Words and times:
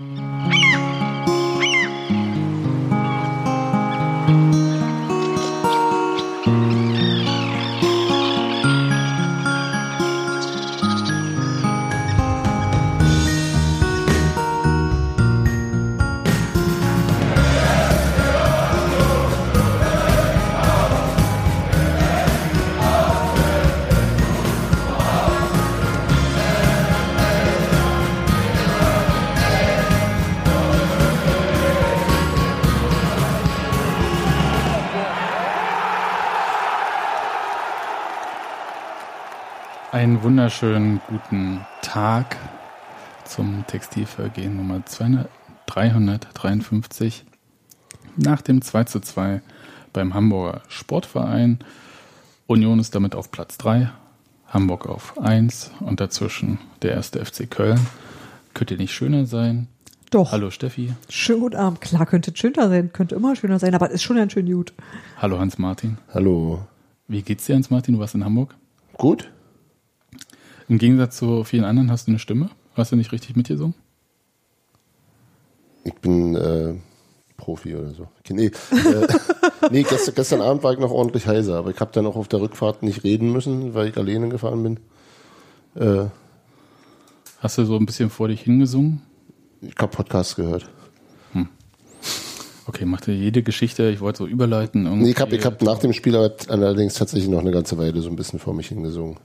Einen 0.00 0.23
wunderschönen 40.44 41.00
guten 41.08 41.60
Tag 41.80 42.36
zum 43.24 43.64
Textilvergehen 43.66 44.58
Nummer 44.58 44.84
200, 44.84 45.26
353 45.64 47.24
nach 48.18 48.42
dem 48.42 48.60
2 48.60 48.84
zu 48.84 49.00
2 49.00 49.40
beim 49.94 50.12
Hamburger 50.12 50.60
Sportverein. 50.68 51.60
Union 52.46 52.78
ist 52.78 52.94
damit 52.94 53.14
auf 53.14 53.30
Platz 53.30 53.56
3, 53.56 53.90
Hamburg 54.48 54.86
auf 54.86 55.18
1 55.18 55.70
und 55.80 56.00
dazwischen 56.00 56.58
der 56.82 56.92
erste 56.92 57.24
FC 57.24 57.50
Köln. 57.50 57.80
Könnte 58.52 58.76
nicht 58.76 58.92
schöner 58.92 59.24
sein. 59.24 59.68
Doch. 60.10 60.32
Hallo 60.32 60.50
Steffi. 60.50 60.92
Schönen 61.08 61.40
guten 61.40 61.56
Abend. 61.56 61.80
Klar, 61.80 62.04
könnte 62.04 62.36
schöner 62.36 62.68
sein, 62.68 62.92
könnte 62.92 63.14
immer 63.14 63.34
schöner 63.34 63.58
sein, 63.58 63.74
aber 63.74 63.86
es 63.86 63.94
ist 63.94 64.02
schon 64.02 64.18
ein 64.18 64.28
schön 64.28 64.44
gut. 64.44 64.74
Hallo 65.16 65.38
Hans-Martin. 65.38 65.96
Hallo. 66.12 66.66
Wie 67.08 67.22
geht's 67.22 67.46
dir, 67.46 67.54
Hans-Martin? 67.54 67.94
Du 67.94 68.00
warst 68.00 68.14
in 68.14 68.26
Hamburg? 68.26 68.54
Gut? 68.98 69.30
Im 70.68 70.78
Gegensatz 70.78 71.16
zu 71.16 71.44
vielen 71.44 71.64
anderen 71.64 71.90
hast 71.90 72.06
du 72.06 72.12
eine 72.12 72.18
Stimme. 72.18 72.50
Hast 72.74 72.92
du 72.92 72.96
nicht 72.96 73.12
richtig 73.12 73.36
mitgesungen? 73.36 73.74
Ich 75.84 75.94
bin 75.94 76.34
äh, 76.34 76.74
Profi 77.36 77.74
oder 77.74 77.90
so. 77.90 78.08
Nee, 78.30 78.46
äh, 78.46 78.52
nee 79.70 79.82
gestern, 79.82 80.14
gestern 80.14 80.40
Abend 80.40 80.62
war 80.62 80.72
ich 80.72 80.78
noch 80.78 80.90
ordentlich 80.90 81.26
heiser, 81.26 81.56
aber 81.56 81.70
ich 81.70 81.80
habe 81.80 81.92
dann 81.92 82.06
auch 82.06 82.16
auf 82.16 82.28
der 82.28 82.40
Rückfahrt 82.40 82.82
nicht 82.82 83.04
reden 83.04 83.32
müssen, 83.32 83.74
weil 83.74 83.88
ich 83.88 83.96
alleine 83.96 84.28
gefahren 84.28 84.62
bin. 84.62 84.80
Äh, 85.74 86.06
Hast 87.40 87.58
du 87.58 87.64
so 87.66 87.76
ein 87.76 87.84
bisschen 87.84 88.08
vor 88.08 88.28
dich 88.28 88.40
hingesungen? 88.40 89.02
ich 89.60 89.74
habe 89.78 89.94
Podcasts 89.94 90.36
gehört. 90.36 90.68
Okay, 92.66 92.86
machte 92.86 93.12
jede 93.12 93.42
Geschichte, 93.42 93.90
ich 93.90 94.00
wollte 94.00 94.18
so 94.18 94.26
überleiten. 94.26 94.84
Nee, 94.98 95.10
ich 95.10 95.20
habe 95.20 95.36
ich 95.36 95.44
hab 95.44 95.60
nach 95.60 95.78
dem 95.78 95.92
Spiel 95.92 96.16
aber 96.16 96.34
allerdings 96.48 96.94
tatsächlich 96.94 97.28
noch 97.28 97.40
eine 97.40 97.50
ganze 97.50 97.76
Weile 97.76 98.00
so 98.00 98.08
ein 98.08 98.16
bisschen 98.16 98.38
vor 98.38 98.54
mich 98.54 98.68
hingesungen. 98.68 99.18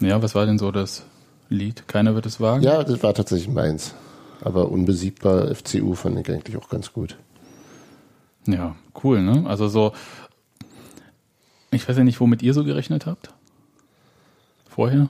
Ja, 0.00 0.22
was 0.22 0.34
war 0.34 0.46
denn 0.46 0.58
so 0.58 0.70
das 0.70 1.04
Lied? 1.48 1.86
Keiner 1.88 2.14
wird 2.14 2.26
es 2.26 2.40
wagen? 2.40 2.62
Ja, 2.62 2.82
das 2.84 3.02
war 3.02 3.14
tatsächlich 3.14 3.48
meins. 3.48 3.94
Aber 4.40 4.70
unbesiegbar 4.70 5.54
FCU 5.54 5.94
fand 5.94 6.18
ich 6.18 6.30
eigentlich 6.30 6.56
auch 6.56 6.68
ganz 6.68 6.92
gut. 6.92 7.16
Ja, 8.46 8.76
cool, 9.02 9.22
ne? 9.22 9.44
Also 9.46 9.68
so, 9.68 9.92
ich 11.70 11.88
weiß 11.88 11.96
ja 11.96 12.04
nicht, 12.04 12.20
womit 12.20 12.42
ihr 12.42 12.52
so 12.52 12.64
gerechnet 12.64 13.06
habt. 13.06 13.30
Vorher? 14.68 15.08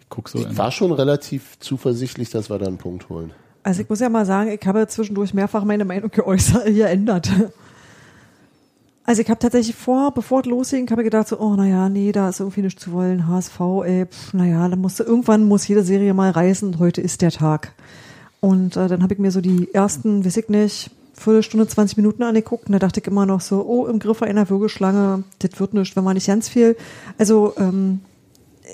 Ich 0.00 0.08
guck 0.08 0.28
so. 0.28 0.38
Ich 0.38 0.46
in- 0.46 0.56
war 0.58 0.70
schon 0.70 0.92
relativ 0.92 1.58
zuversichtlich, 1.58 2.30
dass 2.30 2.48
wir 2.48 2.58
da 2.58 2.66
einen 2.66 2.78
Punkt 2.78 3.08
holen. 3.08 3.32
Also 3.62 3.82
ich 3.82 3.88
muss 3.88 4.00
ja 4.00 4.08
mal 4.08 4.26
sagen, 4.26 4.50
ich 4.50 4.66
habe 4.66 4.86
zwischendurch 4.88 5.34
mehrfach 5.34 5.64
meine 5.64 5.84
Meinung 5.84 6.10
geäußert, 6.10 6.66
geändert. 6.74 7.30
Also 9.06 9.20
ich 9.20 9.28
habe 9.28 9.38
tatsächlich 9.38 9.76
vor, 9.76 10.12
bevor 10.12 10.40
es 10.40 10.46
losging, 10.46 10.90
habe 10.90 11.02
ich 11.02 11.06
gedacht 11.06 11.28
so, 11.28 11.38
oh 11.38 11.54
naja, 11.56 11.90
nee, 11.90 12.10
da 12.10 12.30
ist 12.30 12.40
irgendwie 12.40 12.62
nicht 12.62 12.80
zu 12.80 12.92
wollen, 12.92 13.28
HSV, 13.28 13.60
ey, 13.84 14.06
pf, 14.06 14.32
naja, 14.32 14.66
da 14.66 14.76
musste, 14.76 15.02
irgendwann 15.02 15.44
muss 15.44 15.68
jede 15.68 15.82
Serie 15.82 16.14
mal 16.14 16.30
reißen 16.30 16.78
heute 16.78 17.02
ist 17.02 17.20
der 17.20 17.30
Tag. 17.30 17.72
Und 18.40 18.76
äh, 18.76 18.88
dann 18.88 19.02
habe 19.02 19.12
ich 19.12 19.20
mir 19.20 19.30
so 19.30 19.42
die 19.42 19.72
ersten, 19.74 20.24
weiß 20.24 20.38
ich 20.38 20.48
nicht, 20.48 20.90
Viertelstunde, 21.12 21.68
20 21.68 21.98
Minuten 21.98 22.22
angeguckt 22.22 22.66
und 22.66 22.72
da 22.72 22.78
dachte 22.78 23.00
ich 23.00 23.06
immer 23.06 23.26
noch 23.26 23.40
so, 23.40 23.64
oh, 23.64 23.86
im 23.86 23.98
Griff 23.98 24.22
einer 24.22 24.48
Würgeschlange, 24.48 25.22
das 25.38 25.60
wird 25.60 25.74
nicht, 25.74 25.94
wenn 25.96 26.04
man 26.04 26.14
nicht 26.14 26.26
ganz 26.26 26.48
viel. 26.48 26.76
Also 27.18 27.54
ähm, 27.58 28.00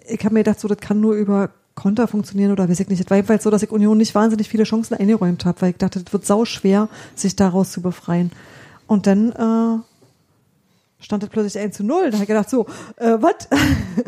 ich 0.08 0.24
habe 0.24 0.34
mir 0.34 0.44
gedacht, 0.44 0.60
so, 0.60 0.68
das 0.68 0.78
kann 0.78 1.00
nur 1.00 1.14
über 1.14 1.50
Konter 1.74 2.06
funktionieren 2.06 2.52
oder 2.52 2.68
weiß 2.68 2.80
ich 2.80 2.88
nicht. 2.88 3.00
Es 3.00 3.10
war 3.10 3.16
jedenfalls 3.16 3.42
so, 3.42 3.50
dass 3.50 3.62
ich 3.62 3.70
Union 3.70 3.98
nicht 3.98 4.14
wahnsinnig 4.14 4.48
viele 4.48 4.64
Chancen 4.64 4.94
eingeräumt 4.94 5.44
habe, 5.44 5.60
weil 5.60 5.70
ich 5.70 5.76
dachte, 5.76 6.02
das 6.02 6.12
wird 6.12 6.24
sau 6.24 6.44
schwer, 6.44 6.88
sich 7.14 7.36
daraus 7.36 7.72
zu 7.72 7.82
befreien. 7.82 8.32
Und 8.86 9.06
dann 9.06 9.32
äh, 9.32 9.82
stand 11.00 11.22
es 11.22 11.28
plötzlich 11.28 11.62
1 11.62 11.76
zu 11.76 11.84
0. 11.84 12.10
Da 12.10 12.12
habe 12.12 12.24
ich 12.24 12.28
gedacht, 12.28 12.50
so, 12.50 12.66
äh, 12.96 13.16
was? 13.20 13.48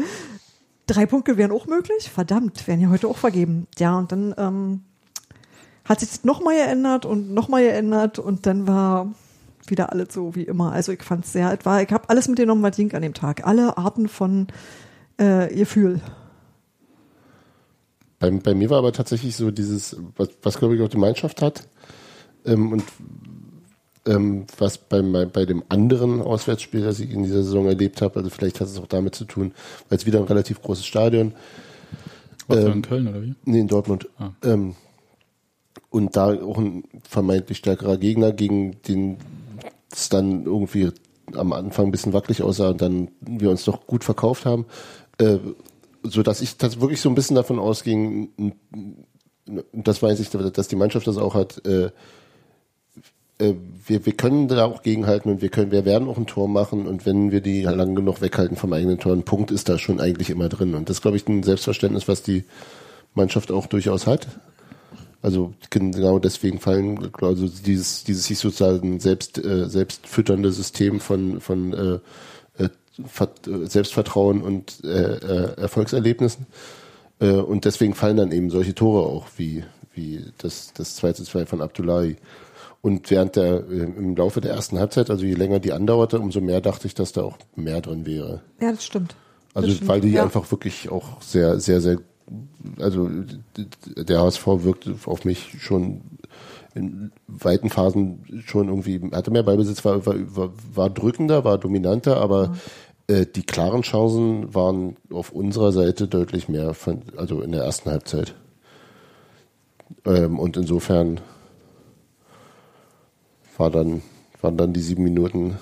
Drei 0.86 1.06
Punkte 1.06 1.36
wären 1.36 1.52
auch 1.52 1.66
möglich? 1.66 2.10
Verdammt, 2.10 2.66
wären 2.66 2.80
ja 2.80 2.90
heute 2.90 3.08
auch 3.08 3.16
vergeben. 3.16 3.66
Ja, 3.78 3.98
und 3.98 4.12
dann 4.12 4.34
ähm, 4.36 4.80
hat 5.84 6.00
sich 6.00 6.10
das 6.10 6.24
nochmal 6.24 6.56
geändert 6.56 7.06
und 7.06 7.32
nochmal 7.32 7.62
geändert 7.62 8.18
und 8.18 8.46
dann 8.46 8.66
war 8.66 9.12
wieder 9.66 9.92
alles 9.92 10.12
so 10.12 10.34
wie 10.34 10.42
immer. 10.42 10.72
Also 10.72 10.92
ich 10.92 11.02
fand 11.02 11.24
es 11.24 11.32
sehr, 11.32 11.52
es 11.52 11.60
ich 11.60 11.92
habe 11.92 12.08
alles 12.08 12.28
mitgenommen, 12.28 12.62
was 12.62 12.76
ging 12.76 12.92
an 12.94 13.02
dem 13.02 13.14
Tag. 13.14 13.46
Alle 13.46 13.78
Arten 13.78 14.08
von 14.08 14.48
äh, 15.18 15.54
Gefühl. 15.54 16.00
Bei, 18.18 18.30
bei 18.30 18.54
mir 18.54 18.70
war 18.70 18.78
aber 18.78 18.92
tatsächlich 18.92 19.36
so 19.36 19.50
dieses, 19.50 19.96
was, 20.16 20.30
was 20.42 20.58
glaube 20.58 20.76
ich 20.76 20.82
auch 20.82 20.88
die 20.88 20.98
Mannschaft 20.98 21.42
hat 21.42 21.68
ähm, 22.44 22.72
und 22.72 22.84
ähm, 24.06 24.46
was 24.58 24.78
bei, 24.78 25.00
bei 25.02 25.44
dem 25.44 25.62
anderen 25.68 26.20
Auswärtsspiel, 26.20 26.82
das 26.82 27.00
ich 27.00 27.10
in 27.10 27.22
dieser 27.22 27.42
Saison 27.42 27.66
erlebt 27.66 28.02
habe, 28.02 28.16
also 28.18 28.30
vielleicht 28.30 28.60
hat 28.60 28.68
es 28.68 28.78
auch 28.78 28.86
damit 28.86 29.14
zu 29.14 29.24
tun, 29.24 29.52
weil 29.88 29.98
es 29.98 30.06
wieder 30.06 30.18
ein 30.18 30.26
relativ 30.26 30.60
großes 30.62 30.84
Stadion, 30.84 31.32
du 32.48 32.56
ähm, 32.56 32.72
in 32.72 32.82
Köln 32.82 33.08
oder 33.08 33.22
wie? 33.22 33.34
nee, 33.44 33.60
in 33.60 33.68
Dortmund, 33.68 34.08
Ah. 34.18 34.30
ähm, 34.42 34.74
und 35.90 36.16
da 36.16 36.34
auch 36.42 36.58
ein 36.58 36.84
vermeintlich 37.08 37.58
stärkerer 37.58 37.98
Gegner, 37.98 38.32
gegen 38.32 38.82
den 38.88 39.18
es 39.92 40.08
dann 40.08 40.46
irgendwie 40.46 40.90
am 41.34 41.52
Anfang 41.52 41.86
ein 41.86 41.90
bisschen 41.90 42.12
wackelig 42.12 42.42
aussah 42.42 42.70
und 42.70 42.80
dann 42.80 43.10
wir 43.20 43.50
uns 43.50 43.64
doch 43.64 43.86
gut 43.86 44.04
verkauft 44.04 44.46
haben, 44.46 44.66
äh, 45.18 45.38
so 46.02 46.22
dass 46.22 46.40
ich 46.40 46.56
das 46.56 46.80
wirklich 46.80 47.00
so 47.00 47.08
ein 47.08 47.14
bisschen 47.14 47.36
davon 47.36 47.58
ausging, 47.58 48.54
das 49.72 50.02
weiß 50.02 50.20
ich, 50.20 50.30
dass 50.30 50.68
die 50.68 50.76
Mannschaft 50.76 51.06
das 51.06 51.18
auch 51.18 51.34
hat, 51.34 51.64
äh, 51.66 51.90
äh, 53.42 53.54
wir, 53.86 54.06
wir 54.06 54.12
können 54.12 54.48
da 54.48 54.64
auch 54.64 54.82
gegenhalten 54.82 55.30
und 55.30 55.42
wir 55.42 55.48
können, 55.48 55.72
wir 55.72 55.84
werden 55.84 56.08
auch 56.08 56.16
ein 56.16 56.26
Tor 56.26 56.48
machen 56.48 56.86
und 56.86 57.04
wenn 57.04 57.32
wir 57.32 57.40
die 57.40 57.62
lang 57.62 57.94
genug 57.94 58.20
weghalten 58.20 58.56
vom 58.56 58.72
eigenen 58.72 58.98
Tor, 58.98 59.12
ein 59.12 59.24
Punkt 59.24 59.50
ist 59.50 59.68
da 59.68 59.78
schon 59.78 60.00
eigentlich 60.00 60.30
immer 60.30 60.48
drin. 60.48 60.74
Und 60.74 60.88
das 60.88 61.02
glaube 61.02 61.16
ich, 61.16 61.26
ein 61.28 61.42
Selbstverständnis, 61.42 62.08
was 62.08 62.22
die 62.22 62.44
Mannschaft 63.14 63.50
auch 63.50 63.66
durchaus 63.66 64.06
hat. 64.06 64.28
Also 65.20 65.52
genau 65.70 66.18
deswegen 66.18 66.58
fallen, 66.58 67.10
also 67.20 67.46
dieses, 67.46 68.02
dieses 68.04 68.26
sich 68.26 68.38
sozusagen 68.38 68.98
selbst, 68.98 69.38
äh, 69.38 69.68
selbst 69.68 70.06
fütternde 70.06 70.50
System 70.50 70.98
von, 70.98 71.40
von 71.40 71.72
äh, 71.72 72.62
äh, 72.62 72.68
äh, 72.68 73.66
Selbstvertrauen 73.66 74.42
und 74.42 74.82
äh, 74.84 74.88
äh, 74.88 75.60
Erfolgserlebnissen. 75.60 76.46
Äh, 77.20 77.30
und 77.30 77.64
deswegen 77.64 77.94
fallen 77.94 78.16
dann 78.16 78.32
eben 78.32 78.50
solche 78.50 78.74
Tore 78.74 79.06
auch 79.06 79.26
wie, 79.36 79.62
wie 79.94 80.24
das, 80.38 80.72
das 80.74 80.96
2 80.96 81.12
zu 81.12 81.24
2 81.24 81.46
von 81.46 81.60
Abdullahi. 81.60 82.16
Und 82.82 83.10
während 83.10 83.36
der, 83.36 83.64
äh, 83.70 83.84
im 83.84 84.16
Laufe 84.16 84.40
der 84.40 84.52
ersten 84.52 84.78
Halbzeit, 84.78 85.08
also 85.08 85.24
je 85.24 85.34
länger 85.34 85.60
die 85.60 85.72
andauerte, 85.72 86.18
umso 86.18 86.40
mehr 86.40 86.60
dachte 86.60 86.88
ich, 86.88 86.94
dass 86.94 87.12
da 87.12 87.22
auch 87.22 87.38
mehr 87.54 87.80
drin 87.80 88.04
wäre. 88.04 88.42
Ja, 88.60 88.72
das 88.72 88.84
stimmt. 88.84 89.14
Also 89.54 89.68
Das 89.68 89.76
stimmt. 89.76 89.88
weil 89.88 90.00
die 90.00 90.10
ja. 90.10 90.24
einfach 90.24 90.50
wirklich 90.50 90.90
auch 90.90 91.22
sehr, 91.22 91.60
sehr, 91.60 91.80
sehr, 91.80 91.98
also 92.80 93.08
der 93.96 94.20
HSV 94.20 94.46
wirkte 94.46 94.96
auf 95.06 95.24
mich 95.24 95.54
schon 95.60 96.00
in 96.74 97.12
weiten 97.28 97.70
Phasen 97.70 98.42
schon 98.46 98.68
irgendwie, 98.68 99.00
hatte 99.12 99.30
mehr 99.30 99.42
Ballbesitz, 99.42 99.84
war, 99.84 100.04
war, 100.06 100.50
war, 100.74 100.90
drückender, 100.90 101.44
war 101.44 101.58
dominanter, 101.58 102.16
aber 102.16 102.54
äh, 103.08 103.26
die 103.26 103.42
klaren 103.42 103.82
Chancen 103.82 104.54
waren 104.54 104.96
auf 105.12 105.30
unserer 105.32 105.70
Seite 105.70 106.08
deutlich 106.08 106.48
mehr, 106.48 106.74
von, 106.74 107.02
also 107.16 107.42
in 107.42 107.52
der 107.52 107.62
ersten 107.62 107.90
Halbzeit. 107.90 108.34
Ähm, 110.06 110.38
und 110.38 110.56
insofern 110.56 111.20
war 113.62 113.70
dann, 113.70 114.02
waren 114.40 114.56
dann 114.56 114.72
die 114.72 114.80
sieben 114.82 115.04
Minuten 115.04 115.56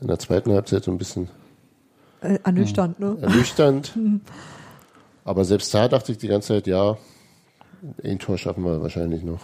in 0.00 0.08
der 0.08 0.18
zweiten 0.18 0.50
Halbzeit 0.52 0.82
so 0.82 0.90
ein 0.90 0.98
bisschen 0.98 1.28
Äh, 2.20 2.38
ernüchternd, 2.42 2.98
ne? 2.98 3.16
ernüchternd. 3.20 3.96
Aber 5.24 5.44
selbst 5.44 5.72
da 5.72 5.86
dachte 5.86 6.10
ich 6.10 6.18
die 6.18 6.26
ganze 6.26 6.48
Zeit, 6.48 6.66
ja, 6.66 6.96
ein 8.02 8.18
Tor 8.18 8.38
schaffen 8.38 8.64
wir 8.64 8.82
wahrscheinlich 8.82 9.22
noch. 9.22 9.40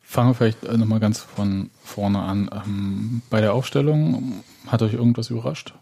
Fangen 0.00 0.30
wir 0.30 0.34
vielleicht 0.34 0.64
äh, 0.64 0.78
nochmal 0.78 0.98
ganz 0.98 1.18
von 1.18 1.68
vorne 1.84 2.20
an. 2.20 2.48
Ähm, 2.64 3.20
bei 3.28 3.42
der 3.42 3.52
Aufstellung 3.52 4.42
hat 4.66 4.80
euch 4.82 4.94
irgendwas 4.94 5.28
überrascht? 5.28 5.74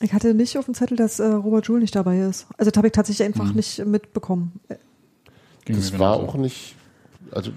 Ich 0.00 0.12
hatte 0.12 0.34
nicht 0.34 0.56
auf 0.56 0.66
dem 0.66 0.74
Zettel, 0.74 0.96
dass 0.96 1.18
äh, 1.18 1.26
Robert 1.26 1.66
Joule 1.66 1.80
nicht 1.80 1.96
dabei 1.96 2.20
ist. 2.20 2.46
Also 2.58 2.70
das 2.70 2.76
habe 2.78 2.86
ich 2.88 2.92
tatsächlich 2.92 3.26
einfach 3.26 3.46
Mhm. 3.50 3.56
nicht 3.56 3.84
mitbekommen. 3.84 4.60
Ging 5.64 5.74
das 5.76 5.98
war 5.98 6.16
genauso. 6.16 6.28
auch 6.32 6.34
nicht, 6.36 6.76
also 7.30 7.50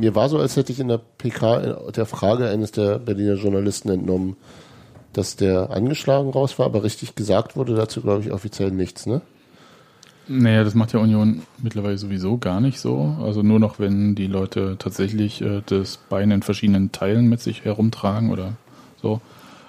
mir 0.00 0.14
war 0.14 0.28
so, 0.28 0.38
als 0.38 0.56
hätte 0.56 0.72
ich 0.72 0.80
in 0.80 0.88
der 0.88 1.00
PK 1.18 1.90
der 1.94 2.06
Frage 2.06 2.48
eines 2.48 2.72
der 2.72 2.98
Berliner 2.98 3.34
Journalisten 3.34 3.88
entnommen, 3.90 4.36
dass 5.12 5.36
der 5.36 5.70
angeschlagen 5.70 6.30
raus 6.30 6.58
war, 6.58 6.66
aber 6.66 6.82
richtig 6.82 7.14
gesagt 7.14 7.56
wurde 7.56 7.74
dazu, 7.74 8.00
glaube 8.02 8.22
ich, 8.22 8.32
offiziell 8.32 8.70
nichts, 8.70 9.06
ne? 9.06 9.20
Naja, 10.26 10.64
das 10.64 10.74
macht 10.74 10.92
ja 10.94 11.00
Union 11.00 11.42
mittlerweile 11.62 11.98
sowieso 11.98 12.38
gar 12.38 12.60
nicht 12.62 12.80
so. 12.80 13.14
Also 13.22 13.42
nur 13.42 13.60
noch, 13.60 13.78
wenn 13.78 14.14
die 14.14 14.26
Leute 14.26 14.76
tatsächlich 14.78 15.42
äh, 15.42 15.60
das 15.66 15.98
Bein 15.98 16.30
in 16.30 16.42
verschiedenen 16.42 16.92
Teilen 16.92 17.26
mit 17.28 17.40
sich 17.42 17.64
herumtragen 17.66 18.30
oder 18.32 18.54
so. 19.02 19.20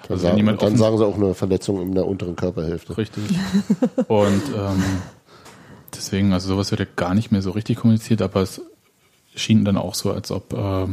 Dann, 0.08 0.12
Also 0.16 0.28
sagen, 0.28 0.46
dann 0.46 0.56
offen- 0.56 0.76
sagen 0.78 0.96
sie 0.96 1.04
auch 1.06 1.16
eine 1.16 1.34
Verletzung 1.34 1.82
in 1.82 1.94
der 1.94 2.06
unteren 2.06 2.36
Körperhälfte. 2.36 2.96
Richtig. 2.96 3.24
Und 4.08 4.42
ähm, 4.56 4.82
deswegen, 5.94 6.32
also 6.32 6.48
sowas 6.48 6.70
wird 6.70 6.80
ja 6.80 6.86
gar 6.96 7.14
nicht 7.14 7.30
mehr 7.32 7.42
so 7.42 7.50
richtig 7.50 7.76
kommuniziert, 7.76 8.22
aber 8.22 8.40
es 8.40 8.62
schien 9.36 9.64
dann 9.64 9.76
auch 9.76 9.94
so, 9.94 10.10
als 10.12 10.30
ob 10.30 10.52
äh, 10.52 10.86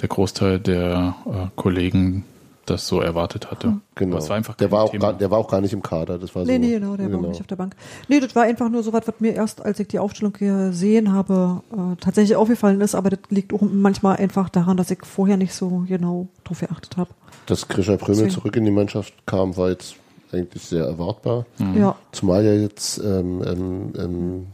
der 0.00 0.08
Großteil 0.08 0.58
der 0.60 1.14
äh, 1.26 1.46
Kollegen 1.56 2.24
das 2.66 2.86
so 2.86 3.00
erwartet 3.00 3.50
hatte. 3.50 3.78
Genau. 3.94 4.16
Aber 4.16 4.22
es 4.22 4.28
war 4.28 4.36
einfach 4.36 4.54
der, 4.54 4.70
war 4.70 4.82
auch 4.82 4.90
Thema. 4.90 5.10
gar, 5.10 5.12
der 5.14 5.30
war 5.30 5.38
auch 5.38 5.48
gar 5.48 5.60
nicht 5.60 5.72
im 5.72 5.82
Kader. 5.82 6.18
Das 6.18 6.34
war 6.34 6.44
Nee, 6.44 6.54
so, 6.54 6.58
nee, 6.58 6.72
genau, 6.74 6.96
der 6.96 7.10
war 7.10 7.20
auch 7.20 7.28
nicht 7.28 7.40
auf 7.40 7.46
der 7.46 7.56
Bank. 7.56 7.74
Nee, 8.08 8.20
das 8.20 8.34
war 8.36 8.42
einfach 8.44 8.68
nur 8.68 8.82
so 8.82 8.92
was, 8.92 9.06
was 9.06 9.14
mir 9.20 9.34
erst, 9.34 9.64
als 9.64 9.80
ich 9.80 9.88
die 9.88 9.98
Aufstellung 9.98 10.34
gesehen 10.34 11.12
habe, 11.12 11.62
äh, 11.72 11.96
tatsächlich 12.00 12.36
aufgefallen 12.36 12.80
ist, 12.80 12.94
aber 12.94 13.10
das 13.10 13.20
liegt 13.30 13.52
auch 13.52 13.62
manchmal 13.62 14.16
einfach 14.16 14.48
daran, 14.48 14.76
dass 14.76 14.90
ich 14.90 15.04
vorher 15.04 15.36
nicht 15.36 15.54
so 15.54 15.84
genau 15.88 16.28
drauf 16.44 16.60
geachtet 16.60 16.96
habe. 16.96 17.10
Dass 17.46 17.68
Grisha 17.68 17.96
Prömel 17.96 18.28
zurück 18.28 18.54
in 18.56 18.64
die 18.64 18.70
Mannschaft 18.70 19.14
kam, 19.26 19.56
war 19.56 19.70
jetzt 19.70 19.96
eigentlich 20.32 20.62
sehr 20.62 20.84
erwartbar. 20.84 21.46
Ja. 21.74 21.96
Zumal 22.12 22.44
ja 22.44 22.52
jetzt 22.52 22.98
ähm, 22.98 23.42
ähm, 23.46 23.92
ähm, 23.98 24.46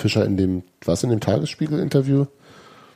Fischer 0.00 0.24
in 0.24 0.36
dem, 0.36 0.62
was 0.84 1.02
in 1.02 1.10
dem 1.10 1.20
Tagesspiegel-Interview, 1.20 2.26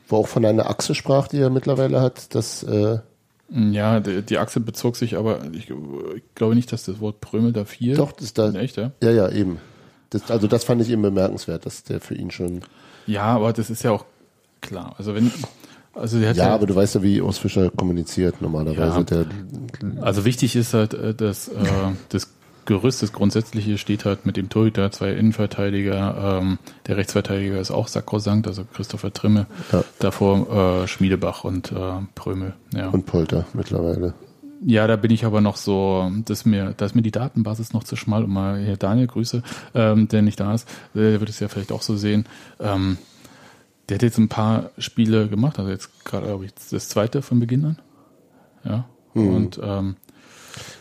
wo 0.09 0.17
auch 0.17 0.29
von 0.29 0.45
einer 0.45 0.69
Achse 0.69 0.95
sprach, 0.95 1.29
die 1.29 1.39
er 1.39 1.51
mittlerweile 1.51 2.01
hat, 2.01 2.35
dass 2.35 2.63
äh, 2.63 2.99
Ja, 3.51 4.01
die, 4.01 4.23
die 4.23 4.39
Achse 4.39 4.61
bezog 4.61 4.97
sich 4.97 5.17
aber, 5.17 5.41
ich, 5.53 5.71
ich 5.71 6.23
glaube 6.35 6.55
nicht, 6.55 6.73
dass 6.73 6.85
das 6.85 7.01
Wort 7.01 7.21
Prömel 7.21 7.53
da 7.53 7.65
fiel. 7.65 7.97
doch, 7.97 8.13
das 8.13 8.33
da, 8.35 8.51
Echt, 8.53 8.77
ja? 8.77 8.91
ja, 9.03 9.11
ja, 9.11 9.29
eben. 9.31 9.59
Das, 10.11 10.31
also 10.31 10.47
das 10.47 10.65
fand 10.65 10.81
ich 10.83 10.91
eben 10.91 11.03
bemerkenswert, 11.03 11.67
dass 11.67 11.83
der 11.83 12.01
für 12.01 12.15
ihn 12.15 12.31
schon. 12.31 12.61
Ja, 13.07 13.25
aber 13.25 13.53
das 13.53 13.69
ist 13.71 13.83
ja 13.83 13.91
auch 13.91 14.05
klar. 14.61 14.95
Also 14.99 15.15
wenn, 15.15 15.31
also 15.93 16.19
der 16.21 16.31
hat 16.31 16.37
Ja, 16.37 16.55
aber 16.55 16.67
du 16.67 16.75
weißt 16.75 16.97
ja, 16.97 17.03
wie 17.03 17.21
Urs 17.21 17.39
Fischer 17.39 17.71
kommuniziert 17.71 18.41
normalerweise. 18.41 19.05
Ja. 19.11 20.03
Also 20.03 20.25
wichtig 20.25 20.57
ist 20.57 20.73
halt, 20.75 20.95
äh, 20.95 21.15
dass 21.15 21.49
äh, 21.49 21.53
das 22.11 22.34
Gerüst, 22.67 23.03
das 23.03 23.13
Grundsätzliche 23.13 23.79
steht 23.79 24.05
halt 24.05 24.27
mit 24.27 24.37
dem 24.37 24.49
Torhüter, 24.49 24.91
zwei 24.91 25.13
Innenverteidiger, 25.13 26.41
ähm, 26.43 26.59
der 26.87 26.97
Rechtsverteidiger 26.97 27.61
ist 27.61 27.71
auch 27.71 27.89
sakrosankt, 27.89 28.47
also 28.47 28.65
Christopher 28.65 29.13
Trimme, 29.13 29.47
Ja. 29.73 29.85
davor 29.99 30.83
äh, 30.85 30.89
Schmiedebach 30.89 31.45
und 31.45 31.73
äh, 31.73 31.77
Prömel. 32.15 32.55
Ja. 32.75 32.89
und 32.89 33.07
Polter 33.07 33.47
mittlerweile. 33.55 34.15
ja, 34.67 34.87
da 34.87 34.97
bin 34.97 35.11
ich 35.11 35.25
aber 35.25 35.41
noch 35.41 35.57
so, 35.57 36.11
dass 36.25 36.45
mir, 36.47 36.75
da 36.77 36.87
ist 36.87 36.95
mir 36.95 37.03
die 37.03 37.11
Datenbasis 37.11 37.73
noch 37.73 37.85
zu 37.85 37.97
schmal, 37.97 38.25
um 38.25 38.33
mal 38.33 38.59
hier 38.65 38.77
Daniel 38.77 39.07
Grüße, 39.07 39.43
ähm, 39.75 40.09
der 40.09 40.23
nicht 40.23 40.41
da 40.41 40.55
ist, 40.55 40.69
äh, 40.95 41.01
der 41.01 41.21
wird 41.21 41.31
es 41.31 41.41
ja 41.41 41.49
vielleicht 41.49 41.71
auch 41.73 41.83
so 41.83 41.97
sehen. 41.97 42.25
Ähm, 42.61 42.97
der 43.89 43.97
hat 43.97 44.03
jetzt 44.03 44.17
ein 44.19 44.29
paar 44.31 44.71
Spiele 44.79 45.29
gemacht, 45.29 45.59
also 45.59 45.71
jetzt 45.71 46.05
gerade, 46.07 46.27
glaube 46.27 46.47
ich, 46.47 46.53
das 46.71 46.89
zweite 46.89 47.21
von 47.21 47.39
Beginn 47.41 47.65
an. 47.67 47.79
Ja. 48.65 48.85
Und 49.13 49.61
ähm, 49.63 49.97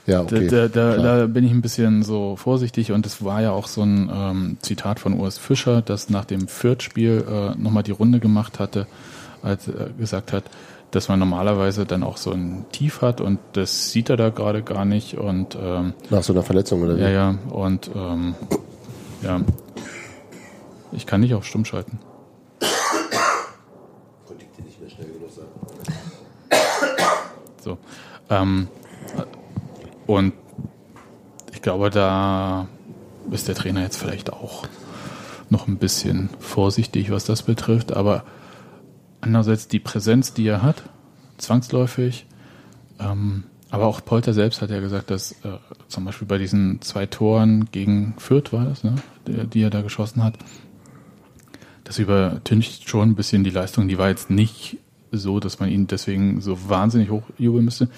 Ja, 0.05 0.21
okay. 0.21 0.47
da, 0.47 0.67
da, 0.67 0.95
da, 0.95 1.17
da 1.19 1.27
bin 1.27 1.45
ich 1.45 1.51
ein 1.51 1.61
bisschen 1.61 2.03
so 2.03 2.35
vorsichtig 2.35 2.91
und 2.91 3.05
es 3.05 3.23
war 3.23 3.41
ja 3.41 3.51
auch 3.51 3.67
so 3.67 3.83
ein 3.83 4.11
ähm, 4.13 4.57
Zitat 4.61 4.99
von 4.99 5.13
Urs 5.13 5.37
Fischer, 5.37 5.81
das 5.81 6.09
nach 6.09 6.25
dem 6.25 6.47
Fürth-Spiel 6.47 7.25
äh, 7.27 7.61
nochmal 7.61 7.83
die 7.83 7.91
Runde 7.91 8.19
gemacht 8.19 8.59
hatte, 8.59 8.87
als 9.41 9.67
er 9.67 9.89
gesagt 9.91 10.33
hat, 10.33 10.43
dass 10.91 11.07
man 11.07 11.19
normalerweise 11.19 11.85
dann 11.85 12.03
auch 12.03 12.17
so 12.17 12.31
ein 12.31 12.65
Tief 12.71 13.01
hat 13.01 13.21
und 13.21 13.39
das 13.53 13.91
sieht 13.91 14.09
er 14.09 14.17
da 14.17 14.29
gerade 14.29 14.61
gar 14.61 14.85
nicht 14.85 15.17
und 15.17 15.57
ähm, 15.59 15.93
Nach 16.09 16.21
so 16.21 16.33
einer 16.33 16.43
Verletzung 16.43 16.83
oder 16.83 16.97
wie? 16.97 17.01
ja, 17.01 17.09
ja, 17.09 17.35
und 17.49 17.89
ähm, 17.95 18.35
ja, 19.23 19.41
ich 20.91 21.05
kann 21.05 21.21
nicht 21.21 21.33
auf 21.33 21.45
stumm 21.45 21.65
schalten. 21.65 21.99
So. 27.63 27.77
Ähm, 28.29 28.67
und 30.05 30.33
ich 31.53 31.61
glaube, 31.61 31.89
da 31.89 32.67
ist 33.31 33.47
der 33.47 33.55
Trainer 33.55 33.81
jetzt 33.81 33.97
vielleicht 33.97 34.33
auch 34.33 34.65
noch 35.49 35.67
ein 35.67 35.77
bisschen 35.77 36.29
vorsichtig, 36.39 37.11
was 37.11 37.25
das 37.25 37.43
betrifft. 37.43 37.93
Aber 37.93 38.23
andererseits 39.21 39.67
die 39.67 39.79
Präsenz, 39.79 40.33
die 40.33 40.47
er 40.47 40.61
hat, 40.61 40.83
zwangsläufig. 41.37 42.25
Ähm, 42.99 43.43
aber 43.69 43.85
auch 43.85 44.03
Polter 44.03 44.33
selbst 44.33 44.61
hat 44.61 44.69
ja 44.69 44.79
gesagt, 44.79 45.09
dass 45.09 45.31
äh, 45.43 45.57
zum 45.87 46.05
Beispiel 46.05 46.27
bei 46.27 46.37
diesen 46.37 46.81
zwei 46.81 47.05
Toren 47.05 47.69
gegen 47.71 48.13
Fürth 48.17 48.53
war 48.53 48.65
das, 48.65 48.83
ne, 48.83 48.95
die, 49.27 49.47
die 49.47 49.61
er 49.63 49.69
da 49.69 49.81
geschossen 49.81 50.23
hat, 50.23 50.37
das 51.83 51.97
übertüncht 51.97 52.87
schon 52.87 53.09
ein 53.09 53.15
bisschen 53.15 53.43
die 53.43 53.49
Leistung. 53.49 53.87
Die 53.87 53.97
war 53.97 54.09
jetzt 54.09 54.29
nicht 54.29 54.77
so, 55.11 55.39
dass 55.39 55.59
man 55.59 55.69
ihn 55.69 55.87
deswegen 55.87 56.41
so 56.41 56.69
wahnsinnig 56.69 57.09
hochjubeln 57.09 57.65
müsste. 57.65 57.89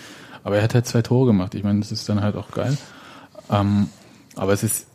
Aber 0.45 0.57
er 0.57 0.63
hat 0.63 0.75
halt 0.75 0.85
zwei 0.85 1.01
Tore 1.01 1.25
gemacht. 1.25 1.55
Ich 1.55 1.63
meine, 1.63 1.79
das 1.79 1.91
ist 1.91 2.07
dann 2.07 2.21
halt 2.21 2.35
auch 2.35 2.51
geil. 2.51 2.77
Ähm, 3.51 3.89
aber 4.35 4.53
es 4.53 4.61
ist, 4.63 4.85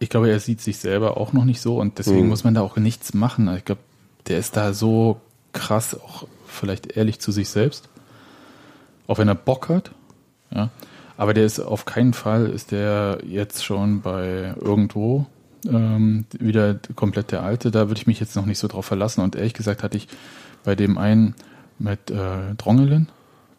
ich 0.00 0.10
glaube, 0.10 0.28
er 0.30 0.40
sieht 0.40 0.60
sich 0.60 0.78
selber 0.78 1.16
auch 1.16 1.32
noch 1.32 1.44
nicht 1.44 1.60
so 1.60 1.78
und 1.80 1.98
deswegen 1.98 2.24
Mhm. 2.24 2.28
muss 2.30 2.42
man 2.44 2.52
da 2.54 2.60
auch 2.62 2.76
nichts 2.76 3.14
machen. 3.14 3.48
Ich 3.56 3.64
glaube, 3.64 3.80
der 4.26 4.38
ist 4.38 4.56
da 4.56 4.72
so 4.72 5.20
krass, 5.52 5.94
auch 5.98 6.26
vielleicht 6.46 6.96
ehrlich 6.96 7.20
zu 7.20 7.30
sich 7.30 7.48
selbst. 7.48 7.88
Auch 9.06 9.18
wenn 9.18 9.28
er 9.28 9.36
Bock 9.36 9.68
hat. 9.68 9.92
Ja. 10.52 10.70
Aber 11.16 11.32
der 11.32 11.46
ist 11.46 11.60
auf 11.60 11.84
keinen 11.84 12.12
Fall, 12.12 12.46
ist 12.46 12.72
der 12.72 13.18
jetzt 13.24 13.64
schon 13.64 14.00
bei 14.02 14.54
irgendwo 14.60 15.26
ähm, 15.64 16.26
wieder 16.38 16.78
komplett 16.96 17.30
der 17.30 17.42
Alte. 17.44 17.70
Da 17.70 17.88
würde 17.88 18.00
ich 18.00 18.06
mich 18.08 18.18
jetzt 18.20 18.34
noch 18.34 18.44
nicht 18.46 18.58
so 18.58 18.66
drauf 18.66 18.86
verlassen. 18.86 19.20
Und 19.22 19.36
ehrlich 19.36 19.54
gesagt 19.54 19.84
hatte 19.84 19.96
ich 19.96 20.08
bei 20.64 20.74
dem 20.74 20.98
einen 20.98 21.34
mit 21.78 22.10
äh, 22.10 22.54
Drongelen, 22.58 23.08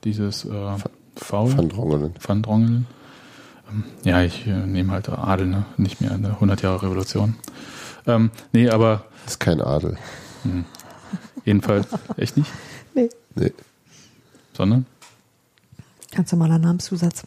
dieses 0.04 0.46
äh, 0.46 0.76
Foul. 1.16 1.58
Van 1.58 1.70
Drongelen. 1.70 2.14
Van 2.20 2.42
Drongelen. 2.44 2.88
Ähm, 3.70 3.84
ja, 4.04 4.22
ich 4.22 4.46
äh, 4.48 4.66
nehme 4.66 4.92
halt 4.94 5.10
Adel, 5.10 5.48
ne? 5.48 5.66
nicht 5.78 6.00
mehr 6.02 6.12
eine 6.12 6.30
100 6.30 6.62
Jahre 6.62 6.84
Revolution. 6.84 7.36
Ähm, 8.06 8.32
nee, 8.54 8.70
aber 8.70 9.06
Das 9.26 9.34
ist 9.34 9.40
kein 9.40 9.62
Adel. 9.62 9.98
jedenfalls 11.46 11.88
echt 12.18 12.38
nicht, 12.38 12.52
Nee, 12.94 13.10
Nee. 13.36 13.52
sondern 14.54 14.86
ganz 16.16 16.32
normaler 16.32 16.58
Namenszusatz. 16.58 17.24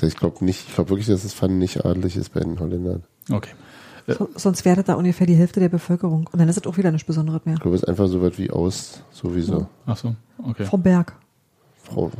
Ich 0.00 0.16
glaube 0.16 0.44
nicht, 0.44 0.68
ich 0.68 0.74
glaube 0.74 0.90
wirklich, 0.90 1.08
dass 1.08 1.24
es 1.24 1.40
Van 1.42 1.58
nicht 1.58 1.84
adelig 1.84 2.16
ist 2.16 2.32
bei 2.32 2.40
den 2.40 2.60
Holländern. 2.60 3.02
okay. 3.30 3.50
So, 4.10 4.26
sonst 4.36 4.64
wäre 4.64 4.76
das 4.76 4.86
da 4.86 4.94
ungefähr 4.94 5.26
die 5.26 5.34
Hälfte 5.34 5.60
der 5.60 5.68
Bevölkerung. 5.68 6.30
Und 6.32 6.38
dann 6.38 6.48
ist 6.48 6.56
das 6.56 6.66
auch 6.66 6.78
wieder 6.78 6.90
nichts 6.90 7.06
Besonderes 7.06 7.44
mehr. 7.44 7.56
Ich 7.56 7.60
glaube, 7.60 7.76
es 7.76 7.82
ist 7.82 7.88
einfach 7.90 8.06
so 8.06 8.22
weit 8.22 8.38
wie 8.38 8.50
aus, 8.50 9.02
sowieso. 9.10 9.66
Ach 9.84 9.98
so, 9.98 10.14
okay. 10.42 10.64
Vom 10.64 10.82
Berg. 10.82 11.14
Frau, 11.92 12.10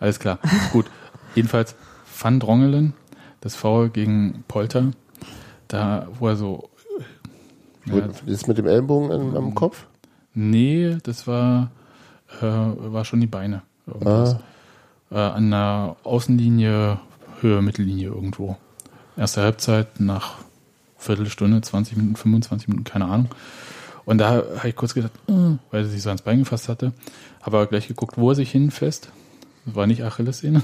Alles 0.00 0.18
klar. 0.18 0.38
Gut. 0.72 0.86
Jedenfalls 1.34 1.74
Van 2.18 2.38
Drongelen, 2.40 2.94
das 3.40 3.54
Foul 3.56 3.88
gegen 3.90 4.44
Polter, 4.48 4.90
da 5.68 6.06
wo 6.18 6.28
er 6.28 6.36
so 6.36 6.68
ja, 7.86 8.08
ist 8.26 8.48
mit 8.48 8.56
dem 8.58 8.66
Ellenbogen 8.66 9.12
am, 9.12 9.30
Mhm. 9.30 9.36
am 9.36 9.54
Kopf? 9.54 9.86
Nee, 10.32 10.96
das 11.02 11.26
war, 11.26 11.70
äh, 12.40 12.44
war 12.46 13.04
schon 13.04 13.20
die 13.20 13.26
Beine. 13.26 13.62
Irgendwas. 13.86 14.36
Äh, 15.10 15.16
an 15.18 15.50
der 15.50 15.96
Außenlinie, 16.04 16.98
Höhe, 17.40 17.60
Mittellinie 17.62 18.08
irgendwo. 18.08 18.56
Erste 19.16 19.42
Halbzeit 19.42 20.00
nach 20.00 20.36
Viertelstunde, 20.96 21.60
20 21.60 21.96
Minuten, 21.96 22.16
25 22.16 22.68
Minuten, 22.68 22.84
keine 22.84 23.04
Ahnung. 23.04 23.28
Und 24.06 24.18
da 24.18 24.30
habe 24.30 24.68
ich 24.68 24.76
kurz 24.76 24.94
gedacht, 24.94 25.12
äh, 25.28 25.32
weil 25.70 25.82
er 25.82 25.84
sich 25.84 26.02
so 26.02 26.10
ans 26.10 26.22
Bein 26.22 26.40
gefasst 26.40 26.68
hatte, 26.68 26.92
habe 27.42 27.56
aber 27.58 27.66
gleich 27.66 27.88
geguckt, 27.88 28.18
wo 28.18 28.30
er 28.30 28.34
sich 28.34 28.50
hinfasst. 28.50 29.08
Das 29.66 29.74
war 29.74 29.86
nicht 29.86 30.02
Achillessehne. 30.04 30.62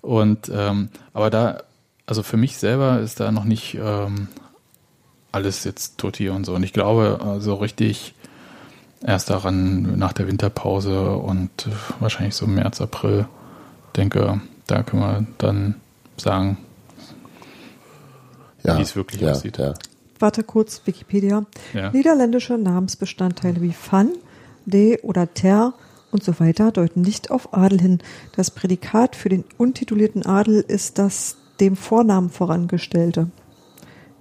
Und 0.00 0.50
ähm, 0.52 0.88
aber 1.12 1.30
da, 1.30 1.62
also 2.06 2.22
für 2.22 2.36
mich 2.36 2.56
selber 2.56 3.00
ist 3.00 3.20
da 3.20 3.30
noch 3.30 3.44
nicht 3.44 3.78
ähm, 3.80 4.28
alles 5.30 5.64
jetzt 5.64 5.98
tutti 5.98 6.28
und 6.28 6.44
so. 6.44 6.54
Und 6.54 6.62
ich 6.62 6.72
glaube, 6.72 7.38
so 7.40 7.54
richtig 7.54 8.14
erst 9.04 9.30
daran 9.30 9.98
nach 9.98 10.12
der 10.12 10.26
Winterpause 10.26 11.12
und 11.12 11.68
wahrscheinlich 12.00 12.34
so 12.34 12.46
März, 12.46 12.80
April, 12.80 13.26
denke, 13.96 14.40
da 14.66 14.82
können 14.82 15.02
wir 15.02 15.26
dann 15.38 15.74
sagen, 16.16 16.58
Ja. 18.64 18.78
Wie 18.78 18.82
es 18.82 18.94
wirklich 18.94 19.20
ja, 19.20 19.32
aussieht. 19.32 19.58
Ja. 19.58 19.74
Warte 20.22 20.44
kurz, 20.44 20.82
Wikipedia. 20.86 21.44
Ja. 21.74 21.90
Niederländische 21.90 22.56
Namensbestandteile 22.56 23.60
wie 23.60 23.74
van, 23.90 24.10
de 24.64 25.00
oder 25.02 25.34
ter 25.34 25.74
und 26.12 26.22
so 26.22 26.38
weiter 26.38 26.70
deuten 26.70 27.00
nicht 27.02 27.30
auf 27.30 27.52
Adel 27.52 27.80
hin. 27.80 27.98
Das 28.36 28.50
Prädikat 28.52 29.16
für 29.16 29.28
den 29.28 29.44
untitulierten 29.58 30.24
Adel 30.24 30.64
ist 30.66 30.98
das 30.98 31.36
dem 31.60 31.74
Vornamen 31.76 32.30
vorangestellte. 32.30 33.28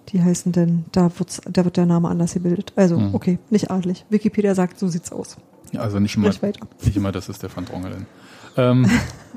die 0.09 0.21
heißen 0.21 0.51
denn, 0.51 0.83
da, 0.91 1.09
da 1.49 1.63
wird 1.63 1.77
der 1.77 1.85
Name 1.85 2.09
anders 2.09 2.33
gebildet. 2.33 2.73
Also, 2.75 2.97
Hm. 2.97 3.15
okay, 3.15 3.39
nicht 3.49 3.71
adelig. 3.71 4.03
Wikipedia 4.09 4.55
sagt, 4.55 4.77
so 4.77 4.87
sieht's 4.89 5.11
aus. 5.11 5.37
Ja, 5.71 5.79
Also 5.81 5.99
nicht 5.99 6.17
immer, 6.17 6.27
weiter. 6.41 6.67
nicht 6.83 6.97
immer, 6.97 7.11
das 7.13 7.29
ist 7.29 7.43
der 7.43 7.55
Van 7.55 7.63
Drongelen. 7.65 8.05
Ähm, 8.57 8.89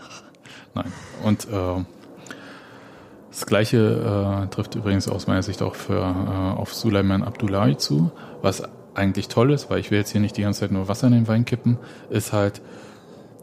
nein. 0.75 0.92
Und 1.23 1.47
äh, 1.49 1.85
das 3.34 3.46
gleiche 3.46 4.44
äh, 4.44 4.54
trifft 4.54 4.74
übrigens 4.76 5.08
aus 5.08 5.26
meiner 5.26 5.42
Sicht 5.42 5.60
auch 5.62 5.74
für 5.74 5.98
äh, 6.00 6.58
auf 6.58 6.72
Suleiman 6.72 7.22
Abdullahi 7.22 7.76
zu, 7.76 8.12
was 8.42 8.62
eigentlich 8.94 9.26
toll 9.28 9.52
ist, 9.52 9.70
weil 9.70 9.80
ich 9.80 9.90
will 9.90 9.98
jetzt 9.98 10.10
hier 10.12 10.20
nicht 10.20 10.36
die 10.36 10.42
ganze 10.42 10.60
Zeit 10.60 10.70
nur 10.70 10.86
Wasser 10.88 11.08
in 11.08 11.14
den 11.14 11.26
Wein 11.28 11.44
kippen, 11.44 11.78
ist 12.10 12.32
halt, 12.32 12.62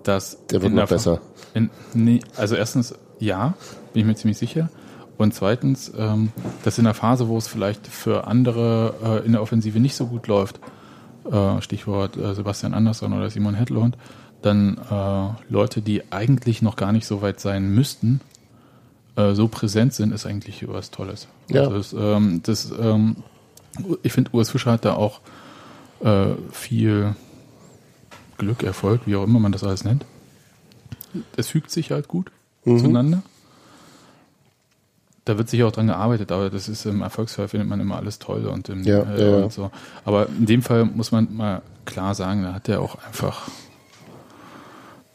dass 0.04 0.46
Der 0.48 0.62
wird 0.62 0.72
in 0.72 0.78
noch 0.78 0.88
der- 0.88 0.96
besser. 0.96 1.20
In, 1.54 1.70
nee, 1.94 2.22
also 2.38 2.56
erstens 2.56 2.96
ja, 3.20 3.54
bin 3.94 4.02
ich 4.02 4.06
mir 4.08 4.16
ziemlich 4.16 4.38
sicher. 4.38 4.70
Und 5.18 5.34
zweitens, 5.34 5.92
ähm, 5.98 6.32
dass 6.64 6.78
in 6.78 6.86
der 6.86 6.94
Phase, 6.94 7.28
wo 7.28 7.38
es 7.38 7.48
vielleicht 7.48 7.86
für 7.86 8.26
andere 8.28 8.94
äh, 9.22 9.26
in 9.26 9.34
der 9.34 9.42
Offensive 9.42 9.80
nicht 9.80 9.96
so 9.96 10.08
gut 10.08 10.28
läuft, 10.28 10.60
äh, 11.30 11.62
Stichwort 11.62 12.16
äh, 12.18 12.34
Sebastian 12.34 12.74
Andersson 12.74 13.14
oder 13.14 13.30
Simon 13.30 13.54
Hedlund, 13.56 13.98
dann 14.42 14.80
äh, 14.90 15.52
Leute, 15.54 15.82
die 15.82 16.12
eigentlich 16.12 16.62
noch 16.64 16.76
gar 16.78 16.92
nicht 16.94 17.06
so 17.06 17.22
weit 17.22 17.40
sein 17.42 17.70
müssten, 17.76 18.22
äh, 19.16 19.34
so 19.34 19.48
präsent 19.48 19.94
sind, 19.94 20.12
ist 20.14 20.26
eigentlich 20.26 20.68
was 20.68 20.92
Tolles. 20.92 21.28
Ja. 21.50 21.62
Also 21.68 21.78
das, 21.78 21.94
ähm, 21.94 22.42
das, 22.44 22.72
ähm, 22.80 23.16
ich 24.04 24.14
finde, 24.14 24.32
Urs 24.34 24.50
Fischer 24.52 24.72
hat 24.72 24.86
da 24.86 24.94
auch 24.94 25.22
äh, 26.04 26.34
viel 26.52 27.16
Glück, 28.38 28.64
Erfolg, 28.64 29.02
wie 29.06 29.16
auch 29.16 29.24
immer 29.24 29.40
man 29.40 29.52
das 29.52 29.64
alles 29.64 29.84
nennt. 29.84 30.06
Es 31.36 31.48
fügt 31.50 31.72
sich 31.72 31.92
halt 31.92 32.08
gut 32.08 32.32
Mhm. 32.64 32.80
zueinander. 32.80 33.24
Da 35.26 35.38
wird 35.38 35.50
sicher 35.50 35.68
auch 35.68 35.72
dran 35.72 35.88
gearbeitet, 35.88 36.32
aber 36.32 36.50
das 36.50 36.68
ist 36.68 36.86
im 36.86 37.02
Erfolgsfall 37.04 37.48
findet 37.48 37.70
man 37.70 37.80
immer 37.80 37.96
alles 37.98 38.18
toll 38.18 38.48
und, 38.48 38.70
im, 38.70 38.84
Ja, 38.84 39.02
äh, 39.04 39.32
ja, 39.40 39.44
und 39.44 39.54
so. 39.54 39.70
Aber 40.04 40.28
in 40.30 40.48
dem 40.48 40.64
Fall 40.64 40.86
muss 40.86 41.12
man 41.12 41.36
mal 41.36 41.62
klar 41.86 42.16
sagen, 42.16 42.42
da 42.44 42.54
hat 42.54 42.68
er 42.70 42.82
auch 42.82 42.96
einfach, 43.06 43.48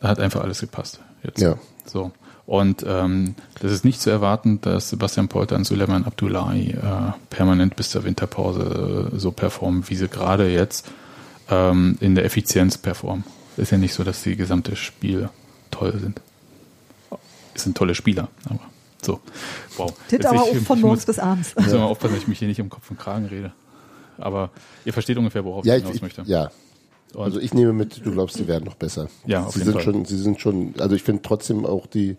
da 0.00 0.08
hat 0.08 0.20
einfach 0.20 0.42
alles 0.42 0.60
gepasst. 0.60 1.00
Jetzt. 1.24 1.40
Ja. 1.40 1.56
So. 1.84 2.12
Und 2.46 2.84
ähm, 2.86 3.34
das 3.60 3.72
ist 3.72 3.84
nicht 3.84 4.00
zu 4.00 4.08
erwarten, 4.10 4.60
dass 4.60 4.90
Sebastian 4.90 5.26
Polter 5.26 5.56
und 5.56 5.64
Suleiman 5.64 6.04
Abdullahi 6.04 6.70
äh, 6.70 7.12
permanent 7.28 7.74
bis 7.74 7.90
zur 7.90 8.04
Winterpause 8.04 9.10
äh, 9.12 9.18
so 9.18 9.32
performen, 9.32 9.82
wie 9.88 9.96
sie 9.96 10.06
gerade 10.08 10.48
jetzt 10.48 10.86
ähm, 11.50 11.96
in 12.00 12.14
der 12.14 12.24
Effizienz 12.24 12.78
performen. 12.78 13.24
Ist 13.56 13.72
ja 13.72 13.78
nicht 13.78 13.94
so, 13.94 14.04
dass 14.04 14.22
die 14.22 14.36
gesamte 14.36 14.76
Spiel 14.76 15.28
toll 15.72 15.98
sind. 15.98 16.20
Es 17.54 17.62
sind 17.64 17.76
tolle 17.76 17.94
Spieler, 17.94 18.28
aber 18.44 18.60
so. 19.02 19.20
Wow. 19.76 19.92
Das 20.04 20.12
Jetzt 20.12 20.26
aber 20.26 20.36
ich- 20.36 20.58
auch 20.60 20.64
von 20.66 20.80
morgens 20.80 21.06
bis 21.06 21.18
abends. 21.18 21.50
Ich 21.58 21.64
muss 21.64 21.72
mal 21.72 21.82
aufpassen, 21.84 22.14
dass 22.14 22.22
ich 22.22 22.28
mich 22.28 22.38
hier 22.38 22.48
nicht 22.48 22.60
um 22.60 22.68
Kopf 22.68 22.90
und 22.90 22.98
Kragen 22.98 23.26
rede. 23.26 23.52
Aber 24.18 24.50
ihr 24.84 24.92
versteht 24.92 25.16
ungefähr, 25.18 25.44
worauf 25.44 25.64
Ja, 25.64 25.74
ich 25.74 25.78
ich, 25.78 25.84
hinaus 25.84 25.96
ich, 25.96 26.02
möchte. 26.02 26.22
ja. 26.26 26.50
Und- 27.14 27.24
Also 27.24 27.40
ich 27.40 27.54
nehme 27.54 27.72
mit, 27.72 28.04
du 28.04 28.12
glaubst, 28.12 28.36
sie 28.36 28.46
werden 28.46 28.64
noch 28.64 28.74
besser. 28.74 29.08
Ja, 29.26 29.44
auf 29.44 29.52
sie 29.54 29.60
jeden 29.60 29.72
sind 29.72 29.82
Fall. 29.82 29.82
schon, 29.94 30.04
sie 30.04 30.18
sind 30.18 30.40
schon, 30.40 30.74
also 30.78 30.94
ich 30.94 31.02
finde 31.02 31.22
trotzdem 31.22 31.64
auch 31.64 31.86
die, 31.86 32.16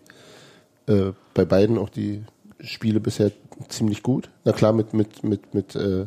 äh, 0.88 1.12
bei 1.34 1.44
beiden 1.44 1.78
auch 1.78 1.88
die 1.88 2.22
Spiele 2.60 3.00
bisher 3.00 3.30
ziemlich 3.68 4.02
gut. 4.02 4.30
Na 4.44 4.52
klar, 4.52 4.72
mit, 4.72 4.94
mit, 4.94 5.22
mit, 5.24 5.54
mit, 5.54 5.76
äh, 5.76 6.06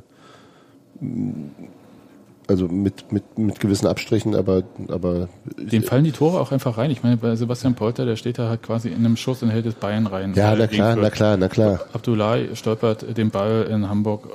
also 2.47 2.67
mit, 2.67 3.11
mit, 3.11 3.37
mit 3.37 3.59
gewissen 3.59 3.87
Abstrichen, 3.87 4.35
aber, 4.35 4.63
aber 4.89 5.29
Dem 5.57 5.83
fallen 5.83 6.03
die 6.03 6.11
Tore 6.11 6.39
auch 6.39 6.51
einfach 6.51 6.77
rein. 6.77 6.91
Ich 6.91 7.03
meine, 7.03 7.17
bei 7.17 7.35
Sebastian 7.35 7.75
Polter, 7.75 8.05
der 8.05 8.15
steht 8.15 8.39
da 8.39 8.49
halt 8.49 8.63
quasi 8.63 8.89
in 8.89 8.97
einem 8.97 9.15
Schuss 9.15 9.41
und 9.43 9.49
hält 9.49 9.65
das 9.65 9.75
Bein 9.75 10.07
rein. 10.07 10.33
ja, 10.35 10.55
na 10.55 10.67
klar, 10.67 10.95
na 10.95 11.09
klar, 11.09 11.37
na 11.37 11.47
klar. 11.47 11.81
Abdullahi 11.93 12.55
stolpert 12.55 13.17
den 13.17 13.29
Ball 13.29 13.67
in 13.69 13.87
Hamburg. 13.89 14.27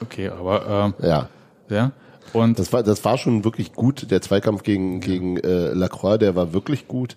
Okay, 0.00 0.28
aber 0.28 0.94
ähm, 1.00 1.06
Ja. 1.06 1.28
ja. 1.68 1.92
Und 2.32 2.58
Das 2.58 2.72
war, 2.72 2.82
das 2.82 3.04
war 3.04 3.18
schon 3.18 3.44
wirklich 3.44 3.74
gut. 3.74 4.10
Der 4.10 4.22
Zweikampf 4.22 4.62
gegen, 4.62 5.00
gegen 5.00 5.36
äh, 5.36 5.72
Lacroix, 5.74 6.18
der 6.18 6.34
war 6.34 6.54
wirklich 6.54 6.88
gut. 6.88 7.16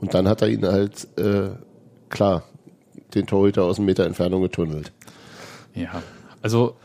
Und 0.00 0.14
dann 0.14 0.28
hat 0.28 0.42
er 0.42 0.48
ihn 0.48 0.64
halt, 0.66 1.06
äh, 1.18 1.50
klar, 2.08 2.44
den 3.14 3.26
Torhüter 3.26 3.64
aus 3.64 3.78
einem 3.78 3.86
Meter 3.86 4.06
Entfernung 4.06 4.42
getunnelt. 4.42 4.92
ja, 5.74 6.02
also 6.42 6.76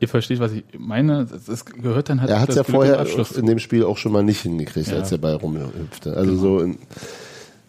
ihr 0.00 0.08
versteht, 0.08 0.40
was 0.40 0.52
ich 0.52 0.64
meine. 0.76 1.24
Das, 1.24 1.64
gehört 1.64 2.08
dann 2.08 2.20
halt 2.20 2.30
Er 2.30 2.40
hat 2.40 2.48
es 2.48 2.56
ja 2.56 2.62
Glück 2.62 2.74
vorher 2.74 3.06
in 3.36 3.46
dem 3.46 3.58
Spiel 3.58 3.84
auch 3.84 3.96
schon 3.96 4.12
mal 4.12 4.22
nicht 4.24 4.40
hingekriegt, 4.40 4.88
Ja. 4.88 4.96
als 4.96 5.10
der 5.10 5.18
Ball 5.18 5.34
rumhüpfte. 5.34 6.16
Also 6.16 6.36
so, 6.36 6.60
in, 6.60 6.78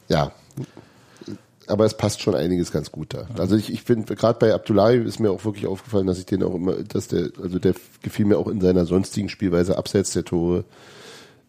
ja. 0.10 0.32
Aber 1.68 1.86
es 1.86 1.98
passt 1.98 2.22
schon 2.22 2.36
einiges 2.36 2.72
ganz 2.72 2.92
gut 2.92 3.14
da. 3.14 3.28
Also 3.40 3.56
ich, 3.56 3.74
ich 3.74 3.82
finde, 3.84 4.16
gerade 4.16 4.38
bei 4.38 4.54
Abdullahi 4.54 4.98
ist 4.98 5.20
mir 5.20 5.32
auch 5.32 5.46
wirklich 5.46 5.66
aufgefallen, 5.66 6.06
dass 6.06 6.20
ich 6.20 6.26
den 6.28 6.44
auch 6.44 6.54
immer, 6.54 6.74
dass 6.74 7.08
der, 7.08 7.30
also 7.42 7.58
der 7.58 7.74
gefiel 8.04 8.26
mir 8.26 8.38
auch 8.38 8.48
in 8.48 8.62
seiner 8.62 8.86
sonstigen 8.86 9.30
Spielweise 9.30 9.78
abseits 9.78 10.14
der 10.14 10.26
Tore 10.26 10.64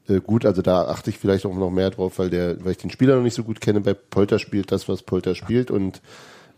äh, 0.08 0.20
gut. 0.20 0.46
Also 0.46 0.62
da 0.62 0.86
achte 0.86 1.10
ich 1.10 1.18
vielleicht 1.18 1.46
auch 1.46 1.54
noch 1.54 1.70
mehr 1.70 1.90
drauf, 1.90 2.18
weil 2.18 2.30
der, 2.30 2.64
weil 2.64 2.72
ich 2.72 2.78
den 2.78 2.90
Spieler 2.90 3.16
noch 3.16 3.22
nicht 3.22 3.34
so 3.34 3.44
gut 3.44 3.60
kenne. 3.60 3.80
Bei 3.80 3.94
Polter 3.94 4.38
spielt 4.38 4.72
das, 4.72 4.88
was 4.88 5.02
Polter 5.02 5.34
spielt 5.34 5.70
und 5.70 6.00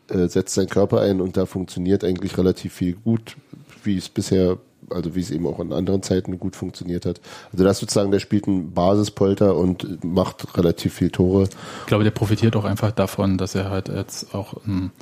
äh, 0.08 0.28
setzt 0.28 0.54
seinen 0.54 0.68
Körper 0.68 1.00
ein 1.00 1.20
und 1.20 1.36
da 1.36 1.46
funktioniert 1.46 2.04
eigentlich 2.04 2.36
relativ 2.38 2.74
viel 2.74 2.94
gut, 2.94 3.36
wie 3.84 3.96
es 3.96 4.08
bisher, 4.08 4.58
also 4.90 5.14
wie 5.14 5.20
es 5.20 5.30
eben 5.30 5.46
auch 5.46 5.60
in 5.60 5.72
anderen 5.72 6.02
Zeiten 6.02 6.38
gut 6.38 6.56
funktioniert 6.56 7.06
hat. 7.06 7.20
Also 7.52 7.64
das 7.64 7.78
sozusagen, 7.78 8.10
der 8.10 8.20
spielt 8.20 8.48
einen 8.48 8.72
Basispolter 8.72 9.56
und 9.56 10.02
macht 10.04 10.56
relativ 10.56 10.94
viel 10.94 11.10
Tore. 11.10 11.48
Ich 11.80 11.86
glaube, 11.86 12.04
der 12.04 12.10
profitiert 12.10 12.56
auch 12.56 12.64
einfach 12.64 12.90
davon, 12.90 13.38
dass 13.38 13.54
er 13.54 13.70
halt 13.70 13.88
jetzt 13.88 14.34
auch 14.34 14.54
ein 14.66 14.92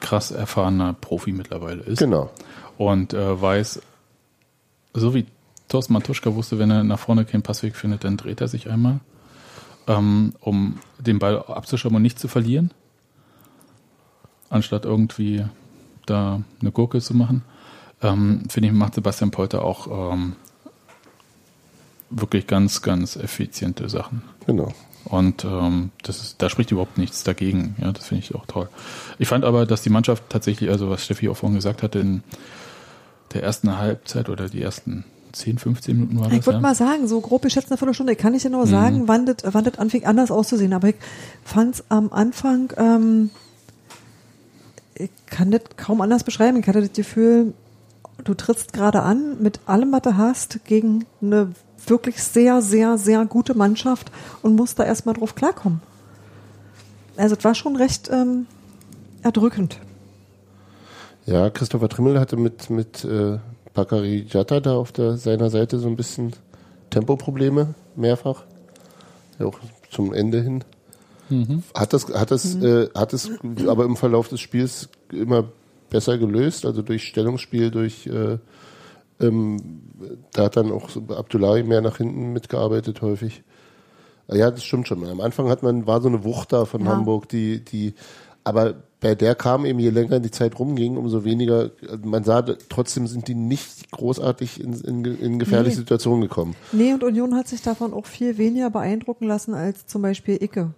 krass 0.00 0.30
erfahrener 0.30 0.94
Profi 0.94 1.32
mittlerweile 1.32 1.82
ist. 1.82 1.98
Genau. 1.98 2.30
Und 2.78 3.14
äh, 3.14 3.40
weiß, 3.40 3.80
so 4.94 5.14
wie 5.14 5.26
Thorsten 5.72 5.94
Matuschka 5.94 6.34
wusste, 6.34 6.58
wenn 6.58 6.70
er 6.70 6.84
nach 6.84 6.98
vorne 6.98 7.24
keinen 7.24 7.42
Passweg 7.42 7.76
findet, 7.76 8.04
dann 8.04 8.18
dreht 8.18 8.42
er 8.42 8.48
sich 8.48 8.68
einmal, 8.68 9.00
ähm, 9.86 10.34
um 10.40 10.78
den 10.98 11.18
Ball 11.18 11.38
abzuschirmen 11.38 11.96
und 11.96 12.02
nicht 12.02 12.18
zu 12.18 12.28
verlieren, 12.28 12.72
anstatt 14.50 14.84
irgendwie 14.84 15.46
da 16.04 16.42
eine 16.60 16.72
Gurke 16.72 17.00
zu 17.00 17.14
machen. 17.14 17.42
Ähm, 18.02 18.42
Finde 18.50 18.68
ich, 18.68 18.74
macht 18.74 18.94
Sebastian 18.94 19.30
Polter 19.30 19.64
auch 19.64 20.12
ähm, 20.12 20.36
wirklich 22.10 22.46
ganz, 22.46 22.82
ganz 22.82 23.16
effiziente 23.16 23.88
Sachen. 23.88 24.22
Genau. 24.46 24.74
Und 25.06 25.46
ähm, 25.46 25.90
das 26.02 26.20
ist, 26.20 26.42
da 26.42 26.50
spricht 26.50 26.70
überhaupt 26.70 26.98
nichts 26.98 27.24
dagegen. 27.24 27.76
Ja, 27.80 27.92
das 27.92 28.08
finde 28.08 28.24
ich 28.24 28.34
auch 28.34 28.44
toll. 28.44 28.68
Ich 29.18 29.28
fand 29.28 29.46
aber, 29.46 29.64
dass 29.64 29.80
die 29.80 29.90
Mannschaft 29.90 30.24
tatsächlich, 30.28 30.68
also 30.68 30.90
was 30.90 31.02
Steffi 31.02 31.30
auch 31.30 31.36
vorhin 31.36 31.56
gesagt 31.56 31.82
hatte, 31.82 31.98
in 31.98 32.22
der 33.32 33.42
ersten 33.42 33.78
Halbzeit 33.78 34.28
oder 34.28 34.50
die 34.50 34.60
ersten 34.60 35.06
10, 35.32 35.58
15 35.58 35.96
Minuten 35.96 36.18
war 36.20 36.28
das. 36.28 36.38
Ich 36.38 36.46
würde 36.46 36.58
ja? 36.58 36.60
mal 36.62 36.74
sagen, 36.74 37.08
so 37.08 37.20
grob 37.20 37.42
geschätzt 37.42 37.70
eine 37.70 37.78
Viertelstunde. 37.78 38.12
Ich 38.12 38.18
kann 38.18 38.32
nicht 38.32 38.44
Mhm. 38.44 38.50
genau 38.50 38.66
sagen, 38.66 39.08
wann 39.08 39.26
das, 39.26 39.36
wann 39.44 39.64
das 39.64 39.78
anfing 39.78 40.04
anders 40.04 40.30
auszusehen. 40.30 40.72
Aber 40.72 40.88
ich 40.88 40.96
fand 41.44 41.76
es 41.76 41.84
am 41.88 42.12
Anfang, 42.12 42.72
ähm, 42.76 43.30
ich 44.94 45.10
kann 45.26 45.50
das 45.50 45.62
kaum 45.76 46.00
anders 46.00 46.24
beschreiben. 46.24 46.58
Ich 46.58 46.66
hatte 46.66 46.80
das 46.80 46.92
Gefühl, 46.92 47.54
du 48.24 48.34
trittst 48.34 48.72
gerade 48.72 49.02
an 49.02 49.42
mit 49.42 49.60
allem, 49.66 49.92
was 49.92 50.02
du 50.02 50.16
hast, 50.16 50.64
gegen 50.64 51.04
eine 51.20 51.52
wirklich 51.86 52.22
sehr, 52.22 52.62
sehr, 52.62 52.98
sehr 52.98 53.24
gute 53.24 53.54
Mannschaft 53.54 54.12
und 54.42 54.54
musst 54.54 54.78
da 54.78 54.84
erstmal 54.84 55.14
drauf 55.14 55.34
klarkommen. 55.34 55.80
Also 57.16 57.34
es 57.36 57.44
war 57.44 57.54
schon 57.54 57.76
recht 57.76 58.08
ähm, 58.12 58.46
erdrückend. 59.22 59.78
Ja, 61.26 61.50
Christopher 61.50 61.88
Trimmel 61.88 62.18
hatte 62.18 62.36
mit, 62.36 62.70
mit 62.70 63.04
äh, 63.04 63.38
Bakary 63.74 64.26
Jatta 64.28 64.60
da 64.60 64.76
auf 64.76 64.92
der, 64.92 65.16
seiner 65.16 65.50
Seite 65.50 65.78
so 65.78 65.88
ein 65.88 65.96
bisschen 65.96 66.32
Tempoprobleme, 66.90 67.74
mehrfach. 67.96 68.44
Ja, 69.38 69.46
auch 69.46 69.58
zum 69.90 70.12
Ende 70.12 70.42
hin. 70.42 70.64
Hat 71.74 71.92
das, 71.92 72.12
hat 72.12 72.30
das, 72.30 72.54
äh, 72.56 72.90
hat 72.94 73.12
es 73.14 73.30
aber 73.66 73.84
im 73.84 73.96
Verlauf 73.96 74.28
des 74.28 74.40
Spiels 74.40 74.90
immer 75.10 75.44
besser 75.88 76.18
gelöst, 76.18 76.66
also 76.66 76.82
durch 76.82 77.04
Stellungsspiel, 77.04 77.70
durch 77.70 78.06
äh, 78.06 78.38
ähm, 79.20 79.82
da 80.32 80.44
hat 80.44 80.56
dann 80.56 80.72
auch 80.72 80.90
Abdullahi 81.08 81.62
mehr 81.62 81.80
nach 81.80 81.98
hinten 81.98 82.32
mitgearbeitet 82.32 83.00
häufig. 83.02 83.42
Ja, 84.28 84.50
das 84.50 84.64
stimmt 84.64 84.88
schon. 84.88 85.06
Am 85.06 85.20
Anfang 85.20 85.48
hat 85.48 85.62
man, 85.62 85.86
war 85.86 86.00
so 86.00 86.08
eine 86.08 86.24
Wucht 86.24 86.52
da 86.52 86.64
von 86.64 86.84
Ja. 86.84 86.90
Hamburg, 86.90 87.28
die, 87.28 87.64
die, 87.64 87.94
aber 88.44 88.74
bei 89.02 89.14
der 89.16 89.34
kam 89.34 89.66
eben, 89.66 89.80
je 89.80 89.90
länger 89.90 90.20
die 90.20 90.30
Zeit 90.30 90.58
rumging, 90.58 90.96
umso 90.96 91.24
weniger, 91.24 91.70
man 92.04 92.22
sah, 92.24 92.42
trotzdem 92.42 93.06
sind 93.08 93.26
die 93.28 93.34
nicht 93.34 93.90
großartig 93.90 94.62
in, 94.62 94.74
in, 94.74 95.04
in 95.04 95.38
gefährliche 95.38 95.76
Nee. 95.76 95.80
Situationen 95.80 96.22
gekommen. 96.22 96.54
Nee, 96.70 96.94
und 96.94 97.02
Union 97.02 97.34
hat 97.34 97.48
sich 97.48 97.62
davon 97.62 97.92
auch 97.92 98.06
viel 98.06 98.38
weniger 98.38 98.70
beeindrucken 98.70 99.26
lassen 99.26 99.54
als 99.54 99.86
zum 99.86 100.02
Beispiel 100.02 100.42
Icke. 100.42 100.70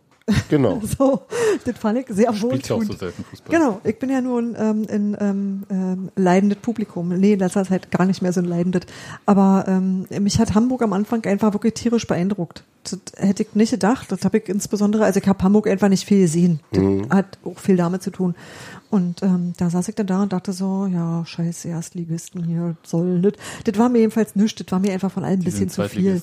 Genau. 0.48 0.80
So, 0.98 1.22
das 1.64 1.78
fand 1.78 1.98
ich 1.98 2.06
sehr 2.08 2.32
Spielt 2.32 2.68
ja 2.68 2.76
auch 2.76 2.82
so 2.82 2.92
selten 2.92 3.24
Fußball. 3.24 3.58
Genau, 3.58 3.80
ich 3.84 3.98
bin 3.98 4.10
ja 4.10 4.20
nur 4.20 4.40
ein, 4.40 4.56
ähm, 4.58 4.86
ein 4.88 5.16
ähm, 5.20 5.62
ähm, 5.70 6.10
leidendes 6.14 6.58
Publikum. 6.58 7.08
Nee, 7.08 7.36
das 7.36 7.56
ist 7.56 7.70
halt 7.70 7.90
gar 7.90 8.06
nicht 8.06 8.22
mehr 8.22 8.32
so 8.32 8.40
ein 8.40 8.46
leidendes. 8.46 8.82
Aber 9.26 9.64
ähm, 9.66 10.06
mich 10.20 10.38
hat 10.38 10.54
Hamburg 10.54 10.82
am 10.82 10.92
Anfang 10.92 11.24
einfach 11.26 11.52
wirklich 11.52 11.74
tierisch 11.74 12.06
beeindruckt. 12.06 12.64
Das 12.84 12.98
hätte 13.16 13.42
ich 13.42 13.54
nicht 13.54 13.70
gedacht. 13.72 14.12
Das 14.12 14.24
habe 14.24 14.38
ich 14.38 14.48
insbesondere, 14.48 15.04
also 15.04 15.18
ich 15.18 15.26
habe 15.26 15.42
Hamburg 15.42 15.66
einfach 15.66 15.88
nicht 15.88 16.06
viel 16.06 16.20
gesehen. 16.20 16.60
Das 16.70 16.82
hat 17.10 17.38
auch 17.44 17.58
viel 17.58 17.76
damit 17.76 18.02
zu 18.02 18.10
tun. 18.10 18.34
Und 18.90 19.22
ähm, 19.22 19.54
da 19.56 19.70
saß 19.70 19.88
ich 19.88 19.96
dann 19.96 20.06
da 20.06 20.22
und 20.22 20.32
dachte 20.32 20.52
so, 20.52 20.86
ja, 20.86 21.24
scheiße, 21.26 21.68
Erstligisten 21.68 22.44
hier 22.44 22.76
soll 22.84 23.18
nicht. 23.18 23.38
Das 23.64 23.76
war 23.76 23.88
mir 23.88 23.98
jedenfalls 23.98 24.36
nichts, 24.36 24.62
das 24.62 24.70
war 24.70 24.78
mir 24.78 24.92
einfach 24.92 25.10
von 25.10 25.24
allem 25.24 25.40
ein 25.40 25.44
bisschen 25.44 25.68
zu 25.68 25.88
viel. 25.88 26.22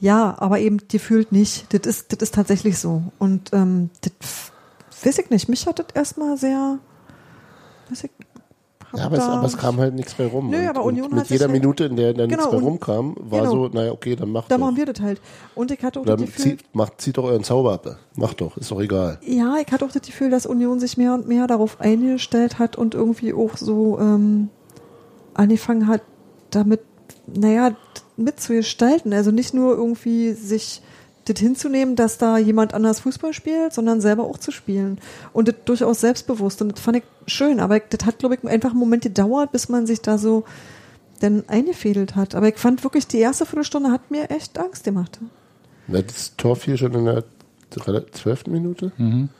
Ja, 0.00 0.34
aber 0.38 0.58
eben 0.58 0.78
gefühlt 0.88 1.32
nicht. 1.32 1.72
Das 1.72 1.86
ist, 1.86 2.12
das 2.12 2.20
ist 2.20 2.34
tatsächlich 2.34 2.78
so. 2.78 3.02
Und 3.18 3.50
ähm, 3.52 3.90
das 4.02 4.52
weiß 5.04 5.18
ich 5.18 5.30
nicht. 5.30 5.48
Mich 5.48 5.66
hat 5.66 5.78
das 5.78 5.86
erstmal 5.94 6.36
sehr. 6.36 6.78
Weiß 7.88 8.04
ich, 8.04 8.10
Ja, 8.96 9.06
aber 9.06 9.16
es, 9.18 9.22
aber 9.24 9.46
es 9.46 9.56
kam 9.56 9.78
halt 9.78 9.94
nichts 9.94 10.14
bei 10.14 10.26
rum. 10.26 10.50
Nö, 10.50 10.68
aber 10.68 10.84
Union 10.84 11.08
und 11.10 11.14
mit 11.18 11.26
jeder 11.30 11.44
halt- 11.46 11.52
Minute, 11.52 11.84
in 11.86 11.96
der 11.96 12.12
dann 12.14 12.28
nichts 12.28 12.42
Genau, 12.44 12.50
bei 12.52 12.58
und- 12.58 12.64
rumkam, 12.64 13.14
war 13.18 13.40
genau. 13.40 13.50
so, 13.52 13.68
naja, 13.68 13.92
okay, 13.92 14.14
dann 14.16 14.30
macht 14.30 14.50
Da 14.50 14.56
doch. 14.56 14.64
machen 14.66 14.76
wir 14.76 14.86
das 14.86 15.00
halt. 15.00 15.20
Und 15.54 15.70
ich 15.70 15.82
hatte 15.82 16.00
auch 16.00 16.04
das 16.04 16.16
Dann 16.16 16.26
Gefühl, 16.26 16.42
zieht, 16.44 16.74
macht, 16.74 17.00
zieht 17.00 17.16
doch 17.16 17.24
euren 17.24 17.44
Zauber 17.44 17.72
ab. 17.74 17.96
Macht 18.16 18.40
doch, 18.40 18.56
ist 18.56 18.70
doch 18.70 18.80
egal. 18.80 19.18
ja, 19.26 19.56
ich 19.64 19.72
hatte 19.72 19.84
auch 19.84 19.90
das 19.92 20.02
Gefühl, 20.02 20.30
dass 20.30 20.44
Union 20.46 20.80
sich 20.80 20.96
mehr 20.96 21.14
und 21.14 21.26
mehr 21.28 21.46
darauf 21.46 21.80
eingestellt 21.80 22.58
hat 22.58 22.76
und 22.76 22.94
irgendwie 22.94 23.32
auch 23.34 23.56
so 23.56 23.98
ähm, 23.98 24.48
angefangen 25.34 25.86
hat, 25.88 26.02
damit, 26.50 26.80
naja, 27.26 27.76
mitzugestalten. 28.16 29.12
Also 29.12 29.30
nicht 29.30 29.54
nur 29.54 29.74
irgendwie 29.74 30.32
sich 30.32 30.82
das 31.26 31.38
hinzunehmen, 31.38 31.96
dass 31.96 32.18
da 32.18 32.36
jemand 32.36 32.74
anders 32.74 33.00
Fußball 33.00 33.32
spielt, 33.32 33.72
sondern 33.72 34.00
selber 34.00 34.24
auch 34.24 34.38
zu 34.38 34.50
spielen. 34.50 34.98
Und 35.32 35.48
das 35.48 35.54
durchaus 35.64 36.00
selbstbewusst. 36.00 36.60
Und 36.62 36.72
das 36.72 36.80
fand 36.80 36.98
ich 36.98 37.02
schön. 37.26 37.60
Aber 37.60 37.80
das 37.80 38.06
hat, 38.06 38.18
glaube 38.18 38.34
ich, 38.36 38.44
einfach 38.44 38.70
einen 38.70 38.80
Moment 38.80 39.02
gedauert, 39.04 39.52
bis 39.52 39.68
man 39.68 39.86
sich 39.86 40.00
da 40.02 40.18
so 40.18 40.44
dann 41.20 41.44
eingefädelt 41.48 42.16
hat. 42.16 42.34
Aber 42.34 42.48
ich 42.48 42.56
fand 42.56 42.84
wirklich, 42.84 43.06
die 43.06 43.18
erste 43.18 43.46
Viertelstunde 43.46 43.90
hat 43.90 44.10
mir 44.10 44.30
echt 44.30 44.58
Angst 44.58 44.84
gemacht. 44.84 45.18
Na, 45.86 46.02
Das 46.02 46.36
Tor 46.36 46.56
fiel 46.56 46.76
schon 46.76 46.92
in 46.92 47.04
der 47.06 47.24
zwölften 48.12 48.52
Minute. 48.52 48.92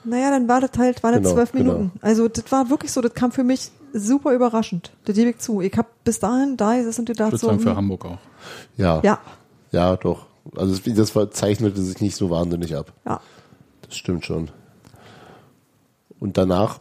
Naja, 0.05 0.31
dann 0.31 0.49
war 0.49 0.61
das 0.61 0.71
halt, 0.79 1.03
war 1.03 1.13
das 1.13 1.21
Genau, 1.21 1.35
zwölf 1.35 1.53
genau. 1.53 1.73
Minuten. 1.75 1.93
Also 2.01 2.29
das 2.29 2.51
war 2.51 2.71
wirklich 2.71 2.93
so, 2.93 3.01
das 3.01 3.15
kam 3.15 3.31
für 3.31 3.45
mich 3.45 3.71
super 3.95 4.33
überraschend. 4.35 4.91
Das 5.05 5.17
gebe 5.17 5.31
ich 5.31 5.39
zu. 5.39 5.61
Ich 5.61 5.77
habe 5.77 5.89
bis 6.05 6.19
dahin 6.19 6.57
da 6.57 6.77
gesessen 6.77 7.03
und 7.03 7.07
gedacht 7.07 7.39
so, 7.39 7.49
für 7.59 7.71
hm, 7.71 7.77
Hamburg 7.77 8.05
auch. 8.05 8.19
Ja. 8.77 9.01
ja, 9.03 9.19
Ja, 9.73 9.97
doch. 9.97 10.27
Also 10.57 10.77
das 10.93 11.13
zeichnete 11.31 11.81
sich 11.81 12.01
nicht 12.01 12.17
so 12.17 12.29
wahnsinnig 12.31 12.77
ab. 12.77 12.93
ja. 13.07 13.21
Das 13.87 13.97
stimmt 13.97 14.25
schon. 14.25 14.51
Und 16.21 16.37
danach 16.39 16.81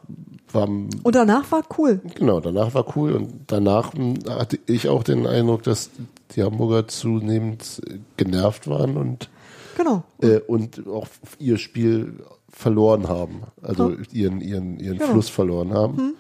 war, 0.51 0.67
Und 0.67 1.15
danach 1.15 1.51
war 1.51 1.63
cool. 1.77 2.00
genau, 2.15 2.39
danach 2.39 2.74
war 2.74 2.86
cool 2.96 3.13
und 3.13 3.34
danach 3.48 3.93
hm, 3.93 4.15
hatte 4.29 4.60
ich 4.67 4.88
auch 4.89 5.03
den 5.03 5.27
Eindruck, 5.27 5.63
dass 5.63 5.89
die 6.36 6.43
Hamburger 6.43 6.88
zunehmend 6.88 7.82
genervt 8.17 8.67
waren 8.67 8.98
und, 8.98 9.29
Genau. 9.77 10.03
äh, 10.22 10.39
und 10.39 10.88
auch 10.88 11.08
ihr 11.39 11.58
Spiel 11.58 12.20
verloren 12.50 13.08
haben. 13.10 13.43
Also 13.62 13.89
Ja. 13.91 13.98
ihren, 14.12 14.41
ihren, 14.41 14.79
ihren 14.79 14.98
Genau. 15.00 15.12
Fluss 15.12 15.29
verloren 15.29 15.74
haben. 15.74 16.13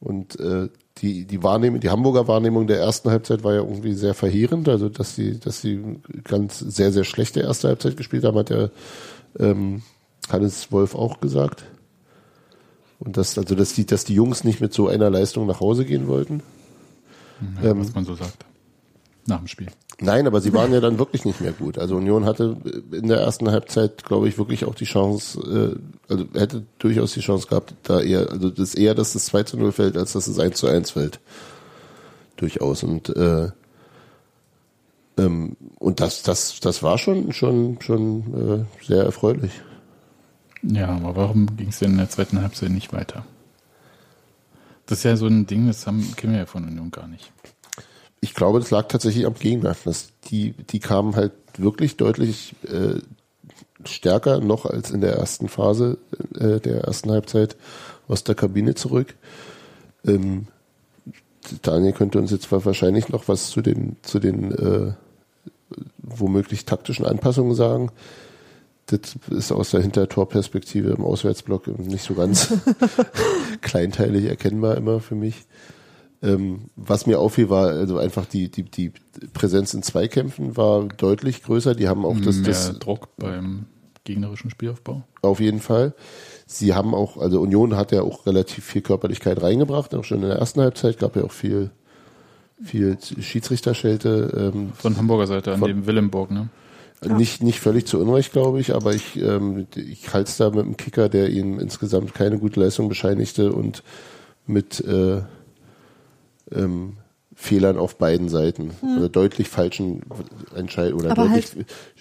Und 0.00 0.40
äh, 0.40 0.68
die, 0.98 1.24
die 1.26 1.42
Wahrnehmung, 1.42 1.80
die 1.80 1.90
Hamburger 1.90 2.26
Wahrnehmung 2.26 2.66
der 2.66 2.80
ersten 2.80 3.10
Halbzeit 3.10 3.44
war 3.44 3.54
ja 3.54 3.60
irgendwie 3.60 3.94
sehr 3.94 4.14
verheerend. 4.14 4.68
Also 4.68 4.88
dass 4.88 5.14
sie, 5.14 5.38
dass 5.38 5.60
sie 5.60 5.98
ganz 6.24 6.58
sehr, 6.58 6.92
sehr 6.92 7.04
schlechte 7.04 7.40
erste 7.40 7.68
Halbzeit 7.68 7.96
gespielt 7.96 8.24
haben, 8.24 8.38
hat 8.38 8.50
ja 8.50 8.70
ähm, 9.38 9.82
Hannes 10.30 10.72
Wolf 10.72 10.94
auch 10.94 11.20
gesagt. 11.20 11.64
Und 12.98 13.16
dass, 13.16 13.38
also 13.38 13.54
dass 13.54 13.74
die, 13.74 13.86
dass 13.86 14.04
die 14.04 14.14
Jungs 14.14 14.44
nicht 14.44 14.60
mit 14.60 14.74
so 14.74 14.88
einer 14.88 15.08
Leistung 15.10 15.46
nach 15.46 15.60
Hause 15.60 15.84
gehen 15.84 16.06
wollten. 16.06 16.42
Ja, 17.62 17.70
Ähm, 17.70 17.80
was 17.80 17.94
man 17.94 18.04
so 18.04 18.14
sagt. 18.14 18.44
Nach 19.26 19.38
dem 19.38 19.48
Spiel. 19.48 19.68
Nein, 20.00 20.26
aber 20.26 20.40
sie 20.40 20.54
waren 20.54 20.72
ja 20.72 20.80
dann 20.80 20.98
wirklich 20.98 21.24
nicht 21.24 21.40
mehr 21.40 21.52
gut. 21.52 21.76
Also 21.76 21.96
Union 21.96 22.24
hatte 22.24 22.56
in 22.90 23.08
der 23.08 23.18
ersten 23.18 23.50
Halbzeit, 23.50 24.04
glaube 24.04 24.28
ich, 24.28 24.38
wirklich 24.38 24.64
auch 24.64 24.74
die 24.74 24.86
Chance, 24.86 25.78
äh, 26.08 26.12
also 26.12 26.24
hätte 26.32 26.64
durchaus 26.78 27.12
die 27.12 27.20
Chance 27.20 27.46
gehabt, 27.46 27.74
da 27.82 28.00
eher, 28.00 28.30
also 28.30 28.48
das 28.48 28.74
eher, 28.74 28.94
dass 28.94 29.12
das 29.12 29.26
2 29.26 29.42
zu 29.42 29.56
0 29.58 29.72
fällt, 29.72 29.98
als 29.98 30.12
dass 30.12 30.26
es 30.26 30.38
1 30.38 30.56
zu 30.56 30.66
1 30.68 30.92
fällt. 30.92 31.20
Durchaus. 32.36 32.82
Und 32.82 33.14
äh, 33.14 33.50
ähm, 35.18 35.56
und 35.78 36.00
das, 36.00 36.22
das, 36.22 36.60
das 36.60 36.82
war 36.82 36.98
schon, 36.98 37.32
schon, 37.32 37.78
schon 37.80 38.66
äh, 38.80 38.84
sehr 38.84 39.04
erfreulich. 39.04 39.52
Ja, 40.62 40.88
aber 40.88 41.16
warum 41.16 41.56
ging 41.56 41.68
es 41.68 41.78
denn 41.78 41.92
in 41.92 41.98
der 41.98 42.10
zweiten 42.10 42.40
Halbzeit 42.40 42.70
nicht 42.70 42.92
weiter? 42.92 43.24
Das 44.86 44.98
ist 44.98 45.04
ja 45.04 45.16
so 45.16 45.26
ein 45.26 45.46
Ding, 45.46 45.66
das 45.66 45.86
haben, 45.86 46.14
kennen 46.16 46.32
wir 46.32 46.40
ja 46.40 46.46
von 46.46 46.64
Union 46.64 46.90
gar 46.90 47.06
nicht. 47.06 47.32
Ich 48.20 48.34
glaube, 48.34 48.60
das 48.60 48.70
lag 48.70 48.88
tatsächlich 48.88 49.26
am 49.26 49.34
Gegner. 49.34 49.74
Das, 49.84 50.10
die, 50.30 50.52
die 50.52 50.80
kamen 50.80 51.16
halt 51.16 51.32
wirklich 51.56 51.96
deutlich 51.96 52.54
äh, 52.64 53.00
stärker 53.84 54.40
noch 54.40 54.66
als 54.66 54.90
in 54.90 55.00
der 55.00 55.14
ersten 55.14 55.48
Phase 55.48 55.98
äh, 56.38 56.60
der 56.60 56.82
ersten 56.84 57.10
Halbzeit 57.10 57.56
aus 58.08 58.24
der 58.24 58.34
Kabine 58.34 58.74
zurück. 58.74 59.14
Ähm, 60.06 60.46
Daniel 61.62 61.92
könnte 61.92 62.18
uns 62.18 62.30
jetzt 62.30 62.50
wahrscheinlich 62.52 63.08
noch 63.08 63.28
was 63.28 63.50
zu 63.50 63.62
den, 63.62 63.96
zu 64.02 64.18
den 64.18 64.52
äh, 64.52 64.92
womöglich 65.98 66.64
taktischen 66.64 67.06
Anpassungen 67.06 67.54
sagen. 67.54 67.90
Das 68.86 69.16
ist 69.30 69.52
aus 69.52 69.70
der 69.70 69.80
Hintertorperspektive 69.80 70.90
im 70.90 71.04
Auswärtsblock 71.04 71.68
nicht 71.78 72.04
so 72.04 72.14
ganz 72.14 72.52
kleinteilig 73.60 74.24
erkennbar 74.24 74.76
immer 74.76 75.00
für 75.00 75.14
mich. 75.14 75.46
Ähm, 76.22 76.66
was 76.76 77.06
mir 77.06 77.18
auffiel, 77.18 77.48
war 77.48 77.68
also 77.68 77.96
einfach 77.98 78.26
die, 78.26 78.50
die, 78.50 78.64
die 78.64 78.92
Präsenz 79.32 79.72
in 79.72 79.82
Zweikämpfen 79.82 80.56
war 80.56 80.84
deutlich 80.84 81.42
größer. 81.42 81.74
Die 81.74 81.88
haben 81.88 82.04
auch 82.04 82.20
das, 82.20 82.36
Mehr 82.36 82.48
das 82.48 82.78
Druck 82.78 83.08
beim 83.16 83.64
gegnerischen 84.04 84.50
Spielaufbau. 84.50 85.02
auf 85.22 85.40
jeden 85.40 85.60
Fall. 85.60 85.94
Sie 86.46 86.74
haben 86.74 86.94
auch, 86.94 87.16
also 87.16 87.40
Union 87.40 87.76
hat 87.76 87.92
ja 87.92 88.02
auch 88.02 88.26
relativ 88.26 88.64
viel 88.64 88.82
Körperlichkeit 88.82 89.40
reingebracht, 89.40 89.94
auch 89.94 90.04
schon 90.04 90.22
in 90.22 90.28
der 90.28 90.38
ersten 90.38 90.60
Halbzeit 90.60 90.98
gab 90.98 91.16
ja 91.16 91.22
auch 91.24 91.32
viel, 91.32 91.70
viel 92.62 92.98
Schiedsrichterschelte. 93.50 94.52
Ähm, 94.54 94.72
Von 94.74 94.96
Hamburger 94.96 95.26
Seite 95.26 95.52
an 95.52 95.60
Von- 95.60 95.68
dem 95.68 95.86
Willemborg, 95.86 96.30
ne? 96.30 96.48
Nicht, 97.16 97.42
nicht 97.42 97.60
völlig 97.60 97.86
zu 97.86 97.98
Unrecht, 97.98 98.32
glaube 98.32 98.60
ich, 98.60 98.74
aber 98.74 98.92
ich, 98.94 99.16
ähm, 99.16 99.66
ich 99.74 100.12
halte 100.12 100.28
es 100.28 100.36
da 100.36 100.50
mit 100.50 100.58
einem 100.66 100.76
Kicker, 100.76 101.08
der 101.08 101.30
ihm 101.30 101.58
insgesamt 101.58 102.12
keine 102.12 102.38
gute 102.38 102.60
Leistung 102.60 102.90
bescheinigte 102.90 103.52
und 103.52 103.82
mit 104.46 104.80
äh, 104.84 105.22
ähm, 106.54 106.96
Fehlern 107.34 107.78
auf 107.78 107.96
beiden 107.96 108.28
Seiten. 108.28 108.72
Oder 108.98 109.08
deutlich 109.08 109.48
falschen 109.48 110.02
Entscheidungen 110.54 111.06
oder, 111.06 111.16
Hm. 111.16 111.32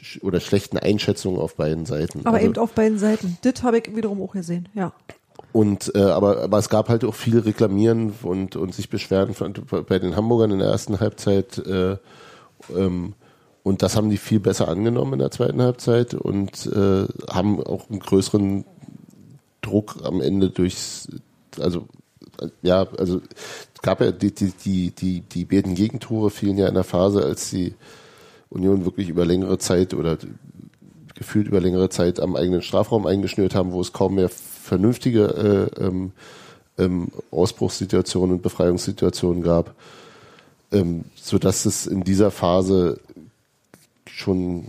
Sch- 0.01 0.21
oder 0.21 0.39
schlechten 0.39 0.77
Einschätzungen 0.77 1.39
auf 1.39 1.55
beiden 1.55 1.85
Seiten. 1.85 2.21
Aber 2.25 2.37
Also- 2.37 2.49
eben 2.49 2.57
auf 2.57 2.71
beiden 2.73 2.97
Seiten. 2.97 3.37
Das 3.43 3.63
habe 3.63 3.77
ich 3.79 3.95
wiederum 3.95 4.21
auch 4.21 4.33
gesehen, 4.33 4.67
ja. 4.73 4.91
Und 5.51 5.91
äh, 5.95 5.99
aber, 6.01 6.41
aber 6.43 6.57
es 6.59 6.69
gab 6.69 6.89
halt 6.89 7.03
auch 7.05 7.15
viel 7.15 7.39
Reklamieren 7.39 8.13
und, 8.23 8.55
und 8.55 8.75
sich 8.75 8.89
beschweren 8.89 9.33
von, 9.33 9.53
bei 9.87 9.97
den 9.97 10.15
Hamburgern 10.15 10.51
in 10.51 10.59
der 10.59 10.67
ersten 10.67 10.99
Halbzeit. 10.99 11.57
Äh, 11.59 11.97
ähm, 12.75 13.13
und 13.63 13.81
das 13.81 13.95
haben 13.95 14.09
die 14.09 14.17
viel 14.17 14.39
besser 14.39 14.67
angenommen 14.67 15.13
in 15.13 15.19
der 15.19 15.31
zweiten 15.31 15.61
Halbzeit 15.61 16.13
und 16.13 16.65
äh, 16.67 17.05
haben 17.31 17.63
auch 17.63 17.89
einen 17.89 17.99
größeren 17.99 18.65
Druck 19.61 19.97
am 20.03 20.21
Ende 20.21 20.49
durchs, 20.49 21.07
also 21.59 21.87
ja, 22.61 22.87
also 22.97 23.21
es 23.73 23.81
gab 23.81 24.01
ja 24.01 24.11
die, 24.11 24.33
die, 24.33 24.51
die, 24.51 24.91
die, 24.91 25.21
die 25.21 25.45
beiden 25.45 25.75
Gegentore 25.75 26.29
fielen 26.29 26.57
ja 26.57 26.67
in 26.67 26.73
der 26.73 26.83
Phase, 26.83 27.23
als 27.23 27.49
die 27.49 27.73
Union 28.49 28.85
wirklich 28.85 29.09
über 29.09 29.25
längere 29.25 29.57
Zeit 29.57 29.93
oder 29.93 30.17
gefühlt 31.15 31.47
über 31.47 31.59
längere 31.59 31.89
Zeit 31.89 32.19
am 32.19 32.35
eigenen 32.35 32.61
Strafraum 32.61 33.05
eingeschnürt 33.05 33.53
haben, 33.53 33.71
wo 33.71 33.81
es 33.81 33.93
kaum 33.93 34.15
mehr 34.15 34.29
vernünftige 34.29 35.69
äh, 35.77 35.83
ähm, 35.83 36.11
ähm, 36.77 37.09
Ausbruchssituationen 37.31 38.37
und 38.37 38.41
Befreiungssituationen 38.41 39.43
gab, 39.43 39.75
ähm, 40.71 41.05
so 41.15 41.37
dass 41.37 41.65
es 41.65 41.87
in 41.87 42.03
dieser 42.03 42.31
Phase 42.31 42.99
schon 44.05 44.67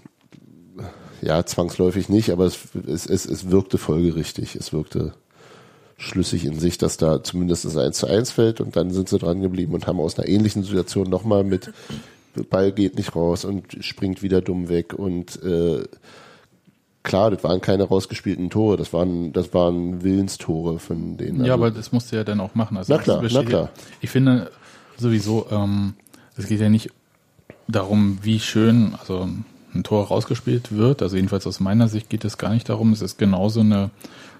ja 1.23 1.45
zwangsläufig 1.45 2.09
nicht, 2.09 2.31
aber 2.31 2.47
es, 2.47 2.59
es, 2.87 3.07
es, 3.07 3.27
es 3.27 3.51
wirkte 3.51 3.79
folgerichtig, 3.79 4.57
es 4.57 4.73
wirkte 4.73 5.15
schlüssig 6.01 6.45
in 6.45 6.59
sich, 6.59 6.79
dass 6.79 6.97
da 6.97 7.23
zumindest 7.23 7.65
das 7.65 7.77
1 7.77 7.99
zu 7.99 8.07
1 8.07 8.31
fällt 8.31 8.61
und 8.61 8.75
dann 8.75 8.91
sind 8.91 9.09
sie 9.09 9.19
dran 9.19 9.41
geblieben 9.43 9.75
und 9.75 9.87
haben 9.87 10.01
aus 10.01 10.19
einer 10.19 10.29
ähnlichen 10.29 10.63
Situation 10.63 11.09
nochmal 11.09 11.45
mit 11.45 11.73
Ball 12.49 12.73
geht 12.73 12.97
nicht 12.97 13.15
raus 13.15 13.45
und 13.45 13.85
springt 13.85 14.23
wieder 14.23 14.41
dumm 14.41 14.69
weg 14.69 14.95
und 14.95 15.43
äh, 15.43 15.83
klar, 17.03 17.31
das 17.31 17.43
waren 17.45 17.61
keine 17.61 17.85
rausgespielten 17.85 18.51
Tore, 18.51 18.77
das 18.77 18.93
waren, 18.93 19.33
das 19.33 19.53
waren 19.53 20.03
Willenstore 20.03 20.79
von 20.79 21.17
denen. 21.17 21.45
ja, 21.45 21.53
Also, 21.53 21.55
aber 21.55 21.71
das 21.71 21.93
musst 21.93 22.13
du 22.13 22.17
ja 22.17 22.25
dann 22.25 22.41
auch 22.41 22.55
machen. 22.55 22.77
Also 22.77 22.95
Na 22.95 23.01
klar, 23.01 23.23
na 23.31 23.43
klar. 23.43 23.71
Ich 24.01 24.11
finde 24.11 24.51
sowieso, 24.97 25.47
ähm, 25.51 25.95
es 26.37 26.47
geht 26.47 26.61
ja 26.61 26.69
nicht 26.69 26.91
darum, 27.69 28.19
wie 28.23 28.41
schön 28.41 28.95
also 28.99 29.29
ein 29.75 29.83
Tor 29.83 30.09
rausgespielt 30.09 30.73
wird. 30.73 31.03
Also 31.03 31.17
jedenfalls 31.17 31.47
aus 31.47 31.61
meiner 31.61 31.89
Sicht 31.89 32.11
geht 32.11 32.25
es 32.25 32.39
gar 32.39 32.53
nicht 32.53 32.69
darum. 32.69 32.93
Es 32.93 33.03
ist 33.03 33.19
genauso 33.19 33.61
eine 33.61 33.91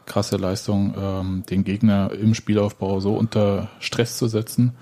krasse 0.07 0.37
Leistung, 0.37 0.95
ähm, 0.99 1.43
den 1.49 1.65
Gegner 1.65 2.11
im 2.13 2.35
Spielaufbau 2.35 3.01
so 3.01 3.15
unter 3.15 3.69
Stress 3.79 4.17
zu 4.19 4.29
setzen, 4.29 4.73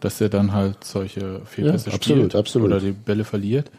dass 0.00 0.20
er 0.20 0.28
dann 0.28 0.52
halt 0.52 0.82
solche 0.84 1.40
Fehlpässe 1.44 1.90
Ja, 1.90 1.94
absolut, 1.94 2.18
spielt 2.18 2.34
absolut. 2.36 2.66
oder 2.68 2.80
die 2.80 2.92
Bälle 2.92 3.24
verliert, 3.24 3.70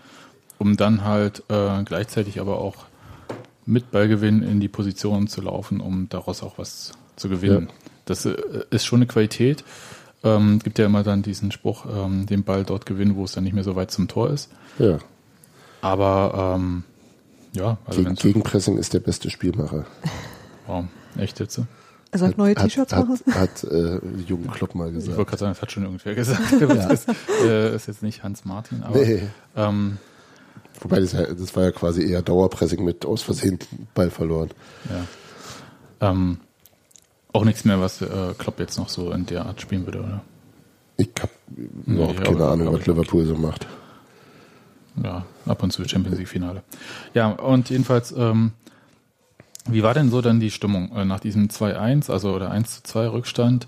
um 0.57 0.77
dann 0.77 1.03
halt 1.03 1.43
äh, 1.49 1.83
gleichzeitig 1.83 2.39
aber 2.39 2.59
auch 2.59 2.85
mit 3.65 3.91
Ballgewinn 3.91 4.41
in 4.43 4.59
die 4.59 4.67
Position 4.67 5.27
zu 5.27 5.41
laufen, 5.41 5.79
um 5.81 6.07
daraus 6.09 6.43
auch 6.43 6.57
was 6.57 6.91
zu 7.15 7.29
gewinnen. 7.29 7.69
das 8.05 8.25
äh, 8.25 8.35
ist 8.69 8.85
schon 8.85 8.99
eine 8.99 9.07
Qualität. 9.07 9.63
Ähm, 10.23 10.59
gibt 10.59 10.79
ja 10.79 10.85
immer 10.85 11.03
dann 11.03 11.21
diesen 11.21 11.51
Spruch, 11.51 11.85
ähm, 11.85 12.25
den 12.25 12.43
Ball 12.43 12.63
dort 12.63 12.85
gewinnen, 12.85 13.17
wo 13.17 13.25
es 13.25 13.33
dann 13.33 13.43
nicht 13.43 13.53
mehr 13.53 13.65
so 13.65 13.75
weit 13.75 13.91
zum 13.91 14.07
Tor 14.07 14.29
ist. 14.29 14.49
Ja. 14.79 14.99
Aber 15.81 16.55
ähm, 16.55 16.83
ja, 17.51 17.77
also 17.85 18.01
Gegen, 18.01 18.15
Gegenpressing 18.15 18.77
ist 18.77 18.93
der 18.93 18.99
beste 18.99 19.29
Spielmacher. 19.29 19.85
wow, 20.67 20.85
echt 21.17 21.39
jetzt? 21.39 21.53
so? 21.55 21.65
Er 22.11 22.19
sagt 22.19 22.37
neue 22.37 22.55
Hat- 22.55 22.63
T-Shirts 22.65 22.93
hat, 22.93 23.07
machen. 23.09 23.19
Hat, 23.33 23.63
äh, 23.63 23.99
Jürgen 24.27 24.47
Klopp 24.51 24.75
mal 24.75 24.89
Ich 24.89 24.95
gesagt. 24.95 25.17
wollte 25.17 25.29
gerade 25.31 25.39
sagen, 25.39 25.51
das 25.53 25.61
hat 25.63 25.71
schon 25.71 25.83
irgendwer 25.83 26.13
gesagt. 26.15 26.41
Das 26.59 27.05
ist, 27.05 27.07
äh, 27.43 27.75
ist 27.75 27.87
jetzt 27.87 28.03
nicht 28.03 28.23
Hans 28.23 28.45
Martin, 28.45 28.83
aber 28.83 28.99
Nee. 28.99 29.23
ähm, 29.55 29.97
Wobei 30.79 30.99
das, 30.99 31.13
ja, 31.13 31.23
das 31.25 31.55
war 31.55 31.63
ja 31.63 31.71
quasi 31.71 32.03
eher 32.03 32.21
Dauerpressing 32.21 32.83
mit 32.83 33.05
aus 33.05 33.21
Versehen 33.23 33.57
Ball 33.93 34.09
verloren. 34.11 34.49
ja. 34.89 36.09
Ähm, 36.09 36.37
auch 37.31 37.45
nichts 37.45 37.65
mehr, 37.65 37.79
was 37.79 38.01
äh, 38.01 38.33
Klopp 38.37 38.59
jetzt 38.59 38.77
noch 38.77 38.89
so 38.89 39.11
in 39.11 39.25
der 39.25 39.45
Art 39.45 39.59
spielen 39.61 39.85
würde, 39.85 39.99
oder? 40.01 40.21
Ich 40.97 41.09
habe 41.19 41.31
Nee, 41.85 41.95
überhaupt 41.95 42.19
aber- 42.19 42.29
keine 42.37 42.45
Ahnung, 42.47 42.73
was 42.73 42.81
ich 42.81 42.85
Liverpool 42.87 43.25
so 43.25 43.35
macht. 43.35 43.65
Ja, 45.03 45.25
ab 45.47 45.63
und 45.63 45.71
zu 45.71 45.87
Champions 45.87 46.17
League 46.19 46.27
Finale. 46.27 46.61
Ja, 47.15 47.29
und 47.31 47.69
jedenfalls, 47.71 48.11
ähm, 48.15 48.51
wie 49.65 49.83
war 49.83 49.93
denn 49.93 50.09
so 50.09 50.21
dann 50.21 50.39
die 50.39 50.51
Stimmung 50.51 50.91
äh, 50.95 51.05
nach 51.05 51.19
diesem 51.19 51.47
2-1, 51.47 52.11
also 52.11 52.33
oder 52.33 52.51
1-2 52.51 53.11
Rückstand? 53.11 53.67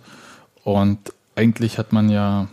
Und 0.63 0.99
eigentlich 1.35 1.77
hat 1.77 1.93
man 1.93 2.09
ja 2.09 2.47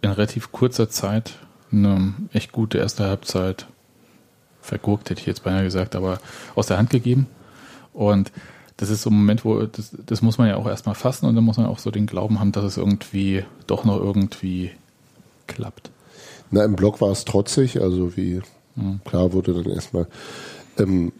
in 0.00 0.10
relativ 0.10 0.52
kurzer 0.52 0.88
Zeit 0.88 1.34
eine 1.70 2.14
echt 2.32 2.52
gute 2.52 2.78
erste 2.78 3.04
Halbzeit 3.04 3.66
vergurkt, 4.60 5.10
hätte 5.10 5.20
ich 5.20 5.26
jetzt 5.26 5.44
beinahe 5.44 5.64
gesagt, 5.64 5.96
aber 5.96 6.18
aus 6.54 6.66
der 6.66 6.78
Hand 6.78 6.90
gegeben. 6.90 7.26
Und 7.92 8.32
das 8.76 8.90
ist 8.90 9.02
so 9.02 9.10
ein 9.10 9.16
Moment, 9.16 9.44
wo 9.44 9.62
das, 9.62 9.94
das 10.06 10.22
muss 10.22 10.38
man 10.38 10.48
ja 10.48 10.56
auch 10.56 10.66
erstmal 10.66 10.94
fassen 10.94 11.26
und 11.26 11.34
dann 11.34 11.44
muss 11.44 11.56
man 11.56 11.66
auch 11.66 11.78
so 11.78 11.90
den 11.90 12.06
Glauben 12.06 12.38
haben, 12.38 12.52
dass 12.52 12.64
es 12.64 12.76
irgendwie 12.76 13.44
doch 13.66 13.84
noch 13.84 13.98
irgendwie 13.98 14.70
klappt. 15.46 15.90
Na, 16.50 16.64
im 16.64 16.76
Block 16.76 17.00
war 17.00 17.10
es 17.10 17.24
trotzig, 17.24 17.80
also 17.80 18.16
wie 18.16 18.40
klar 19.04 19.32
wurde 19.32 19.54
dann 19.54 19.72
erstmal. 19.72 20.06
Ähm, 20.78 21.12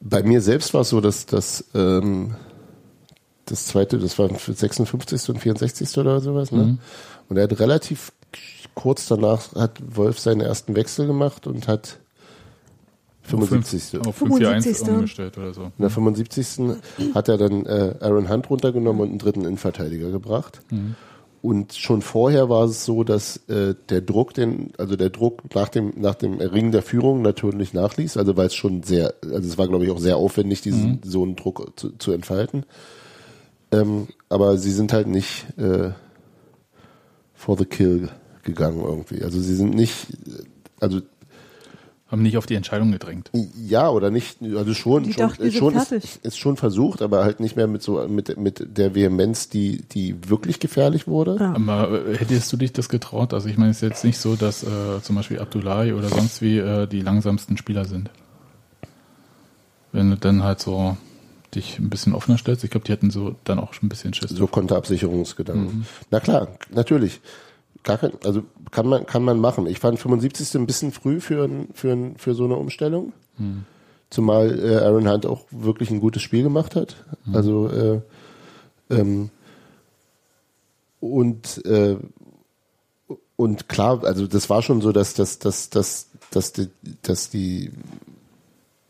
bei 0.00 0.22
mir 0.22 0.40
selbst 0.40 0.72
war 0.74 0.82
es 0.82 0.90
so, 0.90 1.00
dass 1.00 1.26
das, 1.26 1.64
ähm, 1.74 2.34
das 3.46 3.66
zweite, 3.66 3.98
das 3.98 4.18
war 4.18 4.28
für 4.30 4.52
56. 4.52 5.28
und 5.30 5.40
64. 5.40 5.98
oder 5.98 6.20
sowas, 6.20 6.52
ne? 6.52 6.78
Und 7.28 7.36
er 7.36 7.44
hat 7.44 7.58
relativ 7.60 8.12
kurz 8.74 9.06
danach 9.06 9.54
hat 9.54 9.80
Wolf 9.96 10.18
seinen 10.18 10.40
ersten 10.40 10.74
Wechsel 10.74 11.06
gemacht 11.06 11.46
und 11.46 11.68
hat 11.68 11.98
75. 13.22 14.00
Auf 14.06 14.20
5-4-1 14.20 14.62
75. 14.62 14.88
umgestellt 14.88 15.38
oder 15.38 15.54
so. 15.54 15.62
In 15.64 15.72
der 15.78 15.90
75. 15.90 16.78
hat 17.14 17.28
er 17.28 17.38
dann 17.38 17.66
äh, 17.66 17.94
Aaron 18.00 18.28
Hunt 18.28 18.50
runtergenommen 18.50 19.02
und 19.02 19.08
einen 19.10 19.18
dritten 19.18 19.42
Innenverteidiger 19.42 20.10
gebracht. 20.10 20.62
Und 21.42 21.72
schon 21.72 22.02
vorher 22.02 22.50
war 22.50 22.64
es 22.64 22.84
so, 22.84 23.02
dass 23.02 23.38
äh, 23.48 23.74
der 23.88 24.02
Druck, 24.02 24.34
den, 24.34 24.72
also 24.76 24.96
der 24.96 25.08
Druck 25.08 25.54
nach 25.54 25.70
dem, 25.70 25.94
nach 25.96 26.14
dem 26.14 26.38
Erringen 26.38 26.70
der 26.70 26.82
Führung 26.82 27.22
natürlich 27.22 27.72
nachließ, 27.72 28.18
also 28.18 28.36
weil 28.36 28.48
es 28.48 28.54
schon 28.54 28.82
sehr, 28.82 29.14
also 29.22 29.48
es 29.48 29.56
war 29.56 29.66
glaube 29.66 29.86
ich 29.86 29.90
auch 29.90 29.98
sehr 29.98 30.18
aufwendig, 30.18 30.60
diesen 30.60 31.00
so 31.02 31.22
einen 31.22 31.36
Druck 31.36 31.72
zu, 31.76 31.96
zu 31.96 32.12
entfalten. 32.12 32.66
Ähm, 33.72 34.08
aber 34.28 34.58
sie 34.58 34.72
sind 34.72 34.92
halt 34.92 35.06
nicht 35.06 35.46
äh, 35.56 35.92
for 37.34 37.56
the 37.56 37.64
kill 37.64 38.10
gegangen 38.42 38.82
irgendwie. 38.84 39.22
Also 39.22 39.40
sie 39.40 39.54
sind 39.54 39.74
nicht, 39.74 40.08
also 40.78 41.00
Haben 42.10 42.22
nicht 42.22 42.36
auf 42.36 42.46
die 42.46 42.56
Entscheidung 42.56 42.90
gedrängt. 42.90 43.30
ja, 43.54 43.88
oder 43.88 44.10
nicht, 44.10 44.42
also 44.42 44.74
schon, 44.74 45.04
Die 45.04 45.12
schon, 45.12 45.30
sind 45.30 45.54
schon 45.54 45.74
ist, 45.76 46.16
ist 46.16 46.38
schon 46.38 46.56
versucht, 46.56 47.02
aber 47.02 47.22
halt 47.22 47.38
nicht 47.38 47.54
mehr 47.54 47.68
mit 47.68 47.82
so 47.82 48.06
mit, 48.08 48.36
mit 48.36 48.76
der 48.76 48.96
Vehemenz, 48.96 49.48
die, 49.48 49.82
die 49.82 50.16
wirklich 50.28 50.58
gefährlich 50.58 51.06
wurde. 51.06 51.36
Ja. 51.38 51.54
Aber 51.54 52.06
äh, 52.08 52.16
hättest 52.16 52.52
du 52.52 52.56
dich 52.56 52.72
das 52.72 52.88
getraut? 52.88 53.32
Also 53.32 53.48
ich 53.48 53.58
meine, 53.58 53.70
es 53.70 53.76
ist 53.76 53.88
jetzt 53.88 54.04
nicht 54.04 54.18
so, 54.18 54.34
dass 54.34 54.64
äh, 54.64 55.00
zum 55.02 55.14
Beispiel 55.14 55.38
Abdullahi 55.38 55.92
oder 55.92 56.08
sonst 56.08 56.42
wie 56.42 56.58
äh, 56.58 56.88
die 56.88 57.00
langsamsten 57.00 57.56
Spieler 57.56 57.84
sind. 57.84 58.10
Wenn 59.92 60.10
du 60.10 60.16
dann 60.16 60.42
halt 60.42 60.58
so 60.58 60.96
dich 61.54 61.78
ein 61.78 61.90
bisschen 61.90 62.14
offener 62.14 62.38
stellst, 62.38 62.64
ich 62.64 62.70
glaube, 62.70 62.86
die 62.86 62.92
hätten 62.92 63.10
so 63.10 63.36
dann 63.44 63.60
auch 63.60 63.72
schon 63.72 63.86
ein 63.86 63.88
bisschen 63.88 64.14
Schiss. 64.14 64.30
So 64.30 64.48
Konterabsicherungsgedanken. 64.48 65.78
Mhm. 65.78 65.86
Na 66.10 66.18
klar, 66.18 66.48
natürlich. 66.70 67.20
Gar 67.82 67.98
kein, 67.98 68.12
also 68.24 68.42
kann 68.70 68.86
man, 68.86 69.06
kann 69.06 69.22
man 69.22 69.40
machen. 69.40 69.66
Ich 69.66 69.78
fand 69.78 69.98
75. 69.98 70.54
ein 70.54 70.66
bisschen 70.66 70.92
früh 70.92 71.20
für, 71.20 71.48
für, 71.72 72.12
für 72.16 72.34
so 72.34 72.44
eine 72.44 72.56
Umstellung. 72.56 73.12
Mhm. 73.38 73.64
Zumal 74.10 74.58
äh, 74.58 74.76
Aaron 74.76 75.08
Hunt 75.08 75.24
auch 75.26 75.46
wirklich 75.50 75.90
ein 75.90 76.00
gutes 76.00 76.22
Spiel 76.22 76.42
gemacht 76.42 76.76
hat. 76.76 76.96
Mhm. 77.24 77.36
Also 77.36 77.68
äh, 77.68 78.00
ähm, 78.90 79.30
und 81.00 81.64
äh, 81.64 81.96
und 83.36 83.68
klar, 83.68 84.04
also 84.04 84.26
das 84.26 84.50
war 84.50 84.60
schon 84.62 84.82
so, 84.82 84.92
dass 84.92 85.14
dass 85.14 85.38
dass 85.38 85.70
dass 85.70 86.08
dass 86.30 86.52
die, 86.52 86.68
dass 87.02 87.30
die 87.30 87.70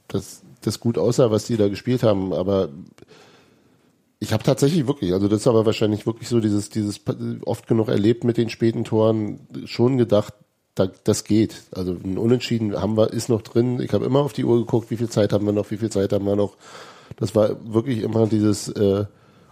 dass 0.09 0.43
das 0.63 0.81
gut 0.81 0.99
aussah, 0.99 1.31
was 1.31 1.45
die 1.45 1.57
da 1.57 1.69
gespielt 1.69 2.03
haben, 2.03 2.33
aber 2.33 2.69
ich 4.21 4.35
habe 4.35 4.43
tatsächlich 4.43 4.87
wirklich, 4.87 5.15
also 5.15 5.29
das 5.29 5.41
ist 5.41 5.47
aber 5.47 5.65
wahrscheinlich 5.65 6.07
wirklich 6.07 6.29
so 6.29 6.41
dieses, 6.41 6.69
dieses 6.69 7.01
oft 7.47 7.67
genug 7.67 7.89
erlebt 7.89 8.23
mit 8.23 8.37
den 8.37 8.51
späten 8.51 8.85
Toren, 8.85 9.41
schon 9.65 9.97
gedacht, 9.97 10.35
da, 10.75 10.89
das 11.05 11.25
geht. 11.25 11.63
Also 11.73 11.93
ein 11.93 12.19
Unentschieden 12.19 12.79
haben 12.81 12.99
wir, 12.99 13.13
ist 13.13 13.31
noch 13.31 13.41
drin. 13.41 13.81
Ich 13.81 13.95
habe 13.95 14.05
immer 14.05 14.21
auf 14.21 14.35
die 14.35 14.45
Uhr 14.45 14.59
geguckt, 14.59 14.91
wie 14.91 14.99
viel 14.99 15.09
Zeit 15.09 15.33
haben 15.33 15.47
wir 15.47 15.55
noch, 15.55 15.71
wie 15.71 15.79
viel 15.79 15.91
Zeit 15.91 16.13
haben 16.13 16.27
wir 16.27 16.37
noch. 16.37 16.57
Das 17.17 17.35
war 17.35 17.57
wirklich 17.65 18.03
immer 18.03 18.27
dieses, 18.27 18.69
äh, 18.69 19.07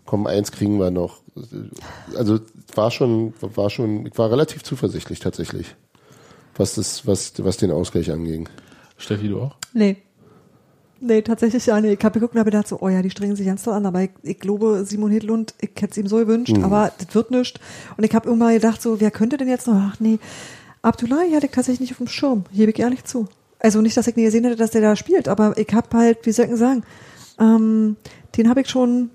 komm, 0.05 0.27
eins 0.27 0.53
kriegen 0.53 0.79
wir 0.79 0.91
noch. 0.91 1.23
Also 2.15 2.39
war 2.75 2.91
schon, 2.91 3.33
war 3.41 3.71
schon, 3.71 4.07
ich 4.07 4.19
war 4.19 4.31
relativ 4.31 4.63
zuversichtlich 4.65 5.21
tatsächlich, 5.21 5.77
was 6.57 6.75
das, 6.75 7.07
was, 7.07 7.33
was 7.43 7.57
den 7.57 7.71
Ausgleich 7.71 8.13
anging. 8.13 8.51
Steffi, 8.99 9.29
du 9.29 9.41
auch? 9.41 9.57
Nee. 9.73 9.97
Nee, 11.01 11.23
tatsächlich 11.23 11.65
ja. 11.67 11.81
Nee. 11.81 11.93
Ich 11.93 12.05
habe 12.05 12.15
geguckt 12.15 12.35
und 12.35 12.41
habe 12.41 12.51
gedacht 12.51 12.69
so, 12.69 12.79
oh 12.81 12.89
ja, 12.89 13.03
die 13.03 13.11
strengen 13.11 13.37
sich 13.37 13.47
ganz 13.47 13.63
toll 13.63 13.75
an, 13.75 13.87
aber 13.87 14.03
ich, 14.03 14.11
ich 14.23 14.39
glaube, 14.39 14.85
Simon 14.85 15.11
Hedlund, 15.11 15.55
ich 15.61 15.71
hätte 15.77 15.93
es 15.93 15.97
ihm 15.97 16.09
so 16.09 16.17
gewünscht, 16.17 16.57
aber 16.63 16.93
das 16.99 17.15
wird 17.15 17.31
nicht. 17.31 17.61
Und 17.97 18.05
ich 18.05 18.15
habe 18.15 18.29
irgendwann 18.29 18.55
gedacht 18.55 18.83
so, 18.83 19.01
wer 19.01 19.11
könnte 19.11 19.37
denn 19.37 19.49
jetzt 19.49 19.67
noch, 19.69 19.77
ach 19.77 20.01
nee, 20.01 20.19
Abdullahi 20.83 21.33
hatte 21.33 21.47
ich 21.47 21.53
tatsächlich 21.53 21.81
nicht 21.81 21.93
auf 21.93 21.99
dem 21.99 22.09
Schirm, 22.09 22.45
gebe 22.53 22.73
ich 22.73 22.79
ehrlich 22.79 23.05
zu. 23.05 23.29
Also 23.61 23.81
nicht, 23.81 23.97
dass 23.97 24.07
ich 24.07 24.17
nie 24.17 24.25
gesehen 24.25 24.45
hätte, 24.45 24.57
dass 24.57 24.71
der 24.71 24.81
da 24.81 24.97
spielt, 24.97 25.29
aber 25.29 25.57
ich 25.57 25.73
habe 25.73 25.97
halt, 25.97 26.25
wie 26.27 26.33
soll 26.33 26.47
ich 26.47 26.57
sagen, 26.57 26.83
ähm, 27.39 27.97
den 28.37 28.49
habe 28.49 28.61
ich 28.61 28.69
schon, 28.69 29.11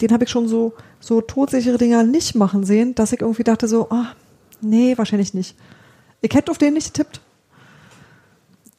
den 0.00 0.12
habe 0.12 0.24
ich 0.24 0.30
schon 0.30 0.48
so, 0.48 0.72
so 1.00 1.20
todsichere 1.20 1.78
Dinger 1.78 2.02
nicht 2.02 2.34
machen 2.34 2.64
sehen, 2.64 2.94
dass 2.94 3.12
ich 3.12 3.20
irgendwie 3.20 3.44
dachte 3.44 3.68
so, 3.68 3.88
ah, 3.90 4.12
nee, 4.60 4.96
wahrscheinlich 4.96 5.34
nicht. 5.34 5.56
Ich 6.20 6.34
hätte 6.34 6.50
auf 6.50 6.58
den 6.58 6.74
nicht 6.74 6.94
getippt. 6.94 7.20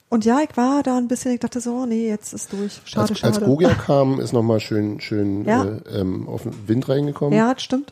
Und 0.10 0.24
ja, 0.24 0.40
ich 0.48 0.56
war 0.56 0.84
da 0.84 0.98
ein 0.98 1.08
bisschen, 1.08 1.32
ich 1.34 1.40
dachte 1.40 1.60
so, 1.60 1.74
oh, 1.82 1.86
nee, 1.86 2.08
jetzt 2.08 2.34
ist 2.34 2.54
durch. 2.54 2.80
Schade, 2.86 3.10
als, 3.10 3.20
schade. 3.20 3.36
als 3.38 3.44
Gogia 3.46 3.74
kam, 3.86 4.20
ist 4.20 4.34
nochmal 4.34 4.60
schön, 4.60 5.02
schön 5.02 5.44
Ja. 5.46 5.64
äh, 5.66 6.00
ähm, 6.00 6.28
auf 6.28 6.44
den 6.44 6.54
Wind 6.68 6.88
reingekommen. 6.88 7.38
ja, 7.38 7.54
das 7.54 7.64
stimmt. 7.64 7.92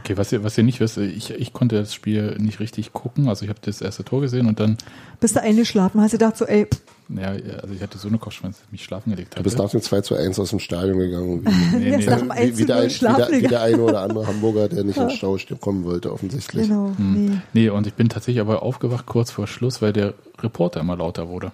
Okay, 0.00 0.16
was 0.16 0.32
ihr, 0.32 0.42
was 0.42 0.58
ihr 0.58 0.64
nicht 0.64 0.80
wisst, 0.80 0.96
ich, 0.98 1.30
ich 1.30 1.52
konnte 1.52 1.76
das 1.76 1.94
Spiel 1.94 2.36
nicht 2.38 2.60
richtig 2.60 2.92
gucken. 2.92 3.28
Also 3.28 3.44
ich 3.44 3.48
habe 3.48 3.60
das 3.62 3.80
erste 3.80 4.04
Tor 4.04 4.20
gesehen 4.22 4.46
und 4.46 4.58
dann, 4.58 4.76
Bist 5.20 5.36
du 5.36 5.40
eingeschlafen, 5.40 6.00
hast 6.00 6.12
du 6.12 6.18
gedacht 6.18 6.36
so, 6.36 6.46
ey, 6.46 6.66
pff, 6.66 6.80
ja, 7.08 7.28
also 7.60 7.74
ich 7.74 7.82
hatte 7.82 7.98
so 7.98 8.08
eine 8.08 8.18
Kopfschmerzen, 8.18 8.58
dass 8.58 8.66
ich 8.66 8.72
mich 8.72 8.84
schlafen 8.84 9.10
gelegt 9.10 9.32
Du 9.32 9.36
hatte. 9.36 9.44
bist 9.44 9.58
nach 9.58 9.70
dem 9.70 9.82
2 9.82 10.00
zu 10.00 10.14
1 10.14 10.38
aus 10.38 10.50
dem 10.50 10.58
Stadion 10.58 10.98
gegangen. 10.98 11.44
Wie, 11.44 11.76
Nee, 11.76 11.90
jetzt 11.90 12.00
nee. 12.00 12.06
nach 12.06 12.18
dem 12.18 12.30
1 12.30 12.40
wie, 12.46 12.52
zu 12.52 12.58
wie, 12.58 12.64
der, 12.66 12.76
0 12.76 12.84
ein- 12.84 12.88
wie, 12.88 12.88
der, 12.88 12.90
schlafen 12.96 13.26
wie 13.28 13.30
der 13.32 13.40
gegangen. 13.42 13.64
eine 13.74 13.82
oder 13.82 14.00
andere 14.00 14.26
Hamburger, 14.26 14.68
der 14.68 14.84
nicht 14.84 14.96
in 14.96 15.08
den 15.08 15.16
Stau 15.16 15.36
kommen 15.60 15.84
wollte, 15.84 16.12
offensichtlich. 16.12 16.68
Genau, 16.68 16.92
nee. 16.98 17.32
Nee, 17.52 17.68
und 17.68 17.86
ich 17.86 17.94
bin 17.94 18.08
tatsächlich 18.08 18.40
aber 18.40 18.62
aufgewacht 18.62 19.06
kurz 19.06 19.30
vor 19.30 19.46
Schluss, 19.46 19.82
weil 19.82 19.92
der 19.92 20.14
Reporter 20.42 20.80
immer 20.80 20.96
lauter 20.96 21.28
wurde. 21.28 21.52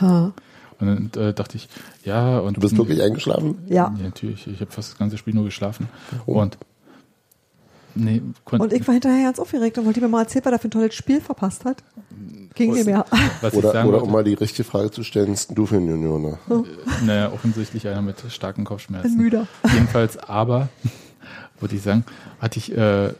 Ha. 0.00 0.32
Und 0.80 0.86
dann 1.14 1.22
äh, 1.24 1.32
dachte 1.34 1.56
ich, 1.56 1.68
ja, 2.04 2.38
und 2.38 2.56
Du 2.56 2.60
bist 2.60 2.76
wirklich 2.76 3.02
eingeschlafen? 3.02 3.58
Ja. 3.66 3.74
Ja, 3.74 4.04
natürlich. 4.04 4.46
Ich 4.46 4.60
habe 4.60 4.70
fast 4.70 4.92
das 4.92 4.98
ganze 4.98 5.16
Spiel 5.18 5.34
nur 5.34 5.44
geschlafen. 5.44 5.88
Und 6.26 6.56
nee, 7.94 8.22
Und 8.50 8.72
ich 8.72 8.86
war 8.86 8.92
hinterher 8.94 9.24
ganz 9.24 9.38
aufgeregt 9.38 9.76
und 9.78 9.86
wollte 9.86 10.00
mir 10.00 10.08
mal 10.08 10.22
erzählen, 10.22 10.44
was 10.44 10.52
er 10.52 10.58
für 10.60 10.68
ein 10.68 10.70
tolles 10.70 10.94
Spiel 10.94 11.20
verpasst 11.20 11.64
hat. 11.64 11.82
Ging 12.58 12.72
nicht 12.74 12.86
mehr. 12.86 13.04
was 13.40 13.52
ich 13.52 13.58
Oder, 13.58 13.72
sagen 13.72 13.88
oder 13.88 13.98
wollte, 13.98 14.06
um 14.06 14.12
mal 14.12 14.24
die 14.24 14.34
richtige 14.34 14.64
Frage 14.64 14.90
zu 14.90 15.02
stellen, 15.02 15.32
ist 15.32 15.56
du 15.56 15.66
für 15.66 15.76
ein 15.76 15.86
Junioner? 15.88 16.38
naja, 17.04 17.32
offensichtlich 17.32 17.86
einer 17.88 18.02
mit 18.02 18.16
starken 18.30 18.64
Kopfschmerzen. 18.64 19.12
Ein 19.12 19.16
Müder. 19.16 19.46
Jedenfalls, 19.72 20.16
aber, 20.18 20.68
würde 21.60 21.74
ich 21.76 21.82
sagen, 21.82 22.04
hatte 22.40 22.58
ich, 22.58 22.72
äh, 22.76 23.12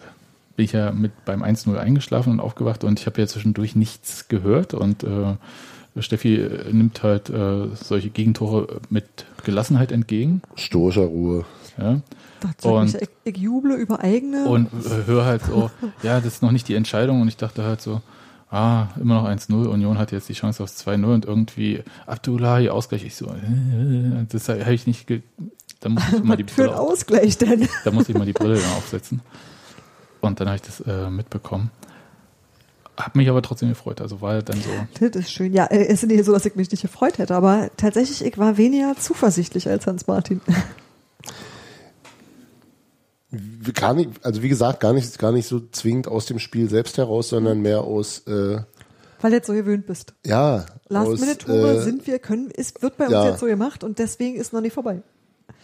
bin 0.57 0.64
ich 0.64 0.72
ja 0.72 0.90
mit 0.92 1.12
beim 1.24 1.42
1-0 1.42 1.77
eingeschlafen 1.77 2.33
und 2.33 2.40
aufgewacht 2.40 2.85
und 2.85 2.98
ich 3.01 3.07
habe 3.07 3.20
ja 3.20 3.27
zwischendurch 3.27 3.77
nichts 3.77 4.29
gehört 4.29 4.74
und 4.74 5.05
äh, 5.05 5.37
Steffi 6.01 6.37
äh, 6.37 6.72
nimmt 6.72 7.03
halt 7.03 7.29
äh, 7.31 7.68
solche 7.74 8.11
Gegentore 8.11 8.81
mit 8.90 9.07
Gelassenheit 9.44 9.90
entgegen. 9.92 10.42
Stoischer 10.55 11.03
Ruhe. 11.03 11.44
Ja. 11.77 12.01
Dazu 12.40 12.68
Und- 12.68 12.94
ich, 12.94 13.03
ich, 13.03 13.09
ich 13.24 13.37
juble 13.37 13.74
über 13.77 14.01
eigene. 14.01 14.46
Und 14.48 14.66
äh, 14.66 15.07
höre 15.07 15.24
halt 15.24 15.42
so, 15.44 15.70
ja, 16.03 16.16
das 16.20 16.35
ist 16.35 16.42
noch 16.42 16.53
nicht 16.53 16.68
die 16.68 16.74
Entscheidung. 16.74 17.20
Und 17.20 17.29
ich 17.29 17.37
dachte 17.37 17.64
halt 17.64 17.81
so, 17.81 18.01
ah, 18.50 18.88
immer 19.00 19.22
noch 19.22 19.28
1-0, 19.28 19.66
Union 19.66 19.98
hat 19.98 20.12
jetzt 20.12 20.28
die 20.28 20.34
Chance 20.34 20.62
aufs 20.62 20.87
2-0 20.87 21.04
und 21.04 21.24
irgendwie 21.24 21.82
Abdullahi 22.06 22.70
Ausgleich. 22.70 23.04
Ich 23.04 23.16
so, 23.16 23.26
äh, 23.26 24.26
das 24.28 24.48
habe 24.48 24.74
ich 24.74 24.87
nicht, 24.87 25.06
da 25.80 25.88
muss 25.88 26.02
ich 26.12 26.22
mal 26.22 26.37
die 26.37 26.42
Brille, 26.44 26.78
auf, 26.78 26.92
Ausgleich 26.92 27.38
denn? 27.38 27.68
da 27.84 27.90
muss 27.90 28.08
ich 28.08 28.16
mal 28.16 28.26
die 28.26 28.32
Brille 28.32 28.61
aufsetzen. 28.76 29.20
Und 30.20 30.40
dann 30.40 30.48
habe 30.48 30.56
ich 30.56 30.62
das 30.62 30.80
äh, 30.80 31.11
mitbekommen. 31.11 31.70
Hab 32.96 33.14
mich 33.14 33.28
aber 33.28 33.42
trotzdem 33.42 33.68
gefreut, 33.68 34.00
also 34.00 34.20
war 34.20 34.42
dann 34.42 34.61
so, 34.61 34.70
Das 35.08 35.22
ist 35.22 35.30
schön. 35.30 35.52
Ja, 35.52 35.66
äh, 35.66 35.87
es 35.87 36.02
ist 36.02 36.08
nicht 36.08 36.24
so, 36.24 36.32
dass 36.32 36.44
ich 36.46 36.56
mich 36.56 36.70
nicht 36.70 36.82
gefreut 36.82 37.18
hätte, 37.18 37.34
aber 37.34 37.70
tatsächlich, 37.76 38.24
ich 38.24 38.38
war 38.38 38.56
weniger 38.56 38.96
zuversichtlich 38.96 39.68
als 39.68 39.87
Hans 39.87 40.06
Martin. 40.06 40.40
Gar 43.74 43.92
nicht, 43.92 44.10
also 44.22 44.42
wie 44.42 44.48
gesagt, 44.48 44.80
gar 44.80 44.94
nicht, 44.94 45.18
gar 45.18 45.32
nicht 45.32 45.46
so 45.46 45.60
zwingend 45.70 46.08
aus 46.08 46.24
dem 46.24 46.38
Spiel 46.38 46.70
selbst 46.70 46.96
heraus, 46.96 47.28
sondern 47.28 47.60
mehr 47.60 47.82
aus, 47.82 48.20
äh, 48.26 48.60
Weil 49.20 49.30
du 49.30 49.36
jetzt 49.36 49.46
so 49.46 49.52
gewöhnt 49.52 49.86
bist. 49.86 50.14
ja, 50.24 50.56
aus, 50.56 50.64
Last-Minute-Tore 50.88 51.76
äh, 51.76 51.80
sind 51.82 52.06
wir, 52.06 52.18
können, 52.20 52.50
ist, 52.50 52.80
wird 52.80 52.96
bei 52.96 53.04
uns 53.04 53.12
ja. 53.12 53.28
jetzt 53.28 53.40
so 53.40 53.46
gemacht 53.46 53.84
und 53.84 53.98
deswegen 53.98 54.36
ist 54.36 54.54
noch 54.54 54.62
nicht 54.62 54.72
vorbei. 54.72 55.02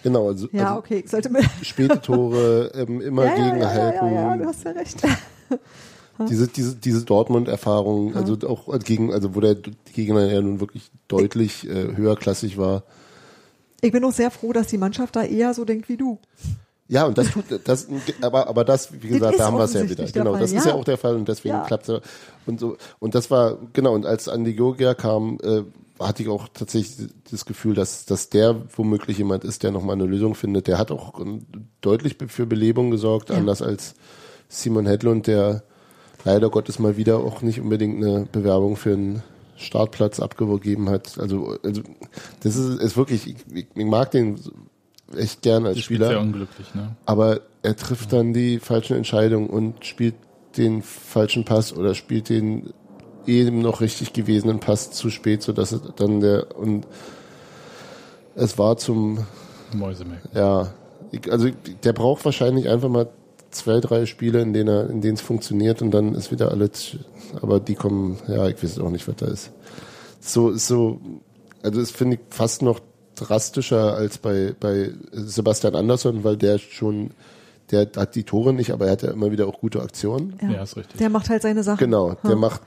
genau, 0.03 0.29
also, 0.29 0.47
Ja, 0.53 0.69
also 0.69 0.79
okay, 0.81 1.03
ich 1.05 1.11
sollte 1.11 1.31
mir. 1.31 1.41
späte 1.63 2.03
Tore 2.03 2.71
ähm, 2.75 3.01
immer 3.01 3.25
ja, 3.25 3.35
ja, 3.35 3.39
ja, 3.39 3.53
gegenhalten. 3.53 4.07
ja, 4.07 4.13
ja, 4.13 4.31
ja, 4.31 4.37
du 4.37 4.45
hast 4.45 4.65
ja 4.65 4.71
recht. 4.73 5.03
diese, 6.29 6.49
diese, 6.49 6.77
diese 6.77 7.05
Dortmund-Erfahrung, 7.05 8.15
also 8.15 8.37
auch 8.47 8.79
gegen, 8.81 9.11
also 9.11 9.35
wo 9.35 9.41
der 9.41 9.57
Gegner 9.95 10.31
ja 10.31 10.43
nun 10.43 10.61
wirklich 10.61 10.91
deutlich 11.09 11.67
äh, 11.67 11.97
höherklassig 11.97 12.59
war. 12.59 12.83
Ich 13.81 13.93
bin 13.93 14.05
auch 14.05 14.13
sehr 14.13 14.31
froh, 14.31 14.53
dass 14.53 14.67
die 14.67 14.79
Mannschaft 14.79 15.17
da 15.17 15.23
eher 15.23 15.55
so 15.55 15.65
denkt 15.65 15.89
wie 15.89 15.97
du. 15.97 16.19
Ja, 16.89 17.07
und 17.07 17.17
das 17.17 17.31
tut, 17.31 17.45
das, 17.65 17.89
aber, 18.21 18.47
aber 18.47 18.65
das, 18.65 18.93
wie 18.93 19.09
gesagt, 19.09 19.33
ist 19.35 19.41
da 19.41 19.47
haben 19.47 19.57
wir 19.57 19.65
es 19.65 19.73
ja 19.73 19.89
wieder. 19.89 20.05
Genau, 20.05 20.33
Fall, 20.33 20.41
das 20.41 20.53
ist 20.53 20.67
ja. 20.67 20.73
ja 20.73 20.77
auch 20.77 20.85
der 20.85 20.99
Fall 20.99 21.17
und 21.17 21.27
deswegen 21.29 21.55
Ja. 21.55 21.65
klappt 21.65 21.89
es. 21.89 22.01
Und 22.47 22.61
so, 22.61 22.77
und 22.99 23.15
das 23.15 23.31
war, 23.31 23.57
genau, 23.73 23.95
und 23.95 24.05
als 24.05 24.29
Andi 24.29 24.53
Georgia 24.53 24.93
kam, 24.95 25.39
äh, 25.43 25.63
hatte 25.99 26.23
ich 26.23 26.29
auch 26.29 26.49
tatsächlich 26.53 27.09
das 27.31 27.47
Gefühl, 27.47 27.75
dass, 27.75 28.05
dass 28.05 28.29
der 28.29 28.57
womöglich 28.77 29.17
jemand 29.17 29.45
ist, 29.45 29.63
der 29.63 29.71
nochmal 29.71 29.95
eine 29.95 30.05
Lösung 30.05 30.35
findet. 30.35 30.67
Der 30.67 30.77
hat 30.77 30.91
auch 30.91 31.19
ähm, 31.21 31.47
deutlich 31.81 32.17
für 32.29 32.47
Belebung 32.47 32.91
gesorgt, 32.91 33.31
Ja. 33.31 33.37
anders 33.37 33.63
als 33.63 33.95
Simon 34.49 34.87
Hedlund, 34.87 35.27
der 35.27 35.63
leider 36.25 36.51
Gottes 36.51 36.79
mal 36.79 36.97
wieder 36.97 37.19
auch 37.19 37.41
nicht 37.43 37.61
unbedingt 37.61 38.05
eine 38.05 38.27
Bewerbung 38.31 38.77
für 38.77 38.93
einen 38.93 39.23
Startplatz 39.57 40.21
abgegeben 40.21 40.91
hat. 40.91 41.19
Also, 41.19 41.57
also 41.63 41.83
das 42.41 42.57
ist, 42.57 42.81
ist 42.81 42.97
wirklich, 42.97 43.27
ich, 43.27 43.37
ich 43.55 43.67
ich 43.75 43.85
mag 43.87 44.11
den 44.11 44.39
echt 45.17 45.43
gern 45.43 45.67
als 45.67 45.81
Spieler 45.81 46.09
sehr 46.09 46.21
unglücklich, 46.21 46.75
ne? 46.75 46.97
aber 47.07 47.41
er 47.63 47.77
trifft 47.77 48.13
dann 48.13 48.33
die 48.33 48.59
falschen 48.59 48.97
Entscheidungen 48.97 49.49
und 49.49 49.85
spielt 49.85 50.15
den 50.57 50.83
falschen 50.83 51.45
Pass 51.45 51.73
oder 51.73 51.95
spielt 51.95 52.29
den 52.29 52.73
eben 53.27 53.61
noch 53.61 53.81
richtig 53.81 54.13
gewesenen 54.13 54.61
Pass 54.61 54.91
zu 54.91 55.11
spät, 55.11 55.43
sodass 55.43 55.73
es 55.73 55.83
dann 55.97 56.21
der 56.21 56.57
und 56.57 56.87
es 58.35 58.59
war 58.59 58.77
zum 58.77 59.27
Mäusemelk. 59.73 60.21
ja 60.35 60.69
also 61.31 61.49
der 61.85 61.93
braucht 61.93 62.25
wahrscheinlich 62.25 62.69
einfach 62.69 62.89
mal 62.89 63.09
zwei 63.51 63.81
drei 63.81 64.05
Spiele, 64.07 64.43
in 64.43 64.53
denen 64.53 64.69
er 64.69 64.91
in 64.91 65.01
denen 65.01 65.15
es 65.15 65.21
funktioniert 65.21 65.81
und 65.81 65.93
dann 65.93 66.15
ist 66.15 66.33
wieder 66.33 66.51
alles 66.51 66.97
aber 67.41 67.61
die 67.61 67.75
kommen 67.75 68.19
ja 68.29 68.49
ich 68.49 68.63
weiß 68.63 68.79
auch 68.81 68.91
nicht 68.91 69.07
was 69.07 69.17
da 69.17 69.27
ist 69.27 69.53
so 70.21 70.57
so 70.57 71.01
also 71.63 71.81
das 71.81 71.91
finde 71.91 72.17
ich 72.17 72.23
fast 72.31 72.63
noch 72.63 72.81
drastischer 73.15 73.95
als 73.95 74.19
bei 74.19 74.55
bei 74.59 74.91
Sebastian 75.13 75.75
Andersson, 75.75 76.25
weil 76.25 76.37
der 76.37 76.59
schon 76.59 77.11
der 77.71 77.89
hat 77.97 78.15
die 78.15 78.25
Tore 78.25 78.53
nicht, 78.53 78.73
aber 78.73 78.87
er 78.87 78.93
hat 78.93 79.03
ja 79.03 79.11
immer 79.11 79.31
wieder 79.31 79.47
auch 79.47 79.59
gute 79.61 79.81
Aktionen. 79.83 80.35
Ja, 80.43 80.63
ist 80.63 80.77
richtig. 80.77 80.99
Der 80.99 81.09
macht 81.09 81.31
halt 81.31 81.43
seine 81.43 81.63
Sachen. 81.63 81.79
Genau, 81.79 82.15
der 82.23 82.31
Ja. 82.31 82.37
macht 82.37 82.61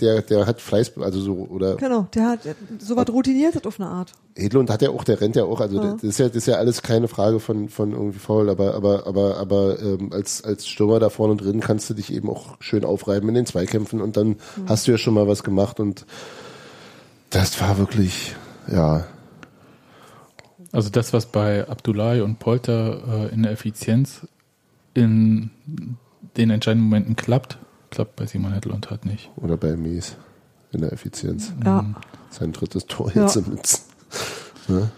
der 0.00 0.22
der 0.22 0.44
hat 0.46 0.60
Fleiß 0.60 0.92
also 0.98 1.20
so 1.20 1.34
oder 1.50 1.76
Genau, 1.76 2.08
der 2.12 2.30
hat 2.30 2.40
so 2.80 2.96
was 2.96 3.08
routiniertes 3.08 3.64
auf 3.64 3.78
eine 3.78 3.88
Art. 3.88 4.12
Hedlund 4.34 4.70
hat 4.70 4.82
ja 4.82 4.90
auch, 4.90 5.04
der 5.04 5.20
rennt 5.20 5.36
ja 5.36 5.44
auch, 5.44 5.60
also 5.60 5.76
Ja. 5.80 5.92
das 5.92 6.02
ist 6.02 6.18
ja, 6.18 6.26
das 6.26 6.36
ist 6.36 6.46
ja 6.46 6.56
alles 6.56 6.82
keine 6.82 7.06
Frage 7.06 7.38
von, 7.38 7.68
von 7.68 7.92
irgendwie 7.92 8.18
faul, 8.18 8.48
aber, 8.50 8.74
aber, 8.74 9.06
aber, 9.06 9.36
aber 9.36 9.78
ähm, 9.80 10.12
als, 10.12 10.42
als 10.42 10.66
Stürmer 10.66 10.98
da 10.98 11.10
vorne 11.10 11.36
drin 11.36 11.60
kannst 11.60 11.88
du 11.90 11.94
dich 11.94 12.12
eben 12.12 12.28
auch 12.28 12.56
schön 12.60 12.84
aufreiben 12.84 13.28
in 13.28 13.36
den 13.36 13.46
Zweikämpfen 13.46 14.00
und 14.00 14.16
dann 14.16 14.36
hast 14.66 14.88
du 14.88 14.92
ja 14.92 14.98
schon 14.98 15.14
mal 15.14 15.28
was 15.28 15.44
gemacht 15.44 15.78
und 15.78 16.06
das 17.30 17.60
war 17.60 17.78
wirklich, 17.78 18.34
ja, 18.72 19.06
Also 20.72 20.90
das, 20.90 21.12
was 21.12 21.26
bei 21.26 21.66
Abdullahi 21.68 22.20
und 22.20 22.38
Polter 22.38 23.28
äh, 23.30 23.34
in 23.34 23.42
der 23.42 23.52
Effizienz 23.52 24.26
in 24.94 25.50
den 26.36 26.50
entscheidenden 26.50 26.88
Momenten 26.88 27.16
klappt, 27.16 27.58
klappt 27.90 28.16
bei 28.16 28.26
Simon 28.26 28.52
Hedlund 28.52 28.90
halt 28.90 29.04
nicht. 29.06 29.30
oder 29.36 29.56
bei 29.56 29.76
Mies 29.76 30.16
in 30.72 30.82
der 30.82 30.92
Effizienz. 30.92 31.52
Ja. 31.64 31.84
Sein 32.30 32.52
drittes 32.52 32.86
Tor 32.86 33.10
Ja. 33.14 33.22
jetzt 33.22 33.36
im 33.36 33.54
Netz. 33.54 33.86
Ne? 34.68 34.90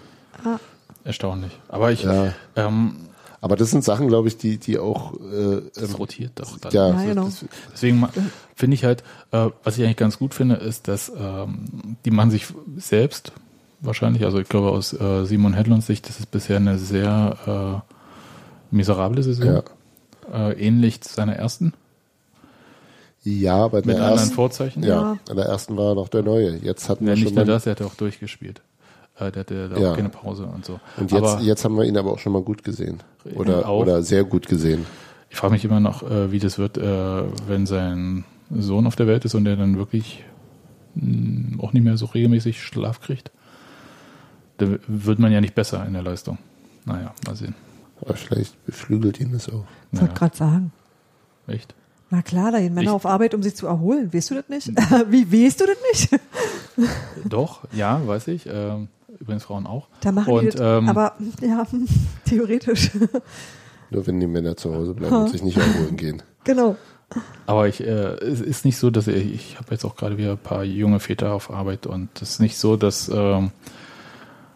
Erstaunlich. 1.05 1.53
Aber 1.69 1.93
ich, 1.93 2.03
Ja. 2.03 2.35
ähm, 2.57 2.97
Aber 3.43 3.57
das 3.57 3.71
sind 3.71 3.83
Sachen, 3.85 4.09
glaube 4.09 4.29
ich, 4.29 4.37
die, 4.37 4.59
die 4.59 4.79
auch, 4.79 5.15
äh, 5.15 5.63
das 5.75 5.99
rotiert 5.99 6.33
doch 6.35 6.59
dann. 6.59 6.73
ja. 6.73 6.89
Ja, 6.91 7.05
genau. 7.05 7.25
Das, 7.25 7.45
deswegen 7.73 8.07
finde 8.55 8.75
ich 8.75 8.85
halt, 8.85 9.03
äh, 9.31 9.49
was 9.65 9.79
ich 9.79 9.85
eigentlich 9.85 9.97
ganz 9.97 10.19
gut 10.19 10.35
finde, 10.35 10.57
ist, 10.57 10.89
dass 10.89 11.11
ähm, 11.17 11.97
die 12.05 12.11
man 12.11 12.31
sich 12.31 12.49
selbst 12.77 13.33
wahrscheinlich, 13.81 14.25
also 14.25 14.39
ich 14.39 14.49
glaube 14.49 14.71
aus 14.71 14.93
äh, 14.93 15.25
Simon 15.25 15.55
Hedlunds 15.55 15.87
Sicht, 15.87 16.09
das 16.09 16.19
ist 16.21 16.31
bisher 16.31 16.57
eine 16.57 16.79
sehr 16.79 17.83
äh, 18.73 18.75
miserable 18.75 19.23
Saison. 19.23 19.63
Ja. 20.33 20.49
Äh, 20.51 20.53
ähnlich 20.67 21.01
seiner 21.03 21.35
ersten, 21.37 21.73
ja, 23.23 23.69
bei 23.69 23.79
mit 23.79 23.89
der 23.89 23.97
anderen 23.97 24.19
ersten, 24.19 24.35
Vorzeichen. 24.35 24.83
ja, 24.83 25.19
bei 25.29 25.35
der 25.35 25.45
ersten 25.47 25.77
war 25.77 25.91
er 25.91 25.95
noch 25.95 26.09
der 26.09 26.23
Neue. 26.23 26.57
Jetzt 26.57 26.89
hatten 26.89 27.05
Ja, 27.05 27.09
wir 27.11 27.15
nicht 27.17 27.25
schon 27.29 27.35
nur 27.35 27.45
das, 27.45 27.67
er 27.67 27.73
hat 27.73 27.83
auch 27.83 27.95
durchgespielt. 27.95 28.63
Äh, 29.19 29.31
der 29.31 29.41
hatte 29.41 29.69
da 29.69 29.79
Ja. 29.79 29.93
auch 29.93 29.97
keine 29.97 30.09
Pause 30.09 30.47
und 30.47 30.65
so. 30.65 30.81
und 30.97 31.11
jetzt, 31.13 31.23
Aber 31.23 31.41
jetzt 31.43 31.65
haben 31.65 31.77
wir 31.77 31.85
ihn 31.85 31.99
aber 31.99 32.13
auch 32.13 32.19
schon 32.19 32.33
mal 32.33 32.43
gut 32.43 32.65
gesehen. 32.65 33.03
Oder, 33.35 33.69
Auch. 33.69 33.81
oder 33.83 34.03
sehr 34.03 34.25
gut 34.25 34.47
gesehen. 34.47 34.87
ich 35.29 35.37
frage 35.37 35.53
mich 35.53 35.65
immer 35.65 35.81
noch, 35.81 36.03
äh, 36.09 36.33
wie 36.33 36.39
das 36.39 36.59
wird, 36.59 36.79
äh, 36.79 37.23
wenn 37.47 37.67
sein 37.67 38.25
Sohn 38.51 38.87
auf 38.87 38.97
der 38.97 39.07
Welt 39.07 39.25
ist 39.27 39.35
und 39.35 39.47
er 39.47 39.57
dann 39.57 39.77
wirklich 39.77 40.25
mh, 40.95 41.63
auch 41.63 41.73
nicht 41.75 41.83
mehr 41.83 41.99
so 41.99 42.07
regelmäßig 42.07 42.63
Schlaf 42.63 43.01
kriegt. 43.01 43.31
Da 44.61 44.67
wird 44.87 45.19
man 45.19 45.33
ja 45.33 45.41
nicht 45.41 45.55
besser 45.55 45.85
in 45.87 45.93
der 45.95 46.03
Leistung. 46.03 46.39
Naja, 46.85 47.15
mal 47.27 47.35
sehen. 47.37 47.55
Aber 48.01 48.15
vielleicht 48.15 48.65
beflügelt 48.67 49.21
ihn 49.21 49.33
das 49.33 49.49
auch. 49.49 49.65
Ich 49.93 50.01
wollte 50.01 50.05
Naja, 50.07 50.13
gerade 50.15 50.37
sagen. 50.37 50.73
echt? 51.47 51.75
Na 52.11 52.23
klar, 52.23 52.51
da 52.53 52.59
gehen 52.59 52.75
Männer 52.75 52.91
Ich- 52.91 52.95
auf 52.95 53.07
Arbeit, 53.07 53.35
um 53.35 53.43
sich 53.43 53.55
zu 53.55 53.67
erholen. 53.67 54.13
Weißt 54.13 54.31
du 54.31 54.35
das 54.35 54.49
nicht? 54.49 54.69
Wie 55.11 55.31
weißt 55.47 55.61
du 55.61 55.65
das 55.67 55.77
nicht? 56.09 56.21
Doch, 57.29 57.61
ja, 57.73 58.01
weiß 58.07 58.29
ich. 58.29 58.47
Ähm, 58.51 58.89
übrigens 59.19 59.45
Frauen 59.45 59.67
auch. 59.67 59.89
Da 60.01 60.13
machen 60.13 60.33
und, 60.33 60.43
die 60.43 60.51
das, 60.51 60.61
ähm, 60.61 60.89
aber 60.89 61.15
ja, 61.41 61.67
theoretisch. 62.25 62.91
Nur 63.91 64.07
wenn 64.07 64.21
die 64.21 64.27
Männer 64.27 64.57
zu 64.57 64.75
Hause 64.75 64.95
bleiben 64.95 65.15
und 65.17 65.31
sich 65.31 65.43
nicht 65.43 65.57
erholen 65.59 65.97
gehen. 65.97 66.23
genau. 66.45 66.77
Aber 67.45 67.67
ich, 67.67 67.81
äh, 67.81 67.87
es 68.23 68.41
ist 68.41 68.65
nicht 68.65 68.77
so, 68.77 68.89
dass 68.91 69.09
ich, 69.09 69.35
ich 69.35 69.59
habe 69.59 69.73
jetzt 69.73 69.85
auch 69.85 69.97
gerade 69.97 70.17
wieder 70.17 70.33
ein 70.33 70.39
paar 70.39 70.63
junge 70.63 71.01
Väter 71.01 71.33
auf 71.33 71.51
Arbeit 71.51 71.89
und 71.89 72.09
es 72.23 72.31
ist 72.35 72.41
nicht 72.41 72.57
so, 72.57 72.77
dass, 72.77 73.11
ähm, 73.13 73.51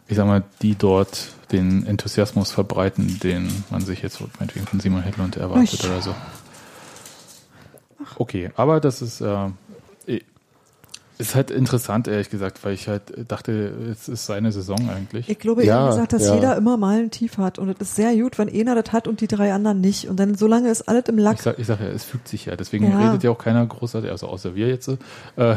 ich 0.09 0.17
sag 0.17 0.27
mal, 0.27 0.43
die 0.63 0.75
dort 0.75 1.29
den 1.53 1.87
Enthusiasmus 1.87 2.51
verbreiten, 2.53 3.19
den 3.23 3.49
man 3.71 3.81
sich 3.81 4.03
jetzt 4.03 4.21
meinetwegen 4.39 4.67
von 4.67 4.81
Simon 4.81 5.03
Hedlund 5.03 5.37
erwartet 5.37 5.81
Ach. 5.83 5.87
oder 5.89 6.03
so. 6.03 6.15
Okay, 8.17 8.51
aber 8.57 8.81
das 8.81 9.01
ist, 9.03 9.21
äh, 9.21 9.49
ist 11.17 11.37
halt 11.37 11.53
interessant, 11.53 12.09
ehrlich 12.09 12.29
gesagt, 12.29 12.65
weil 12.65 12.73
ich 12.75 12.89
halt 12.89 13.03
dachte, 13.29 13.53
es 13.93 14.09
ist 14.09 14.27
seine 14.27 14.51
Saison 14.51 14.91
eigentlich. 14.91 15.29
Ich 15.29 15.39
glaube, 15.39 15.65
Ja, 15.65 15.77
ehrlich 15.83 15.95
gesagt, 15.95 16.13
dass 16.13 16.27
ja. 16.27 16.35
jeder 16.35 16.57
immer 16.57 16.77
mal 16.77 16.99
ein 16.99 17.11
Tief 17.13 17.39
hat. 17.39 17.59
Und 17.61 17.69
es 17.69 17.77
ist 17.81 17.95
sehr 17.95 18.15
gut, 18.17 18.37
wenn 18.37 18.49
einer 18.53 18.75
das 18.81 18.93
hat 18.93 19.07
und 19.07 19.21
die 19.21 19.29
drei 19.29 19.53
anderen 19.55 19.81
nicht. 19.81 20.09
Und 20.09 20.19
dann, 20.19 20.35
solange 20.35 20.71
ist 20.71 20.83
alles 20.89 21.05
im 21.09 21.19
Ich 21.19 21.25
Lack. 21.25 21.41
sag, 21.41 21.59
ich 21.61 21.67
sag 21.69 21.81
ja, 21.81 21.87
es 21.87 22.03
fügt 22.05 22.27
sich 22.27 22.47
ja. 22.47 22.57
Deswegen 22.57 22.91
Ja. 22.91 22.99
redet 22.99 23.23
ja 23.23 23.31
auch 23.31 23.39
keiner 23.39 23.65
großartig, 23.65 24.11
also 24.11 24.27
außer 24.27 24.57
wir 24.57 24.67
jetzt, 24.69 24.89
äh, 25.37 25.57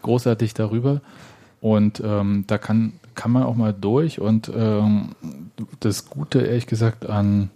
großartig 0.00 0.54
darüber. 0.54 1.02
Und 1.60 2.00
ähm, 2.04 2.44
da 2.46 2.56
kann, 2.56 2.94
kann 3.14 3.30
man 3.30 3.44
auch 3.44 3.56
mal 3.56 3.72
durch. 3.72 4.20
Und 4.20 4.50
ähm, 4.54 5.10
das 5.80 6.06
Gute, 6.06 6.40
ehrlich 6.40 6.66
gesagt, 6.66 7.06
an 7.06 7.50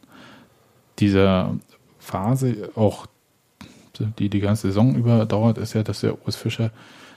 dieser 0.98 1.54
Phase, 1.98 2.70
auch 2.74 3.06
die 4.18 4.28
die 4.28 4.40
ganze 4.40 4.68
Saison 4.68 4.94
über 4.94 5.26
dauert, 5.26 5.58
ist 5.58 5.74
ja, 5.74 5.82
dass 5.82 6.00
der 6.00 6.24
Urs 6.24 6.36
Fischer 6.36 6.70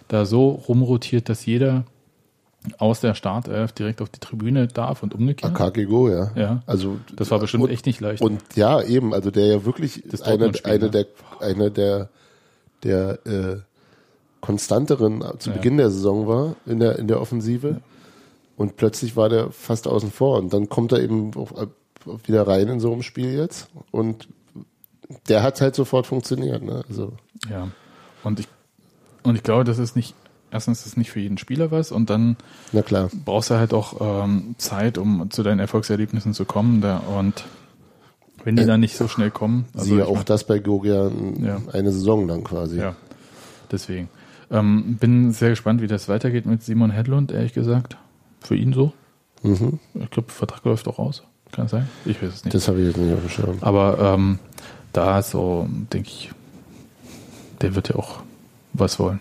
da 0.08 0.26
so 0.26 0.50
rumrotiert, 0.50 1.30
dass 1.30 1.46
jeder 1.46 1.84
aus 2.78 3.00
der 3.00 3.16
Startelf 3.16 3.72
direkt 3.72 4.02
auf 4.02 4.10
die 4.10 4.20
Tribüne 4.20 4.68
darf 4.68 5.02
und 5.02 5.16
umgekehrt. 5.16 5.52
Akake 5.52 5.86
Go, 5.86 6.10
ja. 6.10 6.32
Ja. 6.36 6.64
Also, 6.68 7.00
Das 7.16 7.32
war 7.32 7.40
bestimmt 7.40 7.64
und, 7.64 7.70
echt 7.72 7.86
nicht 7.86 8.00
leicht. 8.02 8.22
Und 8.22 8.42
ja, 8.56 8.82
eben, 8.82 9.14
also 9.14 9.32
der 9.32 9.48
ja 9.48 9.66
wirklich 9.66 10.04
Das 10.10 10.22
eine, 10.22 10.52
eine 10.64 10.86
ne? 10.86 10.90
der, 10.92 11.06
eine 11.40 11.72
der, 11.72 12.10
der 12.84 13.26
äh, 13.26 13.58
konstanteren 14.42 15.24
zu 15.40 15.50
Ja. 15.50 15.56
Beginn 15.56 15.78
der 15.78 15.90
Saison 15.90 16.28
war 16.28 16.56
in 16.66 16.80
der, 16.80 17.00
in 17.00 17.08
der 17.08 17.22
Offensive. 17.22 17.82
Und 18.58 18.76
plötzlich 18.78 19.16
war 19.16 19.30
der 19.30 19.52
fast 19.52 19.88
außen 19.88 20.12
vor. 20.12 20.38
Und 20.40 20.54
dann 20.54 20.70
kommt 20.70 20.92
er 20.92 21.02
eben 21.02 21.34
auf, 21.36 21.54
auf 21.56 22.28
wieder 22.28 22.48
rein 22.48 22.68
in 22.68 22.80
so 22.80 22.92
einem 22.94 23.02
Spiel 23.04 23.34
jetzt. 23.34 23.70
Und 23.92 24.28
der 25.28 25.44
hat 25.44 25.62
halt 25.62 25.76
sofort 25.76 26.08
funktioniert. 26.08 26.62
Ne? 26.64 26.84
Also, 26.88 27.14
Ja. 27.50 27.70
Und 28.24 28.40
ich 28.40 28.48
Und 29.24 29.36
ich 29.36 29.44
glaube, 29.44 29.64
das 29.64 29.78
ist 29.80 29.96
nicht, 29.96 30.16
erstens 30.52 30.80
ist 30.82 30.86
es 30.88 30.98
nicht 30.98 31.12
für 31.12 31.20
jeden 31.20 31.38
Spieler 31.38 31.70
was 31.72 31.92
und 31.92 32.10
dann 32.10 32.38
Na 32.72 32.82
klar. 32.82 33.10
brauchst 33.26 33.50
du 33.52 33.56
halt 33.56 33.74
auch 33.74 34.24
ähm, 34.24 34.56
Zeit, 34.58 34.98
um 34.98 35.30
zu 35.32 35.44
deinen 35.44 35.60
Erfolgserlebnissen 35.60 36.34
zu 36.34 36.46
kommen. 36.46 36.82
Da, 36.82 36.98
und 36.98 37.44
wenn 38.44 38.56
die 38.56 38.64
Äh, 38.64 38.68
dann 38.68 38.80
nicht 38.80 38.96
so 38.98 39.08
schnell 39.08 39.30
kommen, 39.32 39.66
also 39.76 39.86
Siehe 39.86 40.08
auch 40.08 40.16
mein- 40.16 40.26
das 40.26 40.44
bei 40.46 40.58
Gogia 40.60 41.10
Ja. 41.40 41.62
eine 41.72 41.92
Saison 41.92 42.28
lang 42.28 42.44
quasi. 42.44 42.78
Ja, 42.80 42.96
deswegen. 43.72 44.10
Ähm, 44.50 44.98
bin 45.00 45.32
sehr 45.34 45.50
gespannt, 45.52 45.82
wie 45.82 45.88
das 45.88 46.10
weitergeht 46.10 46.46
mit 46.48 46.64
Simon 46.64 46.90
Hedlund, 46.92 47.32
ehrlich 47.32 47.54
gesagt. 47.54 47.98
Für 48.42 48.56
ihn 48.56 48.74
so. 48.74 48.94
Mhm. 49.44 49.80
Ich 49.96 50.10
glaube, 50.10 50.32
Vertrag 50.32 50.66
läuft 50.66 50.88
doch 50.88 51.00
aus. 51.00 51.24
Kann 51.52 51.68
sein? 51.68 51.90
Ich 52.06 52.22
weiß 52.22 52.34
es 52.34 52.46
nicht. 52.46 52.54
Das 52.54 52.68
habe 52.68 52.80
ich 52.80 52.88
jetzt 52.88 52.98
nicht 52.98 53.14
auf 53.14 53.20
dem 53.20 53.30
Schirm. 53.30 53.58
Aber 53.62 54.00
ähm, 54.00 54.40
da 54.94 55.22
so, 55.22 55.68
denke 55.92 56.10
ich, 56.10 56.32
der 57.62 57.76
wird 57.76 57.90
ja 57.90 57.96
auch 57.96 58.22
was 58.74 59.00
wollen. 59.00 59.20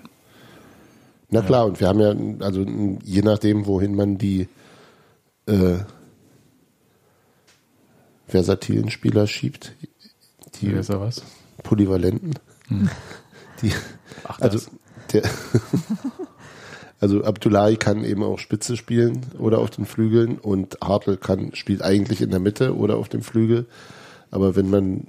Na 1.28 1.42
klar, 1.42 1.66
und 1.66 1.80
wir 1.80 1.88
haben 1.88 2.00
ja, 2.00 2.44
also 2.44 2.64
je 3.04 3.22
nachdem, 3.22 3.66
wohin 3.66 3.94
man 3.94 4.18
die 4.18 4.48
äh, 5.46 5.78
versatilen 8.26 8.90
Spieler 8.90 9.26
schiebt, 9.26 9.72
die 10.56 10.68
Hier 10.70 10.80
ist 10.80 10.88
was. 10.90 11.22
polyvalenten, 11.62 12.34
die, 13.62 13.72
Ach, 14.24 14.40
also 14.40 14.58
der, 15.12 15.22
also 17.00 17.24
Abdullahi 17.24 17.76
kann 17.76 18.04
eben 18.04 18.22
auch 18.22 18.38
Spitze 18.38 18.76
spielen 18.76 19.22
oder 19.38 19.58
auf 19.58 19.70
den 19.70 19.86
Flügeln 19.86 20.38
und 20.38 20.78
Hartl 20.82 21.16
kann 21.16 21.54
spielt 21.54 21.82
eigentlich 21.82 22.20
in 22.20 22.30
der 22.30 22.40
Mitte 22.40 22.76
oder 22.76 22.96
auf 22.96 23.08
dem 23.08 23.22
Flügel, 23.22 23.66
aber 24.30 24.54
wenn 24.54 24.70
man 24.70 25.06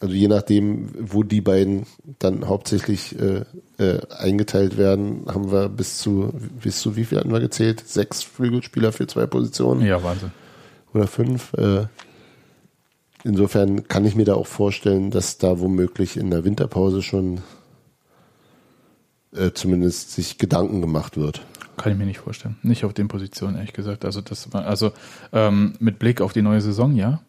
also 0.00 0.14
je 0.14 0.28
nachdem, 0.28 0.90
wo 0.98 1.22
die 1.22 1.40
beiden 1.40 1.86
dann 2.18 2.46
hauptsächlich 2.46 3.16
äh, 3.18 3.44
äh, 3.78 4.00
eingeteilt 4.10 4.76
werden, 4.76 5.24
haben 5.26 5.50
wir 5.50 5.70
bis 5.70 5.96
zu 5.96 6.30
bis 6.60 6.80
zu 6.80 6.94
wie 6.96 7.04
viel 7.04 7.18
hatten 7.18 7.32
wir 7.32 7.40
gezählt? 7.40 7.88
Sechs 7.88 8.22
Flügelspieler 8.22 8.92
für 8.92 9.06
zwei 9.06 9.24
Positionen 9.26 9.80
ja, 9.80 10.02
Wahnsinn. 10.02 10.32
oder 10.92 11.06
fünf. 11.06 11.54
Äh, 11.54 11.86
insofern 13.22 13.88
kann 13.88 14.04
ich 14.04 14.14
mir 14.14 14.26
da 14.26 14.34
auch 14.34 14.46
vorstellen, 14.46 15.10
dass 15.10 15.38
da 15.38 15.58
womöglich 15.58 16.18
in 16.18 16.30
der 16.30 16.44
Winterpause 16.44 17.00
schon 17.00 17.40
äh, 19.34 19.52
zumindest 19.52 20.12
sich 20.12 20.38
Gedanken 20.38 20.80
gemacht 20.80 21.16
wird. 21.16 21.42
Kann 21.76 21.92
ich 21.92 21.98
mir 21.98 22.06
nicht 22.06 22.20
vorstellen. 22.20 22.56
Nicht 22.62 22.84
auf 22.84 22.92
den 22.94 23.08
Positionen, 23.08 23.56
ehrlich 23.56 23.72
gesagt. 23.72 24.04
Also 24.04 24.20
das 24.20 24.52
war, 24.52 24.64
also 24.64 24.92
ähm, 25.32 25.74
mit 25.80 25.98
Blick 25.98 26.20
auf 26.20 26.32
die 26.32 26.42
neue 26.42 26.60
Saison, 26.60 26.94
ja. 26.94 27.20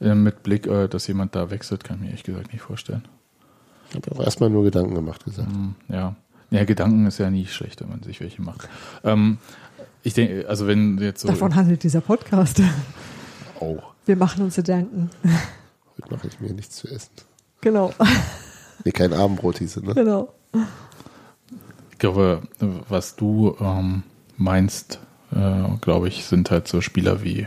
Äh, 0.00 0.14
mit 0.14 0.42
Blick, 0.42 0.66
äh, 0.66 0.88
dass 0.88 1.06
jemand 1.06 1.34
da 1.34 1.50
wechselt, 1.50 1.82
kann 1.84 1.96
ich 1.96 2.02
mir 2.02 2.06
ehrlich 2.08 2.22
gesagt 2.22 2.52
nicht 2.52 2.62
vorstellen. 2.62 3.04
Ich 3.90 3.96
habe 3.96 4.12
auch 4.12 4.24
erstmal 4.24 4.50
nur 4.50 4.62
Gedanken 4.64 4.94
gemacht 4.94 5.24
gesagt. 5.24 5.50
Hm, 5.50 5.74
Ja. 5.88 6.16
Ja, 6.50 6.62
Gedanken 6.64 7.06
ist 7.06 7.18
ja 7.18 7.30
nie 7.30 7.46
schlecht, 7.46 7.80
wenn 7.80 7.88
man 7.88 8.02
sich 8.04 8.20
welche 8.20 8.40
macht. 8.40 8.68
Ähm, 9.02 9.38
ich 10.04 10.14
denke, 10.14 10.48
also 10.48 10.68
wenn 10.68 10.98
jetzt 10.98 11.22
so. 11.22 11.28
Davon 11.28 11.54
handelt 11.56 11.82
dieser 11.82 12.00
Podcast. 12.00 12.62
Auch. 13.58 13.94
Wir 14.06 14.14
machen 14.16 14.44
uns 14.44 14.54
Gedanken. 14.56 15.10
Heute 15.96 16.14
mache 16.14 16.28
ich 16.28 16.38
mir 16.38 16.52
nichts 16.52 16.76
zu 16.76 16.86
essen. 16.88 17.10
Genau, 17.60 17.92
Nee, 18.84 18.92
kein 18.92 19.12
Abendbrot 19.14 19.58
hieße, 19.58 19.84
ne? 19.84 19.94
genau. 19.94 20.32
Ich 21.94 21.98
glaube, 22.00 22.42
was 22.88 23.14
du 23.14 23.56
ähm, 23.60 24.02
meinst, 24.36 24.98
äh, 25.32 25.78
glaube 25.80 26.08
ich, 26.08 26.24
sind 26.24 26.50
halt 26.50 26.66
so 26.66 26.80
Spieler 26.80 27.22
wie, 27.22 27.46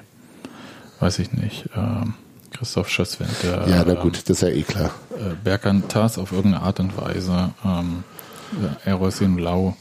weiß 1.02 1.20
ich 1.20 1.34
nicht, 1.34 1.70
ähm, 1.76 2.14
Christoph 2.54 2.88
Schösswend, 2.90 3.30
der 3.44 3.68
Ja, 3.68 3.84
na 3.86 3.94
ähm, 3.94 4.00
gut, 4.00 4.16
das 4.16 4.30
ist 4.30 4.42
ja 4.42 4.48
eh 4.48 4.64
klar. 4.64 4.92
äh, 5.12 5.36
Berkan 5.44 5.84
auf 5.94 6.32
irgendeine 6.32 6.62
Art 6.62 6.80
und 6.80 6.96
Weise, 6.98 7.50
ähm, 7.66 8.06
äh, 8.86 8.90
Erosin 8.90 9.38
Lau 9.38 9.76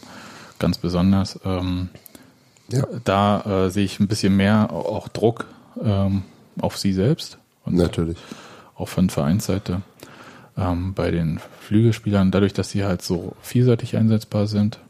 ganz 0.59 0.79
besonders. 0.79 1.39
Ähm, 1.45 1.91
Ja, 2.69 2.83
da 3.05 3.67
äh, 3.67 3.71
sehe 3.71 3.85
ich 3.85 4.01
ein 4.01 4.09
bisschen 4.09 4.37
mehr 4.37 4.73
auch 4.73 5.07
Druck 5.07 5.45
ähm, 5.81 6.23
auf 6.61 6.77
sie 6.77 6.93
selbst 6.93 7.39
und 7.65 7.77
natürlich. 7.77 8.19
auch 8.75 8.89
von 8.89 9.11
Vereinsseite. 9.11 9.83
Ähm, 10.59 10.95
bei 10.95 11.11
den 11.11 11.41
Flügelspielern, 11.61 12.31
dadurch, 12.31 12.53
dass 12.53 12.71
sie 12.71 12.85
halt 12.85 13.03
so 13.03 13.35
vielseitig 13.43 13.97
einsetzbar 13.97 14.47
sind, 14.47 14.81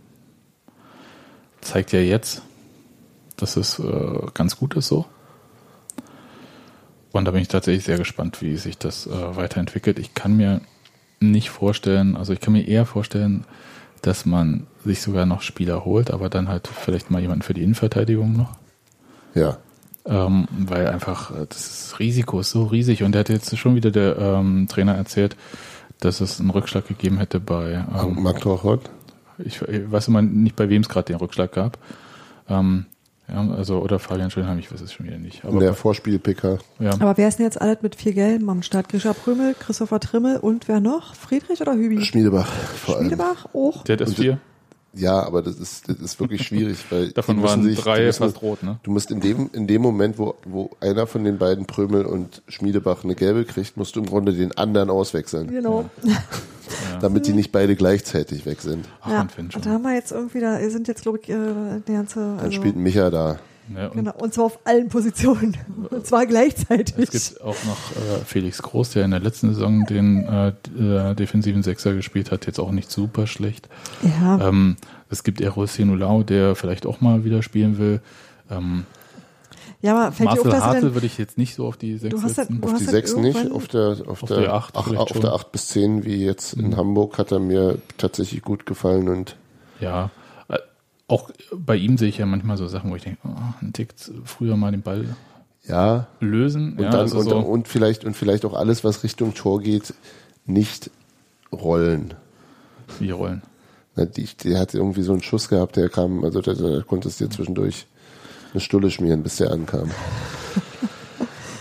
zeigt 1.60 1.92
ja 1.92 2.00
jetzt, 2.00 2.42
dass 3.36 3.56
es 3.56 3.78
äh, 3.78 4.20
ganz 4.34 4.56
gut 4.56 4.76
ist 4.76 4.88
so. 4.88 5.06
Und 7.12 7.24
da 7.24 7.30
bin 7.30 7.40
ich 7.40 7.48
tatsächlich 7.48 7.84
sehr 7.84 7.98
gespannt, 7.98 8.42
wie 8.42 8.56
sich 8.56 8.78
das 8.78 9.06
äh, 9.06 9.36
weiterentwickelt. 9.36 9.98
Ich 9.98 10.14
kann 10.14 10.36
mir 10.36 10.60
nicht 11.18 11.50
vorstellen, 11.50 12.16
also 12.16 12.32
ich 12.32 12.40
kann 12.40 12.52
mir 12.52 12.66
eher 12.66 12.84
vorstellen, 12.84 13.44
dass 14.02 14.26
man 14.26 14.66
sich 14.84 15.00
sogar 15.00 15.26
noch 15.26 15.42
Spieler 15.42 15.84
holt, 15.84 16.10
aber 16.10 16.28
dann 16.28 16.48
halt 16.48 16.68
vielleicht 16.68 17.10
mal 17.10 17.20
jemanden 17.20 17.42
für 17.42 17.54
die 17.54 17.62
Innenverteidigung 17.62 18.36
noch. 18.36 18.56
Ja. 19.34 19.58
Ähm, 20.08 20.46
weil 20.56 20.86
einfach 20.86 21.32
äh, 21.32 21.46
das 21.48 21.96
Risiko 21.98 22.40
ist 22.40 22.50
so 22.50 22.64
riesig 22.64 23.02
und 23.02 23.12
der 23.12 23.20
hat 23.20 23.28
jetzt 23.28 23.56
schon 23.58 23.74
wieder 23.74 23.90
der 23.90 24.16
ähm, 24.18 24.66
Trainer 24.68 24.94
erzählt, 24.94 25.36
dass 26.00 26.20
es 26.20 26.38
einen 26.40 26.50
Rückschlag 26.50 26.86
gegeben 26.86 27.18
hätte 27.18 27.40
bei, 27.40 27.84
ähm, 27.94 28.22
Marc 28.22 28.40
Torchon? 28.40 28.80
ich, 29.38 29.60
ich 29.62 29.90
weiß 29.90 30.08
immer 30.08 30.22
nicht, 30.22 30.54
bei 30.56 30.68
wem 30.68 30.82
es 30.82 30.88
gerade 30.88 31.06
den 31.06 31.16
Rückschlag 31.16 31.50
gab. 31.52 31.78
Ähm, 32.48 32.86
ja, 33.28 33.44
also, 33.50 33.80
oder 33.80 33.98
Fabian 33.98 34.30
Schönheim, 34.30 34.60
ich 34.60 34.72
weiß 34.72 34.80
es 34.80 34.92
schon 34.92 35.06
wieder 35.06 35.18
nicht. 35.18 35.44
Aber 35.44 35.58
der 35.58 35.74
Vorspiel-PK. 35.74 36.58
ja, 36.78 36.90
Aber 37.00 37.16
wer 37.16 37.26
ist 37.26 37.38
denn 37.40 37.46
jetzt 37.46 37.60
alles 37.60 37.78
mit 37.82 37.96
vier 37.96 38.12
Gelben 38.12 38.48
am 38.48 38.62
Start? 38.62 38.88
Grisha 38.88 39.12
Prümel, 39.14 39.56
Christopher 39.58 39.98
Trimmel 39.98 40.36
und 40.36 40.68
wer 40.68 40.78
noch? 40.78 41.16
Friedrich 41.16 41.60
oder 41.60 41.74
Hübi? 41.74 42.00
Schmiedebach 42.04 42.46
vor 42.46 42.94
allem. 42.94 43.06
Schmiedebach 43.06 43.46
auch? 43.52 43.82
der 43.82 43.94
hat 43.94 44.00
erst 44.02 44.16
Und- 44.18 44.22
vier, 44.22 44.38
Ja, 44.96 45.22
aber 45.26 45.42
das 45.42 45.58
ist, 45.58 45.88
das 45.88 45.98
ist 45.98 46.18
wirklich 46.20 46.42
schwierig, 46.42 46.78
weil 46.90 47.10
davon 47.12 47.42
waren 47.42 47.62
sich- 47.62 47.78
drei 47.78 48.04
müssen, 48.06 48.18
fast 48.18 48.40
rot, 48.42 48.62
ne? 48.62 48.78
Du 48.82 48.90
musst 48.90 49.10
in 49.10 49.20
dem, 49.20 49.50
in 49.52 49.66
dem 49.66 49.82
Moment, 49.82 50.18
wo, 50.18 50.34
wo 50.44 50.70
einer 50.80 51.06
von 51.06 51.22
den 51.24 51.38
beiden 51.38 51.66
Prömel 51.66 52.04
und 52.06 52.42
Schmiedebach 52.48 53.04
eine 53.04 53.14
gelbe 53.14 53.44
kriegt, 53.44 53.76
musst 53.76 53.94
du 53.96 54.00
im 54.00 54.06
Grunde 54.06 54.32
den 54.32 54.56
anderen 54.56 54.90
auswechseln, 54.90 55.48
Genau. 55.48 55.88
damit 57.00 57.26
die 57.26 57.32
nicht 57.32 57.52
beide 57.52 57.76
gleichzeitig 57.76 58.46
weg 58.46 58.60
sind. 58.60 58.86
Ach, 59.02 59.10
ja. 59.10 59.18
man 59.18 59.50
schon. 59.50 59.60
Und 59.60 59.66
da 59.66 59.70
haben 59.70 59.82
wir 59.82 59.94
jetzt 59.94 60.12
irgendwie, 60.12 60.40
da 60.40 60.58
sind 60.70 60.88
jetzt, 60.88 61.02
glaube 61.02 61.18
ich, 61.22 61.28
äh, 61.28 61.34
der 61.86 61.94
ganze. 61.94 62.20
Dann 62.20 62.38
Also, 62.38 62.52
spielt 62.52 62.76
Micha 62.76 63.10
da. 63.10 63.38
Ne, 63.68 63.90
und 63.90 63.96
genau, 63.96 64.12
und 64.18 64.32
zwar 64.32 64.44
auf 64.44 64.58
allen 64.64 64.88
Positionen. 64.88 65.56
Und 65.90 66.06
zwar 66.06 66.24
gleichzeitig. 66.26 66.94
Es 66.98 67.30
gibt 67.30 67.40
auch 67.42 67.56
noch 67.64 67.90
äh, 67.96 68.24
Felix 68.24 68.62
Groß, 68.62 68.90
der 68.90 69.04
in 69.04 69.10
der 69.10 69.20
letzten 69.20 69.52
Saison 69.54 69.84
den 69.86 70.24
äh, 70.24 70.48
äh, 70.78 71.14
defensiven 71.14 71.62
Sechser 71.62 71.94
gespielt 71.94 72.30
hat, 72.30 72.46
jetzt 72.46 72.60
auch 72.60 72.70
nicht 72.70 72.90
super 72.90 73.26
schlecht. 73.26 73.68
Ja. 74.20 74.48
Ähm, 74.48 74.76
es 75.10 75.24
gibt 75.24 75.40
Eros 75.40 75.74
Sinulau, 75.74 76.22
der 76.22 76.54
vielleicht 76.54 76.86
auch 76.86 77.00
mal 77.00 77.24
wieder 77.24 77.42
spielen 77.42 77.78
will. 77.78 78.00
Ähm, 78.50 78.84
ja, 79.82 79.96
aber 79.96 80.12
fällt 80.12 80.28
dir 80.30 80.32
auf, 80.32 80.44
Marcel 80.44 80.50
dass 80.52 80.62
Hartl 80.64 80.94
würde 80.94 81.06
ich 81.06 81.18
jetzt 81.18 81.36
nicht 81.38 81.54
so 81.54 81.66
auf 81.66 81.76
die 81.76 81.96
Sechs 81.98 82.14
Du 82.14 82.22
hast 82.22 82.36
ja- 82.38 82.44
setzen. 82.44 82.60
du 82.60 82.66
Auf 82.68 82.74
die 82.78 82.84
halt 82.86 82.90
sechs 82.90 83.14
nicht, 83.16 83.36
irgendwann- 83.36 83.56
auf 83.56 83.68
der, 83.68 83.96
auf 84.06 84.22
Auf 84.22 84.28
der, 84.28 84.52
ach, 84.52 84.70
auf 84.74 84.86
schon. 85.08 85.18
Mhm. 85.18 85.20
der 85.22 85.32
8 85.34 85.52
bis 85.52 85.68
10, 85.68 86.04
wie 86.04 86.24
jetzt 86.24 86.54
in 86.54 86.76
Hamburg, 86.76 87.18
hat 87.18 87.30
er 87.32 87.38
mir 87.40 87.78
tatsächlich 87.98 88.42
gut 88.42 88.64
gefallen 88.66 89.08
und 89.08 89.36
Ja, 89.80 90.10
auch 91.08 91.30
bei 91.54 91.76
ihm 91.76 91.98
sehe 91.98 92.08
ich 92.08 92.18
ja 92.18 92.26
manchmal 92.26 92.56
so 92.56 92.66
Sachen, 92.66 92.90
wo 92.90 92.96
ich 92.96 93.02
denke, 93.02 93.20
oh, 93.24 93.54
ein 93.60 93.72
Tick 93.72 93.94
früher 94.24 94.56
mal 94.56 94.72
den 94.72 94.82
Ball 94.82 95.04
ja, 95.64 96.06
lösen. 96.20 96.74
und 96.74 96.82
ja, 96.84 96.90
dann, 96.90 97.00
also 97.00 97.18
und, 97.18 97.28
so, 97.28 97.38
und 97.38 97.68
vielleicht, 97.68 98.04
und 98.04 98.16
vielleicht 98.16 98.44
auch 98.44 98.54
alles, 98.54 98.84
was 98.84 99.02
Richtung 99.02 99.34
Tor 99.34 99.60
geht, 99.60 99.94
nicht 100.46 100.90
rollen. 101.52 102.14
wie 102.98 103.10
rollen. 103.10 103.42
Na, 103.94 104.04
die, 104.04 104.28
die 104.42 104.56
hat 104.56 104.74
irgendwie 104.74 105.02
so 105.02 105.12
einen 105.12 105.22
Schuss 105.22 105.48
gehabt, 105.48 105.76
der 105.76 105.88
kam, 105.88 106.24
also 106.24 106.40
da, 106.40 106.54
da 106.54 106.82
konntest 106.82 107.20
du 107.20 107.24
dir 107.24 107.30
zwischendurch 107.30 107.86
eine 108.52 108.60
Stulle 108.60 108.90
schmieren, 108.90 109.22
bis 109.22 109.36
der 109.36 109.50
ankam. 109.50 109.90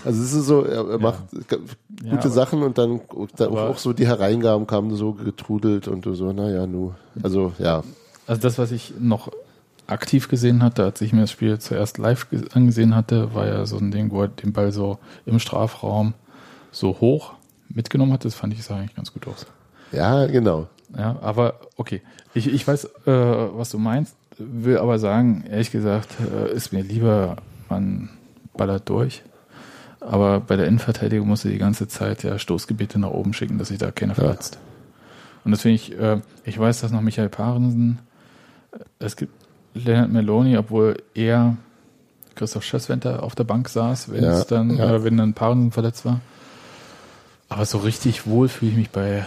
Also 0.06 0.22
es 0.22 0.34
ist 0.34 0.46
so, 0.46 0.64
er, 0.64 0.88
er 0.88 1.00
macht 1.00 1.24
gute 1.32 1.58
Ja, 2.04 2.30
Sachen 2.30 2.62
und 2.62 2.78
dann, 2.78 3.02
auch 3.40 3.78
so 3.80 3.92
die 3.92 4.06
Hereingaben 4.06 4.68
kamen 4.68 4.96
so 4.96 5.14
getrudelt 5.14 5.88
und 5.88 6.06
du 6.06 6.14
so, 6.14 6.32
naja, 6.32 6.68
nu. 6.68 6.94
Also 7.24 7.54
ja, 7.58 7.84
Also 8.28 8.42
das, 8.42 8.58
was 8.58 8.72
ich 8.72 8.94
noch 9.00 9.32
aktiv 9.88 10.28
gesehen 10.30 10.64
hatte, 10.64 10.84
als 10.84 11.00
ich 11.02 11.14
mir 11.14 11.22
das 11.22 11.32
Spiel 11.32 11.60
zuerst 11.60 11.98
live 12.00 12.30
ge- 12.30 12.44
angesehen 12.54 12.96
hatte, 12.96 13.34
war 13.36 13.46
ja 13.48 13.66
so 13.66 13.78
ein 13.78 13.92
Ding, 13.92 14.12
wo 14.12 14.24
er 14.24 14.28
den 14.30 14.52
Ball 14.54 14.72
so 14.72 14.98
im 15.26 15.38
Strafraum 15.40 16.14
so 16.72 17.00
hoch 17.00 17.34
mitgenommen 17.70 18.12
hat. 18.14 18.26
Das 18.26 18.34
fand 18.34 18.54
ich 18.54 18.64
sah 18.64 18.78
eigentlich 18.78 18.96
ganz 18.96 19.14
gut 19.14 19.28
aus. 19.28 19.46
ja, 19.92 20.26
genau. 20.26 20.68
Ja, 20.98 21.18
aber 21.22 21.60
okay. 21.78 22.02
Ich, 22.34 22.48
ich 22.48 22.66
weiß, 22.68 22.86
äh, 22.86 22.90
was 23.08 23.70
du 23.70 23.78
meinst, 23.80 24.16
will 24.38 24.78
aber 24.78 24.98
sagen, 25.00 25.44
ehrlich 25.50 25.72
gesagt, 25.72 26.10
äh, 26.34 26.52
ist 26.54 26.74
mir 26.74 26.84
lieber, 26.84 27.38
man 27.70 28.10
ballert 28.56 28.88
durch. 28.90 29.24
Aber 30.00 30.40
bei 30.40 30.56
der 30.56 30.68
Innenverteidigung 30.68 31.28
musst 31.28 31.44
du 31.44 31.50
die 31.50 31.58
ganze 31.58 31.88
Zeit 31.88 32.24
ja 32.24 32.38
Stoßgebete 32.38 33.00
nach 33.00 33.10
oben 33.10 33.34
schicken, 33.34 33.58
dass 33.58 33.70
sich 33.70 33.80
da 33.80 33.92
keiner 33.92 34.14
verletzt. 34.16 34.60
Und 35.44 35.52
das 35.52 35.62
finde 35.64 35.76
ich, 35.76 35.98
äh, 36.00 36.22
ich 36.44 36.58
weiß, 36.60 36.82
dass 36.82 36.92
noch 36.92 37.02
Michael 37.02 37.30
Parensen, 37.30 38.00
es 39.00 39.16
gibt 39.16 39.34
Leonard 39.74 40.12
Meloni, 40.12 40.58
obwohl 40.58 40.98
er 41.14 41.58
Christoph 42.36 42.64
Schösswenter 42.64 43.24
auf 43.24 43.36
der 43.36 43.44
Bank 43.46 43.70
saß, 43.70 44.12
wenn 44.12 44.24
Ja, 44.24 44.40
es 44.40 44.48
dann, 44.48 44.76
ja. 44.78 44.96
äh, 44.96 45.04
wenn 45.04 45.18
dann 45.18 45.34
Parensen 45.34 45.72
verletzt 45.72 46.06
war. 46.06 46.20
Aber 47.50 47.66
so 47.66 47.78
richtig 47.80 48.26
wohl 48.28 48.48
fühle 48.50 48.72
ich 48.72 48.78
mich 48.78 48.90
bei 48.90 49.26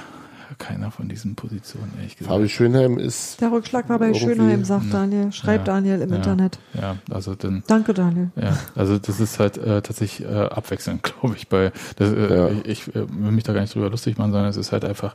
keiner 0.58 0.90
von 0.90 1.08
diesen 1.08 1.34
Positionen, 1.36 1.92
ehrlich 1.98 2.16
gesagt. 2.16 2.34
Fabi 2.34 2.48
Schönheim 2.48 2.98
ist 2.98 3.40
Der 3.40 3.52
Rückschlag 3.52 3.88
war 3.90 3.98
bei 3.98 4.12
Schönheim, 4.14 4.64
sagt 4.64 4.92
Daniel. 4.92 5.30
Schreibt 5.30 5.68
Ja. 5.68 5.74
Daniel 5.74 6.00
im 6.00 6.10
Ja. 6.10 6.16
Internet. 6.16 6.58
Ja, 6.74 6.96
also 7.10 7.34
dann, 7.34 7.62
Danke, 7.66 7.92
Daniel. 7.94 8.30
ja, 8.34 8.56
also 8.74 8.98
das 8.98 9.20
ist 9.20 9.38
halt 9.38 9.58
äh, 9.58 9.82
tatsächlich 9.82 10.26
äh, 10.28 10.34
abwechselnd, 10.34 11.02
glaube 11.20 11.36
ich, 11.36 11.48
bei 11.48 11.70
das, 11.96 12.10
äh, 12.12 12.34
Ja. 12.36 12.48
ich, 12.48 12.66
ich 12.66 12.88
äh, 12.96 13.06
will 13.08 13.30
mich 13.30 13.44
da 13.44 13.52
gar 13.52 13.60
nicht 13.60 13.74
drüber 13.74 13.90
lustig 13.90 14.16
machen, 14.18 14.32
sondern 14.32 14.48
es 14.50 14.56
ist 14.56 14.72
halt 14.72 14.84
einfach 14.84 15.14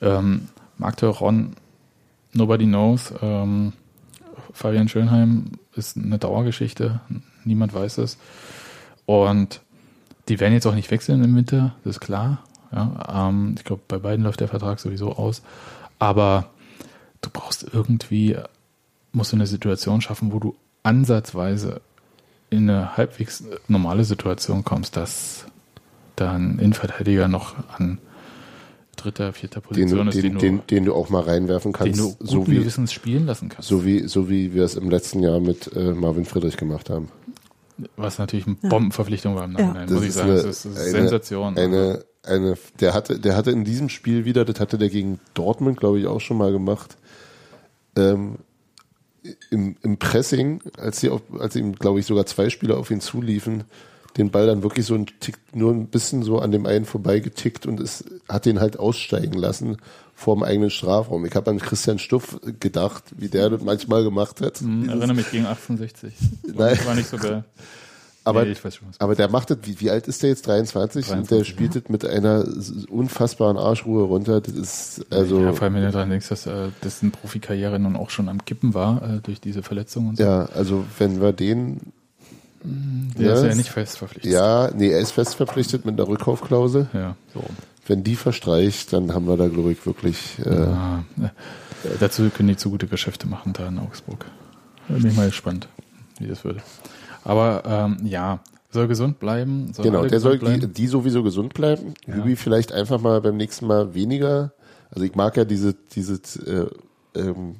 ähm, 0.00 0.48
Marc 0.78 1.02
Ron, 1.02 1.54
nobody 2.32 2.64
knows. 2.64 3.12
Ähm, 3.22 3.72
Fabian 4.52 4.88
Schönheim 4.88 5.52
ist 5.74 5.96
eine 5.96 6.18
Dauergeschichte, 6.18 7.00
niemand 7.44 7.74
weiß 7.74 7.98
es. 7.98 8.18
Und 9.06 9.60
die 10.28 10.40
werden 10.40 10.52
jetzt 10.52 10.66
auch 10.66 10.74
nicht 10.74 10.90
wechseln 10.90 11.24
im 11.24 11.34
Winter, 11.36 11.74
das 11.84 11.96
ist 11.96 12.00
klar. 12.00 12.44
Ja, 12.72 13.28
ähm, 13.28 13.54
ich 13.56 13.64
glaube, 13.64 13.82
bei 13.88 13.98
beiden 13.98 14.24
läuft 14.24 14.40
der 14.40 14.48
Vertrag 14.48 14.78
sowieso 14.80 15.16
aus. 15.16 15.42
Aber 15.98 16.50
du 17.22 17.30
brauchst 17.30 17.66
irgendwie, 17.72 18.36
musst 19.12 19.32
du 19.32 19.36
eine 19.36 19.46
Situation 19.46 20.00
schaffen, 20.00 20.32
wo 20.32 20.38
du 20.38 20.56
ansatzweise 20.82 21.80
in 22.50 22.68
eine 22.68 22.96
halbwegs 22.96 23.44
normale 23.68 24.04
Situation 24.04 24.64
kommst, 24.64 24.96
dass 24.96 25.46
da 26.16 26.32
ein 26.32 26.58
Innenverteidiger 26.58 27.28
noch 27.28 27.54
an 27.76 27.98
dritter, 28.98 29.32
vierter 29.32 29.60
den, 29.60 29.68
Position 29.68 30.04
du- 30.04 30.08
ist, 30.10 30.16
den, 30.16 30.22
den, 30.22 30.32
du, 30.34 30.38
den, 30.40 30.66
den 30.68 30.84
du 30.84 30.94
auch 30.94 31.08
mal 31.08 31.22
reinwerfen 31.22 31.72
den 31.72 31.78
kannst, 31.78 31.98
du 32.00 32.10
guten 32.10 32.26
so 32.26 32.46
wie, 32.46 32.56
Gewissens 32.56 32.92
spielen 32.92 33.24
lassen 33.26 33.48
kannst. 33.48 33.68
so 33.68 33.84
wie, 33.84 34.06
so 34.06 34.28
wie 34.28 34.52
wir 34.54 34.64
es 34.64 34.74
im 34.74 34.90
letzten 34.90 35.22
Jahr 35.22 35.40
mit 35.40 35.74
äh, 35.74 35.92
Marvin 35.92 36.24
Friedrich 36.26 36.56
gemacht 36.56 36.90
haben. 36.90 37.08
Was 37.96 38.18
natürlich 38.18 38.46
eine 38.46 38.56
Ja. 38.62 38.68
Bombenverpflichtung 38.70 39.34
war 39.36 39.44
im 39.44 39.52
Nachhinein, 39.52 39.86
Das 39.86 39.90
muss 39.92 40.02
ich 40.02 40.08
ist 40.08 40.14
sagen. 40.16 40.30
eine- 40.30 40.42
das 40.42 40.46
ist, 40.46 40.64
das 40.66 40.72
ist 40.72 40.78
eine- 40.82 40.90
Sensation. 40.90 41.56
Eine, 41.56 42.04
eine, 42.24 42.58
der 42.80 42.92
hatte, 42.92 43.18
der 43.20 43.36
hatte 43.36 43.52
in 43.52 43.64
diesem 43.64 43.88
Spiel 43.88 44.24
wieder, 44.24 44.44
das 44.44 44.58
hatte 44.60 44.76
der 44.78 44.88
gegen 44.90 45.20
Dortmund, 45.34 45.78
glaube 45.78 46.00
ich, 46.00 46.06
auch 46.06 46.20
schon 46.20 46.36
mal 46.38 46.50
gemacht. 46.52 46.96
Ähm, 47.96 48.36
im, 49.50 49.76
Im 49.82 49.98
Pressing, 49.98 50.60
als 50.78 51.00
sie 51.00 51.10
auf, 51.10 51.20
als 51.38 51.54
ihm, 51.56 51.74
glaube 51.74 52.00
ich, 52.00 52.06
sogar 52.06 52.24
zwei 52.26 52.48
Spieler 52.50 52.78
auf 52.78 52.90
ihn 52.90 53.00
zuliefen, 53.00 53.64
den 54.16 54.30
Ball 54.30 54.46
dann 54.46 54.62
wirklich 54.62 54.86
so 54.86 54.94
ein 54.94 55.06
Tick, 55.20 55.38
nur 55.52 55.72
ein 55.72 55.86
bisschen 55.86 56.22
so 56.22 56.38
an 56.40 56.50
dem 56.50 56.66
einen 56.66 56.84
vorbeigetickt 56.84 57.66
und 57.66 57.78
es 57.80 58.04
hat 58.28 58.46
den 58.46 58.60
halt 58.60 58.78
aussteigen 58.78 59.34
lassen 59.38 59.76
vor 60.14 60.34
dem 60.34 60.42
eigenen 60.42 60.70
Strafraum. 60.70 61.24
Ich 61.26 61.34
habe 61.36 61.50
an 61.50 61.58
Christian 61.60 62.00
Stuff 62.00 62.40
gedacht, 62.58 63.04
wie 63.16 63.28
der 63.28 63.50
das 63.50 63.62
manchmal 63.62 64.02
gemacht 64.02 64.40
hat. 64.40 64.58
Hm, 64.58 64.80
Dieses- 64.82 64.88
erinnere 64.96 65.14
mich 65.14 65.30
gegen 65.30 65.46
68. 65.46 66.12
Nein. 66.42 66.56
Das 66.76 66.86
war 66.86 66.94
nicht 66.96 67.08
so 67.08 67.16
geil. 67.18 67.44
aber, 68.24 68.44
Nee, 68.44 68.50
ich 68.52 68.58
schon, 68.58 68.88
aber 68.98 69.14
der 69.14 69.28
macht 69.28 69.50
das, 69.50 69.58
wie, 69.62 69.78
wie 69.80 69.90
alt 69.90 70.08
ist 70.08 70.22
der 70.24 70.30
jetzt? 70.30 70.46
23? 70.48 71.04
und 71.04 71.30
23, 71.30 71.38
der 71.38 71.44
spielt 71.44 71.76
das 71.76 71.88
mit 71.88 72.04
einer 72.04 72.44
unfassbaren 72.90 73.56
Arschruhe 73.56 74.02
runter. 74.02 74.40
Das 74.40 74.54
ist, 74.54 75.06
also, 75.10 75.40
ja, 75.40 75.52
vor 75.52 75.62
allem, 75.64 75.74
wenn 75.74 75.82
du 75.84 75.92
dran 75.92 76.10
denkst, 76.10 76.28
dass 76.28 76.46
äh, 76.46 76.68
dessen 76.82 77.12
Profikarriere 77.12 77.78
nun 77.78 77.94
auch 77.94 78.10
schon 78.10 78.28
am 78.28 78.44
Kippen 78.44 78.74
war 78.74 79.02
äh, 79.02 79.20
durch 79.22 79.40
diese 79.40 79.62
Verletzung 79.62 80.08
und 80.08 80.16
so. 80.18 80.24
ja, 80.24 80.46
also 80.46 80.84
wenn 80.98 81.20
wir 81.20 81.32
den, 81.32 81.92
Der 83.18 83.34
ist 83.34 83.42
Ja, 83.42 83.48
ja 83.48 83.54
nicht 83.54 83.70
fest 83.70 83.98
verpflichtet. 83.98 84.32
ja, 84.32 84.70
nee, 84.74 84.90
er 84.90 85.00
ist 85.00 85.12
fest 85.12 85.34
verpflichtet 85.34 85.84
mit 85.84 85.98
einer 85.98 86.08
Rückkaufklausel. 86.08 86.88
Ja, 86.92 87.16
so. 87.34 87.42
Wenn 87.86 88.04
die 88.04 88.16
verstreicht, 88.16 88.92
dann 88.92 89.14
haben 89.14 89.26
wir 89.26 89.36
da, 89.36 89.48
glaube 89.48 89.72
ich, 89.72 89.84
wirklich, 89.86 90.38
äh, 90.44 90.50
Ah, 90.50 91.04
äh, 91.20 91.28
dazu 92.00 92.28
können 92.30 92.48
die 92.48 92.56
zu 92.56 92.70
gute 92.70 92.86
Geschäfte 92.86 93.26
machen 93.26 93.52
da 93.54 93.68
in 93.68 93.78
Augsburg. 93.78 94.26
Bin 94.88 95.06
ich 95.06 95.16
mal 95.16 95.26
gespannt, 95.28 95.68
wie 96.18 96.26
das 96.26 96.44
würde. 96.44 96.60
Aber 97.24 97.62
ähm, 97.66 97.98
ja, 98.06 98.40
soll 98.70 98.88
gesund 98.88 99.18
bleiben. 99.18 99.72
Soll 99.72 99.84
genau, 99.86 100.04
der 100.06 100.20
soll 100.20 100.38
die, 100.38 100.66
die 100.66 100.86
sowieso 100.86 101.22
gesund 101.22 101.54
bleiben. 101.54 101.94
Ja. 102.06 102.14
Hübi 102.14 102.36
vielleicht 102.36 102.72
einfach 102.72 103.00
mal 103.00 103.20
beim 103.22 103.36
nächsten 103.36 103.66
Mal 103.66 103.94
weniger. 103.94 104.52
Also 104.90 105.04
ich 105.04 105.14
mag 105.14 105.36
ja 105.36 105.44
diese, 105.44 105.74
diese, 105.94 106.14
äh, 107.14 107.18
ähm, 107.18 107.56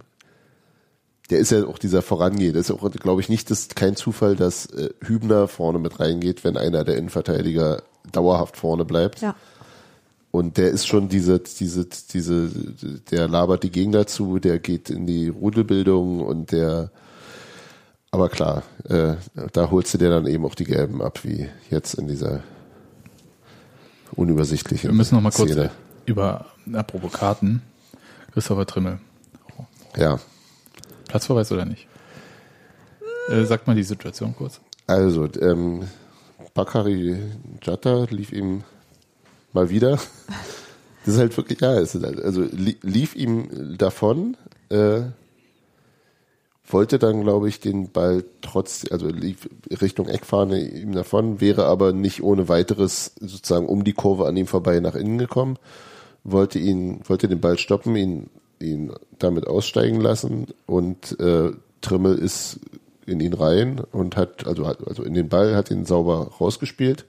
der 1.30 1.38
ist 1.38 1.50
ja 1.50 1.66
auch 1.66 1.78
dieser 1.78 2.02
Vorangeht. 2.02 2.54
Das 2.54 2.70
ist 2.70 2.70
auch, 2.70 2.90
glaube 2.90 3.20
ich, 3.20 3.28
nicht 3.28 3.50
das 3.50 3.68
kein 3.68 3.96
Zufall, 3.96 4.34
dass 4.34 4.66
äh, 4.66 4.90
Hübner 5.04 5.48
vorne 5.48 5.78
mit 5.78 6.00
reingeht, 6.00 6.44
wenn 6.44 6.56
einer 6.56 6.84
der 6.84 6.96
Innenverteidiger 6.96 7.82
dauerhaft 8.10 8.56
vorne 8.56 8.84
bleibt. 8.84 9.20
Ja. 9.20 9.34
Und 10.30 10.56
der 10.56 10.70
ist 10.70 10.86
schon 10.86 11.08
diese, 11.08 11.40
diese, 11.40 11.86
diese, 11.86 12.50
der 13.10 13.28
labert 13.28 13.62
die 13.62 13.70
Gegner 13.70 14.06
zu, 14.06 14.38
der 14.38 14.58
geht 14.58 14.90
in 14.90 15.06
die 15.06 15.28
Rudelbildung 15.28 16.20
und 16.20 16.52
der, 16.52 16.90
aber 18.10 18.28
klar, 18.28 18.62
äh, 18.88 19.14
da 19.52 19.70
holst 19.70 19.94
du 19.94 19.98
dir 19.98 20.10
dann 20.10 20.26
eben 20.26 20.44
auch 20.44 20.54
die 20.54 20.64
Gelben 20.64 21.02
ab, 21.02 21.24
wie 21.24 21.48
jetzt 21.70 21.94
in 21.94 22.08
dieser 22.08 22.42
unübersichtlichen 24.12 24.90
Wir 24.90 24.96
müssen 24.96 25.14
noch 25.14 25.22
mal 25.22 25.30
kurz 25.30 25.52
Szene. 25.52 25.70
über, 26.04 26.46
apropos 26.74 27.12
Karten, 27.12 27.62
Christopher 28.32 28.66
Trimmel. 28.66 29.00
Ja, 29.96 30.20
Platzverweis 31.08 31.50
oder 31.50 31.64
nicht? 31.64 31.88
Äh, 33.28 33.44
sagt 33.44 33.66
mal 33.66 33.74
die 33.76 33.82
Situation 33.82 34.34
kurz. 34.36 34.60
also, 34.86 35.28
ähm, 35.40 35.84
Bakari 36.54 37.16
Jatta 37.62 38.06
lief 38.10 38.32
ihm 38.32 38.64
mal 39.52 39.70
wieder. 39.70 39.98
Das 41.04 41.14
ist 41.14 41.20
halt 41.20 41.36
wirklich, 41.36 41.60
ja, 41.60 41.78
ist 41.78 41.94
halt, 41.94 42.20
also 42.20 42.42
li 42.42 42.76
lief 42.82 43.16
ihm 43.16 43.78
davon, 43.78 44.36
äh, 44.68 45.02
wollte 46.66 46.98
dann, 46.98 47.22
glaube 47.22 47.48
ich, 47.48 47.60
den 47.60 47.90
Ball 47.90 48.24
trotz, 48.42 48.84
also 48.90 49.08
lief 49.08 49.48
Richtung 49.80 50.08
Eckfahne 50.08 50.60
ihm 50.60 50.92
davon, 50.92 51.40
wäre 51.40 51.64
aber 51.64 51.92
nicht 51.92 52.22
ohne 52.22 52.48
weiteres 52.48 53.12
sozusagen 53.20 53.66
um 53.66 53.84
die 53.84 53.94
Kurve 53.94 54.26
an 54.26 54.36
ihm 54.36 54.46
vorbei 54.46 54.80
nach 54.80 54.94
innen 54.94 55.18
gekommen, 55.18 55.56
wollte 56.24 56.58
ihn, 56.58 57.00
wollte 57.04 57.28
den 57.28 57.40
Ball 57.40 57.56
stoppen, 57.56 57.96
ihn, 57.96 58.30
ihn 58.60 58.92
damit 59.18 59.46
aussteigen 59.46 60.00
lassen 60.00 60.48
und 60.66 61.18
äh, 61.20 61.52
Trimmel 61.80 62.18
ist 62.18 62.60
in 63.06 63.20
ihn 63.20 63.32
rein 63.32 63.80
und 63.92 64.16
hat, 64.16 64.46
also, 64.46 64.64
also 64.64 65.02
in 65.02 65.14
den 65.14 65.28
Ball, 65.28 65.56
hat 65.56 65.70
ihn 65.70 65.84
sauber 65.84 66.32
rausgespielt. 66.40 67.06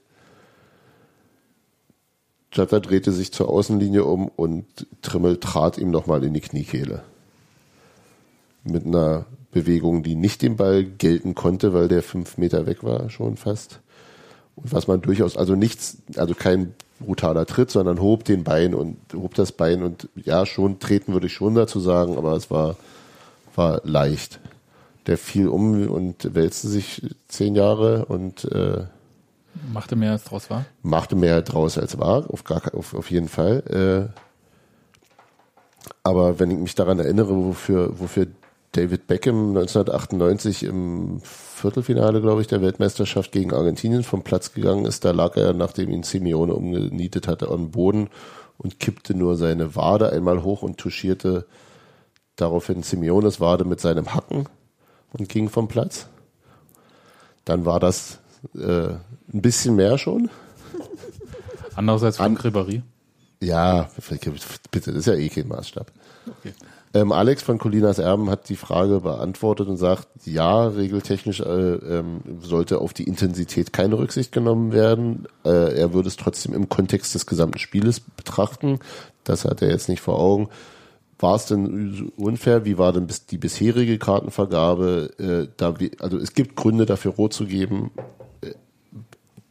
Jatta 2.53 2.79
drehte 2.79 3.11
sich 3.11 3.31
zur 3.31 3.49
Außenlinie 3.49 4.03
um 4.05 4.27
und 4.27 4.65
Trimmel 5.01 5.39
trat 5.39 5.77
ihm 5.77 5.91
nochmal 5.91 6.23
in 6.23 6.33
die 6.33 6.41
Kniekehle. 6.41 7.03
Mit 8.63 8.85
einer 8.85 9.25
Bewegung, 9.51 10.03
die 10.03 10.15
nicht 10.15 10.41
dem 10.41 10.55
Ball 10.55 10.83
gelten 10.83 11.35
konnte, 11.35 11.73
weil 11.73 11.87
der 11.87 12.03
fünf 12.03 12.37
Meter 12.37 12.65
weg 12.65 12.83
war, 12.83 13.09
schon 13.09 13.37
fast. 13.37 13.81
Und 14.55 14.71
was 14.71 14.87
man 14.87 15.01
durchaus, 15.01 15.37
also 15.37 15.55
nichts, 15.55 15.97
also 16.15 16.33
kein 16.33 16.73
brutaler 16.99 17.45
Tritt, 17.45 17.71
sondern 17.71 18.01
hob 18.01 18.23
den 18.23 18.43
Bein 18.43 18.73
und 18.73 18.97
hob 19.13 19.33
das 19.35 19.51
Bein 19.51 19.83
und 19.83 20.09
ja, 20.15 20.45
schon 20.45 20.79
treten 20.79 21.13
würde 21.13 21.27
ich 21.27 21.33
schon 21.33 21.55
dazu 21.55 21.79
sagen, 21.79 22.17
aber 22.17 22.33
es 22.33 22.51
war, 22.51 22.75
war 23.55 23.81
leicht. 23.83 24.39
Der 25.07 25.17
fiel 25.17 25.47
um 25.47 25.87
und 25.87 26.35
wälzte 26.35 26.67
sich 26.67 27.01
zehn 27.27 27.55
Jahre 27.55 28.05
und 28.05 28.45
äh, 28.45 28.83
Machte 29.73 29.95
mehr 29.95 30.11
als 30.11 30.23
draus 30.23 30.49
war? 30.49 30.65
machte 30.83 31.15
mehr 31.15 31.41
draus 31.41 31.77
als 31.77 31.97
war, 31.97 32.29
auf, 32.29 32.43
gar, 32.43 32.61
auf, 32.73 32.93
auf 32.93 33.11
jeden 33.11 33.27
Fall. 33.27 34.11
Äh, 34.13 34.19
aber 36.03 36.39
wenn 36.39 36.51
ich 36.51 36.57
mich 36.57 36.75
daran 36.75 36.99
erinnere, 36.99 37.35
wofür, 37.35 37.99
wofür 37.99 38.27
David 38.71 39.07
Beckham 39.07 39.49
1998 39.49 40.63
im 40.63 41.21
Viertelfinale, 41.23 42.21
glaube 42.21 42.41
ich, 42.41 42.47
der 42.47 42.61
Weltmeisterschaft 42.61 43.31
gegen 43.31 43.53
Argentinien 43.53 44.03
vom 44.03 44.23
Platz 44.23 44.53
gegangen 44.53 44.85
ist, 44.85 45.05
da 45.05 45.11
lag 45.11 45.35
er, 45.37 45.53
nachdem 45.53 45.89
ihn 45.89 46.03
Simeone 46.03 46.53
umgenietet 46.53 47.27
hatte, 47.27 47.49
am 47.49 47.71
Boden 47.71 48.09
und 48.57 48.79
kippte 48.79 49.15
nur 49.15 49.37
seine 49.37 49.75
Wade 49.75 50.11
einmal 50.11 50.43
hoch 50.43 50.61
und 50.61 50.77
touchierte 50.77 51.47
daraufhin 52.35 52.83
Simeones 52.83 53.39
Wade 53.39 53.65
mit 53.65 53.79
seinem 53.79 54.13
Hacken 54.13 54.47
und 55.13 55.29
ging 55.29 55.49
vom 55.49 55.67
Platz. 55.67 56.07
Dann 57.45 57.65
war 57.65 57.79
das 57.79 58.19
äh, 58.53 58.89
ein 58.89 59.41
bisschen 59.41 59.75
mehr 59.75 59.97
schon. 59.97 60.29
Andererseits 61.75 62.17
Frank 62.17 62.41
Ribéry. 62.41 62.83
Ja, 63.41 63.89
bitte, 64.69 64.91
das 64.91 64.99
ist 64.99 65.05
ja 65.07 65.13
eh 65.13 65.29
kein 65.29 65.47
Maßstab. 65.47 65.91
Okay. 66.27 66.53
Ähm, 66.93 67.11
Alex 67.11 67.43
von 67.43 67.59
Colinas 67.59 67.99
Erben 67.99 68.31
hat 68.31 68.49
die 68.49 68.55
Frage 68.55 69.01
beantwortet 69.01 69.67
und 69.67 69.77
sagt, 69.77 70.07
ja, 70.25 70.67
regeltechnisch 70.67 71.39
äh, 71.39 71.43
ähm, 71.43 72.21
sollte 72.41 72.79
auf 72.79 72.93
die 72.93 73.03
Intensität 73.03 73.73
keine 73.73 73.99
Rücksicht 73.99 74.31
genommen 74.31 74.71
werden. 74.71 75.27
Äh, 75.45 75.79
er 75.79 75.93
würde 75.93 76.07
es 76.07 76.17
trotzdem 76.17 76.53
im 76.53 76.67
Kontext 76.67 77.13
des 77.13 77.27
gesamten 77.27 77.59
Spieles 77.59 77.99
betrachten. 77.99 78.79
Das 79.23 79.45
hat 79.45 79.61
er 79.61 79.69
jetzt 79.69 79.87
nicht 79.87 80.01
vor 80.01 80.17
Augen. 80.17 80.49
War 81.19 81.35
es 81.35 81.45
denn 81.45 82.11
unfair? 82.17 82.65
Wie 82.65 82.79
war 82.79 82.91
denn 82.91 83.05
bis 83.05 83.27
die 83.27 83.37
bisherige 83.37 83.99
Kartenvergabe? 83.99 85.11
Äh, 85.19 85.53
da 85.57 85.75
also 85.99 86.17
es 86.17 86.33
gibt 86.33 86.55
Gründe 86.55 86.87
dafür, 86.87 87.11
rot 87.11 87.33
zu 87.33 87.45
geben. 87.45 87.91
Äh, 88.41 88.53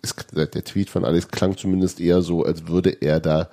Es, 0.03 0.17
der 0.33 0.51
Tweet 0.51 0.91
von 0.91 1.05
Alex 1.05 1.29
klang 1.29 1.57
zumindest 1.57 2.01
eher 2.01 2.23
so, 2.23 2.43
als 2.43 2.67
würde 2.67 2.91
er 2.91 3.21
da 3.21 3.49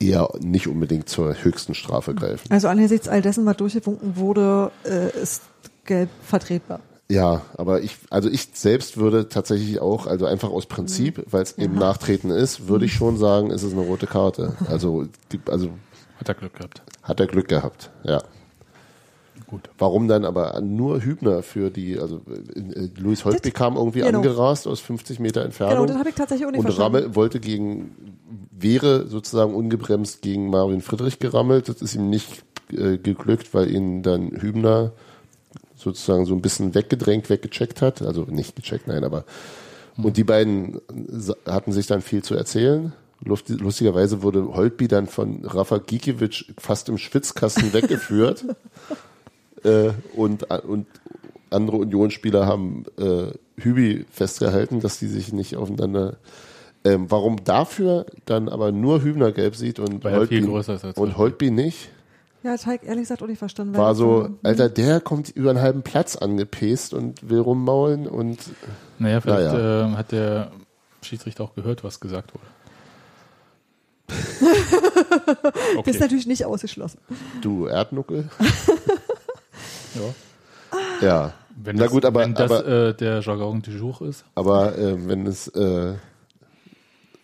eher 0.00 0.28
nicht 0.40 0.66
unbedingt 0.66 1.08
zur 1.08 1.34
höchsten 1.44 1.74
Strafe 1.74 2.14
greifen. 2.14 2.50
Also 2.50 2.68
angesichts 2.68 3.06
all 3.08 3.22
dessen, 3.22 3.44
was 3.46 3.56
durchgewunken 3.58 4.16
wurde, 4.16 4.70
äh, 4.84 5.10
ist 5.20 5.42
gelb 5.84 6.08
vertretbar. 6.22 6.80
Ja, 7.08 7.42
aber 7.56 7.82
ich, 7.82 7.96
also 8.08 8.28
ich 8.28 8.48
selbst 8.54 8.96
würde 8.96 9.28
tatsächlich 9.28 9.80
auch, 9.80 10.06
also 10.06 10.26
einfach 10.26 10.50
aus 10.50 10.66
Prinzip, 10.66 11.18
Mhm. 11.18 11.24
weil 11.30 11.42
es 11.42 11.58
eben 11.58 11.74
Nachtreten 11.74 12.30
ist, 12.30 12.68
würde 12.68 12.84
ich 12.84 12.94
schon 12.94 13.16
sagen, 13.18 13.50
ist 13.50 13.62
es 13.64 13.72
eine 13.72 13.82
rote 13.82 14.06
Karte. 14.06 14.54
Also, 14.68 15.06
also 15.48 15.70
Hat 16.18 16.28
er 16.28 16.34
Glück 16.34 16.54
gehabt. 16.54 16.82
hat 17.02 17.18
er 17.20 17.26
Glück 17.26 17.48
gehabt, 17.48 17.90
ja. 18.04 18.22
Gut. 19.50 19.68
Warum 19.78 20.06
dann 20.06 20.24
aber 20.24 20.60
nur 20.60 21.02
Hübner 21.02 21.42
für 21.42 21.70
die, 21.70 21.98
also 21.98 22.20
äh, 22.54 22.88
Luis 22.96 23.24
Holtby 23.24 23.50
kam 23.50 23.76
irgendwie 23.76 24.00
genau. 24.00 24.18
angerast 24.18 24.68
aus 24.68 24.78
50 24.80 25.18
Meter 25.18 25.44
Entfernung. 25.44 25.74
Genau, 25.74 25.86
das 25.86 25.98
habe 25.98 26.08
ich 26.10 26.14
tatsächlich 26.14 26.46
auch 26.46 26.50
nicht 26.52 26.60
und 26.60 26.66
verstanden. 26.66 26.96
Rammel 26.98 27.14
wollte 27.16 27.40
gegen, 27.40 27.90
wäre 28.52 29.08
sozusagen 29.08 29.52
ungebremst 29.54 30.22
gegen 30.22 30.50
Marvin 30.50 30.82
Friedrich 30.82 31.18
gerammelt. 31.18 31.68
Das 31.68 31.82
ist 31.82 31.96
ihm 31.96 32.08
nicht 32.08 32.44
äh, 32.72 32.96
geglückt, 32.98 33.52
weil 33.52 33.70
ihn 33.70 34.02
dann 34.04 34.30
Hübner 34.40 34.92
sozusagen 35.74 36.26
so 36.26 36.34
ein 36.34 36.42
bisschen 36.42 36.74
weggedrängt, 36.74 37.28
weggecheckt 37.28 37.82
hat. 37.82 38.02
Also 38.02 38.22
nicht 38.28 38.54
gecheckt, 38.54 38.86
nein, 38.86 39.02
aber 39.02 39.24
und 39.96 40.16
die 40.16 40.24
beiden 40.24 40.80
sa- 41.08 41.34
hatten 41.46 41.72
sich 41.72 41.86
dann 41.88 42.02
viel 42.02 42.22
zu 42.22 42.34
erzählen. 42.34 42.92
Lust- 43.24 43.48
Lustigerweise 43.50 44.22
wurde 44.22 44.54
Holtby 44.54 44.88
dann 44.88 45.06
von 45.08 45.44
Rafa 45.44 45.78
Gikiewicz 45.78 46.44
fast 46.58 46.88
im 46.88 46.96
Schwitzkasten 46.98 47.72
weggeführt. 47.72 48.44
Äh, 49.64 49.90
und, 50.14 50.44
und 50.64 50.86
andere 51.50 51.76
Unionsspieler 51.78 52.46
haben 52.46 52.84
äh, 52.98 53.32
Hübi 53.60 54.06
festgehalten, 54.10 54.80
dass 54.80 54.98
die 54.98 55.06
sich 55.08 55.32
nicht 55.32 55.56
aufeinander. 55.56 56.16
Ähm, 56.82 57.10
warum 57.10 57.44
dafür 57.44 58.06
dann 58.24 58.48
aber 58.48 58.72
nur 58.72 59.02
Hübner 59.02 59.32
gelb 59.32 59.54
sieht 59.54 59.78
und 59.78 60.02
Weil 60.02 60.16
Holtby, 60.16 60.38
viel 60.38 60.46
größer 60.48 60.74
ist 60.76 60.84
als 60.84 60.96
und 60.96 61.18
Holtby. 61.18 61.50
Nicht, 61.50 61.90
Ja, 62.42 62.54
ich 62.54 62.66
ehrlich 62.66 63.02
gesagt 63.02 63.22
auch 63.22 63.26
nicht 63.26 63.38
verstanden. 63.38 63.76
war 63.76 63.94
so, 63.94 64.30
Alter, 64.42 64.70
der 64.70 65.00
kommt 65.00 65.28
über 65.28 65.50
einen 65.50 65.60
halben 65.60 65.82
Platz 65.82 66.16
angepest 66.16 66.94
und 66.94 67.28
will 67.28 67.40
rummaulen 67.40 68.06
und 68.06 68.38
Naja, 68.98 69.20
vielleicht 69.20 69.52
Naja. 69.52 69.84
ähm, 69.88 69.98
hat 69.98 70.10
der 70.12 70.52
Schiedsrichter 71.02 71.44
auch 71.44 71.54
gehört, 71.54 71.84
was 71.84 72.00
gesagt 72.00 72.32
wurde. 72.32 72.46
Das 74.08 74.40
ist 74.40 75.76
okay. 75.76 75.98
natürlich 76.00 76.26
nicht 76.26 76.44
ausgeschlossen. 76.46 76.98
du 77.42 77.66
Erdnuckel. 77.66 78.28
Ja. 79.94 81.06
Ja. 81.06 81.32
Wenn 81.62 81.76
Na 81.76 81.84
das, 81.84 81.92
gut, 81.92 82.04
aber, 82.04 82.20
wenn 82.20 82.34
das 82.34 82.50
aber, 82.50 82.66
äh, 82.66 82.94
der 82.94 83.20
Jargon 83.20 83.60
du 83.62 83.70
jour 83.70 84.00
ist. 84.02 84.24
aber 84.34 84.78
äh, 84.78 85.08
wenn 85.08 85.26
es, 85.26 85.48
äh, 85.48 85.94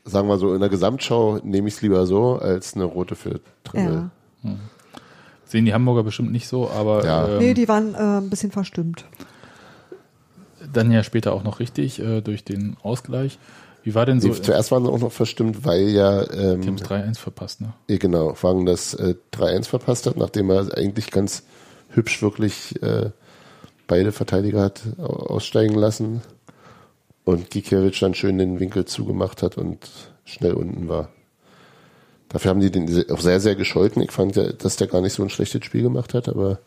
sagen 0.05 0.29
wir 0.29 0.37
so, 0.39 0.53
in 0.55 0.61
der 0.61 0.69
Gesamtschau 0.69 1.39
nehme 1.43 1.69
ich 1.69 1.75
es 1.75 1.83
lieber 1.83 2.07
so 2.07 2.37
als 2.37 2.75
eine 2.75 2.85
rote 2.85 3.15
für 3.17 3.41
Trimmel. 3.65 4.11
Ja. 4.43 4.51
Sehen 5.47 5.65
die 5.65 5.73
Hamburger 5.73 6.03
bestimmt 6.03 6.33
nicht 6.33 6.49
so, 6.49 6.69
aber 6.71 7.05
Ja. 7.05 7.29
ähm, 7.29 7.39
Nee, 7.39 7.55
die 7.55 7.69
waren 7.69 7.95
äh, 7.95 7.99
ein 8.19 8.29
bisschen 8.31 8.51
verstimmt. 8.51 9.05
dann 10.73 10.91
ja 10.91 11.03
später 11.03 11.33
auch 11.33 11.45
noch 11.45 11.61
richtig 11.61 12.01
äh, 12.01 12.21
durch 12.21 12.45
den 12.45 12.77
Ausgleich. 12.83 13.39
Wie 13.85 13.95
war 13.95 14.05
denn 14.05 14.21
so? 14.21 14.29
Nee, 14.29 14.35
zuerst 14.43 14.73
waren 14.73 14.85
sie 14.85 14.91
auch 14.91 14.99
noch 14.99 15.13
verstimmt, 15.13 15.65
weil 15.65 15.89
ja, 15.91 16.25
Die 16.25 16.37
ähm, 16.37 16.67
haben 16.67 16.77
3-1 16.77 17.19
verpasst, 17.19 17.61
ne? 17.61 17.73
ja, 17.89 17.97
genau, 17.99 18.35
Wagen 18.43 18.67
das 18.67 18.95
äh, 18.95 19.15
3-1 19.33 19.67
verpasst 19.69 20.07
hat, 20.07 20.17
nachdem 20.17 20.51
er 20.51 20.77
eigentlich 20.77 21.11
ganz 21.13 21.45
hübsch 21.91 22.23
wirklich 22.23 22.81
äh, 22.83 23.11
beide 23.87 24.13
Verteidiger 24.13 24.63
hat 24.63 24.83
au- 24.99 25.05
aussteigen 25.35 25.75
lassen 25.75 26.23
und 27.25 27.51
Gikiewicz 27.51 27.99
dann 28.01 28.15
schön 28.15 28.39
den 28.39 28.61
Winkel 28.61 28.85
zugemacht 28.85 29.43
hat 29.43 29.57
und 29.59 29.79
schnell 30.25 30.55
unten 30.55 30.89
war. 30.89 31.09
Dafür 32.29 32.51
haben 32.51 32.61
die 32.61 32.71
den 32.73 32.89
auch 33.11 33.21
sehr, 33.21 33.39
sehr 33.41 33.55
gescholten. 33.55 34.03
Ich 34.03 34.11
fand, 34.11 34.35
ja, 34.37 34.53
dass 34.53 34.77
der 34.77 34.89
gar 34.89 35.01
nicht 35.01 35.13
so 35.13 35.23
ein 35.23 35.31
schlechtes 35.31 35.65
Spiel 35.65 35.83
gemacht 35.83 36.13
hat, 36.13 36.29
aber 36.29 36.59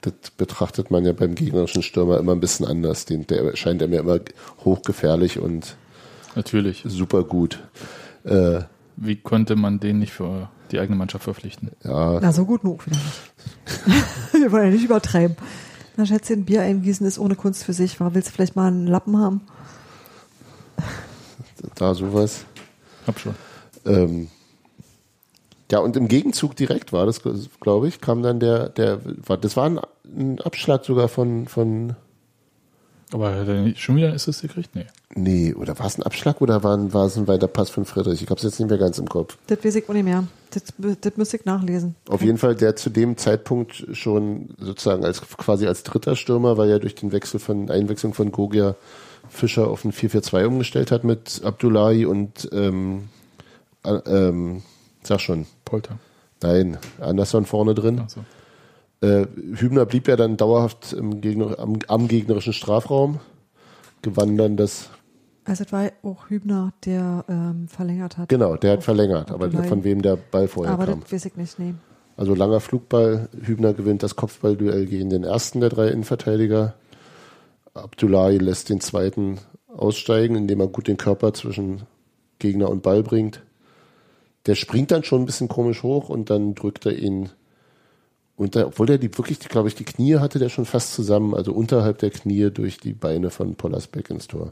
das 0.00 0.14
betrachtet 0.36 0.90
man 0.90 1.04
ja 1.04 1.12
beim 1.12 1.34
gegnerischen 1.34 1.82
Stürmer 1.82 2.18
immer 2.18 2.32
ein 2.32 2.40
bisschen 2.40 2.66
anders. 2.66 3.04
Den, 3.04 3.26
der 3.26 3.42
erscheint 3.44 3.82
er 3.82 3.88
mir 3.88 4.00
immer 4.00 4.18
hochgefährlich 4.64 5.38
und 5.38 5.76
Natürlich. 6.34 6.82
super 6.86 7.22
gut. 7.24 7.60
Äh, 8.24 8.62
Wie 8.96 9.16
konnte 9.16 9.54
man 9.54 9.78
den 9.80 9.98
nicht 9.98 10.12
für 10.12 10.48
die 10.72 10.78
eigene 10.78 10.96
Mannschaft 10.96 11.24
verpflichten? 11.24 11.70
ja, 11.84 12.18
Na, 12.20 12.32
so 12.32 12.44
gut 12.44 12.62
genug 12.62 12.86
wieder 12.86 12.96
nicht. 12.96 14.02
Wir 14.32 14.52
wollen 14.52 14.64
ja 14.64 14.70
nicht 14.70 14.84
übertreiben. 14.84 15.36
Na, 15.96 16.06
Schätzchen, 16.06 16.44
Bier 16.44 16.62
eingießen 16.62 17.06
ist 17.06 17.18
ohne 17.18 17.36
Kunst 17.36 17.64
für 17.64 17.72
sich. 17.72 18.00
War, 18.00 18.14
willst 18.14 18.28
du 18.28 18.32
vielleicht 18.32 18.56
mal 18.56 18.68
einen 18.68 18.86
Lappen 18.86 19.18
haben? 19.18 19.42
da 21.74 21.94
sowas. 21.94 22.44
Hab 23.06 23.18
schon. 23.18 23.34
Ähm, 23.84 24.28
ja, 25.70 25.78
und 25.78 25.96
im 25.96 26.08
Gegenzug 26.08 26.54
direkt 26.56 26.92
war 26.92 27.06
das, 27.06 27.22
glaube 27.60 27.88
ich, 27.88 28.00
kam 28.00 28.22
dann 28.22 28.40
der, 28.40 28.68
der, 28.68 29.00
war, 29.26 29.38
das 29.38 29.56
war 29.56 29.64
ein, 29.64 29.80
ein 30.04 30.40
Abschlag 30.40 30.84
sogar 30.84 31.08
von, 31.08 31.48
von, 31.48 31.96
Aber 33.12 33.34
hat 33.34 33.48
er 33.48 33.62
nicht 33.62 33.80
schon 33.80 33.96
wieder 33.96 34.08
ein 34.08 34.14
Assist 34.14 34.42
gekriegt? 34.42 34.74
Nee. 34.74 34.86
nee, 35.14 35.54
oder 35.54 35.78
war 35.78 35.86
es 35.86 35.98
ein 35.98 36.02
Abschlag 36.02 36.40
oder 36.40 36.62
war, 36.62 36.92
war 36.92 37.06
es 37.06 37.16
ein 37.16 37.28
weiter 37.28 37.46
Pass 37.46 37.70
von 37.70 37.84
Friedrich? 37.84 38.22
Ich 38.22 38.30
habe 38.30 38.38
es 38.38 38.42
jetzt 38.42 38.58
nicht 38.58 38.68
mehr 38.68 38.78
ganz 38.78 38.98
im 38.98 39.08
Kopf. 39.08 39.36
Das 39.46 39.62
weiß 39.62 39.74
ich 39.76 39.88
auch 39.88 39.94
nicht 39.94 40.04
mehr. 40.04 40.24
Das, 40.50 40.64
das 41.00 41.16
müsste 41.16 41.36
ich 41.36 41.44
nachlesen. 41.44 41.94
Auf 42.08 42.22
jeden 42.22 42.38
Fall, 42.38 42.54
der 42.54 42.76
zu 42.76 42.90
dem 42.90 43.16
Zeitpunkt 43.16 43.86
schon 43.92 44.50
sozusagen 44.58 45.04
als 45.04 45.20
quasi 45.20 45.66
als 45.66 45.82
dritter 45.82 46.16
Stürmer, 46.16 46.56
weil 46.56 46.70
er 46.70 46.78
durch 46.78 46.94
den 46.94 47.12
Wechsel 47.12 47.38
von 47.40 47.70
Einwechslung 47.70 48.14
von 48.14 48.32
Gogia 48.32 48.76
Fischer 49.28 49.68
auf 49.68 49.84
ein 49.84 49.92
4-4-2 49.92 50.46
umgestellt 50.46 50.90
hat 50.90 51.04
mit 51.04 51.42
Abdullahi 51.44 52.04
und 52.06 52.48
ähm, 52.52 53.08
äh, 53.84 53.94
ähm, 54.06 54.62
sag 55.02 55.20
schon, 55.20 55.46
Polter. 55.64 55.98
nein, 56.42 56.78
Anderson 57.00 57.46
vorne 57.46 57.74
drin. 57.74 57.98
Also. 58.00 58.22
Äh, 59.02 59.26
Hübner 59.56 59.84
blieb 59.84 60.06
ja 60.08 60.16
dann 60.16 60.36
dauerhaft 60.36 60.96
Gegner, 61.20 61.58
am, 61.58 61.78
am 61.88 62.08
gegnerischen 62.08 62.52
Strafraum, 62.52 63.18
gewann 64.00 64.36
dann 64.38 64.56
das, 64.56 64.90
Also, 65.44 65.64
es 65.64 65.72
war 65.72 65.90
auch 66.04 66.30
Hübner, 66.30 66.72
der 66.84 67.24
ähm, 67.28 67.66
verlängert 67.68 68.16
hat. 68.16 68.28
genau, 68.28 68.56
der 68.56 68.74
hat 68.74 68.84
verlängert, 68.84 69.30
aber 69.32 69.46
Abdullahi. 69.46 69.68
von 69.68 69.84
wem 69.84 70.02
der 70.02 70.16
Ball 70.16 70.46
vorher 70.48 70.72
Aber 70.72 70.86
kam. 70.86 71.00
das 71.00 71.12
weiß 71.12 71.24
ich 71.26 71.36
nicht, 71.36 71.58
nee. 71.58 71.74
Also 72.16 72.34
langer 72.34 72.60
Flugball, 72.60 73.28
Hübner 73.42 73.72
gewinnt 73.74 74.02
das 74.02 74.14
Kopfballduell 74.16 74.86
gegen 74.86 75.10
den 75.10 75.24
ersten 75.24 75.60
der 75.60 75.70
drei 75.70 75.88
Innenverteidiger. 75.88 76.74
Abdullahi 77.74 78.38
lässt 78.38 78.68
den 78.68 78.80
zweiten 78.80 79.38
aussteigen, 79.74 80.36
indem 80.36 80.60
er 80.60 80.68
gut 80.68 80.86
den 80.88 80.98
Körper 80.98 81.32
zwischen 81.34 81.82
Gegner 82.38 82.68
und 82.68 82.82
Ball 82.82 83.02
bringt. 83.02 83.42
Der 84.46 84.54
springt 84.54 84.90
dann 84.90 85.04
schon 85.04 85.22
ein 85.22 85.26
bisschen 85.26 85.48
komisch 85.48 85.82
hoch 85.82 86.08
und 86.08 86.28
dann 86.28 86.54
drückt 86.54 86.84
er 86.86 86.96
ihn 86.98 87.30
unter, 88.42 88.66
obwohl 88.66 88.86
der 88.86 88.98
die 88.98 89.16
wirklich, 89.16 89.38
glaube 89.40 89.68
ich, 89.68 89.74
die 89.74 89.84
Knie 89.84 90.16
hatte 90.18 90.38
der 90.38 90.48
schon 90.48 90.64
fast 90.66 90.92
zusammen, 90.94 91.34
also 91.34 91.52
unterhalb 91.52 91.98
der 91.98 92.10
Knie 92.10 92.50
durch 92.50 92.78
die 92.78 92.92
Beine 92.92 93.30
von 93.30 93.54
Pollersbeck 93.54 94.10
ins 94.10 94.26
Tor. 94.26 94.50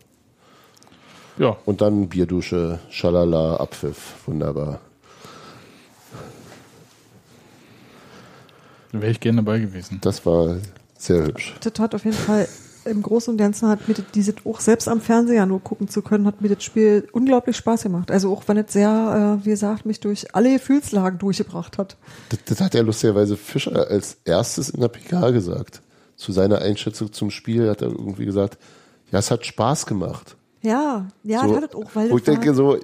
Ja, 1.39 1.57
Und 1.65 1.81
dann 1.81 2.09
Bierdusche, 2.09 2.81
Schalala, 2.91 3.57
Abpfiff, 3.57 4.15
wunderbar. 4.27 4.81
da 8.93 9.01
wäre 9.01 9.13
ich 9.13 9.21
gerne 9.21 9.43
dabei 9.43 9.59
gewesen. 9.61 9.99
Das 10.03 10.27
war 10.27 10.59
sehr 10.99 11.25
hübsch. 11.27 11.55
Das 11.61 11.73
hat 11.79 11.95
auf 11.95 12.05
jeden 12.05 12.17
Fall 12.17 12.47
im 12.85 13.03
Großen 13.03 13.33
und 13.33 13.39
Ganzen 13.39 13.69
hat 13.69 13.89
mir 13.89 13.95
das, 13.95 14.07
dieses 14.15 14.35
auch 14.45 14.61
selbst 14.61 14.89
am 14.89 15.01
Fernseher 15.01 15.47
nur 15.47 15.61
gucken 15.61 15.89
zu 15.89 16.03
können, 16.03 16.27
hat 16.27 16.41
mir 16.41 16.49
das 16.49 16.63
Spiel 16.63 17.09
unglaublich 17.13 17.57
Spaß 17.57 17.83
gemacht. 17.83 18.11
Also 18.11 18.33
auch 18.33 18.43
wenn 18.47 18.57
es 18.57 18.73
sehr, 18.73 19.39
äh, 19.41 19.45
wie 19.45 19.51
gesagt, 19.51 19.87
mich 19.87 20.01
durch 20.01 20.35
alle 20.35 20.53
Gefühlslagen 20.53 21.19
durchgebracht 21.19 21.79
hat. 21.79 21.97
Das, 22.31 22.39
das 22.47 22.61
hat 22.61 22.75
ja 22.75 22.83
lustigerweise 22.83 23.37
Fischer 23.37 23.89
als 23.89 24.19
erstes 24.25 24.71
in 24.71 24.81
der 24.81 24.89
PK 24.89 25.31
gesagt. 25.31 25.83
Zu 26.17 26.33
seiner 26.33 26.59
Einschätzung 26.59 27.13
zum 27.13 27.31
Spiel 27.31 27.69
hat 27.69 27.83
er 27.83 27.89
irgendwie 27.89 28.27
gesagt, 28.27 28.59
ja, 29.11 29.19
es 29.19 29.31
hat 29.31 29.45
Spaß 29.47 29.87
gemacht. 29.87 30.37
Ja, 30.63 31.09
ja, 31.23 31.43
so, 31.43 31.55
das 31.55 31.63
hat 31.63 31.71
es 31.71 31.77
auch, 31.77 31.91
weil 31.95 32.11
wo 32.11 32.19
ich 32.19 32.25
denke 32.25 32.55
so, 32.55 32.79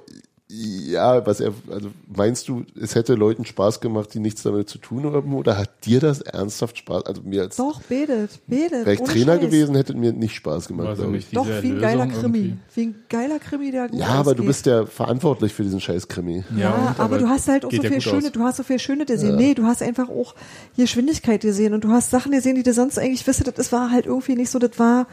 ja, 0.49 1.25
was 1.25 1.41
er, 1.41 1.51
also 1.69 1.89
meinst 2.15 2.47
du, 2.47 2.63
es 2.81 2.95
hätte 2.95 3.15
Leuten 3.15 3.43
Spaß 3.43 3.81
gemacht, 3.81 4.13
die 4.13 4.19
nichts 4.19 4.43
damit 4.43 4.69
zu 4.69 4.77
tun 4.77 5.03
haben, 5.11 5.33
oder 5.33 5.57
hat 5.57 5.69
dir 5.85 5.99
das 5.99 6.21
ernsthaft 6.21 6.77
Spaß, 6.77 7.05
also 7.05 7.21
mir 7.21 7.41
als, 7.41 7.57
Doch, 7.57 7.81
betet, 7.81 8.39
betet. 8.47 8.85
wäre 8.85 8.93
ich 8.93 9.01
Trainer 9.01 9.33
Scheiß. 9.33 9.41
gewesen, 9.41 9.75
hätte 9.75 9.93
mir 9.93 10.13
nicht 10.13 10.35
Spaß 10.35 10.69
gemacht, 10.69 10.87
Also 10.87 11.05
nicht 11.07 11.35
Doch, 11.35 11.45
wie 11.45 11.71
ein 11.71 11.79
geiler 11.81 12.05
Lösung 12.05 12.21
Krimi. 12.21 12.37
irgendwie. 12.37 12.57
Wie 12.75 12.81
ein 12.85 12.95
geiler 13.09 13.39
Krimi, 13.39 13.71
der 13.71 13.89
gut 13.89 13.99
Ja, 13.99 14.07
aber 14.07 14.23
du 14.35 14.43
ausgeht. 14.43 14.47
bist 14.47 14.65
ja 14.67 14.85
verantwortlich 14.85 15.53
für 15.53 15.63
diesen 15.63 15.81
scheiß 15.81 16.07
Krimi. 16.07 16.45
Ja, 16.57 16.73
und, 16.75 16.99
aber, 17.01 17.17
du 17.17 17.27
hast 17.27 17.49
halt 17.49 17.65
auch 17.65 17.71
so 17.71 17.81
ja 17.81 17.89
viel 17.89 17.99
Schöne, 17.99 18.27
aus. 18.27 18.31
du 18.31 18.43
hast 18.43 18.55
so 18.57 18.63
viel 18.63 18.79
Schöne 18.79 19.05
gesehen. 19.05 19.35
Nee, 19.35 19.53
du 19.53 19.63
hast 19.65 19.83
einfach 19.83 20.07
auch 20.07 20.33
Geschwindigkeit 20.77 21.41
gesehen 21.41 21.73
und 21.73 21.83
du 21.83 21.89
hast 21.89 22.09
Sachen 22.11 22.31
gesehen, 22.31 22.55
die 22.55 22.63
du 22.63 22.71
sonst 22.71 22.97
eigentlich 22.97 23.27
wisst, 23.27 23.51
das 23.57 23.71
war 23.73 23.91
halt 23.91 24.05
irgendwie 24.05 24.35
nicht 24.35 24.49
so, 24.49 24.59
das 24.59 24.79
war 24.79 25.07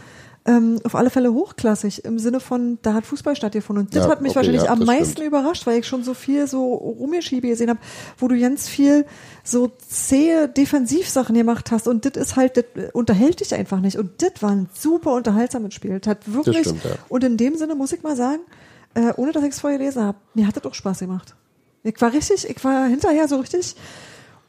ähm, 0.46 0.78
auf 0.84 0.94
alle 0.94 1.08
Fälle 1.08 1.32
hochklassig 1.32 2.04
im 2.04 2.18
Sinne 2.18 2.38
von, 2.38 2.78
da 2.82 2.92
hat 2.92 3.06
Fußball 3.06 3.34
stattgefunden. 3.34 3.86
Und 3.86 3.96
das 3.96 4.04
Ja, 4.04 4.10
hat 4.10 4.20
mich 4.20 4.30
okay, 4.30 4.36
wahrscheinlich 4.36 4.64
ja, 4.64 4.70
am 4.70 4.80
das 4.80 4.86
meisten 4.86 5.12
stimmt. 5.12 5.28
überrascht, 5.28 5.66
weil 5.66 5.78
ich 5.78 5.86
schon 5.86 6.04
so 6.04 6.12
viel 6.12 6.46
so 6.46 6.74
Rumgeschiebe 6.74 7.48
gesehen 7.48 7.70
habe, 7.70 7.80
wo 8.18 8.28
du 8.28 8.38
ganz 8.38 8.68
viel 8.68 9.06
so 9.42 9.72
zähe 9.88 10.48
Defensivsachen 10.48 11.34
gemacht 11.34 11.70
hast 11.70 11.88
und 11.88 12.04
das 12.04 12.22
ist 12.22 12.36
halt, 12.36 12.58
das 12.58 12.64
unterhält 12.92 13.40
dich 13.40 13.54
einfach 13.54 13.80
nicht. 13.80 13.96
Und 13.96 14.22
das 14.22 14.42
war 14.42 14.50
ein 14.50 14.68
super 14.74 15.14
unterhaltsames 15.14 15.72
Spiel. 15.72 15.98
Das 15.98 16.10
hat 16.10 16.32
wirklich, 16.32 16.66
stimmt, 16.66 16.84
ja. 16.84 16.90
und 17.08 17.24
in 17.24 17.38
dem 17.38 17.56
Sinne 17.56 17.74
muss 17.74 17.92
ich 17.92 18.02
mal 18.02 18.16
sagen, 18.16 18.40
äh, 18.94 19.12
ohne 19.16 19.32
dass 19.32 19.42
ich 19.44 19.50
es 19.50 19.60
vorher 19.60 19.78
gelesen 19.78 20.02
habe, 20.02 20.18
mir 20.34 20.46
hat 20.46 20.56
das 20.56 20.64
auch 20.64 20.74
Spaß 20.74 20.98
gemacht. 20.98 21.34
Ich 21.84 22.00
war 22.00 22.12
richtig, 22.12 22.48
ich 22.48 22.62
war 22.64 22.86
hinterher 22.86 23.28
so 23.28 23.36
richtig 23.38 23.76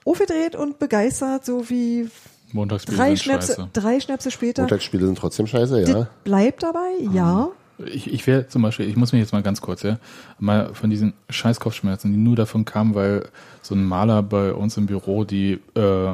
aufgedreht 0.03 0.55
und 0.55 0.77
begeistert, 0.77 1.45
so 1.45 1.69
wie 1.69 2.09
Montagsspiele 2.55 2.97
Drei 2.97 3.07
sind 3.09 3.19
Schnäpse, 3.19 3.55
scheiße. 3.55 3.69
drei 3.73 3.99
Schnäpse 3.99 4.31
später. 4.31 4.61
Montagsspiele 4.63 5.05
sind 5.05 5.17
trotzdem 5.17 5.45
scheiße, 5.45 5.81
Das 5.81 5.89
ja. 5.89 6.07
bleibt 6.23 6.63
dabei, 6.63 6.91
ja. 7.13 7.49
Ich, 7.85 8.11
ich 8.11 8.25
wäre 8.25 8.47
zum 8.47 8.61
Beispiel, 8.61 8.87
ich 8.87 8.95
muss 8.95 9.11
mich 9.11 9.19
jetzt 9.19 9.33
mal 9.33 9.43
ganz 9.43 9.59
kurz, 9.59 9.83
ja, 9.83 9.97
mal 10.39 10.73
von 10.73 10.89
diesen 10.89 11.13
scheiß 11.29 11.59
Kopfschmerzen, 11.59 12.11
die 12.13 12.17
nur 12.17 12.37
davon 12.37 12.63
kamen, 12.63 12.95
weil 12.95 13.27
so 13.61 13.75
ein 13.75 13.83
Maler 13.83 14.23
bei 14.23 14.53
uns 14.53 14.77
im 14.77 14.85
Büro 14.85 15.25
die 15.25 15.59
äh, 15.75 16.13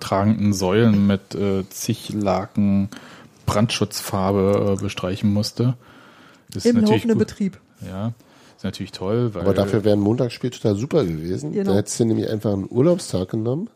tragenden 0.00 0.52
Säulen 0.52 1.06
mit 1.06 1.34
äh, 1.36 1.62
zig 1.70 2.12
Laken 2.12 2.88
Brandschutzfarbe 3.46 4.76
äh, 4.76 4.82
bestreichen 4.82 5.32
musste. 5.32 5.76
Das 6.52 6.64
Im 6.64 6.80
laufenden. 6.80 7.18
Betrieb. 7.18 7.60
Ja, 7.86 8.12
ist 8.56 8.64
natürlich 8.64 8.92
toll, 8.92 9.32
weil 9.34 9.42
Aber 9.42 9.54
dafür 9.54 9.84
wäre 9.84 9.96
ein 9.96 10.00
Montagsspiel 10.00 10.50
total 10.50 10.74
super 10.74 11.04
gewesen. 11.04 11.52
Genau. 11.52 11.70
Da 11.70 11.76
hättest 11.78 12.00
du 12.00 12.04
nämlich 12.04 12.28
einfach 12.28 12.52
einen 12.52 12.66
Urlaubstag 12.68 13.28
genommen. 13.30 13.70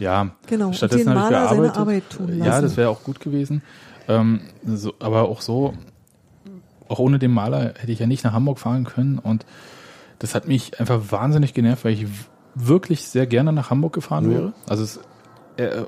Ja, 0.00 0.30
Genau, 0.48 0.72
Stattdessen 0.72 1.10
den 1.10 1.18
habe 1.18 1.26
ich 1.28 1.30
Maler 1.32 1.48
seine 1.48 1.60
gearbeitet. 1.62 1.80
Arbeit 1.80 2.10
tun 2.10 2.38
Ja, 2.38 2.46
lassen. 2.46 2.62
das 2.62 2.76
wäre 2.76 2.88
auch 2.88 3.04
gut 3.04 3.20
gewesen. 3.20 3.62
Ähm, 4.08 4.40
so, 4.66 4.94
aber 4.98 5.28
auch 5.28 5.40
so, 5.42 5.74
auch 6.88 6.98
ohne 6.98 7.18
den 7.20 7.30
Maler 7.30 7.74
hätte 7.78 7.92
ich 7.92 8.00
ja 8.00 8.06
nicht 8.08 8.24
nach 8.24 8.32
Hamburg 8.32 8.58
fahren 8.58 8.84
können 8.84 9.18
und 9.20 9.46
das 10.18 10.34
hat 10.34 10.48
mich 10.48 10.80
einfach 10.80 11.00
wahnsinnig 11.10 11.54
genervt, 11.54 11.84
weil 11.84 11.92
ich 11.92 12.06
wirklich 12.56 13.06
sehr 13.06 13.26
gerne 13.26 13.52
nach 13.52 13.70
Hamburg 13.70 13.92
gefahren 13.92 14.26
Mhm. 14.26 14.30
wäre. 14.30 14.52
Also 14.68 14.82
es 14.82 14.96
ist 14.96 15.02
äh, 15.58 15.82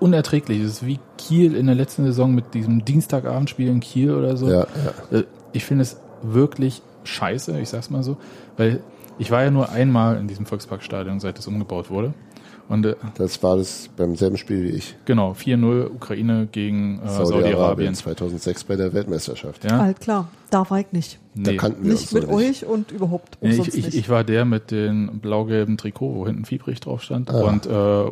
unerträglich. 0.00 0.60
Es 0.62 0.70
ist 0.72 0.86
wie 0.86 0.98
Kiel 1.18 1.54
in 1.54 1.66
der 1.66 1.74
letzten 1.74 2.04
Saison 2.04 2.34
mit 2.34 2.54
diesem 2.54 2.84
Dienstagabendspiel 2.84 3.68
in 3.68 3.80
Kiel 3.80 4.12
oder 4.12 4.36
so. 4.36 4.48
Ja, 4.48 4.66
ja. 5.12 5.18
Äh, 5.18 5.24
Ich 5.52 5.64
finde 5.64 5.82
es 5.82 5.98
wirklich 6.22 6.80
scheiße, 7.04 7.58
ich 7.60 7.68
sag's 7.68 7.90
mal 7.90 8.02
so, 8.02 8.16
weil 8.56 8.80
ich 9.18 9.30
war 9.30 9.42
ja 9.42 9.50
nur 9.50 9.70
einmal 9.70 10.16
in 10.16 10.28
diesem 10.28 10.46
Volksparkstadion, 10.46 11.18
seit 11.20 11.38
es 11.38 11.46
umgebaut 11.46 11.90
wurde. 11.90 12.14
Und 12.70 12.86
äh, 12.86 12.94
Das 13.16 13.42
war 13.42 13.56
das 13.56 13.90
beim 13.96 14.14
selben 14.14 14.36
Spiel 14.36 14.62
wie 14.62 14.68
ich. 14.76 14.94
Genau, 15.04 15.32
4-0 15.32 15.86
Ukraine 15.92 16.46
gegen 16.50 17.00
äh, 17.04 17.08
Saudi-Arabien. 17.08 17.94
2006 17.96 18.62
bei 18.64 18.76
der 18.76 18.92
Weltmeisterschaft. 18.94 19.64
ja? 19.64 19.78
Halt 19.78 20.00
klar, 20.00 20.28
da 20.50 20.70
war 20.70 20.78
ich 20.78 20.86
nicht. 20.92 21.18
Da 21.34 21.50
nee. 21.50 21.56
kannten 21.56 21.82
wir 21.82 21.90
Nicht 21.92 22.02
uns 22.02 22.12
mit 22.12 22.28
noch 22.28 22.32
euch 22.32 22.64
und 22.64 22.92
überhaupt 22.92 23.38
Nee, 23.40 23.56
ich, 23.56 23.74
ich, 23.74 23.84
nicht. 23.86 23.94
ich 23.96 24.08
war 24.08 24.22
der 24.22 24.44
mit 24.44 24.70
den 24.70 25.18
blau-gelben 25.18 25.78
Trikot, 25.78 26.14
wo 26.14 26.26
hinten 26.28 26.44
Fiebrich 26.44 26.78
drauf 26.78 27.02
stand 27.02 27.28
Ah. 27.30 27.40
und 27.42 27.66
äh, 27.66 28.10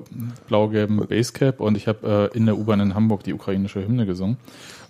blau-gelben 0.49 1.07
Basecap 1.07 1.61
und 1.61 1.77
ich 1.77 1.87
habe 1.87 2.31
äh, 2.35 2.37
in 2.37 2.45
der 2.47 2.59
U-Bahn 2.59 2.81
in 2.81 2.95
Hamburg 2.97 3.23
die 3.23 3.35
ukrainische 3.35 3.81
Hymne 3.87 4.07
gesungen. 4.07 4.39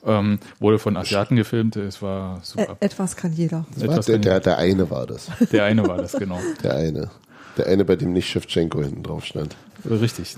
Ähm, 0.06 0.38
wurde 0.60 0.78
von 0.78 0.96
Asiaten 0.96 1.36
gefilmt, 1.36 1.76
es 1.76 2.00
war 2.00 2.36
Ä 2.36 2.40
super. 2.42 2.76
etwas 2.80 3.16
kann 3.16 3.32
jeder. 3.34 3.66
Etwas 3.78 4.06
der, 4.06 4.14
kann 4.14 4.22
der, 4.22 4.40
der 4.40 4.56
eine 4.58 4.88
war 4.90 5.06
das. 5.06 5.26
Der 5.52 5.64
eine 5.64 5.86
war 5.86 5.98
das, 5.98 6.12
genau. 6.12 6.38
Der 6.62 6.74
eine. 6.76 7.10
Der 7.59 7.66
eine, 7.66 7.84
bei 7.84 7.96
dem 7.96 8.12
nicht 8.12 8.28
Shevchenko 8.28 8.82
hinten 8.82 9.02
drauf 9.02 9.24
stand. 9.24 9.56
Richtig. 9.84 10.36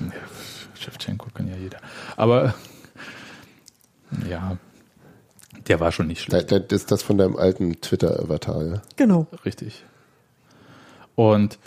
Shevchenko 0.74 1.28
kann 1.34 1.48
ja 1.48 1.56
jeder. 1.56 1.78
Aber 2.16 2.54
ja, 4.28 4.56
der 5.68 5.80
war 5.80 5.92
schon 5.92 6.06
nicht 6.06 6.22
schlecht. 6.22 6.50
Da, 6.50 6.58
da, 6.58 6.64
das 6.66 6.82
ist 6.82 6.90
das 6.90 7.02
von 7.02 7.18
deinem 7.18 7.36
alten 7.36 7.80
Twitter-Avatar, 7.80 8.64
ja? 8.64 8.82
Genau. 8.96 9.26
Richtig. 9.44 9.84
Und 11.14 11.58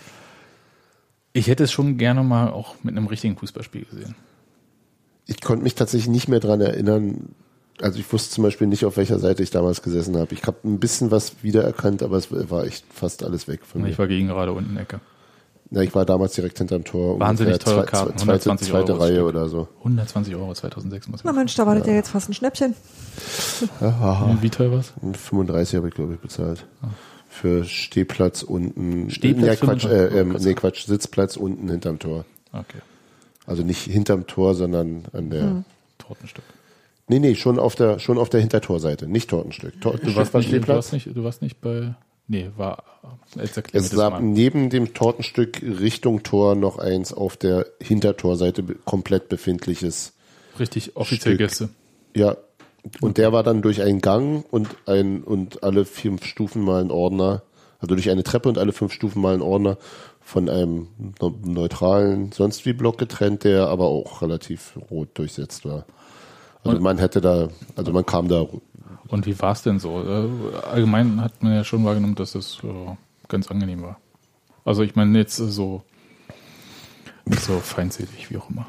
ich 1.32 1.48
hätte 1.48 1.64
es 1.64 1.72
schon 1.72 1.98
gerne 1.98 2.24
mal 2.24 2.50
auch 2.50 2.76
mit 2.84 2.98
einem 2.98 3.08
richtigen 3.08 3.38
Fußballspiel 3.38 3.86
gesehen. 3.86 4.16
Ich 5.26 5.42
konnte 5.42 5.64
mich 5.64 5.76
tatsächlich 5.76 6.10
nicht 6.10 6.28
mehr 6.28 6.40
dran 6.40 6.60
erinnern. 6.60 7.36
Also 7.82 8.00
ich 8.00 8.12
wusste 8.12 8.34
zum 8.34 8.44
Beispiel 8.44 8.68
nicht, 8.68 8.86
auf 8.86 8.98
welcher 8.98 9.20
Seite 9.20 9.42
ich 9.42 9.52
damals 9.52 9.82
gesessen 9.82 10.18
habe. 10.18 10.34
Ich 10.34 10.44
habe 10.44 10.58
ein 10.64 10.80
bisschen 10.80 11.12
was 11.12 11.44
wiedererkannt, 11.44 12.04
aber 12.04 12.18
es 12.18 12.32
war 12.32 12.66
echt 12.66 12.86
fast 12.92 13.24
alles 13.24 13.48
weg 13.48 13.62
von 13.66 13.82
mir. 13.82 13.90
Ich 13.90 14.00
war 14.00 14.08
gegen 14.08 14.28
gerade 14.28 14.52
unten 14.52 14.76
Ecke. 14.78 15.00
Ja, 15.74 15.82
ich 15.82 15.94
war 15.96 16.06
damals 16.06 16.34
direkt 16.34 16.58
hinterm 16.60 16.84
Tor. 16.84 17.20
Wahnsinnig 17.20 17.54
ungefähr 17.56 17.74
teure 17.74 17.86
zwei- 17.86 17.92
Karten, 17.92 18.18
Zweite, 18.18 18.22
120 18.50 18.68
zweite 18.70 18.92
Euro 18.92 19.00
das 19.00 19.08
Reihe 19.08 19.16
Stück. 19.16 19.28
oder 19.28 19.50
so. 19.50 19.68
120 19.80 20.36
Euro 20.36 20.54
2006 20.54 21.08
muss 21.08 21.24
Na 21.24 21.32
man. 21.32 21.40
Mensch, 21.42 21.56
da 21.56 21.66
war 21.66 21.76
das 21.76 21.88
ja 21.88 21.94
jetzt 21.94 22.10
fast 22.10 22.30
ein 22.30 22.34
Schnäppchen. 22.34 22.76
Ja, 23.82 24.38
Wie 24.42 24.50
teuer 24.50 24.72
war's? 24.72 24.94
35 25.02 25.76
habe 25.78 25.88
ich, 25.90 25.94
glaube 25.96 26.14
ich, 26.14 26.20
bezahlt. 26.20 26.66
Für 27.30 27.66
Stehplatz 27.66 28.44
unten. 28.44 29.10
Stehplatz 29.10 29.48
Ja, 29.48 29.56
Quatsch, 29.56 29.82
35? 29.88 30.20
äh, 30.20 30.26
Gott. 30.32 30.42
nee, 30.42 30.54
Quatsch, 30.54 30.86
Sitzplatz 30.86 31.38
unten 31.38 31.70
hinterm 31.70 31.98
Tor. 32.00 32.26
Okay. 32.52 32.80
Also 33.48 33.64
nicht 33.64 33.82
hinterm 33.82 34.28
Tor, 34.28 34.54
sondern 34.56 35.06
an 35.14 35.30
der. 35.32 35.42
Hm. 35.42 35.66
Tortenstück. 35.98 36.44
Nee, 37.08 37.20
nee, 37.20 37.36
schon 37.36 37.58
auf 37.60 37.76
der, 37.76 38.00
schon 38.00 38.18
auf 38.18 38.30
der 38.30 38.40
Hintertorseite, 38.42 39.08
nicht 39.08 39.30
Tortenstück. 39.30 39.82
Tor, 39.82 39.96
Du 39.98 40.16
warst, 40.16 40.34
war 40.34 40.40
nicht, 40.42 40.52
du, 40.52 40.56
Stehplatz. 40.58 40.76
warst 40.76 40.94
nicht, 40.94 41.08
du 41.08 41.24
warst 41.24 41.42
nicht 41.42 41.60
bei. 41.62 41.96
Nee, 42.28 42.52
war. 42.56 42.84
Jetzt 43.36 43.58
Es 43.74 43.96
gab 43.96 44.22
neben 44.22 44.70
dem 44.70 44.94
Tortenstück 44.94 45.62
Richtung 45.62 46.24
Tor 46.24 46.56
noch 46.56 46.78
eins 46.78 47.14
auf 47.14 47.36
der 47.36 47.66
Hintertorseite 47.82 48.64
komplett 48.86 49.28
befindliches. 49.30 50.14
Richtig 50.60 50.96
offiziell 50.96 51.36
Stück. 51.36 51.50
Gäste. 51.50 51.70
Ja. 52.16 52.38
Und 53.02 53.18
der 53.18 53.32
war 53.32 53.44
dann 53.44 53.62
durch 53.62 53.82
einen 53.82 54.02
Gang 54.02 54.46
und 54.52 54.70
ein 54.86 55.24
und 55.24 55.64
alle 55.64 55.86
fünf 55.86 56.26
Stufen 56.26 56.64
mal 56.64 56.82
ein 56.82 56.92
Ordner, 56.92 57.44
also 57.80 57.96
durch 57.96 58.10
eine 58.10 58.24
Treppe 58.24 58.50
und 58.50 58.58
alle 58.58 58.74
fünf 58.74 58.94
Stufen 58.94 59.22
mal 59.22 59.34
ein 59.34 59.42
Ordner 59.42 59.78
von 60.22 60.50
einem 60.50 60.88
ne- 61.22 61.34
neutralen 61.46 62.32
sonst 62.32 62.66
wie 62.66 62.74
Block 62.74 62.98
getrennt, 62.98 63.44
der 63.44 63.68
aber 63.68 63.86
auch 63.86 64.22
relativ 64.22 64.78
rot 64.90 65.10
durchsetzt 65.16 65.66
war. 65.66 65.86
Also 66.64 66.80
man 66.80 66.98
hätte 66.98 67.20
da, 67.20 67.50
also 67.76 67.92
man 67.92 68.06
kam 68.06 68.30
da 68.30 68.48
Und 69.08 69.26
wie 69.26 69.40
war 69.40 69.52
es 69.52 69.64
denn 69.64 69.80
so? 69.80 70.02
Äh, 70.02 70.58
Allgemein 70.72 71.22
hat 71.22 71.44
man 71.44 71.54
ja 71.54 71.64
schon 71.64 71.84
wahrgenommen, 71.84 72.16
dass 72.16 72.36
es 72.36 72.60
äh, 72.64 72.96
ganz 73.28 73.50
angenehm 73.52 73.82
war. 73.82 73.98
Also 74.66 74.82
ich 74.84 74.96
meine 74.96 75.18
jetzt 75.18 75.40
äh, 75.40 75.48
so 75.48 75.84
nicht 77.26 77.42
so 77.42 77.60
feindselig, 77.60 78.30
wie 78.30 78.38
auch 78.38 78.50
immer. 78.50 78.66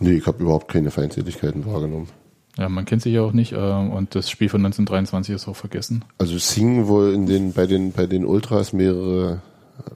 Nee, 0.00 0.12
ich 0.12 0.26
habe 0.26 0.42
überhaupt 0.42 0.68
keine 0.68 0.90
Feindseligkeiten 0.90 1.66
wahrgenommen. 1.66 2.08
Ja, 2.56 2.68
man 2.68 2.84
kennt 2.84 3.02
sich 3.02 3.14
ja 3.14 3.22
auch 3.22 3.32
nicht 3.32 3.52
äh, 3.52 3.56
und 3.56 4.14
das 4.14 4.30
Spiel 4.30 4.48
von 4.48 4.60
1923 4.60 5.34
ist 5.34 5.48
auch 5.48 5.56
vergessen. 5.56 6.04
Also 6.18 6.36
es 6.36 6.52
hingen 6.52 6.88
wohl 6.88 7.12
in 7.14 7.26
den, 7.26 7.52
bei 7.52 7.66
den, 7.66 7.92
bei 7.92 8.06
den 8.06 8.24
Ultras 8.24 8.72
mehrere 8.72 9.42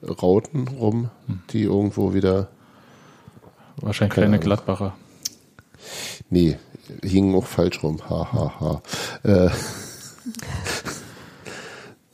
Rauten 0.01 0.67
rum, 0.67 1.09
die 1.51 1.63
irgendwo 1.63 2.13
wieder, 2.13 2.47
Wahrscheinlich 3.77 4.13
Keine 4.13 4.27
kleine 4.27 4.35
Ahnung. 4.35 4.43
Gladbacher. 4.43 4.93
Nee, 6.29 6.57
hingen 7.03 7.35
auch 7.35 7.45
falsch 7.45 7.83
rum, 7.83 7.99
ha, 8.09 8.31
ha, 8.31 8.59
ha. 8.59 8.81
Äh, 9.23 9.49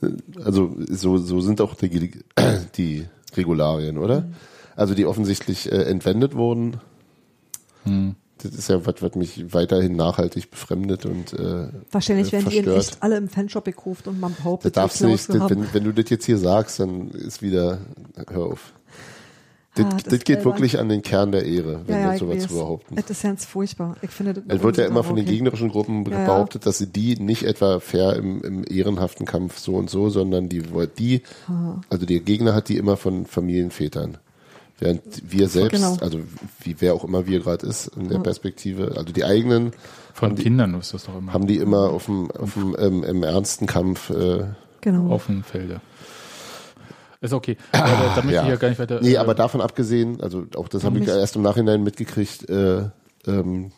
also 0.44 0.76
so, 0.88 1.18
so 1.18 1.40
sind 1.40 1.60
auch 1.60 1.74
die, 1.74 2.12
die 2.76 3.06
Regularien, 3.36 3.98
oder? 3.98 4.28
Also 4.76 4.94
die 4.94 5.06
offensichtlich 5.06 5.70
äh, 5.70 5.82
entwendet 5.84 6.34
wurden. 6.34 6.80
Hm. 7.84 8.14
Das 8.42 8.54
ist 8.54 8.70
ja 8.70 8.86
was, 8.86 9.02
was 9.02 9.14
mich 9.16 9.52
weiterhin 9.52 9.96
nachhaltig 9.96 10.50
befremdet 10.50 11.04
und 11.04 11.34
äh, 11.34 11.68
Wahrscheinlich 11.90 12.28
äh, 12.28 12.32
werden 12.32 12.48
die 12.48 12.56
in 12.56 12.64
verstört. 12.64 12.94
echt 12.94 13.02
alle 13.02 13.18
im 13.18 13.28
Fanshop 13.28 13.66
gekauft 13.66 14.08
und 14.08 14.18
man 14.18 14.32
Das 14.32 14.38
behauptet, 14.42 14.76
darfst 14.76 15.00
du 15.02 15.08
nicht, 15.08 15.28
das, 15.28 15.50
wenn, 15.50 15.74
wenn 15.74 15.84
du 15.84 15.92
das 15.92 16.08
jetzt 16.08 16.24
hier 16.24 16.38
sagst, 16.38 16.80
dann 16.80 17.10
ist 17.10 17.42
wieder, 17.42 17.78
hör 18.30 18.46
auf. 18.46 18.72
Das, 19.76 19.86
Ah, 19.86 19.88
das 19.90 20.02
das 20.02 20.24
geht 20.24 20.44
wirklich 20.44 20.80
an 20.80 20.88
den 20.88 21.00
Kern 21.02 21.30
der 21.30 21.44
Ehre, 21.46 21.82
wenn 21.86 21.94
ja, 22.00 22.12
ja, 22.12 22.18
sowas 22.18 22.38
weiß. 22.38 22.48
zu 22.48 22.54
behaupten. 22.54 22.96
Das 22.96 23.08
ist 23.08 23.22
ganz 23.22 23.44
furchtbar. 23.44 23.96
Ich 24.02 24.10
finde 24.10 24.34
das 24.34 24.42
Es 24.48 24.62
wird 24.64 24.78
ja 24.78 24.86
immer 24.86 25.04
von 25.04 25.14
den 25.14 25.26
gegnerischen 25.26 25.68
Gruppen 25.68 26.04
Ja, 26.10 26.24
behauptet, 26.24 26.66
dass 26.66 26.78
sie 26.78 26.88
die 26.88 27.14
nicht 27.16 27.44
etwa 27.44 27.78
fair 27.78 28.16
im, 28.16 28.42
im 28.42 28.64
ehrenhaften 28.68 29.26
Kampf 29.26 29.58
so 29.58 29.76
und 29.76 29.88
so, 29.88 30.08
sondern 30.10 30.48
die, 30.48 30.62
die 30.98 31.22
also 31.88 32.04
der 32.04 32.18
Gegner 32.20 32.52
hat 32.54 32.68
die 32.68 32.78
immer 32.78 32.96
von 32.96 33.26
Familienvätern. 33.26 34.18
Während 34.80 35.02
wir 35.30 35.48
selbst, 35.48 35.72
Genau. 35.76 35.96
also 36.00 36.18
wie 36.64 36.74
wer 36.80 36.94
auch 36.94 37.04
immer 37.04 37.26
wir 37.26 37.40
gerade 37.40 37.66
ist 37.66 37.88
in 37.96 38.08
der 38.08 38.18
Perspektive, 38.18 38.94
also 38.96 39.12
die 39.12 39.24
eigenen 39.24 39.72
Von 40.14 40.34
Kindern 40.36 40.74
ist 40.80 40.94
das 40.94 41.04
doch 41.04 41.16
immer. 41.18 41.32
haben 41.34 41.46
die 41.46 41.58
immer 41.58 41.90
auf 41.90 42.06
dem, 42.06 42.30
auf 42.32 42.54
dem 42.54 42.74
ähm, 42.78 43.04
im 43.04 43.22
ernsten 43.22 43.66
Kampf 43.66 44.08
äh, 44.10 44.44
Genau. 44.80 45.10
auf 45.12 45.26
dem 45.26 45.44
Felde. 45.44 45.80
Ist 47.20 47.32
okay. 47.32 47.56
Aber 47.72 48.12
da 48.16 48.22
möchte 48.22 48.42
ich 48.42 48.48
ja 48.48 48.56
gar 48.56 48.68
nicht 48.68 48.78
weiter. 48.78 49.00
Nee, 49.02 49.14
äh, 49.14 49.18
aber 49.18 49.34
davon 49.34 49.60
abgesehen, 49.60 50.20
also 50.22 50.46
auch 50.56 50.68
das 50.68 50.84
habe 50.84 50.98
ich 50.98 51.06
erst 51.06 51.36
im 51.36 51.42
Nachhinein 51.42 51.82
mitgekriegt, 51.82 52.48
äh, 52.48 52.88
ähm, 53.26 53.72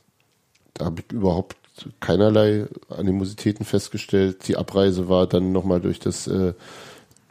da 0.74 0.84
habe 0.86 1.00
ich 1.00 1.12
überhaupt 1.12 1.56
keinerlei 2.00 2.66
Animositäten 2.88 3.64
festgestellt. 3.64 4.46
Die 4.46 4.56
Abreise 4.56 5.08
war 5.08 5.26
dann 5.26 5.52
nochmal 5.52 5.80
durch 5.80 5.98
das 5.98 6.26
äh, 6.26 6.54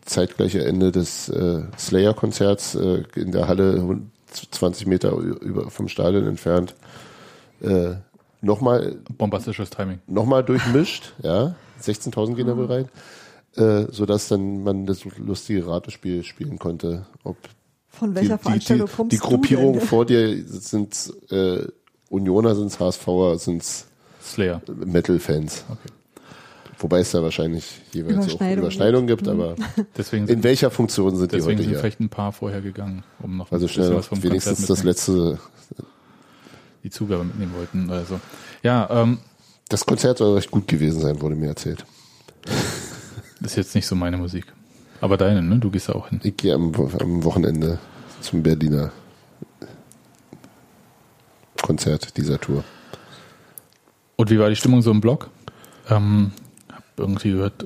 zeitgleiche 0.03 0.65
Ende 0.65 0.91
des 0.91 1.29
äh, 1.29 1.63
Slayer-Konzerts 1.77 2.75
äh, 2.75 3.03
in 3.15 3.31
der 3.31 3.47
Halle 3.47 3.99
20 4.31 4.87
Meter 4.87 5.11
über, 5.13 5.69
vom 5.69 5.87
Stadion 5.87 6.27
entfernt. 6.27 6.75
Äh, 7.61 7.95
nochmal 8.41 8.97
bombastisches 9.17 9.69
Timing. 9.69 9.99
nochmal 10.07 10.43
durchmischt, 10.43 11.13
ja. 11.21 11.55
16.000 11.81 12.35
gehen 12.35 12.47
da 12.47 12.57
wohl 12.57 12.65
rein. 12.65 12.89
Äh, 13.55 13.87
sodass 13.91 14.29
dann 14.29 14.63
man 14.63 14.85
das 14.85 15.03
lustige 15.17 15.67
Ratespiel 15.67 16.23
spielen 16.23 16.57
konnte, 16.57 17.05
ob 17.23 17.35
Von 17.89 18.11
die, 18.11 18.15
welcher 18.15 18.37
die, 18.37 18.43
Veranstaltung 18.43 18.87
die, 18.87 18.93
kommst 18.93 19.11
die 19.11 19.17
Gruppierung 19.17 19.73
du 19.73 19.79
denn? 19.79 19.87
vor 19.87 20.05
dir 20.05 20.43
sind 20.45 21.13
äh, 21.29 21.65
Unioner, 22.09 22.55
sind 22.55 22.79
HSVer, 22.79 23.37
sind 23.39 23.63
Slayer. 24.23 24.61
Metal-Fans. 24.85 25.65
Okay. 25.69 25.93
Wobei 26.79 27.01
es 27.01 27.11
da 27.11 27.21
wahrscheinlich 27.21 27.79
jeweils 27.93 28.33
auch 28.33 28.41
Überschneidungen 28.41 29.07
gibt, 29.07 29.27
aber 29.27 29.55
Deswegen 29.97 30.25
sind, 30.27 30.37
in 30.37 30.43
welcher 30.43 30.71
Funktion 30.71 31.15
sind 31.15 31.31
die 31.31 31.35
deswegen 31.35 31.51
heute 31.57 31.63
sind 31.63 31.69
hier? 31.71 31.79
vielleicht 31.79 31.99
ein 31.99 32.09
paar 32.09 32.31
vorher 32.31 32.61
gegangen, 32.61 33.03
um 33.21 33.37
noch 33.37 33.51
Also 33.51 33.67
schnell 33.67 33.93
was 33.93 34.07
vom 34.07 34.17
noch 34.17 34.23
wenigstens 34.23 34.59
Konzert 34.59 34.69
das 34.77 34.83
letzte 34.83 35.39
die 36.83 36.89
Zugabe 36.89 37.23
mitnehmen 37.25 37.53
wollten 37.55 37.89
oder 37.89 38.05
so. 38.05 38.19
Ja, 38.63 38.89
ähm, 38.89 39.19
Das 39.69 39.85
Konzert 39.85 40.17
soll 40.17 40.35
recht 40.35 40.49
gut 40.49 40.67
gewesen 40.67 41.01
sein, 41.01 41.21
wurde 41.21 41.35
mir 41.35 41.49
erzählt. 41.49 41.85
Ist 43.41 43.55
jetzt 43.55 43.75
nicht 43.75 43.87
so 43.87 43.95
meine 43.95 44.17
Musik. 44.17 44.45
Aber 45.01 45.17
deine, 45.17 45.41
ne? 45.41 45.57
Du 45.57 45.71
gehst 45.71 45.89
da 45.89 45.93
auch 45.93 46.09
hin. 46.09 46.19
Ich 46.23 46.37
gehe 46.37 46.53
am, 46.53 46.73
am 46.99 47.23
Wochenende 47.23 47.79
zum 48.21 48.43
Berliner 48.43 48.91
Konzert 51.61 52.17
dieser 52.17 52.39
Tour. 52.39 52.63
Und 54.15 54.29
wie 54.29 54.39
war 54.39 54.49
die 54.49 54.55
Stimmung 54.55 54.81
so 54.81 54.91
im 54.91 55.01
Blog? 55.01 55.29
Ähm, 55.89 56.31
hab 56.71 56.83
irgendwie 56.97 57.31
gehört, 57.31 57.65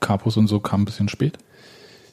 Capos 0.00 0.36
und 0.36 0.46
so 0.46 0.60
kam 0.60 0.82
ein 0.82 0.84
bisschen 0.84 1.08
spät. 1.08 1.38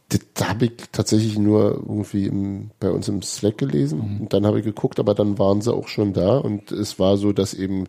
Das, 0.10 0.22
da 0.34 0.50
habe 0.50 0.66
ich 0.66 0.72
tatsächlich 0.91 1.38
nur 1.38 1.72
irgendwie 1.72 2.26
im, 2.28 2.72
bei 2.80 2.89
uns 2.89 3.08
im 3.08 3.22
Slack 3.22 3.58
gelesen 3.58 4.20
und 4.20 4.34
dann 4.34 4.46
habe 4.46 4.60
ich 4.60 4.66
geguckt, 4.66 5.00
aber 5.00 5.14
dann 5.14 5.39
waren 5.39 5.62
sie 5.62 5.74
auch 5.74 5.88
schon 5.88 6.14
da 6.14 6.38
und 6.38 6.72
es 6.72 7.00
war 7.00 7.18
so, 7.18 7.32
dass 7.32 7.54
eben 7.54 7.86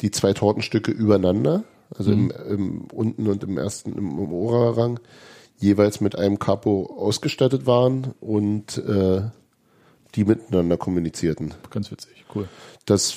die 0.00 0.10
zwei 0.10 0.32
Tortenstücke 0.32 0.90
übereinander, 0.90 1.64
also 1.96 2.12
im, 2.12 2.30
im 2.48 2.80
unten 2.92 3.26
und 3.28 3.44
im 3.44 3.58
ersten, 3.58 3.92
im, 3.92 4.18
im 4.18 4.32
Ora-Rang, 4.32 5.00
jeweils 5.58 6.00
mit 6.00 6.16
einem 6.16 6.38
Capo 6.38 6.94
ausgestattet 6.98 7.66
waren 7.66 8.14
und 8.20 8.78
äh, 8.78 9.22
die 10.14 10.24
miteinander 10.24 10.76
kommunizierten. 10.76 11.54
Ganz 11.70 11.90
witzig, 11.90 12.24
cool. 12.34 12.48
das 12.86 13.16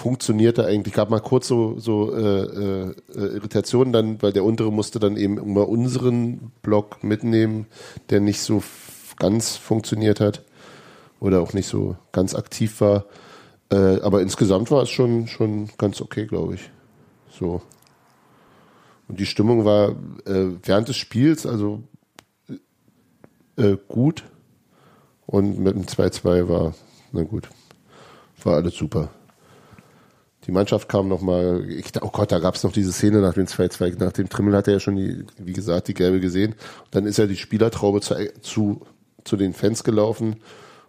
funktionierte 0.00 0.64
eigentlich. 0.64 0.94
Gab 0.94 1.10
mal 1.10 1.20
kurz 1.20 1.46
so, 1.46 1.78
so 1.78 2.14
äh, 2.14 2.20
äh, 2.20 2.94
äh, 3.14 3.34
Irritationen 3.34 3.92
dann, 3.92 4.22
weil 4.22 4.32
der 4.32 4.44
untere 4.44 4.72
musste 4.72 4.98
dann 4.98 5.16
eben 5.16 5.36
immer 5.36 5.68
unseren 5.68 6.52
Block 6.62 7.04
mitnehmen, 7.04 7.66
der 8.08 8.20
nicht 8.20 8.40
so 8.40 8.62
ganz 9.18 9.56
funktioniert 9.56 10.18
hat 10.18 10.42
oder 11.20 11.42
auch 11.42 11.52
nicht 11.52 11.68
so 11.68 11.96
ganz 12.12 12.34
aktiv 12.34 12.80
war. 12.80 13.04
Äh, 13.70 14.00
aber 14.00 14.22
insgesamt 14.22 14.70
war 14.70 14.82
es 14.82 14.90
schon, 14.90 15.26
schon 15.26 15.68
ganz 15.76 16.00
okay, 16.00 16.26
glaube 16.26 16.54
ich. 16.54 16.70
So. 17.40 17.62
Und 19.08 19.18
die 19.18 19.26
Stimmung 19.26 19.64
war 19.64 19.96
äh, 20.26 20.50
während 20.62 20.88
des 20.88 20.96
Spiels 20.96 21.46
also 21.46 21.82
äh, 23.56 23.76
gut. 23.88 24.24
Und 25.26 25.58
mit 25.58 25.74
dem 25.74 25.84
2-2 25.84 26.48
war, 26.48 26.74
na 27.12 27.22
gut, 27.22 27.48
war 28.44 28.56
alles 28.56 28.74
super. 28.74 29.10
Die 30.44 30.52
Mannschaft 30.52 30.88
kam 30.88 31.08
nochmal, 31.08 31.66
oh 32.00 32.08
Gott, 32.08 32.32
da 32.32 32.38
gab 32.38 32.54
es 32.54 32.62
noch 32.62 32.72
diese 32.72 32.92
Szene 32.92 33.20
nach 33.20 33.34
dem 33.34 33.46
2-2, 33.46 34.02
nach 34.02 34.12
dem 34.12 34.28
Trimmel 34.28 34.56
hat 34.56 34.66
er 34.66 34.74
ja 34.74 34.80
schon, 34.80 34.96
die, 34.96 35.24
wie 35.38 35.52
gesagt, 35.52 35.88
die 35.88 35.94
gelbe 35.94 36.20
gesehen. 36.20 36.52
Und 36.52 36.94
dann 36.94 37.06
ist 37.06 37.18
ja 37.18 37.26
die 37.26 37.36
Spielertraube 37.36 38.00
zu, 38.00 38.14
zu, 38.42 38.82
zu 39.24 39.36
den 39.36 39.52
Fans 39.54 39.84
gelaufen 39.84 40.36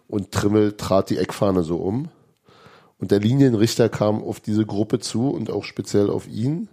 und 0.08 0.32
Trimmel 0.32 0.76
trat 0.76 1.10
die 1.10 1.18
Eckfahne 1.18 1.62
so 1.62 1.76
um. 1.76 2.08
Und 3.02 3.10
der 3.10 3.18
Linienrichter 3.18 3.88
kam 3.88 4.22
auf 4.22 4.38
diese 4.38 4.64
Gruppe 4.64 5.00
zu 5.00 5.28
und 5.30 5.50
auch 5.50 5.64
speziell 5.64 6.08
auf 6.08 6.28
ihn 6.28 6.68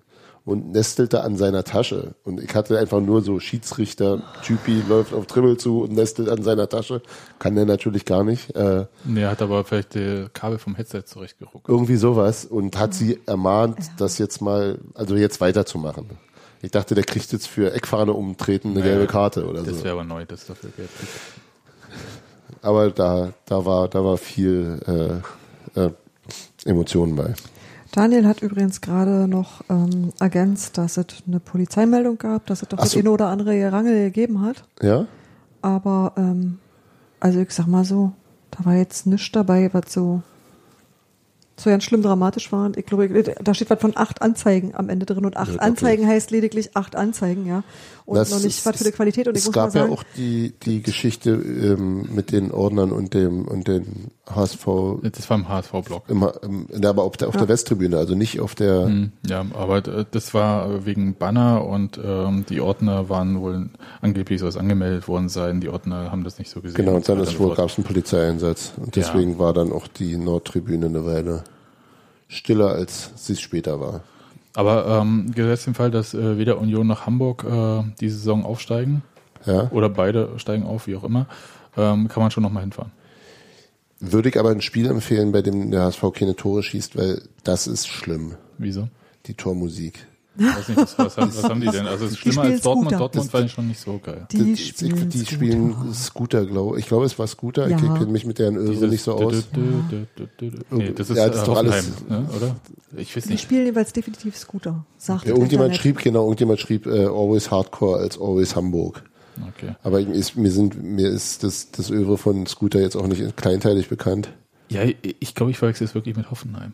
und 0.46 0.72
nestelte 0.72 1.24
an 1.24 1.36
seiner 1.38 1.64
Tasche. 1.64 2.14
Und 2.24 2.40
ich 2.40 2.54
hatte 2.54 2.78
einfach 2.78 3.02
nur 3.02 3.24
so 3.24 3.40
Schiedsrichter, 3.40 4.22
Typi 4.44 4.84
läuft 4.88 5.12
auf 5.16 5.26
Trimmel 5.26 5.58
zu 5.58 5.82
und 5.82 5.94
nestelt 5.94 6.30
an 6.30 6.44
seiner 6.44 6.70
Tasche. 6.70 7.02
Kann 7.40 7.56
der 7.56 7.66
natürlich 7.66 8.06
gar 8.06 8.24
nicht. 8.24 8.56
Äh, 8.56 8.86
Nee, 9.06 9.22
er 9.24 9.32
hat 9.32 9.42
aber 9.42 9.64
vielleicht 9.64 9.96
die 9.96 10.28
Kabel 10.32 10.60
vom 10.60 10.76
Headset 10.76 11.02
zurechtgeruckt. 11.08 11.68
irgendwie 11.68 11.96
sowas 11.96 12.46
und 12.46 12.78
hat 12.78 12.94
sie 12.94 13.20
ermahnt, 13.26 13.78
das 13.98 14.20
jetzt 14.20 14.40
mal, 14.40 14.78
also 14.94 15.16
jetzt 15.16 15.42
weiterzumachen. 15.42 16.06
Ich 16.62 16.70
dachte, 16.70 16.94
der 16.94 17.06
kriegt 17.06 17.32
jetzt 17.32 17.48
für 17.48 17.74
Eckfahne 17.74 18.14
umtreten 18.14 18.70
eine 18.70 18.82
Naja, 18.82 18.92
gelbe 18.94 19.08
Karte 19.08 19.48
oder 19.48 19.64
Das 19.64 19.80
so. 19.80 19.84
wäre 19.84 19.94
aber 19.96 20.04
neu, 20.04 20.26
das 20.26 20.46
dafür 20.46 20.70
kriegt. 20.76 20.90
Aber 22.62 22.92
da, 22.92 23.34
da 23.46 23.66
war, 23.66 23.88
da 23.88 24.04
war 24.04 24.18
viel 24.18 25.22
äh, 25.76 25.80
äh, 25.80 25.92
Emotionen 26.70 27.16
bei. 27.16 27.34
Daniel 27.92 28.28
hat 28.28 28.42
übrigens 28.42 28.82
gerade 28.82 29.28
noch 29.28 29.62
ähm, 29.70 30.14
ergänzt, 30.20 30.78
dass 30.78 30.98
es 30.98 31.08
eine 31.28 31.40
Polizeimeldung 31.40 32.18
gab, 32.18 32.46
dass 32.46 32.62
es 32.62 32.68
doch 32.68 32.86
so. 32.86 33.00
eine 33.00 33.10
oder 33.12 33.28
andere 33.28 33.58
Gerangel 33.58 34.06
gegeben 34.06 34.42
hat. 34.42 34.64
Ja? 34.82 35.08
Aber, 35.62 36.14
ähm, 36.16 36.60
also 37.20 37.40
ich 37.40 37.52
sag 37.52 37.66
mal 37.68 37.84
so, 37.84 38.14
da 38.52 38.66
war 38.66 38.76
jetzt 38.76 39.08
nichts 39.08 39.32
dabei, 39.32 39.70
was 39.74 39.92
so, 39.92 40.22
so 41.60 41.70
ganz 41.70 41.84
schlimm 41.84 42.02
dramatisch 42.02 42.52
war. 42.52 42.66
Und 42.66 42.78
ich 42.78 42.86
glaube, 42.86 43.08
da 43.44 43.54
steht 43.54 43.70
was 43.70 43.80
von 43.80 43.94
acht 43.96 44.22
Anzeigen 44.22 44.74
am 44.76 44.90
Ende 44.90 45.06
drin. 45.06 45.26
Und 45.26 45.38
acht 45.38 45.50
Ja, 45.50 45.56
okay. 45.56 45.64
Anzeigen 45.64 46.08
heißt 46.08 46.32
lediglich 46.32 46.76
acht 46.76 46.96
Anzeigen, 46.96 47.46
ja. 47.46 47.64
Und 48.06 48.16
Das 48.16 48.32
noch 48.32 48.38
nicht 48.38 48.58
ist- 48.58 48.66
was 48.66 48.78
für 48.78 48.84
die 48.86 48.92
Qualität. 48.92 49.28
Und 49.28 49.36
ich 49.36 49.42
es 49.42 49.46
muss 49.48 49.54
gab 49.54 49.76
ja 49.76 49.82
sagen, 49.82 49.94
auch 49.94 50.04
die, 50.18 50.54
die 50.64 50.82
Geschichte 50.82 51.30
ähm, 51.32 52.10
mit 52.14 52.32
den 52.32 52.52
Ordnern 52.52 52.92
und 52.92 53.14
dem 53.14 53.48
und 53.48 53.68
den 53.68 54.10
HSV 54.28 54.66
Das 55.12 55.30
war 55.30 55.38
im 55.38 55.48
HSV-Blog. 55.48 56.04
immer, 56.08 56.34
ähm, 56.44 56.66
aber 56.84 57.04
auf 57.04 57.18
der, 57.18 57.28
auf 57.28 57.38
der 57.38 57.48
Westtribüne, 57.48 57.98
also 57.98 58.16
nicht 58.16 58.40
auf 58.40 58.56
der 58.56 58.86
Hm, 58.86 59.12
Ja, 59.28 59.46
aber 59.54 59.78
äh, 59.88 60.06
das 60.10 60.34
war 60.34 60.86
wegen 60.88 61.16
Banner 61.16 61.66
und 61.66 62.00
ähm, 62.04 62.46
die 62.50 62.62
Ordner 62.62 63.10
waren 63.10 63.42
wohl 63.42 63.70
angeblich 64.02 64.40
soll 64.40 64.50
es 64.50 64.58
angemeldet 64.58 65.08
worden 65.08 65.30
sein. 65.30 65.62
Die 65.62 65.70
Ordner 65.70 66.12
haben 66.12 66.24
das 66.24 66.40
nicht 66.40 66.50
so 66.50 66.62
gesehen. 66.62 66.78
Genau, 66.78 66.96
und 66.96 67.08
dann 67.08 67.24
fort. 67.28 67.58
gab 67.58 67.70
es 67.70 67.78
einen 67.78 67.86
Polizeieinsatz. 67.86 68.72
Und 68.78 68.96
Ja. 68.96 69.04
deswegen 69.04 69.38
war 69.38 69.54
dann 69.54 69.72
auch 69.72 69.88
die 69.88 70.18
Nordtribüne 70.18 70.88
eine 70.88 71.06
Weile 71.06 71.44
stiller, 72.30 72.70
als 72.70 73.12
sie 73.18 73.34
es 73.34 73.42
später 73.42 73.82
war. 73.82 74.02
Aber 74.56 74.88
ähm, 75.02 75.32
gesetzt 75.36 75.68
den 75.68 75.74
Fall, 75.74 75.92
dass 75.92 76.14
äh, 76.14 76.38
weder 76.38 76.60
Union 76.60 76.88
noch 76.88 77.06
Hamburg 77.06 77.44
äh, 77.44 77.84
die 78.00 78.10
Saison 78.10 78.46
aufsteigen 78.46 79.02
Ja. 79.46 79.70
oder 79.72 79.90
beide 79.90 80.38
steigen 80.40 80.64
auf, 80.66 80.88
wie 80.88 80.96
auch 80.96 81.04
immer, 81.04 81.28
ähm, 81.78 82.08
kann 82.08 82.22
man 82.24 82.32
schon 82.32 82.44
nochmal 82.44 82.64
hinfahren. 82.64 82.92
Würde 84.00 84.30
ich 84.30 84.40
aber 84.40 84.52
ein 84.52 84.62
Spiel 84.62 84.88
empfehlen, 84.88 85.32
bei 85.34 85.42
dem 85.42 85.72
der 85.72 85.84
HSV 85.84 86.04
keine 86.14 86.36
Tore 86.36 86.64
schießt, 86.64 86.98
weil 86.98 87.22
das 87.44 87.68
ist 87.68 87.88
schlimm, 87.88 88.36
Wieso? 88.58 88.88
die 89.26 89.34
Tormusik. 89.34 90.06
Weiß 90.40 90.68
nicht, 90.70 90.78
was, 90.78 90.98
was, 90.98 91.18
haben- 91.18 91.32
was 91.36 91.44
haben 91.44 91.62
die 91.62 91.68
denn? 91.68 91.86
Also 91.88 92.06
es 92.06 92.12
ist 92.12 92.18
Die 92.18 92.22
schlimmer 92.22 92.42
spielen 92.44 92.54
als 92.54 92.62
Dortmund. 92.64 92.88
Scooter. 92.90 93.00
Dortmund 93.00 93.34
war 93.34 93.48
schon 93.50 93.68
nicht 93.68 93.80
so 93.80 94.00
geil. 94.04 94.28
die 94.32 94.52
Das- 94.52 94.60
spielen, 94.62 95.10
die 95.10 95.26
spielen 95.26 95.94
Scooter, 95.94 96.46
glaube 96.46 96.78
ich. 96.78 96.84
Ich 96.84 96.88
glaube, 96.88 97.06
es 97.06 97.18
war 97.20 97.28
Scooter. 97.28 97.66
Ich 97.66 97.72
Ja. 97.72 97.78
kenne 97.94 98.06
mich 98.08 98.26
mit 98.26 98.40
deren 98.40 98.56
Öse 98.56 98.88
nicht 98.88 99.02
so 99.04 99.14
aus. 99.16 99.44
Nee, 100.72 100.92
das 100.96 101.10
ist, 101.10 101.18
Ja, 101.18 101.28
das 101.28 101.38
ist 101.38 101.48
doch 101.48 101.58
alles- 101.58 101.92
Hoffenheim, 101.92 102.24
ne, 102.24 102.30
oder? 102.36 102.56
Ich 102.98 103.16
weiß 103.16 103.24
Die 103.26 103.30
nicht. 103.32 103.42
spielen 103.44 103.66
jeweils 103.66 103.94
definitiv 103.94 104.36
Scooter, 104.38 104.86
sagt 104.98 105.26
Ja, 105.26 105.30
irgendjemand 105.32 105.72
Internet. 105.74 105.82
schrieb, 105.82 105.98
genau, 106.04 106.24
irgendjemand 106.24 106.60
schrieb 106.60 106.86
äh, 106.88 107.06
Always 107.06 107.52
Hardcore 107.52 108.00
als 108.00 108.20
Always 108.20 108.56
Hamburg. 108.56 109.04
Okay. 109.56 109.76
Aber 109.84 110.00
ich- 110.00 110.08
ist, 110.10 110.36
mir, 110.36 110.52
sind, 110.52 110.82
mir 110.84 111.10
ist 111.10 111.44
das, 111.44 111.72
das 111.72 111.90
Övre 111.92 112.18
von 112.18 112.46
Scooter 112.46 112.82
jetzt 112.82 112.96
auch 112.96 113.08
nicht 113.08 113.38
kleinteilig 113.38 113.88
bekannt. 113.90 114.30
Ja, 114.70 114.84
ich 114.84 114.98
ich 115.20 115.34
glaube, 115.36 115.52
ich 115.52 115.58
verwechsel 115.58 115.86
es 115.86 115.96
wirklich 115.96 116.16
mit 116.16 116.30
Hoffenheim. 116.30 116.74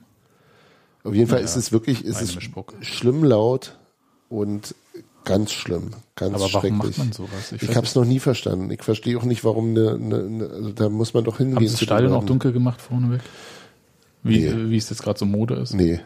Auf 1.06 1.14
jeden 1.14 1.28
Fall 1.28 1.38
Naja, 1.40 1.46
ist 1.46 1.56
es 1.56 1.72
wirklich, 1.72 2.04
ist 2.04 2.22
es 2.22 2.36
schlimm 2.82 3.24
laut 3.24 3.78
und 4.28 4.76
ganz 5.24 5.52
schlimm, 5.52 5.92
ganz 6.16 6.34
Aber 6.36 6.52
warum 6.54 6.62
schrecklich. 6.82 6.98
macht 6.98 6.98
man 6.98 7.12
sowas? 7.14 7.52
Ich, 7.52 7.68
weiß 7.68 7.76
habe 7.76 7.86
es 7.88 7.96
noch 7.96 8.06
nie 8.06 8.20
verstanden. 8.20 8.70
Ich 8.72 8.84
verstehe 8.84 9.18
auch 9.18 9.24
nicht, 9.24 9.44
warum 9.44 9.70
eine, 9.70 9.92
eine, 9.94 10.16
eine 10.24 10.50
also 10.50 10.72
da 10.72 10.90
muss 10.90 11.14
man 11.14 11.24
doch 11.24 11.38
hingehen. 11.38 11.58
Haben 11.58 11.68
sie 11.68 11.74
das 11.74 11.82
Stadion 11.82 12.14
auch 12.14 12.26
dunkel 12.26 12.52
gemacht 12.52 12.82
vorneweg? 12.82 13.22
Wie, 14.24 14.40
Nee. 14.40 14.70
wie 14.72 14.78
es 14.78 14.90
jetzt 14.90 15.04
gerade 15.04 15.20
so 15.20 15.26
Mode 15.26 15.56
ist? 15.56 15.74
Nee. 15.74 16.00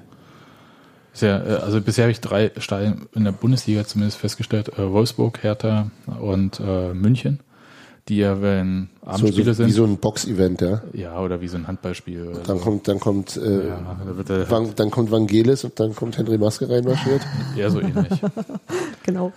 Ja, 1.22 1.44
äh, 1.44 1.54
also 1.62 1.82
bisher 1.82 2.04
habe 2.06 2.12
ich 2.12 2.22
drei 2.22 2.52
Stadien 2.58 3.08
in 3.14 3.24
der 3.24 3.32
Bundesliga 3.32 3.86
zumindest 3.86 4.18
festgestellt. 4.18 4.70
Äh, 4.78 4.92
Wolfsburg, 4.92 5.42
Hertha 5.44 5.92
und 6.22 6.60
äh, 6.60 6.94
München, 6.94 7.40
die 8.08 8.18
ja, 8.18 8.42
wenn 8.42 8.90
Abendspiele 9.06 9.54
so, 9.54 9.64
wie 9.66 9.72
sind, 9.72 9.76
so 9.76 9.84
ein 9.86 9.98
Box-Event, 9.98 10.62
ja. 10.62 10.82
ja, 10.94 11.20
oder 11.20 11.42
wie 11.42 11.48
so 11.48 11.58
ein 11.58 11.68
Handballspiel. 11.68 12.28
Oder 12.28 12.40
Dann 12.42 12.58
so. 12.58 12.64
kommt, 12.64 12.88
dann 12.88 13.00
kommt, 13.00 13.38
äh, 13.38 13.68
ja, 13.70 13.98
da 14.06 14.18
wird 14.18 14.30
er 14.30 14.50
Van, 14.52 14.72
dann 14.76 14.92
kommt 14.92 15.10
Vangelis 15.12 15.64
und 15.64 15.80
dann 15.80 15.96
kommt 15.96 16.18
Henry 16.18 16.38
Maske 16.38 16.70
reinmarschiert. 16.70 17.22
eher 17.58 17.70
so 17.72 17.80
ähnlich. 17.82 18.08
Genau. 19.06 19.32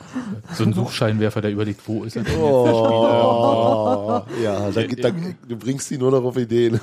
So 0.53 0.65
ein 0.65 0.75
Suchscheinwerfer, 0.75 1.41
der 1.41 1.51
überlegt, 1.51 1.81
wo 1.89 2.05
ist 2.05 2.15
er 2.17 2.25
denn 2.25 2.33
jetzt? 2.35 2.43
Oh, 2.43 4.21
ja, 4.43 4.71
da, 4.71 4.83
geht- 4.87 5.03
da, 5.03 5.11
du 5.49 5.57
bringst 5.57 5.89
die 5.91 5.97
nur 5.97 6.11
noch 6.11 6.23
auf 6.25 6.37
Ideen. 6.37 6.79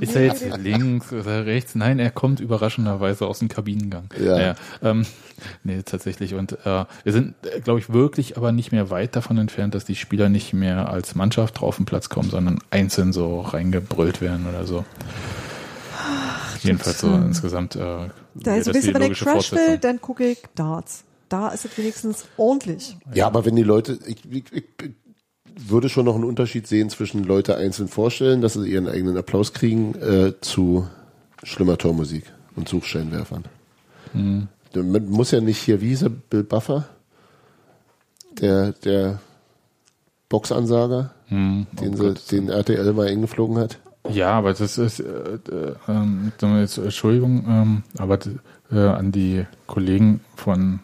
Ist 0.00 0.16
er 0.16 0.24
jetzt 0.24 0.44
links 0.58 1.12
oder 1.12 1.46
rechts? 1.46 1.76
Nein, 1.76 2.00
er 2.00 2.10
kommt 2.10 2.40
überraschenderweise 2.40 3.26
aus 3.26 3.38
dem 3.38 3.48
Kabinengang. 3.48 4.08
Ja. 4.18 4.32
Naja, 4.36 4.54
ähm, 4.82 5.06
nee, 5.62 5.82
tatsächlich. 5.84 6.34
Und 6.34 6.52
äh, 6.64 6.84
wir 7.04 7.12
sind, 7.12 7.34
glaube 7.62 7.78
ich, 7.78 7.92
wirklich 7.92 8.36
aber 8.36 8.50
nicht 8.50 8.72
mehr 8.72 8.90
weit 8.90 9.14
davon 9.14 9.38
entfernt, 9.38 9.74
dass 9.76 9.84
die 9.84 9.94
Spieler 9.96 10.28
nicht 10.28 10.54
mehr 10.54 10.88
als 10.90 11.14
Mannschaft 11.14 11.43
drauf 11.50 11.76
den 11.76 11.84
Platz 11.84 12.08
kommen, 12.08 12.30
sondern 12.30 12.58
einzeln 12.70 13.12
so 13.12 13.40
reingebrüllt 13.40 14.20
werden 14.20 14.46
oder 14.48 14.66
so. 14.66 14.84
Jedenfalls 16.62 17.00
so 17.00 17.08
insgesamt. 17.08 17.76
Äh, 17.76 18.08
Da 18.34 18.56
ist 18.56 18.66
ein 18.68 18.72
bisschen, 18.72 18.94
wenn 18.94 19.12
ich 19.12 19.18
Crash 19.18 19.52
will, 19.52 19.78
dann 19.78 20.00
gucke 20.00 20.26
ich 20.26 20.42
Darts. 20.54 21.04
Da 21.28 21.48
ist 21.48 21.64
es 21.64 21.76
wenigstens 21.76 22.26
ordentlich. 22.36 22.96
Ja, 23.12 23.26
aber 23.26 23.44
wenn 23.44 23.56
die 23.56 23.62
Leute, 23.62 23.98
ich, 24.06 24.18
ich, 24.30 24.44
ich 24.52 24.64
würde 25.56 25.88
schon 25.88 26.04
noch 26.06 26.14
einen 26.14 26.24
Unterschied 26.24 26.66
sehen 26.66 26.90
zwischen 26.90 27.24
Leute 27.24 27.56
einzeln 27.56 27.88
vorstellen, 27.88 28.40
dass 28.40 28.54
sie 28.54 28.68
ihren 28.68 28.88
eigenen 28.88 29.16
Applaus 29.16 29.52
kriegen, 29.52 29.94
äh, 29.94 30.34
zu 30.40 30.88
schlimmer 31.42 31.78
Tormusik 31.78 32.24
und 32.56 32.68
Suchscheinwerfern. 32.68 33.44
Hm. 34.12 34.48
Man 34.74 35.08
muss 35.08 35.30
ja 35.30 35.40
nicht 35.40 35.58
hier, 35.58 35.80
wie 35.80 35.88
hieß 35.88 36.02
er, 36.02 36.10
Bill 36.10 36.42
Buffer? 36.42 36.88
Der, 38.40 38.72
der 38.72 39.20
Boxansager, 40.28 41.14
Hm, 41.34 41.66
oh 41.76 41.80
den, 41.80 41.98
Gott. 41.98 42.30
den 42.30 42.48
RTL 42.48 42.92
mal 42.92 43.08
eingeflogen 43.08 43.58
hat. 43.58 43.80
Ja, 44.08 44.30
aber 44.32 44.54
das 44.54 44.78
ist, 44.78 45.00
äh, 45.00 45.38
äh, 45.50 45.74
ähm, 45.88 46.32
jetzt, 46.60 46.78
Entschuldigung, 46.78 47.44
ähm, 47.48 47.82
aber 47.98 48.18
äh, 48.70 48.78
an 48.78 49.10
die 49.10 49.44
Kollegen 49.66 50.20
von 50.36 50.78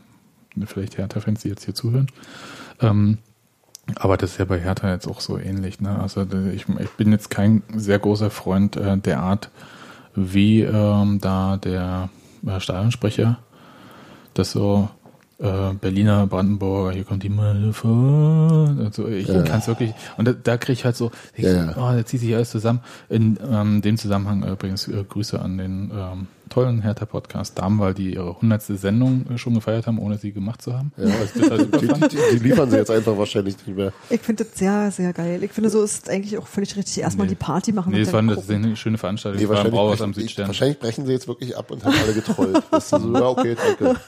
vielleicht 0.66 0.98
Hertha-Fans, 0.98 1.42
die 1.42 1.50
jetzt 1.50 1.66
hier 1.66 1.74
zuhören. 1.74 2.08
Ähm, 2.80 3.18
aber 3.94 4.16
das 4.16 4.32
ist 4.32 4.38
ja 4.38 4.44
bei 4.44 4.58
Hertha 4.58 4.90
jetzt 4.90 5.06
auch 5.06 5.20
so 5.20 5.38
ähnlich. 5.38 5.80
Ne? 5.80 6.00
Also 6.00 6.26
ich, 6.52 6.66
ich 6.68 6.90
bin 6.96 7.12
jetzt 7.12 7.30
kein 7.30 7.62
sehr 7.72 8.00
großer 8.00 8.30
Freund 8.30 8.76
äh, 8.76 8.96
der 8.98 9.20
Art, 9.20 9.50
wie 10.16 10.62
ähm, 10.62 11.20
da 11.20 11.58
der 11.58 12.08
äh, 12.44 12.58
Stadionsprecher 12.58 13.38
das 14.34 14.52
so 14.52 14.88
äh, 15.40 15.74
Berliner, 15.74 16.26
Brandenburger, 16.26 16.92
hier 16.92 17.04
kommt 17.04 17.22
die 17.22 17.28
Meile 17.28 17.72
vor. 17.72 18.74
Also 18.78 19.08
ich 19.08 19.28
ja. 19.28 19.42
kann 19.42 19.60
es 19.60 19.68
wirklich, 19.68 19.92
und 20.16 20.28
da, 20.28 20.32
da 20.32 20.56
kriege 20.56 20.74
ich 20.74 20.84
halt 20.84 20.96
so, 20.96 21.10
ich, 21.34 21.44
ja. 21.44 21.70
Oh, 21.76 21.92
da 21.92 22.04
zieht 22.04 22.20
sich 22.20 22.34
alles 22.34 22.50
zusammen. 22.50 22.80
In 23.08 23.38
ähm, 23.50 23.82
dem 23.82 23.96
Zusammenhang 23.96 24.46
übrigens 24.46 24.88
äh, 24.88 25.04
Grüße 25.08 25.40
an 25.40 25.58
den 25.58 25.90
ähm, 25.94 26.26
tollen 26.50 26.82
Hertha-Podcast 26.82 27.58
Damen, 27.58 27.78
weil 27.78 27.94
die 27.94 28.14
ihre 28.14 28.40
hundertste 28.40 28.76
Sendung 28.76 29.24
äh, 29.30 29.38
schon 29.38 29.54
gefeiert 29.54 29.86
haben, 29.86 29.98
ohne 29.98 30.18
sie 30.18 30.32
gemacht 30.32 30.60
zu 30.60 30.74
haben. 30.74 30.92
Ja. 30.96 31.06
Halt 31.06 31.34
die, 31.34 31.86
die, 31.86 32.08
die, 32.08 32.16
die, 32.32 32.48
liefern 32.48 32.70
sie 32.70 32.76
jetzt 32.76 32.90
einfach 32.90 33.16
wahrscheinlich 33.16 33.56
nicht 33.66 33.76
mehr. 33.76 33.92
Ich 34.10 34.20
finde 34.20 34.44
das 34.44 34.58
sehr, 34.58 34.90
sehr 34.90 35.12
geil. 35.12 35.42
Ich 35.42 35.52
finde, 35.52 35.70
so 35.70 35.82
ist 35.82 36.10
eigentlich 36.10 36.36
auch 36.36 36.46
völlig 36.46 36.76
richtig. 36.76 36.98
Erstmal 36.98 37.26
nee. 37.26 37.30
die 37.30 37.36
Party 37.36 37.72
machen. 37.72 37.92
Nee, 37.92 38.00
es 38.00 38.12
war 38.12 38.18
eine, 38.18 38.36
eine 38.36 38.76
schöne 38.76 38.98
Veranstaltung. 38.98 39.40
Nee, 39.40 39.48
wahrscheinlich, 39.48 39.80
brechen, 39.80 40.02
am 40.02 40.14
Südstern. 40.14 40.46
wahrscheinlich 40.48 40.78
brechen 40.78 41.06
sie 41.06 41.12
jetzt 41.12 41.28
wirklich 41.28 41.56
ab 41.56 41.70
und 41.70 41.84
haben 41.84 41.94
alle 42.02 42.12
getrollt. 42.12 42.62
das 42.70 42.92
ist 42.92 43.02
so, 43.02 43.14
ja, 43.14 43.26
okay, 43.26 43.56
danke. 43.56 44.00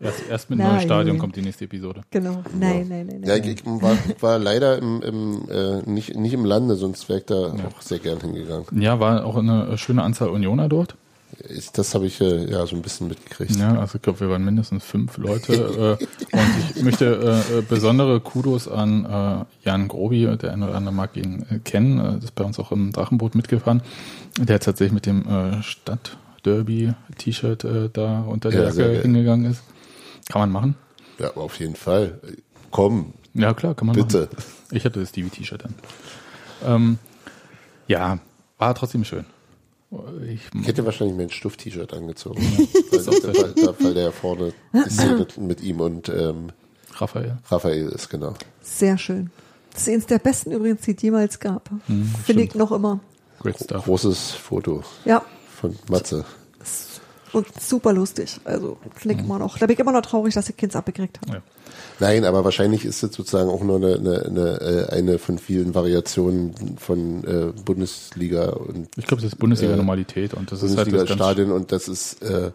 Erst, 0.00 0.22
erst 0.28 0.50
mit 0.50 0.58
nein. 0.58 0.68
neuem 0.68 0.80
Stadion 0.80 1.18
kommt 1.18 1.36
die 1.36 1.42
nächste 1.42 1.64
Episode. 1.64 2.02
Genau. 2.10 2.42
Nein, 2.58 2.82
ja. 2.82 2.96
nein, 2.96 3.06
nein, 3.06 3.20
nein. 3.20 3.24
Ja, 3.24 3.36
ich, 3.36 3.46
ich 3.46 3.64
war, 3.64 3.96
war, 4.20 4.38
leider 4.38 4.78
im, 4.78 5.02
im, 5.02 5.48
äh, 5.50 5.82
nicht, 5.90 6.14
nicht 6.14 6.34
im 6.34 6.44
Lande, 6.44 6.76
sonst 6.76 7.08
wäre 7.08 7.20
ich 7.20 7.26
da 7.26 7.54
ja. 7.54 7.66
auch 7.66 7.80
sehr 7.80 7.98
gern 7.98 8.20
hingegangen. 8.20 8.66
Ja, 8.78 9.00
war 9.00 9.24
auch 9.24 9.36
eine 9.36 9.78
schöne 9.78 10.02
Anzahl 10.02 10.28
Unioner 10.28 10.68
dort. 10.68 10.96
Ich, 11.48 11.70
das 11.70 11.94
habe 11.94 12.06
ich 12.06 12.20
äh, 12.20 12.50
ja 12.50 12.66
so 12.66 12.76
ein 12.76 12.82
bisschen 12.82 13.08
mitgekriegt. 13.08 13.56
Ja, 13.56 13.78
also 13.78 13.96
ich 13.96 14.02
glaube, 14.02 14.20
wir 14.20 14.30
waren 14.30 14.44
mindestens 14.44 14.84
fünf 14.84 15.16
Leute. 15.18 15.98
äh, 16.00 16.36
und 16.36 16.50
ich 16.74 16.82
möchte 16.82 17.42
äh, 17.56 17.62
besondere 17.62 18.20
Kudos 18.20 18.68
an 18.68 19.04
äh, 19.04 19.44
Jan 19.64 19.88
Grobi, 19.88 20.36
der 20.36 20.52
eine 20.52 20.66
oder 20.66 20.76
andere 20.76 20.94
mag 20.94 21.16
ihn 21.16 21.44
äh, 21.50 21.58
kennen, 21.58 21.98
äh, 21.98 22.24
ist 22.24 22.34
bei 22.34 22.44
uns 22.44 22.58
auch 22.58 22.72
im 22.72 22.92
Drachenboot 22.92 23.34
mitgefahren. 23.34 23.82
Der 24.38 24.60
tatsächlich 24.60 24.92
mit 24.92 25.06
dem 25.06 25.26
äh, 25.28 25.62
Stadtderby-T-Shirt 25.62 27.64
äh, 27.64 27.90
da 27.92 28.20
unter 28.20 28.50
der 28.50 28.68
ja, 28.68 28.72
Jacke 28.72 29.02
hingegangen 29.02 29.50
ist. 29.50 29.62
Kann 30.28 30.40
man 30.40 30.50
machen. 30.50 30.74
Ja, 31.18 31.34
auf 31.34 31.58
jeden 31.60 31.76
Fall. 31.76 32.20
Komm. 32.70 33.12
Ja, 33.34 33.54
klar, 33.54 33.74
kann 33.74 33.86
man 33.86 33.96
Bitte. 33.96 34.28
machen. 34.32 34.44
Ich 34.70 34.84
hatte 34.84 35.00
das 35.00 35.10
Stevie-T-Shirt 35.10 35.64
an. 35.64 35.74
Ähm, 36.64 36.98
ja, 37.88 38.18
war 38.58 38.74
trotzdem 38.74 39.04
schön. 39.04 39.24
Ich, 40.28 40.40
ich, 40.60 40.66
hätte 40.66 40.84
wahrscheinlich 40.84 41.16
mein 41.16 41.30
Stuff-T-Shirt 41.30 41.94
angezogen, 41.94 42.42
weil, 42.90 43.06
weil, 43.06 43.74
weil, 43.78 43.94
der 43.94 44.12
vorne 44.12 44.52
Szene 44.88 45.26
mit 45.38 45.60
ihm 45.60 45.80
und 45.80 46.08
ähm, 46.08 46.50
Raphael. 46.92 47.38
Raphael 47.48 47.88
ist, 47.88 48.08
genau. 48.08 48.34
Sehr 48.62 48.98
schön. 48.98 49.30
Das 49.72 49.82
ist 49.82 49.88
eines 49.88 50.06
der 50.06 50.18
besten 50.18 50.52
übrigens, 50.52 50.82
die 50.82 50.96
es 50.96 51.02
jemals 51.02 51.38
gab. 51.38 51.70
Hm, 51.86 52.12
Finde 52.24 52.42
ich 52.42 52.54
noch 52.54 52.72
immer. 52.72 53.00
Great 53.38 53.58
stuff. 53.62 53.84
Großes 53.84 54.32
Foto. 54.32 54.82
Ja. 55.04 55.24
Von 55.60 55.76
Matze. 55.88 56.24
Und 57.36 57.46
super 57.60 57.92
lustig. 57.92 58.40
Also 58.44 58.78
ich 58.98 59.04
mhm. 59.04 59.18
immer 59.18 59.38
noch. 59.38 59.58
Da 59.58 59.66
bin 59.66 59.74
ich 59.74 59.78
immer 59.78 59.92
noch 59.92 60.00
traurig, 60.00 60.32
dass 60.32 60.48
ich 60.48 60.56
Kids 60.56 60.74
abgekriegt 60.74 61.20
habe. 61.20 61.36
Ja. 61.36 61.42
Nein, 62.00 62.24
aber 62.24 62.44
wahrscheinlich 62.44 62.86
ist 62.86 63.02
es 63.02 63.12
sozusagen 63.12 63.50
auch 63.50 63.62
nur 63.62 63.76
eine, 63.76 63.96
eine, 63.96 64.24
eine, 64.24 64.60
äh, 64.60 64.92
eine 64.94 65.18
von 65.18 65.38
vielen 65.38 65.74
Variationen 65.74 66.78
von 66.78 67.24
äh, 67.24 67.52
Bundesliga 67.62 68.48
und 68.52 68.88
ich 68.96 69.06
glaube, 69.06 69.22
das 69.22 69.34
ist 69.34 69.38
Bundesliga-Normalität 69.38 70.32
und 70.32 70.50
das 70.50 70.60
Bundesliga 70.60 70.96
ist 70.96 71.00
halt 71.00 71.10
das 71.10 71.16
Stadion 71.16 71.52
und 71.52 71.72
das 71.72 71.88
ist 71.88 72.22
äh, 72.22 72.52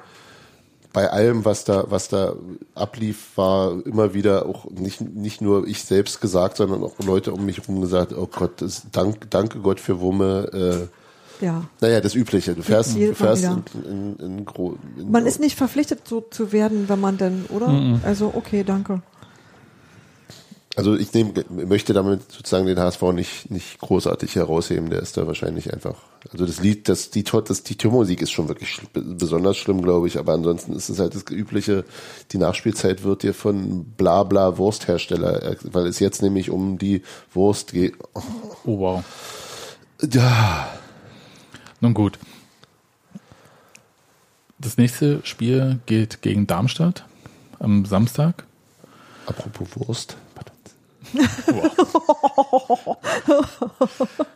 bei 0.93 1.11
allem, 1.11 1.45
was 1.45 1.63
da, 1.63 1.85
was 1.89 2.07
da 2.07 2.33
ablief, 2.73 3.37
war 3.37 3.85
immer 3.85 4.15
wieder 4.15 4.47
auch 4.47 4.67
nicht, 4.71 5.01
nicht 5.01 5.41
nur 5.41 5.67
ich 5.67 5.83
selbst 5.83 6.21
gesagt, 6.21 6.57
sondern 6.57 6.83
auch 6.83 6.93
Leute 7.05 7.33
um 7.33 7.45
mich 7.45 7.59
herum 7.59 7.81
gesagt, 7.81 8.13
oh 8.13 8.25
Gott, 8.27 8.61
das, 8.61 8.87
dank, 8.91 9.29
danke 9.29 9.59
Gott 9.59 9.79
für 9.79 9.99
Wumme, 9.99 10.89
äh, 10.89 11.00
ja. 11.41 11.63
Naja, 11.79 12.01
das 12.01 12.15
Übliche. 12.15 12.55
Du 12.55 12.61
fährst, 12.61 12.95
du 12.95 13.13
fährst 13.13 13.43
in, 13.43 13.63
in, 13.85 14.15
in, 14.19 14.45
in, 14.97 15.11
Man 15.11 15.25
ist 15.25 15.39
nicht 15.39 15.57
verpflichtet, 15.57 16.07
so 16.07 16.21
zu 16.21 16.51
werden, 16.51 16.87
wenn 16.87 16.99
man 16.99 17.17
denn, 17.17 17.45
oder? 17.49 17.67
Mm 17.67 17.95
-mm. 17.95 18.05
Also, 18.05 18.31
okay, 18.35 18.63
danke. 18.63 19.01
Also 20.77 20.95
ich 20.95 21.13
nehm, 21.13 21.33
möchte 21.49 21.91
damit 21.91 22.31
sozusagen 22.31 22.65
den 22.65 22.79
HSV 22.79 23.01
nicht, 23.13 23.51
nicht 23.51 23.79
großartig 23.79 24.35
herausheben, 24.35 24.89
der 24.89 25.01
ist 25.01 25.17
da 25.17 25.27
wahrscheinlich 25.27 25.73
einfach. 25.73 25.95
Also 26.31 26.45
das 26.45 26.61
Lied, 26.61 26.87
das, 26.87 27.09
die, 27.09 27.23
das, 27.23 27.63
die 27.63 27.75
Türmusik 27.75 28.21
ist 28.21 28.31
schon 28.31 28.47
wirklich 28.47 28.69
schl 28.69 28.87
besonders 28.93 29.57
schlimm, 29.57 29.81
glaube 29.81 30.07
ich, 30.07 30.17
aber 30.17 30.33
ansonsten 30.33 30.73
ist 30.73 30.87
es 30.87 30.99
halt 30.99 31.13
das 31.13 31.25
übliche, 31.29 31.83
die 32.31 32.37
Nachspielzeit 32.37 33.03
wird 33.03 33.23
dir 33.23 33.33
von 33.33 33.83
bla 33.97 34.23
bla 34.23 34.57
Wursthersteller, 34.57 35.57
weil 35.63 35.87
es 35.87 35.99
jetzt 35.99 36.21
nämlich 36.21 36.49
um 36.49 36.77
die 36.77 37.01
Wurst 37.33 37.73
geht. 37.73 37.95
Oh 38.63 38.79
wow. 38.79 39.03
Ja. 40.09 40.69
Nun 41.81 41.93
gut. 41.93 42.17
Das 44.59 44.77
nächste 44.77 45.19
Spiel 45.25 45.79
geht 45.87 46.21
gegen 46.21 46.45
Darmstadt 46.47 47.05
am 47.59 47.85
Samstag. 47.85 48.45
Apropos 49.25 49.67
Wurst. 49.75 50.17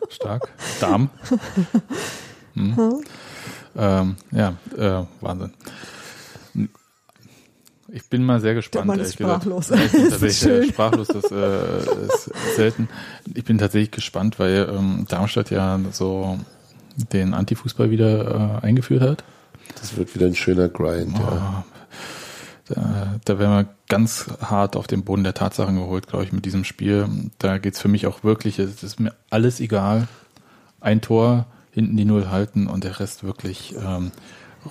Stark. 0.09 0.49
Darm. 0.81 1.09
Hm. 2.55 3.03
Ähm, 3.77 4.15
ja, 4.31 4.55
äh, 4.75 5.05
Wahnsinn. 5.21 5.53
Ich 7.89 8.09
bin 8.09 8.23
mal 8.25 8.41
sehr 8.41 8.55
gespannt. 8.55 8.89
Der 8.89 8.95
Mann 8.95 8.99
ist 8.99 9.13
sprachlos. 9.13 9.71
Ich 9.71 9.91
bin 9.91 10.09
tatsächlich 10.09 10.69
sprachlos, 10.69 11.07
das 11.07 11.31
äh, 11.31 12.07
ist 12.07 12.31
selten. 12.55 12.89
Ich 13.33 13.45
bin 13.45 13.57
tatsächlich 13.57 13.91
gespannt, 13.91 14.39
weil 14.39 14.67
ähm, 14.75 15.05
Darmstadt 15.07 15.51
ja 15.51 15.79
so 15.91 16.39
den 17.11 17.33
Antifußball 17.33 17.89
wieder 17.89 18.61
äh, 18.61 18.65
eingeführt 18.65 19.01
hat. 19.01 19.23
Das 19.79 19.97
wird 19.97 20.13
wieder 20.15 20.27
ein 20.27 20.35
schöner 20.35 20.69
Grind, 20.69 21.15
oh, 21.17 21.21
ja. 21.21 21.65
Da, 22.67 23.19
da 23.23 23.39
werden 23.39 23.51
wir 23.51 23.75
ganz 23.89 24.25
hart 24.41 24.75
auf 24.75 24.87
den 24.87 25.03
Boden 25.03 25.23
der 25.23 25.35
Tatsachen 25.35 25.75
geholt, 25.75 26.07
glaube 26.07 26.23
ich, 26.23 26.31
mit 26.31 26.45
diesem 26.45 26.63
Spiel. 26.63 27.07
Da 27.37 27.59
geht's 27.59 27.79
für 27.79 27.87
mich 27.87 28.07
auch 28.07 28.23
wirklich, 28.23 28.57
es 28.57 28.81
ist 28.81 28.99
mir 28.99 29.13
alles 29.29 29.59
egal. 29.59 30.07
Ein 30.81 31.01
Tor, 31.01 31.45
hinten 31.71 31.95
die 31.97 32.05
Null 32.05 32.29
halten 32.29 32.67
und 32.67 32.83
der 32.83 32.99
Rest 32.99 33.23
wirklich 33.23 33.75
ähm, 33.75 34.11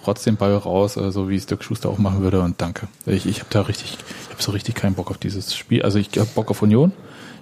rotz 0.07 0.25
den 0.25 0.37
Ball 0.37 0.57
raus, 0.57 0.97
äh, 0.97 1.12
so 1.12 1.29
wie 1.29 1.37
es 1.37 1.47
Dirk 1.47 1.62
Schuster 1.62 1.89
auch 1.89 1.99
machen 1.99 2.20
würde 2.20 2.41
und 2.41 2.61
danke. 2.61 2.89
Ich, 3.07 3.27
ich 3.27 3.41
habe 3.41 3.51
da 3.51 3.61
richtig, 3.62 3.99
ich 4.25 4.33
habe 4.33 4.43
so 4.43 4.53
richtig 4.53 4.75
keinen 4.75 4.95
Bock 4.95 5.11
auf 5.11 5.18
dieses 5.18 5.55
Spiel. 5.55 5.83
Also 5.83 5.99
ich 5.99 6.09
habe 6.18 6.29
Bock 6.35 6.51
auf 6.51 6.62
Union, 6.62 6.93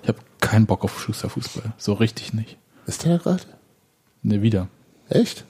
ich 0.03 0.09
habe 0.09 0.19
keinen 0.41 0.67
Bock 0.67 0.85
auf 0.85 1.01
Schuster-Fußball. 1.01 1.73
So 1.79 1.95
richtig 1.95 2.35
nicht. 2.35 2.59
Ist 2.87 3.05
der 3.05 3.19
gerade? 3.19 3.43
Ne, 4.23 4.43
wieder. 4.43 4.69
Echt? 5.09 5.45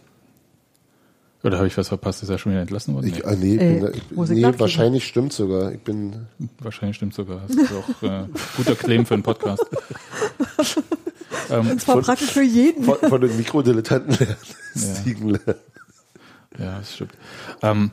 Oder 1.45 1.57
habe 1.57 1.67
ich 1.67 1.77
was 1.77 1.89
verpasst? 1.89 2.23
Ist 2.23 2.29
er 2.29 2.39
schon 2.39 2.53
wieder 2.53 2.61
entlassen 2.61 2.95
worden? 2.95 3.07
Ich, 3.09 3.25
nee, 3.25 3.37
nee, 3.37 3.55
äh, 3.57 3.81
bin, 3.81 3.93
ich, 3.95 4.31
nee 4.31 4.59
wahrscheinlich 4.59 5.07
stimmt 5.07 5.33
sogar. 5.33 5.73
Ich 5.73 5.81
bin 5.81 6.27
wahrscheinlich 6.61 6.97
stimmt 6.97 7.15
sogar. 7.15 7.43
Das 7.49 7.57
ist 7.57 7.73
auch 7.73 8.03
äh, 8.03 8.27
guter 8.57 8.77
Claim 8.77 9.05
für 9.05 9.15
einen 9.15 9.25
Podcast. 9.25 9.65
ähm, 11.51 11.71
Und 11.71 11.81
zwar 11.81 11.97
von, 11.97 12.05
praktisch 12.05 12.31
für 12.31 12.45
jeden. 12.45 12.85
Von, 12.85 12.97
von 12.97 13.21
den 13.21 13.37
Mikrodilettanten 13.37 14.15
lernen. 14.15 14.37
Ja. 16.59 16.65
ja, 16.65 16.79
das 16.79 16.95
stimmt. 16.95 17.13
Ähm, 17.61 17.91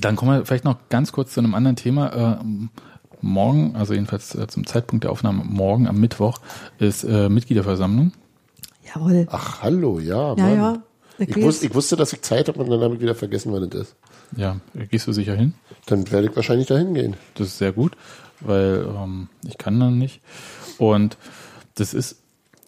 dann 0.00 0.16
kommen 0.16 0.38
wir 0.38 0.44
vielleicht 0.46 0.64
noch 0.64 0.78
ganz 0.88 1.12
kurz 1.12 1.34
zu 1.34 1.40
einem 1.40 1.54
anderen 1.54 1.76
Thema. 1.76 2.40
Äh, 2.40 2.44
morgen, 3.20 3.76
also 3.76 3.94
jedenfalls 3.94 4.34
äh, 4.34 4.46
zum 4.48 4.66
Zeitpunkt 4.66 5.04
der 5.04 5.12
Aufnahme, 5.12 5.44
morgen 5.44 5.86
am 5.86 6.00
Mittwoch 6.00 6.38
ist 6.78 7.04
äh, 7.04 7.28
Mitgliederversammlung. 7.28 8.12
Jawohl. 8.94 9.26
Ach, 9.30 9.62
hallo, 9.62 9.98
ja. 9.98 10.34
Ja, 10.34 10.44
Mann. 10.44 10.56
ja. 10.56 10.82
Ich, 11.18 11.36
wusste, 11.36 11.66
ich 11.66 11.74
wusste, 11.74 11.96
dass 11.96 12.12
ich 12.12 12.22
Zeit 12.22 12.48
habe 12.48 12.60
und 12.60 12.70
dann 12.70 12.80
habe 12.80 12.94
ich 12.96 13.00
wieder 13.00 13.14
vergessen, 13.14 13.52
wann 13.52 13.62
es 13.64 13.74
ist. 13.74 13.96
Ja, 14.36 14.56
gehst 14.90 15.06
du 15.06 15.12
sicher 15.12 15.34
hin? 15.36 15.54
Dann 15.86 16.10
werde 16.10 16.28
ich 16.28 16.34
wahrscheinlich 16.34 16.66
dahin 16.66 16.94
gehen. 16.94 17.16
Das 17.34 17.48
ist 17.48 17.58
sehr 17.58 17.72
gut, 17.72 17.96
weil 18.40 18.86
ähm, 18.88 19.28
ich 19.46 19.58
kann 19.58 19.78
dann 19.78 19.98
nicht. 19.98 20.20
Und 20.78 21.16
das 21.76 21.94
ist, 21.94 22.16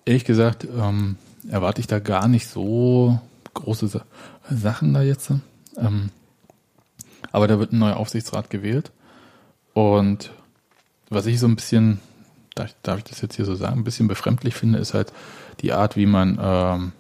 ehrlich 0.05 0.25
gesagt, 0.25 0.65
ähm, 0.65 1.17
erwarte 1.51 1.81
ich 1.81 1.89
da 1.89 1.99
gar 1.99 2.29
nicht 2.29 2.47
so 2.49 3.19
große 3.55 3.89
Sa 3.89 4.05
Sachen 4.49 4.95
da 4.95 5.03
jetzt. 5.03 5.31
Ähm, 5.77 6.11
aber 7.33 7.49
da 7.49 7.59
wird 7.59 7.73
ein 7.73 7.81
neuer 7.81 7.97
Aufsichtsrat 7.97 8.49
gewählt. 8.49 8.93
Und 9.75 10.31
was 11.09 11.27
ich 11.27 11.41
so 11.41 11.49
ein 11.49 11.57
bisschen, 11.57 12.01
darf, 12.55 12.75
darf 12.83 12.99
ich 12.99 13.05
das 13.05 13.21
jetzt 13.21 13.35
hier 13.35 13.45
so 13.45 13.57
sagen, 13.57 13.81
ein 13.81 13.85
bisschen 13.85 14.07
befremdlich 14.07 14.55
finde, 14.55 14.79
ist 14.79 14.95
halt 14.95 15.13
die 15.61 15.73
Art, 15.73 15.97
wie 15.97 16.07
man 16.07 16.39
ähm, 16.41 16.93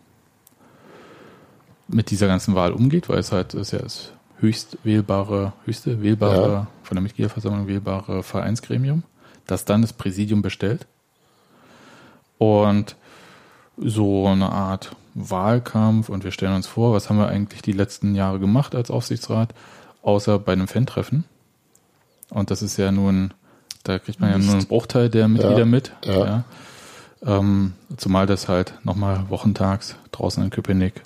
mit 1.89 2.11
dieser 2.11 2.27
ganzen 2.27 2.55
Wahl 2.55 2.73
umgeht, 2.73 3.09
weil 3.09 3.19
es 3.19 3.33
halt 3.33 3.55
ist 3.55 3.73
ja 3.73 3.79
das 3.79 4.13
höchst 4.39 4.79
wählbare, 4.83 5.53
höchste 5.65 6.03
wählbare, 6.03 6.53
ja. 6.53 6.67
von 6.83 6.97
der 6.97 7.03
Mitgliederversammlung 7.03 7.67
wählbare 7.67 8.23
Vereinsgremium, 8.23 9.03
das 9.47 9.65
dann 9.65 9.83
das 9.83 9.93
Präsidium 9.93 10.43
bestellt. 10.43 10.87
Und 12.39 12.97
so 13.79 14.27
eine 14.27 14.51
Art 14.51 14.95
Wahlkampf 15.15 16.09
und 16.09 16.25
wir 16.25 16.33
stellen 16.33 16.55
uns 16.55 16.67
vor, 16.67 16.93
was 16.93 17.09
haben 17.09 17.19
wir 17.19 17.29
eigentlich 17.29 17.63
die 17.63 17.73
letzten 17.73 18.15
Jahre 18.15 18.39
gemacht 18.39 18.75
als 18.75 18.91
Aufsichtsrat, 18.91 19.55
außer 20.03 20.39
bei 20.39 20.53
einem 20.53 20.69
Fan-Treffen. 20.69 21.25
Und 22.31 22.51
das 22.51 22.61
ist 22.61 22.77
ja 22.77 22.93
nun, 22.93 23.33
da 23.85 23.99
kriegt 23.99 24.21
man 24.21 24.31
ja 24.31 24.39
nur 24.39 24.55
einen 24.55 24.67
Bruchteil 24.67 25.09
der 25.09 25.29
Mitglieder 25.29 25.61
Ja, 25.61 25.65
mit. 25.65 25.93
ja. 26.05 26.27
Ja. 26.27 26.45
Ähm, 27.25 27.73
zumal 27.97 28.27
das 28.27 28.49
halt 28.49 28.75
nochmal 28.85 29.25
wochentags 29.29 29.97
draußen 30.13 30.43
in 30.45 30.51
Köpenick 30.51 31.03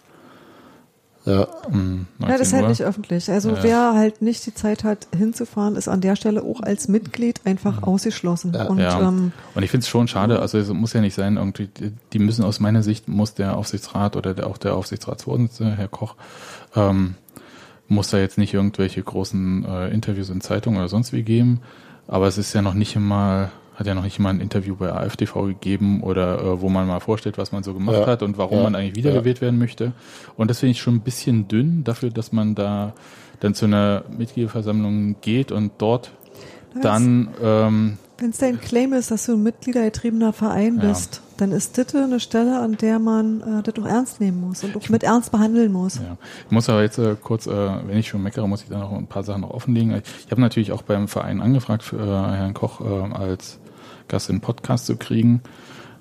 Ja, 1.27 1.43
um 1.67 2.07
19 2.19 2.29
Ja, 2.31 2.39
das 2.39 2.41
ist 2.49 2.53
halt 2.55 2.63
Uhr. 2.63 2.69
nicht 2.71 2.83
öffentlich. 2.83 3.31
Also 3.31 3.51
Ja. 3.51 3.63
wer 3.63 3.93
halt 3.95 4.23
nicht 4.23 4.45
die 4.47 4.55
Zeit 4.55 4.85
hat, 4.85 5.07
hinzufahren, 5.15 5.77
ist 5.77 5.87
an 5.87 6.01
der 6.01 6.17
Stelle 6.17 6.43
auch 6.43 6.63
als 6.63 6.89
Mitglied 6.89 7.43
einfach 7.45 7.83
ausgeschlossen. 7.83 8.55
Und 8.57 8.77
Mhm. 8.77 8.83
Ja. 8.83 9.01
ähm, 9.01 9.33
Und 9.55 9.63
ich 9.63 9.71
finde 9.71 9.85
es 9.85 9.89
schon 9.89 10.09
schade, 10.09 10.41
also 10.41 10.57
es 10.59 10.69
muss 10.71 10.95
ja 10.95 11.03
nicht 11.03 11.15
sein, 11.15 11.37
irgendwie, 11.37 11.69
die- 12.13 12.19
müssen 12.19 12.43
aus 12.43 12.59
meiner 12.59 12.83
Sicht, 12.83 13.07
muss 13.07 13.35
der 13.35 13.57
Aufsichtsrat 13.59 14.17
oder 14.17 14.33
der, 14.33 14.47
auch 14.47 14.57
der 14.57 14.75
Aufsichtsratsvorsitzende, 14.75 15.77
Herr 15.77 15.89
Koch, 15.89 16.17
ähm, 16.75 17.17
muss 17.87 18.09
da 18.09 18.17
jetzt 18.19 18.39
nicht 18.39 18.55
irgendwelche 18.55 19.03
großen 19.03 19.65
äh, 19.67 19.89
Interviews 19.91 20.31
in 20.31 20.41
Zeitungen 20.41 20.79
oder 20.79 20.89
sonst 20.89 21.13
wie 21.13 21.23
geben. 21.23 21.61
Aber 22.09 22.29
es 22.29 22.39
ist 22.39 22.55
ja 22.55 22.63
noch 22.63 22.75
nicht 22.75 22.97
immer, 22.97 23.51
hat 23.81 23.87
ja 23.87 23.95
noch 23.95 24.05
nicht 24.05 24.19
immer 24.19 24.29
ein 24.29 24.41
Interview 24.41 24.77
bei 24.77 24.93
AfTV 24.93 25.47
gegeben 25.47 26.03
oder 26.03 26.39
äh, 26.41 26.61
wo 26.61 26.69
man 26.69 26.87
mal 26.87 27.01
vorstellt, 27.01 27.39
was 27.39 27.51
man 27.51 27.63
so 27.65 27.75
gemacht 27.75 27.97
Ja. 27.99 28.07
hat 28.07 28.23
und 28.23 28.39
warum 28.39 28.59
Ja. 28.59 28.65
man 28.65 28.75
eigentlich 28.77 28.95
wiedergewählt 28.97 29.41
werden 29.41 29.59
möchte. 29.59 29.93
Und 30.37 30.49
das 30.51 30.61
finde 30.61 30.73
ich 30.73 30.81
schon 30.81 30.97
ein 30.97 31.01
bisschen 31.01 31.49
dünn 31.49 31.83
dafür, 31.83 32.11
dass 32.11 32.31
man 32.33 32.55
da 32.55 32.93
dann 33.41 33.55
zu 33.55 33.65
einer 33.65 34.05
Mitgliederversammlung 34.17 35.17
geht 35.23 35.51
und 35.51 35.73
dort 35.79 36.13
Na, 36.75 36.81
dann 36.83 37.29
ähm, 37.43 37.99
wenn 38.19 38.31
es 38.31 38.37
dein 38.37 38.61
Claim 38.61 38.93
ist, 38.93 39.11
dass 39.11 39.25
du 39.25 39.33
ein 39.33 39.43
mitgliedergetriebener 39.43 40.35
Verein 40.35 40.79
Ja. 40.83 40.91
bist, 40.91 41.23
dann 41.39 41.53
ist 41.53 41.79
das 41.79 41.95
eine 41.95 42.21
Stelle, 42.21 42.61
an 42.61 42.77
der 42.77 42.99
man 42.99 43.41
äh, 43.41 43.63
das 43.63 43.83
auch 43.83 43.87
ernst 43.89 44.21
nehmen 44.21 44.43
muss 44.43 44.63
und 44.63 44.77
auch 44.77 44.87
mit 44.91 45.03
ernst 45.05 45.33
behandeln 45.33 45.73
muss. 45.73 45.97
Ja. 45.97 46.19
Ich 46.45 46.51
muss 46.51 46.69
aber 46.69 46.83
jetzt 46.83 46.99
äh, 46.99 47.17
kurz, 47.19 47.47
äh, 47.47 47.51
wenn 47.87 47.97
ich 47.97 48.09
schon 48.09 48.23
meckere, 48.23 48.47
muss 48.47 48.63
ich 48.63 48.69
da 48.69 48.79
noch 48.79 48.93
ein 48.93 49.07
paar 49.07 49.23
Sachen 49.23 49.41
noch 49.41 49.51
offenlegen. 49.51 50.03
Ich 50.27 50.31
habe 50.31 50.43
natürlich 50.43 50.71
auch 50.73 50.83
beim 50.83 51.09
Verein 51.09 51.41
angefragt, 51.41 51.83
für, 51.83 51.97
äh, 51.97 52.37
Herrn 52.37 52.53
Koch 52.53 52.83
äh, 52.83 53.15
als 53.15 53.59
Gast 54.11 54.29
im 54.29 54.41
Podcast 54.41 54.87
zu 54.87 54.97
kriegen. 54.97 55.41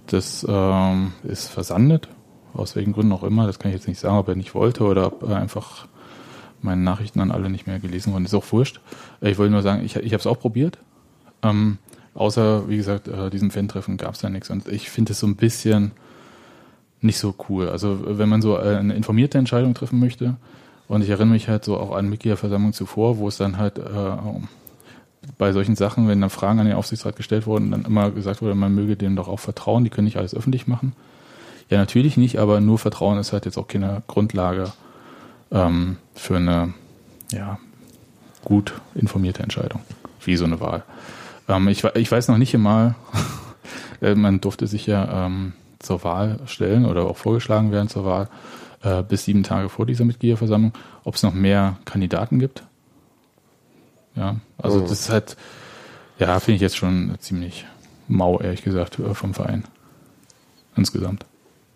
Das 0.08 0.46
ähm, 0.48 1.14
ist 1.24 1.48
versandet, 1.48 2.10
aus 2.54 2.76
welchen 2.76 2.94
Gründen 2.94 3.14
auch 3.14 3.24
immer. 3.24 3.48
Das 3.48 3.60
kann 3.60 3.72
ich 3.72 3.78
jetzt 3.78 3.88
nicht 3.88 4.00
sagen, 4.00 4.18
ob 4.18 4.28
er 4.28 4.36
nicht 4.36 4.54
wollte 4.56 4.84
oder 4.84 5.08
ob 5.08 5.24
er 5.24 5.38
einfach 5.38 5.88
meine 6.62 6.82
Nachrichten 6.82 7.20
dann 7.20 7.32
alle 7.32 7.50
nicht 7.50 7.68
mehr 7.68 7.80
gelesen 7.80 8.12
wurden. 8.12 8.26
Ist 8.26 8.34
auch 8.34 8.52
wurscht. 8.52 8.82
Ich 9.22 9.38
wollte 9.38 9.52
nur 9.52 9.62
sagen, 9.62 9.86
ich, 9.86 9.96
ich 9.96 10.12
habe 10.12 10.20
es 10.20 10.28
auch 10.28 10.40
probiert. 10.40 10.78
Ähm, 11.42 11.78
außer, 12.16 12.68
wie 12.68 12.78
gesagt, 12.78 13.08
äh, 13.08 13.30
diesem 13.30 13.52
Fan-Treffen 13.52 13.98
gab 13.98 14.16
es 14.16 14.20
da 14.20 14.30
nichts. 14.30 14.50
Und 14.50 14.68
ich 14.68 14.90
finde 14.90 15.14
es 15.14 15.20
so 15.20 15.28
ein 15.28 15.36
bisschen 15.36 15.92
nicht 17.02 17.20
so 17.20 17.34
cool. 17.48 17.70
Also 17.70 18.18
wenn 18.18 18.28
man 18.28 18.42
so 18.42 18.58
eine 18.58 18.94
informierte 18.94 19.38
Entscheidung 19.38 19.74
treffen 19.74 20.00
möchte, 20.00 20.36
und 20.90 21.04
ich 21.04 21.10
erinnere 21.10 21.34
mich 21.34 21.48
halt 21.48 21.64
so 21.64 21.78
auch 21.78 21.96
an 21.96 22.10
Mitgliederversammlungen 22.10 22.74
zuvor, 22.74 23.20
wo 23.20 23.28
es 23.28 23.38
dann 23.38 23.58
halt 23.58 23.78
äh, 23.78 23.82
bei 25.38 25.52
solchen 25.52 25.76
Sachen, 25.76 26.08
wenn 26.08 26.22
dann 26.22 26.30
Fragen 26.30 26.60
an 26.60 26.66
den 26.66 26.76
Aufsichtsrat 26.76 27.16
gestellt 27.16 27.48
wurden, 27.48 27.72
dann 27.72 27.86
immer 27.86 28.12
gesagt 28.12 28.42
wurde, 28.42 28.56
man 28.56 28.74
möge 28.74 28.96
denen 28.96 29.16
doch 29.16 29.28
auch 29.28 29.40
vertrauen, 29.40 29.84
die 29.84 29.90
können 29.90 30.06
nicht 30.06 30.18
alles 30.18 30.36
öffentlich 30.36 30.68
machen. 30.68 30.94
Ja, 31.70 31.78
natürlich 31.78 32.18
nicht, 32.18 32.40
aber 32.40 32.62
nur 32.62 32.80
Vertrauen 32.80 33.20
ist 33.20 33.32
halt 33.32 33.46
jetzt 33.46 33.58
auch 33.58 33.68
keine 33.68 34.02
Grundlage 34.08 34.72
ähm, 35.52 35.98
für 36.16 36.38
eine 36.38 36.74
ja, 37.32 37.60
gut 38.44 38.74
informierte 38.96 39.44
Entscheidung, 39.44 39.82
wie 40.24 40.36
so 40.36 40.46
eine 40.46 40.60
Wahl. 40.60 40.84
Ähm, 41.48 41.68
ich, 41.68 41.84
ich 41.84 42.12
weiß 42.12 42.28
noch 42.28 42.38
nicht 42.38 42.56
einmal, 42.56 42.96
äh, 44.02 44.16
man 44.16 44.42
durfte 44.42 44.68
sich 44.68 44.88
ja 44.88 45.26
ähm, 45.26 45.54
zur 45.80 46.04
Wahl 46.04 46.40
stellen 46.46 46.86
oder 46.86 47.04
auch 47.04 47.18
vorgeschlagen 47.18 47.72
werden 47.72 47.88
zur 47.88 48.06
Wahl 48.06 48.30
äh, 48.82 49.04
bis 49.04 49.26
sieben 49.26 49.44
Tage 49.44 49.70
vor 49.70 49.86
dieser 49.86 50.06
Mitgliederversammlung, 50.06 50.74
ob 51.04 51.16
es 51.16 51.24
noch 51.24 51.34
mehr 51.34 51.78
Kandidaten 51.86 52.40
gibt. 52.40 52.64
Ja, 54.16 54.36
also 54.58 54.78
Oh. 54.80 54.82
das 54.82 54.92
ist 54.92 55.10
halt, 55.10 55.38
ja, 56.18 56.40
finde 56.40 56.56
ich 56.56 56.62
jetzt 56.62 56.78
schon 56.78 57.16
ziemlich 57.20 57.66
mau, 58.08 58.40
ehrlich 58.40 58.64
gesagt, 58.64 59.00
äh, 59.00 59.14
vom 59.14 59.34
Verein. 59.34 59.64
Insgesamt. 60.76 61.26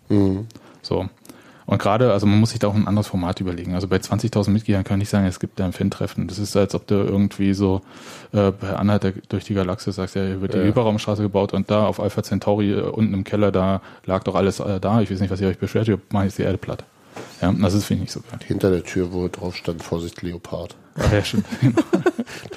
Mhm. 0.08 0.46
So. 0.82 1.08
Und 1.66 1.78
gerade, 1.78 2.12
also 2.12 2.26
man 2.26 2.38
muss 2.40 2.50
sich 2.50 2.58
da 2.58 2.68
auch 2.68 2.74
ein 2.74 2.86
anderes 2.86 3.06
Format 3.06 3.40
überlegen. 3.40 3.74
Also 3.74 3.88
bei 3.88 3.96
20.000 3.96 4.50
Mitgliedern 4.50 4.84
kann 4.84 4.98
ich 4.98 5.04
nicht 5.04 5.08
sagen, 5.08 5.24
es 5.24 5.40
gibt 5.40 5.58
da 5.58 5.64
ein 5.64 5.72
Fan-Treffen. 5.72 6.28
Das 6.28 6.38
ist, 6.38 6.54
als 6.56 6.74
ob 6.74 6.86
du 6.86 6.94
irgendwie 6.96 7.54
so 7.54 7.80
äh, 8.32 8.50
bei 8.50 8.74
Anhalter 8.76 9.12
durch 9.30 9.44
die 9.44 9.54
Galaxie 9.54 9.90
sagst, 9.90 10.14
ja, 10.14 10.24
hier 10.26 10.40
wird 10.42 10.52
die 10.52 10.58
Ja. 10.58 10.64
Hyperraumstraße 10.64 11.22
gebaut 11.22 11.54
und 11.54 11.70
da 11.70 11.86
auf 11.86 12.00
Alpha 12.00 12.22
Centauri 12.22 12.72
äh, 12.72 12.80
unten 12.82 13.14
im 13.14 13.24
Keller, 13.24 13.50
da 13.50 13.80
lag 14.04 14.24
doch 14.24 14.34
alles 14.34 14.60
äh, 14.60 14.78
da. 14.78 15.00
Ich 15.00 15.10
weiß 15.10 15.20
nicht, 15.20 15.30
was 15.30 15.40
ihr 15.40 15.48
euch 15.48 15.58
beschwert, 15.58 15.88
ihr 15.88 15.98
macht 16.12 16.24
jetzt 16.26 16.36
die 16.36 16.42
Erde 16.42 16.58
platt. 16.58 16.84
Ja, 17.40 17.52
das 17.52 17.74
ist, 17.74 17.84
finde 17.84 18.04
ich, 18.04 18.08
nicht 18.08 18.12
so 18.12 18.20
geil. 18.20 18.40
hinter 18.46 18.70
der 18.70 18.84
Tür, 18.84 19.12
wo 19.12 19.28
drauf 19.28 19.56
stand, 19.56 19.82
Vorsicht 19.82 20.22
Leopard. 20.22 20.76
Ach, 20.96 21.12
ja, 21.12 21.24
stimmt. 21.24 21.46
Genau. 21.60 21.82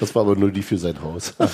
Das 0.00 0.14
war 0.14 0.22
aber 0.22 0.34
nur 0.36 0.50
die 0.50 0.62
für 0.62 0.78
sein 0.78 1.00
Haus. 1.02 1.34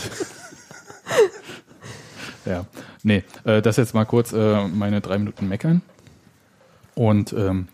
Ja, 2.47 2.67
nee, 3.03 3.25
äh, 3.45 3.63
das 3.63 3.77
jetzt 3.77 3.95
mal 3.95 4.05
kurz 4.05 4.33
äh, 4.33 4.69
meine 4.69 5.01
drei 5.01 5.19
Minuten 5.19 5.49
meckern. 5.49 5.83
Und 6.95 7.33
ähm, 7.33 7.69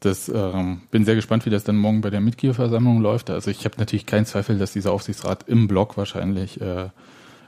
das 0.00 0.28
ähm, 0.28 0.82
bin 0.90 1.04
sehr 1.04 1.14
gespannt, 1.14 1.46
wie 1.46 1.50
das 1.50 1.64
dann 1.64 1.76
morgen 1.76 2.00
bei 2.00 2.10
der 2.10 2.20
Mitgliederversammlung 2.20 3.00
läuft. 3.00 3.30
Also 3.30 3.50
ich 3.50 3.64
habe 3.64 3.76
natürlich 3.78 4.06
keinen 4.06 4.26
Zweifel, 4.26 4.58
dass 4.58 4.72
dieser 4.72 4.92
Aufsichtsrat 4.92 5.44
im 5.48 5.68
Block 5.68 5.96
wahrscheinlich 5.96 6.60
äh, 6.60 6.90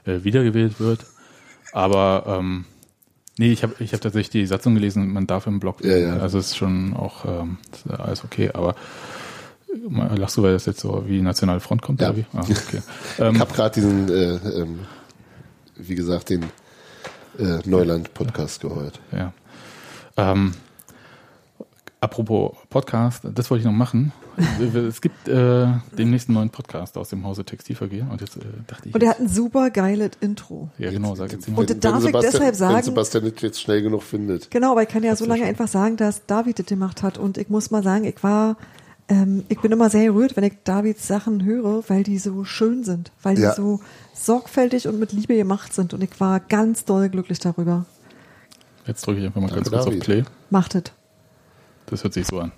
äh, 0.05 0.23
wiedergewählt 0.23 0.79
wird. 0.79 1.05
Aber 1.73 2.23
ähm, 2.27 2.65
nee, 3.39 3.51
ich 3.51 3.63
habe 3.63 3.73
ich 3.79 3.93
hab 3.93 4.01
tatsächlich 4.01 4.29
die 4.29 4.45
Satzung 4.45 4.75
gelesen, 4.75 5.11
man 5.11 5.25
darf 5.25 5.47
im 5.47 5.59
Block. 5.59 5.83
Ja, 5.83 5.97
ja. 5.97 6.17
Also 6.17 6.37
ist 6.37 6.57
schon 6.57 6.93
auch 6.93 7.25
ähm, 7.25 7.57
alles 7.87 8.23
okay. 8.23 8.51
Aber 8.53 8.75
lachst 10.15 10.37
du, 10.37 10.43
weil 10.43 10.53
das 10.53 10.65
jetzt 10.65 10.81
so 10.81 11.05
wie 11.07 11.21
Nationale 11.21 11.61
Front 11.61 11.81
kommt? 11.81 12.01
Ja. 12.01 12.09
Oder 12.09 12.17
wie? 12.17 12.25
Ah, 12.33 12.41
okay. 12.41 12.81
Ich 13.17 13.19
ähm, 13.19 13.39
habe 13.39 13.53
gerade 13.53 13.73
diesen, 13.73 14.09
äh, 14.09 14.35
ähm, 14.61 14.79
wie 15.77 15.95
gesagt, 15.95 16.29
den 16.29 16.43
äh, 17.39 17.59
Neuland-Podcast 17.65 18.61
gehört. 18.61 18.99
Ja. 19.11 19.33
Ähm, 20.17 20.53
apropos 22.01 22.51
Podcast, 22.69 23.23
das 23.33 23.49
wollte 23.49 23.61
ich 23.61 23.65
noch 23.65 23.73
machen. 23.73 24.11
es 24.87 25.01
gibt 25.01 25.27
äh, 25.27 25.67
den 25.97 26.09
nächsten 26.11 26.33
neuen 26.33 26.49
Podcast 26.49 26.97
aus 26.97 27.09
dem 27.09 27.25
Hause 27.25 27.43
Textilverkehr 27.43 28.07
und 28.09 28.21
jetzt 28.21 28.37
äh, 28.37 28.41
dachte 28.67 28.89
ich. 28.89 28.95
Und 28.95 29.03
er 29.03 29.09
hat 29.09 29.19
ein 29.19 29.27
super 29.27 29.69
geiles 29.69 30.11
Intro. 30.21 30.69
ja, 30.77 30.91
genau, 30.91 31.15
sag 31.15 31.31
jetzt 31.31 31.47
Und 31.49 31.69
das 31.69 31.79
darf 31.79 32.05
ich 32.05 32.11
deshalb 32.13 32.43
Wenn 32.47 32.53
sagen- 32.53 32.83
Sebastian 32.83 33.23
nicht 33.25 33.41
jetzt 33.41 33.61
schnell 33.61 33.81
genug 33.81 34.03
findet. 34.03 34.49
Genau, 34.49 34.71
aber 34.71 34.83
ich 34.83 34.89
kann 34.89 35.03
ja 35.03 35.15
so 35.15 35.25
lange 35.25 35.41
schon. 35.41 35.49
einfach 35.49 35.67
sagen, 35.67 35.97
dass 35.97 36.25
David 36.25 36.59
das 36.59 36.65
gemacht 36.67 37.03
hat. 37.03 37.17
Und 37.17 37.37
ich 37.37 37.49
muss 37.49 37.69
mal 37.71 37.83
sagen, 37.83 38.05
ich 38.05 38.23
war, 38.23 38.55
ähm, 39.09 39.43
ich 39.49 39.59
bin 39.59 39.71
immer 39.71 39.89
sehr 39.89 40.05
gerührt, 40.05 40.37
wenn 40.37 40.43
ich 40.45 40.53
Davids 40.63 41.05
Sachen 41.07 41.43
höre, 41.43 41.83
weil 41.89 42.03
die 42.03 42.17
so 42.17 42.45
schön 42.45 42.83
sind, 42.85 43.11
weil 43.23 43.35
die 43.35 43.41
Ja. 43.41 43.53
so 43.55 43.81
sorgfältig 44.13 44.87
und 44.87 44.99
mit 44.99 45.11
Liebe 45.11 45.35
gemacht 45.35 45.73
sind. 45.73 45.93
Und 45.93 46.01
ich 46.03 46.17
war 46.19 46.39
ganz 46.39 46.85
doll 46.85 47.09
glücklich 47.09 47.39
darüber. 47.39 47.85
Jetzt 48.87 49.05
drücke 49.05 49.19
ich 49.19 49.25
einfach 49.25 49.41
mal 49.41 49.47
Danke, 49.47 49.63
ganz 49.63 49.69
kurz 49.69 49.79
auf 49.81 49.85
David. 49.89 50.03
Play. 50.03 50.23
Macht 50.49 50.75
es. 50.75 50.83
Das 51.89 52.03
hört 52.03 52.13
sich 52.13 52.27
so 52.27 52.39
an. 52.39 52.51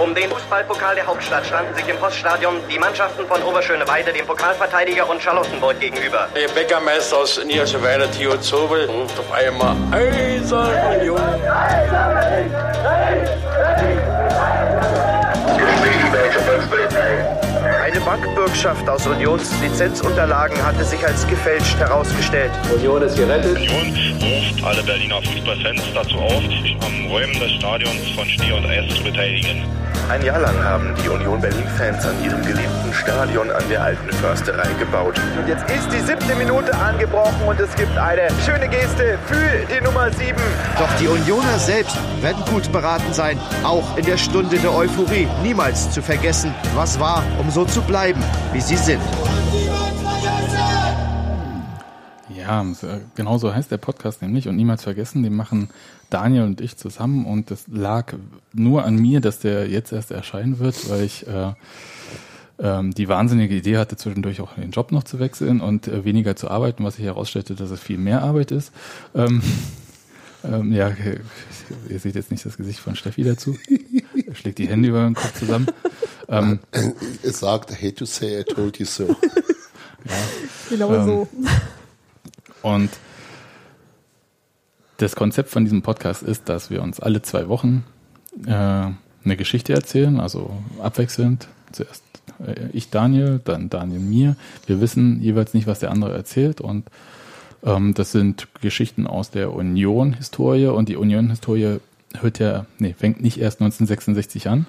Um 0.00 0.14
den 0.14 0.30
Fußballpokal 0.30 0.94
der 0.94 1.06
Hauptstadt 1.06 1.44
standen 1.44 1.74
sich 1.74 1.88
im 1.88 1.96
Poststadion 1.96 2.56
die 2.70 2.78
Mannschaften 2.78 3.26
von 3.26 3.42
Oberschöneweide, 3.42 4.12
dem 4.12 4.26
Pokalverteidiger 4.26 5.08
und 5.08 5.20
Charlottenburg 5.20 5.80
gegenüber. 5.80 6.28
Der 6.36 6.48
Bäckermeister 6.48 7.18
aus 7.18 7.44
Niederschweiler, 7.44 8.10
Theo 8.12 8.36
Zobel, 8.38 8.86
ruft 8.86 9.18
auf 9.18 9.32
einmal 9.32 9.74
Eisern 9.92 11.00
Union. 11.00 11.20
Eine 17.64 18.00
Bankbürgschaft 18.00 18.88
aus 18.88 19.06
Unions 19.06 19.50
Lizenzunterlagen 19.60 20.62
hatte 20.64 20.84
sich 20.84 21.04
als 21.04 21.26
gefälscht 21.26 21.78
herausgestellt. 21.78 22.52
Union 22.72 23.02
ruft 23.02 24.64
alle 24.64 24.82
Berliner 24.82 25.20
Fußballfans 25.22 25.82
dazu 25.94 26.18
auf, 26.18 26.42
sich 26.42 26.76
am 26.80 27.10
Räumen 27.10 27.38
des 27.40 27.52
Stadions 27.52 28.10
von 28.14 28.28
Schnee 28.28 28.52
und 28.52 28.66
Eis 28.66 28.94
zu 28.94 29.02
beteiligen. 29.02 29.64
Ein 30.08 30.24
Jahr 30.24 30.40
lang 30.40 30.64
haben 30.64 30.94
die 31.04 31.08
Union 31.10 31.38
Berlin-Fans 31.38 32.06
an 32.06 32.24
ihrem 32.24 32.40
geliebten 32.40 32.94
Stadion 32.94 33.50
an 33.50 33.62
der 33.68 33.82
alten 33.82 34.10
Försterei 34.10 34.72
gebaut. 34.78 35.20
Und 35.38 35.46
jetzt 35.46 35.70
ist 35.70 35.86
die 35.92 36.00
siebte 36.00 36.34
Minute 36.34 36.74
angebrochen 36.74 37.42
und 37.46 37.60
es 37.60 37.74
gibt 37.76 37.94
eine 37.98 38.28
schöne 38.42 38.70
Geste 38.70 39.18
für 39.26 39.66
die 39.70 39.84
Nummer 39.84 40.10
sieben. 40.12 40.40
Doch 40.78 40.88
die 40.98 41.08
Unioner 41.08 41.58
selbst 41.58 41.98
werden 42.22 42.42
gut 42.50 42.72
beraten 42.72 43.12
sein, 43.12 43.38
auch 43.62 43.98
in 43.98 44.06
der 44.06 44.16
Stunde 44.16 44.56
der 44.58 44.74
Euphorie 44.74 45.28
niemals 45.42 45.90
zu 45.90 46.00
vergessen, 46.00 46.54
was 46.74 46.98
war, 46.98 47.22
um 47.48 47.54
so 47.54 47.64
zu 47.64 47.80
bleiben, 47.80 48.22
wie 48.52 48.60
sie 48.60 48.76
sind. 48.76 49.00
Ja, 52.36 52.66
genau 53.14 53.38
so 53.38 53.54
heißt 53.54 53.70
der 53.70 53.78
Podcast 53.78 54.20
nämlich 54.20 54.48
und 54.48 54.56
niemals 54.56 54.82
vergessen, 54.82 55.22
den 55.22 55.34
machen 55.34 55.70
Daniel 56.10 56.42
und 56.42 56.60
ich 56.60 56.76
zusammen 56.76 57.24
und 57.24 57.50
das 57.50 57.64
lag 57.66 58.12
nur 58.52 58.84
an 58.84 58.96
mir, 58.96 59.22
dass 59.22 59.38
der 59.38 59.66
jetzt 59.66 59.92
erst 59.92 60.10
erscheinen 60.10 60.58
wird, 60.58 60.90
weil 60.90 61.02
ich 61.02 61.26
äh, 61.26 61.54
ähm, 62.58 62.92
die 62.92 63.08
wahnsinnige 63.08 63.54
Idee 63.54 63.78
hatte, 63.78 63.96
zwischendurch 63.96 64.42
auch 64.42 64.54
den 64.56 64.70
Job 64.70 64.92
noch 64.92 65.04
zu 65.04 65.18
wechseln 65.18 65.62
und 65.62 65.88
äh, 65.88 66.04
weniger 66.04 66.36
zu 66.36 66.50
arbeiten, 66.50 66.84
was 66.84 66.96
sich 66.96 67.06
herausstellte, 67.06 67.54
dass 67.54 67.70
es 67.70 67.80
viel 67.80 67.98
mehr 67.98 68.22
Arbeit 68.22 68.50
ist. 68.50 68.72
Ähm, 69.14 69.40
Ähm, 70.44 70.72
ja, 70.72 70.92
ihr 71.88 71.98
seht 71.98 72.14
jetzt 72.14 72.30
nicht 72.30 72.46
das 72.46 72.56
Gesicht 72.56 72.78
von 72.78 72.94
Steffi 72.94 73.24
dazu. 73.24 73.56
Er 74.26 74.34
schlägt 74.34 74.58
die 74.58 74.68
Hände 74.68 74.88
über 74.88 75.02
den 75.04 75.14
Kopf 75.14 75.38
zusammen. 75.38 75.66
Ähm, 76.28 76.60
Es 77.22 77.40
sagt, 77.40 77.70
I 77.70 77.74
hate 77.74 77.94
to 77.94 78.04
say 78.04 78.40
I 78.40 78.44
told 78.44 78.78
you 78.78 78.86
so. 78.86 79.16
Genau 80.70 80.94
Ähm, 80.94 81.06
so. 81.06 81.28
Und 82.62 82.90
das 84.98 85.16
Konzept 85.16 85.50
von 85.50 85.64
diesem 85.64 85.82
Podcast 85.82 86.22
ist, 86.22 86.48
dass 86.48 86.70
wir 86.70 86.82
uns 86.82 87.00
alle 87.00 87.22
zwei 87.22 87.48
Wochen 87.48 87.84
äh, 88.46 88.50
eine 88.50 89.36
Geschichte 89.36 89.72
erzählen, 89.72 90.20
also 90.20 90.50
abwechselnd. 90.82 91.48
Zuerst 91.72 92.02
äh, 92.44 92.68
ich 92.72 92.90
Daniel, 92.90 93.40
dann 93.44 93.70
Daniel 93.70 94.00
mir. 94.00 94.36
Wir 94.66 94.80
wissen 94.80 95.20
jeweils 95.20 95.54
nicht, 95.54 95.66
was 95.66 95.80
der 95.80 95.90
andere 95.90 96.14
erzählt 96.14 96.60
und 96.60 96.88
ähm, 97.62 97.94
das 97.94 98.12
sind 98.12 98.48
Geschichten 98.60 99.06
aus 99.06 99.30
der 99.30 99.52
Union-Historie 99.52 100.66
und 100.66 100.88
die 100.88 100.96
Union-Historie 100.96 101.78
hört 102.20 102.38
ja, 102.38 102.66
nee, 102.78 102.94
fängt 102.96 103.20
nicht 103.20 103.38
erst 103.38 103.60
1966 103.60 104.48
an, 104.48 104.66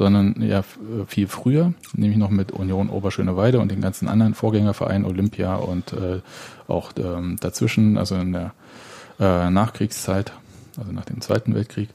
sondern 0.00 0.40
ja 0.40 0.64
viel 1.08 1.28
früher, 1.28 1.74
nämlich 1.92 2.16
noch 2.16 2.30
mit 2.30 2.52
Union 2.52 2.88
Oberschöneweide 2.88 3.60
und 3.60 3.70
den 3.70 3.82
ganzen 3.82 4.08
anderen 4.08 4.32
Vorgängervereinen 4.32 5.04
Olympia 5.04 5.56
und 5.56 5.92
äh, 5.92 6.22
auch 6.68 6.92
ähm, 6.96 7.36
dazwischen, 7.38 7.98
also 7.98 8.14
in 8.14 8.32
der 8.32 8.54
äh, 9.20 9.50
Nachkriegszeit, 9.50 10.32
also 10.78 10.90
nach 10.90 11.04
dem 11.04 11.20
Zweiten 11.20 11.54
Weltkrieg, 11.54 11.90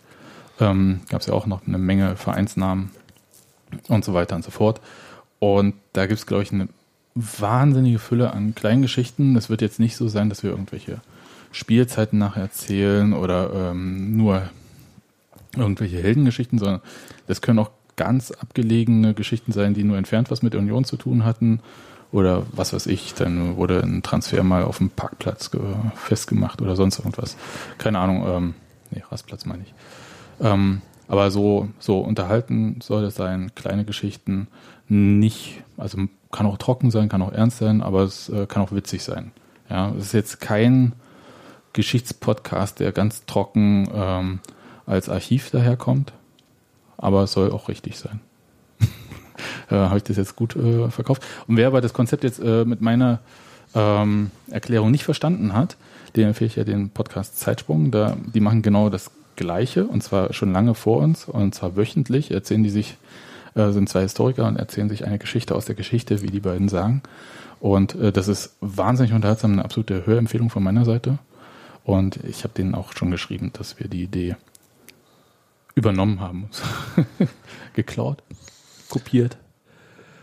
ähm, 0.59 0.99
gab 1.09 1.21
es 1.21 1.25
ja 1.25 1.33
auch 1.33 1.47
noch 1.47 1.65
eine 1.65 1.79
Menge 1.79 2.15
Vereinsnamen 2.15 2.91
und 3.87 4.05
so 4.05 4.13
weiter 4.13 4.35
und 4.35 4.43
so 4.43 4.51
fort. 4.51 4.81
Und 5.39 5.73
da 5.93 6.05
gibt 6.05 6.19
es, 6.19 6.27
glaube 6.27 6.43
ich, 6.43 6.51
eine 6.51 6.67
wahnsinnige 7.15 7.97
Fülle 7.97 8.33
an 8.33 8.53
kleinen 8.53 8.83
Geschichten. 8.83 9.35
Es 9.35 9.49
wird 9.49 9.63
jetzt 9.63 9.79
nicht 9.79 9.97
so 9.97 10.09
sein, 10.09 10.29
dass 10.29 10.43
wir 10.43 10.51
irgendwelche 10.51 11.01
Spielzeiten 11.51 12.19
nachher 12.19 12.43
erzählen 12.43 13.13
oder 13.13 13.71
ähm, 13.71 14.15
nur 14.15 14.43
irgendwelche 15.57 16.03
Heldengeschichten, 16.03 16.59
sondern 16.59 16.81
das 17.25 17.41
können 17.41 17.57
auch 17.57 17.71
ganz 17.95 18.31
abgelegene 18.31 19.13
Geschichten 19.13 19.51
sein, 19.51 19.73
die 19.73 19.83
nur 19.83 19.97
entfernt 19.97 20.31
was 20.31 20.41
mit 20.41 20.53
der 20.53 20.59
Union 20.59 20.83
zu 20.85 20.97
tun 20.97 21.23
hatten. 21.23 21.59
Oder 22.11 22.43
was 22.51 22.71
weiß 22.71 22.87
ich, 22.87 23.13
dann 23.13 23.57
wurde 23.57 23.81
ein 23.81 24.03
Transfer 24.03 24.43
mal 24.43 24.63
auf 24.63 24.77
dem 24.77 24.89
Parkplatz 24.89 25.51
ge- 25.51 25.61
festgemacht 25.95 26.61
oder 26.61 26.75
sonst 26.75 26.99
irgendwas. 26.99 27.35
Keine 27.77 27.99
Ahnung, 27.99 28.25
ähm, 28.27 28.53
nee, 28.91 29.03
Rastplatz 29.11 29.45
meine 29.45 29.63
ich. 29.63 29.73
Ähm, 30.39 30.81
aber 31.07 31.29
so, 31.29 31.69
so 31.79 31.99
unterhalten 31.99 32.79
soll 32.81 33.03
es 33.05 33.15
sein, 33.15 33.51
kleine 33.55 33.85
Geschichten, 33.85 34.47
nicht, 34.87 35.63
also 35.77 35.97
kann 36.31 36.45
auch 36.45 36.57
trocken 36.57 36.91
sein, 36.91 37.09
kann 37.09 37.21
auch 37.21 37.31
ernst 37.31 37.57
sein, 37.57 37.81
aber 37.81 38.03
es 38.03 38.29
äh, 38.29 38.45
kann 38.45 38.61
auch 38.61 38.71
witzig 38.71 39.03
sein. 39.03 39.31
Ja, 39.69 39.91
es 39.97 40.05
ist 40.05 40.13
jetzt 40.13 40.41
kein 40.41 40.93
Geschichtspodcast, 41.73 42.79
der 42.79 42.91
ganz 42.91 43.25
trocken 43.25 43.89
ähm, 43.93 44.39
als 44.85 45.09
Archiv 45.09 45.49
daherkommt, 45.51 46.13
aber 47.05 47.23
es 47.23 47.31
soll 47.31 47.51
auch 47.51 47.69
richtig 47.69 47.97
sein. 47.97 48.19
äh, 49.69 49.75
Habe 49.75 49.97
ich 49.97 50.03
das 50.03 50.17
jetzt 50.17 50.35
gut 50.35 50.55
äh, 50.55 50.89
verkauft? 50.89 51.23
Und 51.47 51.57
wer 51.57 51.67
aber 51.67 51.81
das 51.81 51.93
Konzept 51.93 52.23
jetzt 52.23 52.39
äh, 52.39 52.65
mit 52.65 52.81
meiner 52.81 53.19
ähm, 53.75 54.31
Erklärung 54.49 54.89
nicht 54.89 55.03
verstanden 55.03 55.53
hat, 55.53 55.77
den 56.15 56.29
empfehle 56.29 56.47
ich 56.47 56.55
ja 56.55 56.63
den 56.63 56.89
Podcast 56.89 57.39
Zeitsprung. 57.39 57.91
Da, 57.91 58.17
die 58.33 58.39
machen 58.39 58.61
genau 58.61 58.89
das 58.89 59.11
Gleiche 59.35 59.85
und 59.85 60.01
zwar 60.01 60.33
schon 60.33 60.51
lange 60.51 60.73
vor 60.73 60.97
uns 60.97 61.25
und 61.25 61.53
zwar 61.53 61.75
wöchentlich 61.75 62.31
erzählen 62.31 62.63
die 62.63 62.69
sich, 62.69 62.97
äh, 63.53 63.71
sind 63.71 63.87
zwei 63.87 64.01
Historiker 64.01 64.47
und 64.47 64.55
erzählen 64.55 64.89
sich 64.89 65.05
eine 65.05 65.19
Geschichte 65.19 65.53
aus 65.53 65.65
der 65.65 65.75
Geschichte, 65.75 66.21
wie 66.21 66.27
die 66.27 66.39
beiden 66.39 66.69
sagen. 66.69 67.03
Und 67.59 67.95
äh, 67.95 68.11
das 68.11 68.27
ist 68.27 68.55
wahnsinnig 68.61 69.13
unterhaltsam, 69.13 69.53
eine 69.53 69.65
absolute 69.65 70.05
Hörempfehlung 70.05 70.49
von 70.49 70.63
meiner 70.63 70.85
Seite. 70.85 71.19
Und 71.83 72.17
ich 72.23 72.43
habe 72.43 72.53
denen 72.55 72.73
auch 72.73 72.93
schon 72.93 73.11
geschrieben, 73.11 73.51
dass 73.53 73.79
wir 73.79 73.87
die 73.87 74.03
Idee 74.03 74.35
übernommen 75.75 76.21
haben. 76.21 76.49
Geklaut, 77.73 78.23
kopiert, 78.89 79.37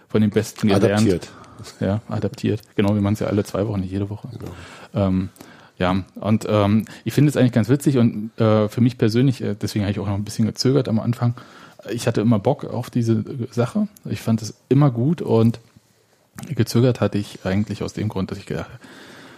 von 0.08 0.22
den 0.22 0.30
Besten 0.30 0.68
gelernt. 0.68 0.84
Adaptiert. 0.84 1.30
Ja, 1.78 2.00
adaptiert. 2.08 2.62
Genau, 2.74 2.94
wir 2.94 3.02
machen 3.02 3.14
es 3.14 3.20
ja 3.20 3.28
alle 3.28 3.44
zwei 3.44 3.66
Wochen, 3.68 3.80
nicht 3.80 3.92
jede 3.92 4.10
Woche. 4.10 4.28
Ähm, 4.94 5.28
ja, 5.78 6.04
und 6.16 6.46
ähm, 6.48 6.86
ich 7.04 7.12
finde 7.12 7.28
es 7.28 7.36
eigentlich 7.36 7.52
ganz 7.52 7.68
witzig 7.68 7.98
und 7.98 8.30
äh, 8.38 8.68
für 8.68 8.80
mich 8.80 8.98
persönlich, 8.98 9.42
äh, 9.42 9.54
deswegen 9.60 9.84
habe 9.84 9.92
ich 9.92 10.00
auch 10.00 10.06
noch 10.06 10.14
ein 10.14 10.24
bisschen 10.24 10.46
gezögert 10.46 10.88
am 10.88 10.98
Anfang. 10.98 11.34
Ich 11.90 12.06
hatte 12.06 12.20
immer 12.20 12.38
Bock 12.38 12.64
auf 12.64 12.90
diese 12.90 13.12
äh, 13.12 13.46
Sache. 13.50 13.88
Ich 14.04 14.20
fand 14.20 14.42
es 14.42 14.54
immer 14.68 14.90
gut 14.90 15.22
und 15.22 15.60
gezögert 16.48 17.00
hatte 17.00 17.18
ich 17.18 17.44
eigentlich 17.44 17.82
aus 17.82 17.92
dem 17.92 18.08
Grund, 18.08 18.30
dass 18.30 18.38
ich 18.38 18.46
gedacht 18.46 18.70
habe, 18.70 18.80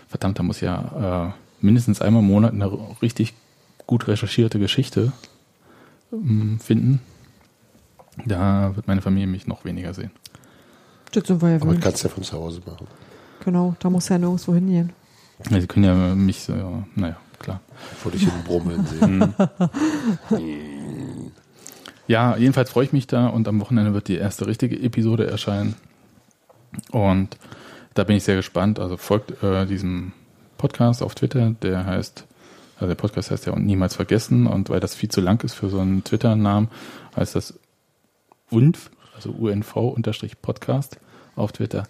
verdammt, 0.09 0.39
da 0.39 0.43
muss 0.43 0.61
ja 0.61 1.33
äh, 1.61 1.65
mindestens 1.65 2.01
einmal 2.01 2.23
im 2.23 2.29
Monat 2.29 2.53
eine 2.53 2.71
richtig 3.03 3.35
gut 3.87 4.09
recherchierte 4.09 4.59
Geschichte 4.59 5.13
finden. 6.11 7.01
Da 8.25 8.75
wird 8.77 8.87
meine 8.87 9.03
Familie 9.03 9.27
mich 9.27 9.47
noch 9.47 9.65
weniger 9.65 9.93
sehen. 9.95 10.11
Das 11.13 11.27
sind 11.27 11.43
wir 11.43 11.51
ja 11.51 11.57
Aber 11.57 11.75
kannst 11.77 12.03
ja 12.05 12.11
von 12.11 12.23
zu 12.23 12.37
Hause 12.37 12.61
machen. 12.67 12.87
Genau, 13.45 13.75
da 13.79 13.91
muss 13.91 14.09
ja 14.09 14.19
nirgendwo 14.19 14.55
hingehen. 14.55 14.93
Ja, 15.51 15.61
Sie 15.61 15.67
können 15.67 15.85
ja 15.85 16.15
mich, 16.15 16.41
so, 16.41 16.85
naja, 16.95 17.17
klar. 17.39 17.61
Vor 17.99 18.13
dich 18.13 18.23
hin 18.23 18.33
brummeln 18.45 18.87
sehen. 18.87 19.35
Ja, 22.07 22.37
jedenfalls 22.37 22.71
freue 22.71 22.85
ich 22.85 22.93
mich 22.93 23.07
da 23.07 23.29
und 23.29 23.49
am 23.49 23.61
Wochenende 23.61 23.95
wird 23.95 24.09
die 24.09 24.17
erste 24.17 24.47
richtige 24.47 24.79
Episode 24.81 25.27
erscheinen. 25.27 25.75
Und 26.91 27.39
da 27.95 28.05
bin 28.05 28.17
ich 28.17 28.25
sehr 28.25 28.37
gespannt. 28.37 28.79
Also 28.79 28.97
folgt 28.97 29.43
äh, 29.43 29.65
diesem 29.67 30.13
Podcast 30.59 31.03
auf 31.03 31.15
Twitter, 31.15 31.55
der 31.63 31.87
heißt, 31.87 32.27
also 32.77 32.87
der 32.87 32.95
Podcast 32.95 33.31
heißt 33.31 33.47
ja 33.47 33.53
und 33.53 33.67
niemals 33.67 33.95
vergessen. 33.95 34.47
Und 34.47 34.71
weil 34.71 34.81
das 34.81 34.95
viel 34.95 35.11
zu 35.11 35.21
lang 35.21 35.43
ist 35.45 35.55
für 35.55 35.69
so 35.69 35.79
einen 35.79 36.05
Twitter-Namen, 36.05 36.69
heißt 37.17 37.35
das 37.35 37.59
UNF, 38.51 38.91
also 39.15 39.31
UNV-Podcast 39.31 40.99
auf 41.37 41.53
Twitter. 41.53 41.85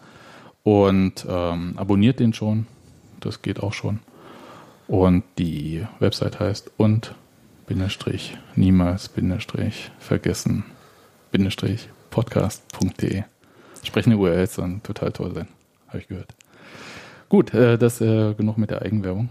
Und 0.62 1.26
ähm, 1.28 1.74
abonniert 1.76 2.20
den 2.20 2.32
schon. 2.32 2.66
Das 3.20 3.43
geht 3.43 3.62
auch 3.62 3.72
schon. 3.72 4.01
Und 4.87 5.24
die 5.39 5.87
Website 5.99 6.41
heißt 6.41 6.72
und 6.76 7.14
Bindestrich 7.66 8.37
niemals 8.57 9.09
Bindestrich 9.09 9.91
vergessen 9.99 10.64
Bindestrich 11.30 11.89
podcast.de. 12.11 13.24
Sprechende 13.82 14.18
URLs 14.18 14.55
sollen 14.55 14.82
total 14.82 15.12
toll 15.12 15.35
sein, 15.35 15.49
habe 15.89 15.99
ich 15.99 16.09
gehört. 16.09 16.35
Gut, 17.28 17.55
äh, 17.55 17.78
das 17.78 18.01
äh, 18.01 18.35
genug 18.35 18.59
mit 18.59 18.70
der 18.70 18.82
Eigenwerbung. 18.82 19.30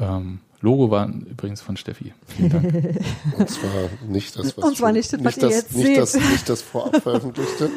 Ähm, 0.00 0.40
Logo 0.62 0.90
war 0.90 1.08
übrigens 1.08 1.62
von 1.62 1.78
Steffi. 1.78 2.12
Vielen 2.26 2.50
Dank. 2.50 2.74
Und 3.38 3.48
zwar 3.48 3.70
nicht 4.06 4.38
das, 4.38 4.54
was 4.58 4.64
Und 4.64 4.76
zwar 4.76 4.92
nicht 4.92 5.10
das, 5.10 5.24
was 5.24 5.36
ihr 5.38 5.42
das, 5.44 5.54
jetzt 5.54 5.74
nicht 5.74 5.86
seht. 5.86 5.96
das, 5.98 6.14
nicht 6.14 6.48
das 6.50 6.60
vorab 6.60 7.02
veröffentlichte. 7.02 7.70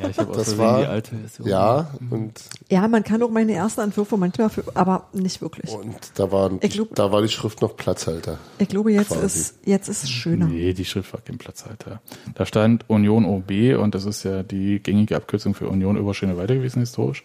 ja, 0.00 0.08
ich 0.08 0.16
habe 0.18 0.32
Das 0.36 0.56
war- 0.56 0.80
die 0.82 0.86
alte 0.86 1.16
Version. 1.16 1.48
Ja, 1.48 1.90
und, 2.10 2.40
Ja, 2.68 2.86
man 2.86 3.02
kann 3.02 3.20
auch 3.24 3.30
meine 3.30 3.54
ersten 3.54 3.80
Entwürfe 3.80 4.16
manchmal, 4.16 4.50
für, 4.50 4.62
aber 4.74 5.08
nicht 5.12 5.40
wirklich. 5.42 5.68
und 5.72 5.96
da, 6.14 6.30
war, 6.30 6.52
Ich 6.60 6.70
glaub- 6.74 6.94
da 6.94 7.10
war 7.10 7.22
die 7.22 7.28
Schrift 7.28 7.60
noch 7.60 7.76
Platzhalter. 7.76 8.38
Ich 8.58 8.68
glaube, 8.68 8.92
jetzt 8.92 9.08
Quasi. 9.08 9.26
ist, 9.26 9.54
jetzt 9.64 9.88
ist 9.88 10.04
es 10.04 10.10
schöner. 10.10 10.46
Nee, 10.46 10.72
die 10.74 10.84
Schrift 10.84 11.12
war 11.12 11.20
kein 11.22 11.38
Platzhalter. 11.38 12.00
Da 12.36 12.46
stand 12.46 12.88
Union 12.88 13.24
OB 13.24 13.74
und 13.76 13.96
das 13.96 14.04
ist 14.04 14.22
ja 14.22 14.44
die 14.44 14.78
gängige 14.80 15.16
Abkürzung 15.16 15.54
für 15.54 15.68
Union 15.68 15.98
Oberschöneweide 15.98 16.54
gewesen 16.54 16.78
historisch. 16.80 17.24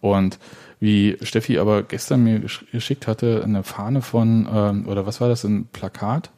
Und 0.00 0.38
wie 0.80 1.16
Steffi 1.22 1.58
aber 1.58 1.82
gestern 1.82 2.22
mir 2.24 2.38
gesch- 2.38 2.64
geschickt 2.70 3.06
hatte, 3.06 3.42
eine 3.44 3.62
Fahne 3.62 4.02
von, 4.02 4.48
ähm, 4.52 4.88
oder 4.88 5.06
was 5.06 5.20
war 5.20 5.28
das, 5.28 5.44
ein 5.44 5.66
Plakat? 5.72 6.30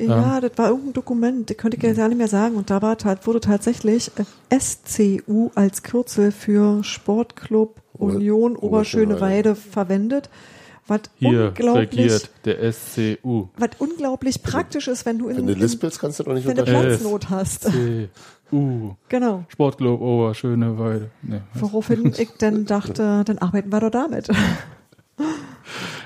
Ja, 0.00 0.40
das 0.40 0.52
war 0.56 0.68
irgendein 0.68 0.92
Dokument, 0.92 1.50
das 1.50 1.56
könnte 1.56 1.76
ich 1.76 1.82
jetzt 1.82 1.96
ja 1.96 2.06
nicht 2.06 2.18
mehr 2.18 2.28
sagen. 2.28 2.54
Und 2.54 2.70
da 2.70 2.80
war, 2.82 2.96
wurde 3.24 3.40
tatsächlich 3.40 4.12
äh, 4.16 4.58
SCU 4.60 5.50
als 5.56 5.82
Kürzel 5.82 6.30
für 6.30 6.84
Sportclub 6.84 7.82
Union 7.94 8.54
Oberschöneweide 8.56 9.56
verwendet. 9.56 10.30
Was 10.86 11.00
Hier 11.16 11.48
unglaublich, 11.48 11.90
regiert 11.90 12.30
der 12.46 12.72
SCU. 12.72 13.48
was 13.58 13.70
unglaublich 13.78 14.42
praktisch 14.42 14.88
ist, 14.88 15.04
wenn 15.04 15.18
du 15.18 15.28
in, 15.28 15.36
Wenn 15.36 15.46
du 15.48 15.52
in 15.52 15.58
lispelst, 15.58 15.98
kannst 16.00 16.18
du 16.20 16.22
doch 16.22 16.32
nicht 16.32 16.46
wenn 16.46 16.56
du. 16.56 16.62
Platznot 16.64 17.28
hast. 17.28 17.68
CU. 18.50 18.94
Genau. 19.08 19.44
Sportclub 19.48 20.00
Oberschöneweide. 20.00 21.10
Nee, 21.22 21.40
was? 21.52 21.62
Woraufhin 21.62 22.12
ich 22.16 22.30
dann 22.38 22.64
dachte, 22.64 23.22
dann 23.26 23.38
arbeiten 23.38 23.70
wir 23.70 23.80
doch 23.80 23.90
damit. 23.90 24.28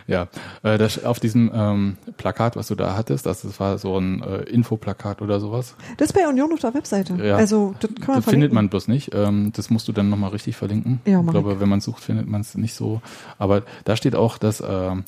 Ja, 0.07 0.29
äh, 0.63 0.79
das, 0.79 1.05
auf 1.05 1.21
diesem 1.21 1.51
ähm, 1.55 1.97
Plakat, 2.17 2.57
was 2.57 2.67
du 2.67 2.75
da 2.75 2.97
hattest, 2.97 3.25
das, 3.25 3.43
das 3.43 3.61
war 3.61 3.79
so 3.79 3.99
ein 3.99 4.23
äh, 4.23 4.43
Infoplakat 4.43 5.23
oder 5.23 5.39
sowas. 5.39 5.77
Das 5.97 6.09
ist 6.09 6.13
bei 6.13 6.27
Union 6.29 6.53
auf 6.53 6.59
der 6.59 6.75
Webseite. 6.75 7.15
Ja. 7.15 7.37
Also, 7.37 7.75
das 7.81 7.91
kann 7.95 8.15
man 8.15 8.17
Das 8.17 8.25
findet 8.25 8.53
man 8.53 8.69
bloß 8.69 8.89
nicht. 8.89 9.15
Ähm, 9.15 9.53
das 9.55 9.71
musst 9.71 9.87
du 9.89 9.93
dann 9.93 10.11
nochmal 10.11 10.31
richtig 10.31 10.57
verlinken. 10.57 11.01
Ja, 11.05 11.21
ich 11.21 11.31
glaube, 11.31 11.61
wenn 11.61 11.69
man 11.69 11.81
sucht, 11.81 12.03
findet 12.03 12.27
man 12.27 12.41
es 12.41 12.57
nicht 12.57 12.75
so. 12.75 13.01
Aber 13.39 13.63
da 13.85 13.97
steht 13.97 14.17
auch, 14.17 14.39
dass 14.39 14.63
ähm, 14.67 15.05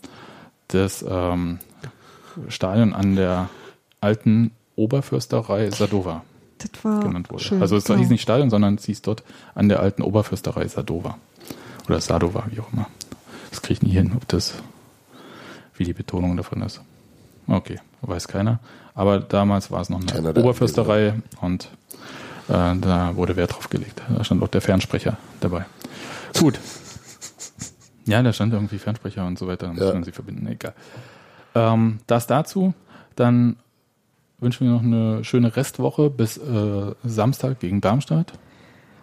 das 0.69 1.05
ähm, 1.07 1.59
Stadion 2.49 2.93
an 2.93 3.17
der 3.17 3.49
alten 4.01 4.53
Oberförsterei 4.77 5.71
Sadova 5.71 6.23
Das 6.73 6.85
war 6.85 7.01
genannt 7.01 7.31
wurde. 7.31 7.43
schön. 7.43 7.61
also 7.63 7.77
es 7.77 7.85
genau. 7.85 7.99
hieß 7.99 8.09
nicht 8.11 8.23
Stadion, 8.23 8.51
sondern 8.51 8.75
es 8.77 8.85
hieß 8.85 9.03
dort 9.03 9.23
an 9.55 9.69
der 9.69 9.81
alten 9.81 10.03
Oberförsterei 10.03 10.67
Sadova. 10.69 11.19
Oder 11.87 12.01
Sadova, 12.01 12.45
wie 12.51 12.61
auch 12.61 12.73
immer. 12.73 12.87
Das 13.51 13.63
kriege 13.63 13.75
ich 13.75 13.83
nie 13.83 13.91
hin, 13.93 14.13
ob 14.17 14.27
das 14.29 14.55
wie 15.77 15.85
die 15.85 15.93
Betonung 15.93 16.37
davon 16.37 16.63
ist. 16.63 16.81
Okay, 17.47 17.79
weiß 18.03 18.29
keiner. 18.29 18.59
Aber 18.95 19.19
damals 19.21 19.71
war 19.71 19.81
es 19.81 19.91
noch 19.91 19.99
eine 20.01 20.07
Keiner 20.07 20.33
der 20.33 20.43
Oberförsterei 20.45 21.15
und 21.41 21.65
äh, 22.49 22.75
da 22.77 23.13
wurde 23.17 23.37
Wert 23.37 23.53
drauf 23.55 23.69
gelegt. 23.71 24.01
Da 24.09 24.23
stand 24.25 24.43
auch 24.43 24.49
der 24.49 24.61
Fernsprecher 24.61 25.17
dabei. 25.41 25.67
Gut. 26.39 26.59
Ja, 28.07 28.23
da 28.23 28.33
stand 28.33 28.53
irgendwie 28.53 28.79
Fernsprecher 28.79 29.27
und 29.27 29.39
so 29.39 29.47
weiter. 29.47 29.67
Da 29.67 29.73
muss 29.73 29.83
Ja. 29.83 29.93
man 29.95 30.05
sie 30.05 30.13
verbinden. 30.13 30.47
Egal. 30.47 30.75
Ähm, 31.55 31.99
das 32.07 32.27
dazu. 32.27 32.75
Dann 33.17 33.57
wünschen 34.41 34.67
wir 34.67 34.73
noch 34.75 34.83
eine 34.83 35.25
schöne 35.25 35.55
Restwoche 35.57 36.11
bis 36.11 36.37
äh, 36.37 36.95
Samstag 37.05 37.61
gegen 37.61 37.81
Darmstadt. 37.81 38.33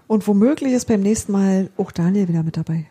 Und 0.08 0.28
womöglich 0.28 0.74
ist 0.74 0.86
beim 0.88 1.02
nächsten 1.02 1.32
Mal 1.32 1.70
auch 1.78 1.92
Daniel 1.92 2.28
wieder 2.28 2.44
mit 2.44 2.58
dabei. 2.58 2.86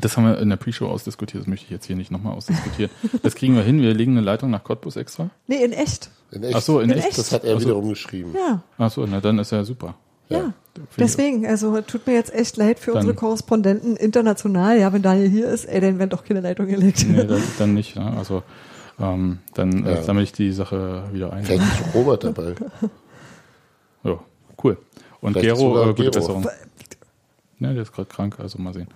Das 0.00 0.16
haben 0.16 0.24
wir 0.24 0.38
in 0.38 0.48
der 0.48 0.56
Pre-Show 0.56 0.86
ausdiskutiert. 0.86 1.42
Das 1.42 1.46
möchte 1.46 1.66
ich 1.66 1.70
jetzt 1.70 1.86
hier 1.86 1.94
nicht 1.94 2.10
nochmal 2.10 2.34
ausdiskutieren. 2.34 2.90
Das 3.22 3.34
kriegen 3.34 3.54
wir 3.54 3.62
hin. 3.62 3.80
Wir 3.80 3.94
legen 3.94 4.12
eine 4.12 4.22
Leitung 4.22 4.50
nach 4.50 4.64
Cottbus 4.64 4.96
extra. 4.96 5.30
Nee, 5.46 5.62
in 5.62 5.72
echt. 5.72 6.10
In 6.32 6.42
echt. 6.42 6.56
Ach 6.56 6.62
so, 6.62 6.80
in, 6.80 6.90
In 6.90 6.96
echt. 6.98 7.08
echt? 7.08 7.18
Das 7.18 7.30
hat 7.32 7.44
er 7.44 7.54
Ach 7.56 7.60
so. 7.60 7.66
wiederum 7.66 7.88
geschrieben. 7.90 8.32
Ja, 8.34 8.62
Ach 8.78 8.90
so, 8.90 9.06
na 9.06 9.20
dann 9.20 9.38
ist 9.38 9.52
ja 9.52 9.62
super. 9.64 9.94
ja. 10.28 10.52
Ich- 10.76 10.96
Deswegen, 10.98 11.46
also 11.46 11.80
tut 11.82 12.04
mir 12.08 12.14
jetzt 12.14 12.34
echt 12.34 12.56
leid 12.56 12.80
für 12.80 12.90
Dann- 12.92 13.00
unsere 13.02 13.14
Korrespondenten 13.14 13.96
international. 13.96 14.76
Ja, 14.80 14.92
wenn 14.92 15.02
Daniel 15.02 15.28
hier 15.28 15.46
ist, 15.48 15.66
ey, 15.66 15.80
dann 15.80 15.98
werden 16.00 16.10
doch 16.10 16.24
keine 16.24 16.40
Leitung 16.40 16.66
gelegt. 16.66 17.06
Nee, 17.08 17.24
dann, 17.24 17.42
dann 17.58 17.74
nicht. 17.74 17.94
Ne? 17.94 18.12
Also 18.16 18.42
ähm, 19.00 19.38
dann 19.54 19.84
äh, 19.84 19.94
Ja. 19.96 20.02
sammle 20.02 20.22
ich 20.22 20.32
die 20.32 20.52
Sache 20.52 21.04
wieder 21.12 21.32
ein. 21.32 21.44
Vielleicht 21.44 21.62
ist 21.62 21.94
Robert 21.94 22.24
dabei. 22.24 22.54
Ja, 24.04 24.18
cool. 24.62 24.76
Und 25.22 25.32
Vielleicht 25.32 25.56
Gero, 25.56 25.82
äh, 25.82 25.86
gute 25.86 26.02
Gero. 26.02 26.10
Besserung. 26.12 26.46
Ja, 27.58 27.72
der 27.72 27.82
ist 27.82 27.92
gerade 27.92 28.06
krank, 28.08 28.36
also 28.38 28.58
mal 28.60 28.74
sehen. 28.74 28.88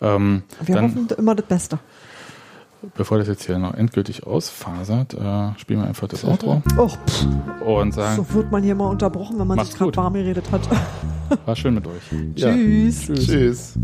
Ähm, 0.00 0.44
Wir 0.64 0.76
dann, 0.76 0.84
hoffen 0.84 1.08
immer 1.18 1.34
das 1.34 1.46
Beste. 1.46 1.78
bevor 2.94 3.18
das 3.18 3.26
jetzt 3.26 3.44
hier 3.46 3.58
noch 3.58 3.74
endgültig 3.74 4.24
ausfasert, 4.24 5.14
äh, 5.14 5.58
spielen 5.58 5.80
wir 5.80 5.88
einfach 5.88 6.06
das 6.06 6.24
Outro 6.24 6.62
Och, 6.78 6.96
pff, 7.08 7.26
und 7.66 7.92
sagen, 7.92 8.16
so 8.24 8.34
wird 8.34 8.52
man 8.52 8.62
hier 8.62 8.76
mal 8.76 8.86
unterbrochen, 8.88 9.36
wenn 9.40 9.48
man 9.48 9.64
sich 9.64 9.74
gerade 9.76 9.96
warm 9.96 10.12
geredet 10.14 10.44
hat. 10.52 10.60
war 11.44 11.56
schön 11.56 11.74
mit 11.74 11.86
euch. 11.88 12.02
Ja. 12.36 12.52
Tschüss. 12.52 13.06
Tschüss. 13.06 13.74